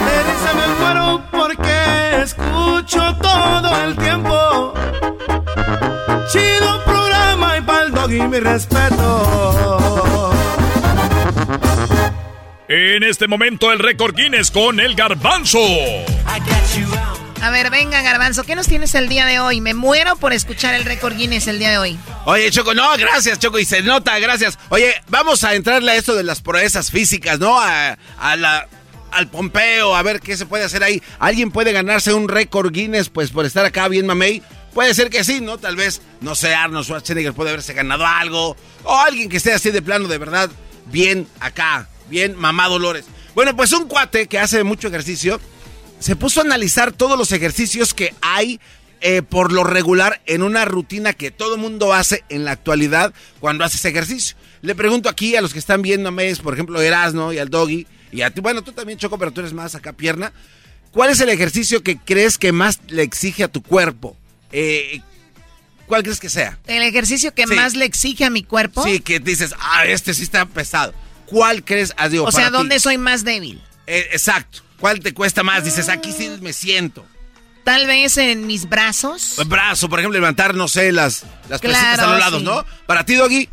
De 0.00 0.22
risa 0.22 0.54
me 0.54 0.66
muero 0.80 1.22
porque 1.30 2.22
escucho 2.22 3.00
todo 3.20 3.84
el 3.84 3.96
tiempo. 3.96 4.72
Chido 6.32 6.84
programa 6.84 7.58
y 7.58 7.60
pa'l 7.60 7.92
doggy 7.92 8.22
mi 8.22 8.40
respeto. 8.40 10.32
En 12.68 13.02
este 13.02 13.28
momento 13.28 13.70
el 13.70 13.78
récord 13.78 14.14
Guinness 14.16 14.50
con 14.50 14.80
el 14.80 14.94
garbanzo. 14.94 15.58
A 17.44 17.50
ver, 17.50 17.68
venga, 17.68 18.00
Garbanzo, 18.00 18.44
¿qué 18.44 18.54
nos 18.54 18.68
tienes 18.68 18.94
el 18.94 19.06
día 19.06 19.26
de 19.26 19.38
hoy? 19.38 19.60
Me 19.60 19.74
muero 19.74 20.16
por 20.16 20.32
escuchar 20.32 20.72
el 20.72 20.86
récord 20.86 21.14
Guinness 21.14 21.46
el 21.46 21.58
día 21.58 21.72
de 21.72 21.76
hoy. 21.76 21.98
Oye, 22.24 22.50
Choco, 22.50 22.72
no, 22.72 22.96
gracias, 22.96 23.38
Choco, 23.38 23.58
y 23.58 23.66
se 23.66 23.82
nota, 23.82 24.18
gracias. 24.18 24.58
Oye, 24.70 24.94
vamos 25.08 25.44
a 25.44 25.54
entrarle 25.54 25.92
a 25.92 25.96
esto 25.96 26.14
de 26.14 26.22
las 26.22 26.40
proezas 26.40 26.90
físicas, 26.90 27.38
¿no? 27.38 27.60
A, 27.60 27.98
la, 28.38 28.66
al 29.10 29.28
Pompeo, 29.28 29.94
a 29.94 30.02
ver 30.02 30.20
qué 30.20 30.38
se 30.38 30.46
puede 30.46 30.64
hacer 30.64 30.82
ahí. 30.82 31.02
¿Alguien 31.18 31.50
puede 31.50 31.72
ganarse 31.72 32.14
un 32.14 32.28
récord 32.28 32.72
Guinness, 32.72 33.10
pues, 33.10 33.30
por 33.30 33.44
estar 33.44 33.66
acá 33.66 33.88
bien 33.88 34.06
mamey? 34.06 34.42
Puede 34.72 34.94
ser 34.94 35.10
que 35.10 35.22
sí, 35.22 35.42
¿no? 35.42 35.58
Tal 35.58 35.76
vez, 35.76 36.00
no 36.22 36.34
sé, 36.34 36.54
Arnold 36.54 36.86
Schwarzenegger 36.86 37.34
puede 37.34 37.50
haberse 37.50 37.74
ganado 37.74 38.06
algo. 38.06 38.56
O 38.84 38.96
alguien 38.96 39.28
que 39.28 39.36
esté 39.36 39.52
así 39.52 39.70
de 39.70 39.82
plano, 39.82 40.08
de 40.08 40.16
verdad, 40.16 40.48
bien 40.86 41.28
acá, 41.40 41.88
bien 42.08 42.38
mamá 42.38 42.68
Dolores. 42.68 43.04
Bueno, 43.34 43.54
pues 43.54 43.70
un 43.72 43.86
cuate 43.86 44.28
que 44.28 44.38
hace 44.38 44.64
mucho 44.64 44.88
ejercicio 44.88 45.38
se 45.98 46.16
puso 46.16 46.40
a 46.40 46.44
analizar 46.44 46.92
todos 46.92 47.18
los 47.18 47.32
ejercicios 47.32 47.94
que 47.94 48.14
hay 48.20 48.60
eh, 49.00 49.22
por 49.22 49.52
lo 49.52 49.64
regular 49.64 50.22
en 50.26 50.42
una 50.42 50.64
rutina 50.64 51.12
que 51.12 51.30
todo 51.30 51.56
mundo 51.56 51.92
hace 51.92 52.24
en 52.28 52.44
la 52.44 52.52
actualidad 52.52 53.12
cuando 53.40 53.64
haces 53.64 53.84
ejercicio. 53.84 54.36
Le 54.62 54.74
pregunto 54.74 55.08
aquí 55.08 55.36
a 55.36 55.42
los 55.42 55.52
que 55.52 55.58
están 55.58 55.82
viendo 55.82 56.08
a 56.08 56.12
Mes, 56.12 56.38
por 56.40 56.54
ejemplo, 56.54 56.80
Erasno 56.80 57.32
y 57.32 57.38
al 57.38 57.50
Doggy, 57.50 57.86
y 58.12 58.22
a 58.22 58.30
ti, 58.30 58.40
bueno, 58.40 58.62
tú 58.62 58.72
también, 58.72 58.98
Choco, 58.98 59.18
pero 59.18 59.30
tú 59.32 59.40
eres 59.40 59.52
más 59.52 59.74
acá 59.74 59.92
pierna. 59.92 60.32
¿Cuál 60.90 61.10
es 61.10 61.20
el 61.20 61.28
ejercicio 61.28 61.82
que 61.82 61.98
crees 61.98 62.38
que 62.38 62.52
más 62.52 62.78
le 62.88 63.02
exige 63.02 63.44
a 63.44 63.48
tu 63.48 63.62
cuerpo? 63.62 64.16
Eh, 64.52 65.02
¿Cuál 65.86 66.02
crees 66.02 66.20
que 66.20 66.30
sea? 66.30 66.58
El 66.66 66.82
ejercicio 66.82 67.34
que 67.34 67.46
Sí. 67.46 67.54
más 67.54 67.74
le 67.74 67.84
exige 67.84 68.24
a 68.24 68.30
mi 68.30 68.42
cuerpo. 68.42 68.84
Sí, 68.84 69.00
que 69.00 69.20
dices, 69.20 69.54
ah, 69.58 69.84
este 69.86 70.14
sí 70.14 70.22
está 70.22 70.46
pesado. 70.46 70.94
¿Cuál 71.26 71.64
crees? 71.64 71.92
Ah, 71.98 72.08
o 72.22 72.30
sea, 72.32 72.46
ti. 72.46 72.52
¿dónde 72.52 72.80
soy 72.80 72.96
más 72.96 73.24
débil? 73.24 73.60
Eh, 73.86 74.06
exacto. 74.12 74.63
¿Cuál 74.78 75.00
te 75.00 75.14
cuesta 75.14 75.42
más? 75.42 75.64
Dices, 75.64 75.88
aquí 75.88 76.12
sí 76.12 76.30
me 76.40 76.52
siento. 76.52 77.04
Tal 77.64 77.86
vez 77.86 78.18
en 78.18 78.46
mis 78.46 78.68
brazos. 78.68 79.40
Brazo, 79.46 79.88
por 79.88 79.98
ejemplo, 79.98 80.20
levantar, 80.20 80.54
no 80.54 80.68
sé, 80.68 80.92
las, 80.92 81.24
las 81.48 81.60
Claro, 81.60 81.78
pesitas 81.78 81.98
a 81.98 82.10
los 82.10 82.18
lados, 82.18 82.40
sí. 82.40 82.44
¿no? 82.44 82.64
Para 82.86 83.06
ti, 83.06 83.14
Doggy. 83.14 83.48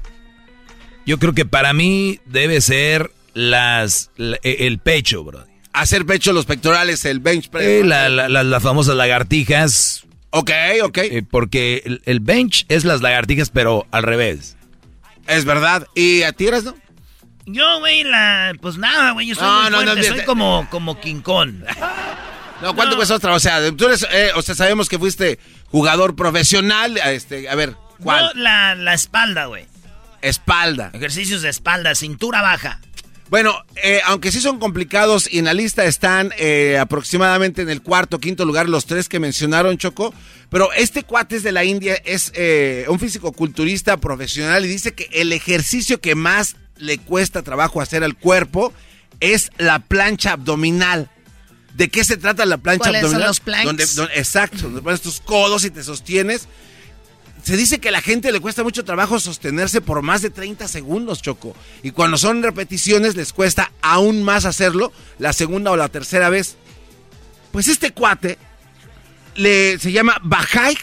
Yo 1.06 1.18
creo 1.18 1.34
que 1.34 1.46
para 1.46 1.72
mí 1.74 2.20
debe 2.26 2.60
ser 2.60 3.12
las, 3.34 4.12
e, 4.18 4.40
el 4.68 4.80
pecho, 4.80 5.24
bro. 5.24 5.46
Hacer 5.74 6.06
pecho, 6.06 6.34
los 6.34 6.46
pectorales, 6.46 7.06
el 7.06 7.22
bench 7.22 7.50
press. 7.50 7.66
Eh, 7.66 7.84
las 7.86 8.64
famosas 8.64 8.96
lagartijas. 8.96 10.04
Ok, 10.32 10.52
ok. 10.84 10.98
Eh, 10.98 11.24
porque 11.30 12.00
el, 12.06 12.20
bench 12.20 12.66
es 12.68 12.84
las 12.84 13.02
lagartijas, 13.02 13.50
pero 13.50 13.88
al 13.92 14.04
revés. 14.04 14.58
Es 15.28 15.46
verdad. 15.46 15.88
¿Y 15.96 16.24
a 16.24 16.34
ti 16.34 16.48
eres, 16.48 16.66
no? 16.66 16.76
Yo, 17.52 17.80
güey, 17.80 18.04
la... 18.04 18.54
Pues 18.62 18.78
nada, 18.78 19.12
güey, 19.12 19.28
yo 19.28 19.36
soy 19.36 19.44
no, 19.44 19.70
no, 19.70 19.84
no, 19.84 20.04
soy 20.04 20.24
como, 20.26 20.68
como 20.70 21.00
King 21.00 21.22
Kong. 21.22 21.64
No, 22.62 22.76
¿cuánto 22.76 22.96
cuesta 22.96 23.16
otra? 23.16 23.34
O 23.34 23.40
sea, 23.40 23.60
tú 23.72 23.86
eres, 23.86 24.06
eh, 24.12 24.32
o 24.36 24.42
sea, 24.42 24.56
sabemos 24.56 24.88
que 24.88 25.00
fuiste 25.00 25.40
jugador 25.70 26.16
profesional. 26.16 26.98
Este, 26.98 27.50
a 27.50 27.56
ver, 27.56 27.76
¿cuál? 28.04 28.32
la, 28.36 28.76
la 28.76 28.94
espalda, 28.94 29.46
güey. 29.46 29.66
Espalda. 30.22 30.92
Ejercicios 30.94 31.42
de 31.42 31.50
espalda, 31.50 31.96
cintura 31.96 32.42
baja. 32.42 32.80
Bueno, 33.32 33.64
eh, 33.82 34.02
aunque 34.04 34.30
sí 34.30 34.42
son 34.42 34.60
complicados 34.60 35.32
y 35.32 35.40
en 35.40 35.46
la 35.46 35.54
lista 35.54 35.86
están 35.86 36.34
eh, 36.38 36.78
aproximadamente 36.78 37.62
en 37.62 37.70
el 37.70 37.82
cuarto, 37.82 38.20
quinto 38.20 38.44
lugar 38.44 38.68
los 38.68 38.86
tres 38.86 39.08
que 39.08 39.22
mencionaron, 39.22 39.78
Choco. 39.78 40.14
Pero 40.50 40.74
este 40.74 41.04
cuate 41.04 41.38
es 41.38 41.44
de 41.44 41.54
la 41.54 41.64
India, 41.64 41.96
es 42.04 42.34
eh, 42.36 42.84
un 42.90 43.00
físico-culturista 43.00 43.96
profesional 43.96 44.66
y 44.66 44.68
dice 44.68 44.94
que 44.94 45.08
el 45.14 45.32
ejercicio 45.32 46.02
que 46.02 46.14
más 46.14 46.58
le 46.82 46.98
cuesta 46.98 47.44
trabajo 47.44 47.82
hacer 47.82 48.04
al 48.04 48.18
cuerpo 48.18 48.74
es 49.20 49.52
la 49.58 49.80
plancha 49.80 50.34
abdominal. 50.34 51.10
¿De 51.76 51.90
qué 51.90 52.04
se 52.04 52.18
trata 52.18 52.46
la 52.46 52.58
plancha 52.58 52.90
abdominal? 52.90 53.12
Son 53.12 53.22
los 53.22 53.40
planks? 53.40 53.98
exacto, 54.14 54.64
donde 54.64 54.82
pones 54.82 55.02
tus 55.02 55.22
codos 55.22 55.64
y 55.64 55.70
te 55.70 55.84
sostienes 55.84 56.48
se 57.44 57.58
dice 57.58 57.80
que 57.80 57.90
a 57.90 57.92
la 57.92 58.02
gente 58.02 58.32
le 58.32 58.40
cuesta 58.40 58.64
mucho 58.64 58.86
trabajo 58.86 59.20
sostenerse 59.20 59.82
por 59.82 60.02
más 60.02 60.22
de 60.22 60.30
30 60.30 60.68
segundos, 60.68 61.22
Choco. 61.22 61.56
Y 61.82 61.92
cuando 61.92 62.18
son 62.18 62.44
repeticiones 62.44 63.16
les 63.16 63.34
cuesta 63.34 63.72
aún 63.82 64.24
más 64.24 64.46
hacerlo 64.46 64.94
la 65.18 65.34
segunda 65.34 65.72
o 65.72 65.78
la 65.78 65.90
tercera 65.90 66.30
vez. 66.30 66.58
Pues 67.52 67.68
este 67.68 67.92
cuate 67.92 68.38
le, 69.36 69.80
se 69.80 69.92
llama 69.92 70.18
Bajaj 70.22 70.78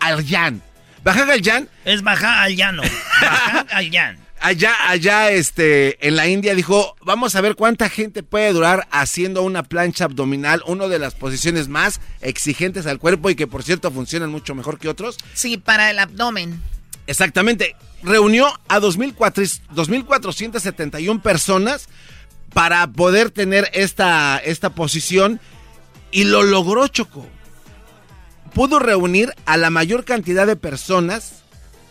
Alyan. 0.00 0.62
Bajaj 1.02 1.30
Alyan. 1.30 1.68
Es 1.84 2.02
Bajaj 2.02 2.42
Alyano. 2.42 2.82
Alyan 3.70 4.18
allá, 4.42 4.74
allá, 4.88 5.30
este, 5.30 6.06
en 6.06 6.16
la 6.16 6.28
India 6.28 6.54
dijo, 6.54 6.96
vamos 7.02 7.34
a 7.34 7.40
ver 7.40 7.54
cuánta 7.54 7.88
gente 7.88 8.22
puede 8.22 8.52
durar 8.52 8.86
haciendo 8.90 9.40
una 9.42 9.62
plancha 9.62 10.04
abdominal, 10.04 10.62
una 10.66 10.88
de 10.88 10.98
las 10.98 11.14
posiciones 11.14 11.68
más 11.68 12.02
exigentes 12.20 12.86
al 12.86 12.98
cuerpo 12.98 13.30
y 13.30 13.36
que 13.36 13.46
por 13.46 13.62
cierto 13.62 13.90
funcionan 13.90 14.30
mucho 14.30 14.54
mejor 14.54 14.78
que 14.78 14.88
otros. 14.88 15.16
Sí, 15.34 15.56
para 15.56 15.90
el 15.90 15.98
abdomen. 15.98 16.60
Exactamente. 17.06 17.74
Reunió 18.02 18.48
a 18.68 18.80
2.471 18.80 21.22
personas 21.22 21.88
para 22.52 22.86
poder 22.88 23.30
tener 23.30 23.70
esta, 23.72 24.36
esta 24.38 24.70
posición 24.70 25.40
y 26.10 26.24
lo 26.24 26.42
logró 26.42 26.88
Choco. 26.88 27.24
Pudo 28.54 28.80
reunir 28.80 29.32
a 29.46 29.56
la 29.56 29.70
mayor 29.70 30.04
cantidad 30.04 30.46
de 30.46 30.56
personas 30.56 31.41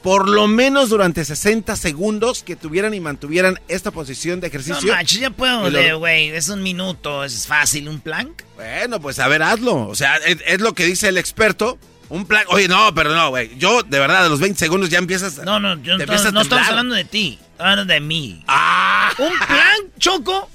por 0.02 0.28
lo 0.28 0.48
menos 0.48 0.90
durante 0.90 1.24
60 1.24 1.76
segundos 1.76 2.44
que 2.44 2.56
tuvieran 2.56 2.94
y 2.94 3.00
mantuvieran 3.00 3.60
esta 3.68 3.92
posición 3.92 4.40
de 4.40 4.48
ejercicio. 4.48 4.94
No 4.94 5.02
ya 5.02 5.30
puedo, 5.30 6.00
güey, 6.00 6.30
es 6.30 6.50
un 6.50 6.64
minuto, 6.64 7.24
es 7.24 7.46
fácil, 7.46 7.88
un 7.88 8.00
plank. 8.00 8.42
Bueno, 8.56 9.00
pues 9.00 9.20
a 9.20 9.28
ver, 9.28 9.44
hazlo. 9.44 9.88
O 9.88 9.96
sea, 9.96 10.18
es, 10.18 10.60
lo 10.60 10.74
que 10.74 10.86
dice 10.86 11.10
el 11.10 11.18
experto. 11.18 11.78
Un 12.10 12.26
plank. 12.26 12.46
Oye, 12.50 12.68
no, 12.68 12.94
pero 12.94 13.16
no, 13.16 13.30
güey. 13.30 13.58
Yo, 13.58 13.84
de 13.84 14.00
verdad, 14.00 14.26
a 14.26 14.30
los 14.30 14.40
20 14.42 14.60
segundos 14.60 14.90
ya 14.90 14.98
empiezas. 14.98 15.38
No, 15.46 15.60
no, 15.60 15.82
yo 15.82 15.98
no, 15.98 16.06
no 16.06 16.42
estamos 16.42 16.68
hablando 16.68 16.94
de 16.94 17.06
ti, 17.06 17.40
hablando 17.58 17.94
de 17.94 18.02
mí. 18.02 18.44
¡Ah! 18.48 19.14
Un 19.18 19.32
plank, 19.38 19.94
choco. 20.00 20.50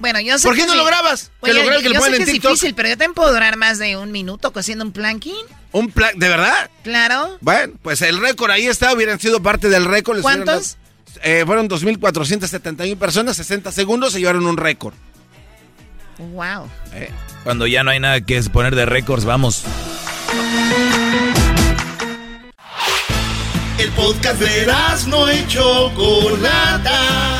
Bueno, 0.00 0.18
yo 0.18 0.38
sé 0.38 0.48
¿Por 0.48 0.56
qué 0.56 0.66
no 0.66 0.74
lo 0.74 0.84
grabas? 0.84 1.30
que 1.42 1.52
lo 1.52 1.62
yo, 1.62 1.78
que 1.78 1.92
yo 1.92 2.00
sé 2.00 2.10
que 2.12 2.22
es 2.22 2.32
difícil, 2.32 2.74
pero 2.74 2.88
yo 2.88 2.96
también 2.96 3.14
puedo 3.14 3.32
durar 3.32 3.56
más 3.56 3.78
de 3.78 3.98
un 3.98 4.10
minuto 4.10 4.50
haciendo 4.54 4.84
un 4.84 4.92
planking. 4.92 5.44
¿Un 5.72 5.90
plan? 5.90 6.18
¿De 6.18 6.28
verdad? 6.28 6.70
Claro. 6.82 7.38
Bueno, 7.42 7.74
pues 7.82 8.00
el 8.02 8.18
récord 8.18 8.50
ahí 8.50 8.66
está, 8.66 8.94
hubieran 8.94 9.20
sido 9.20 9.42
parte 9.42 9.68
del 9.68 9.84
récord. 9.84 10.22
¿Cuántos? 10.22 10.78
Eh, 11.22 11.44
fueron 11.44 11.68
2.471 11.68 12.96
personas, 12.96 13.36
60 13.36 13.70
segundos, 13.72 14.14
se 14.14 14.20
llevaron 14.20 14.46
un 14.46 14.56
récord. 14.56 14.94
Wow. 16.18 16.68
Eh, 16.94 17.10
cuando 17.44 17.66
ya 17.66 17.82
no 17.82 17.90
hay 17.90 18.00
nada 18.00 18.22
que 18.22 18.42
poner 18.44 18.74
de 18.74 18.86
récords, 18.86 19.26
vamos. 19.26 19.64
El 23.78 23.90
podcast 23.92 24.40
de 24.40 24.66
no 25.08 25.30
y 25.32 25.46
Chocolata 25.46 27.39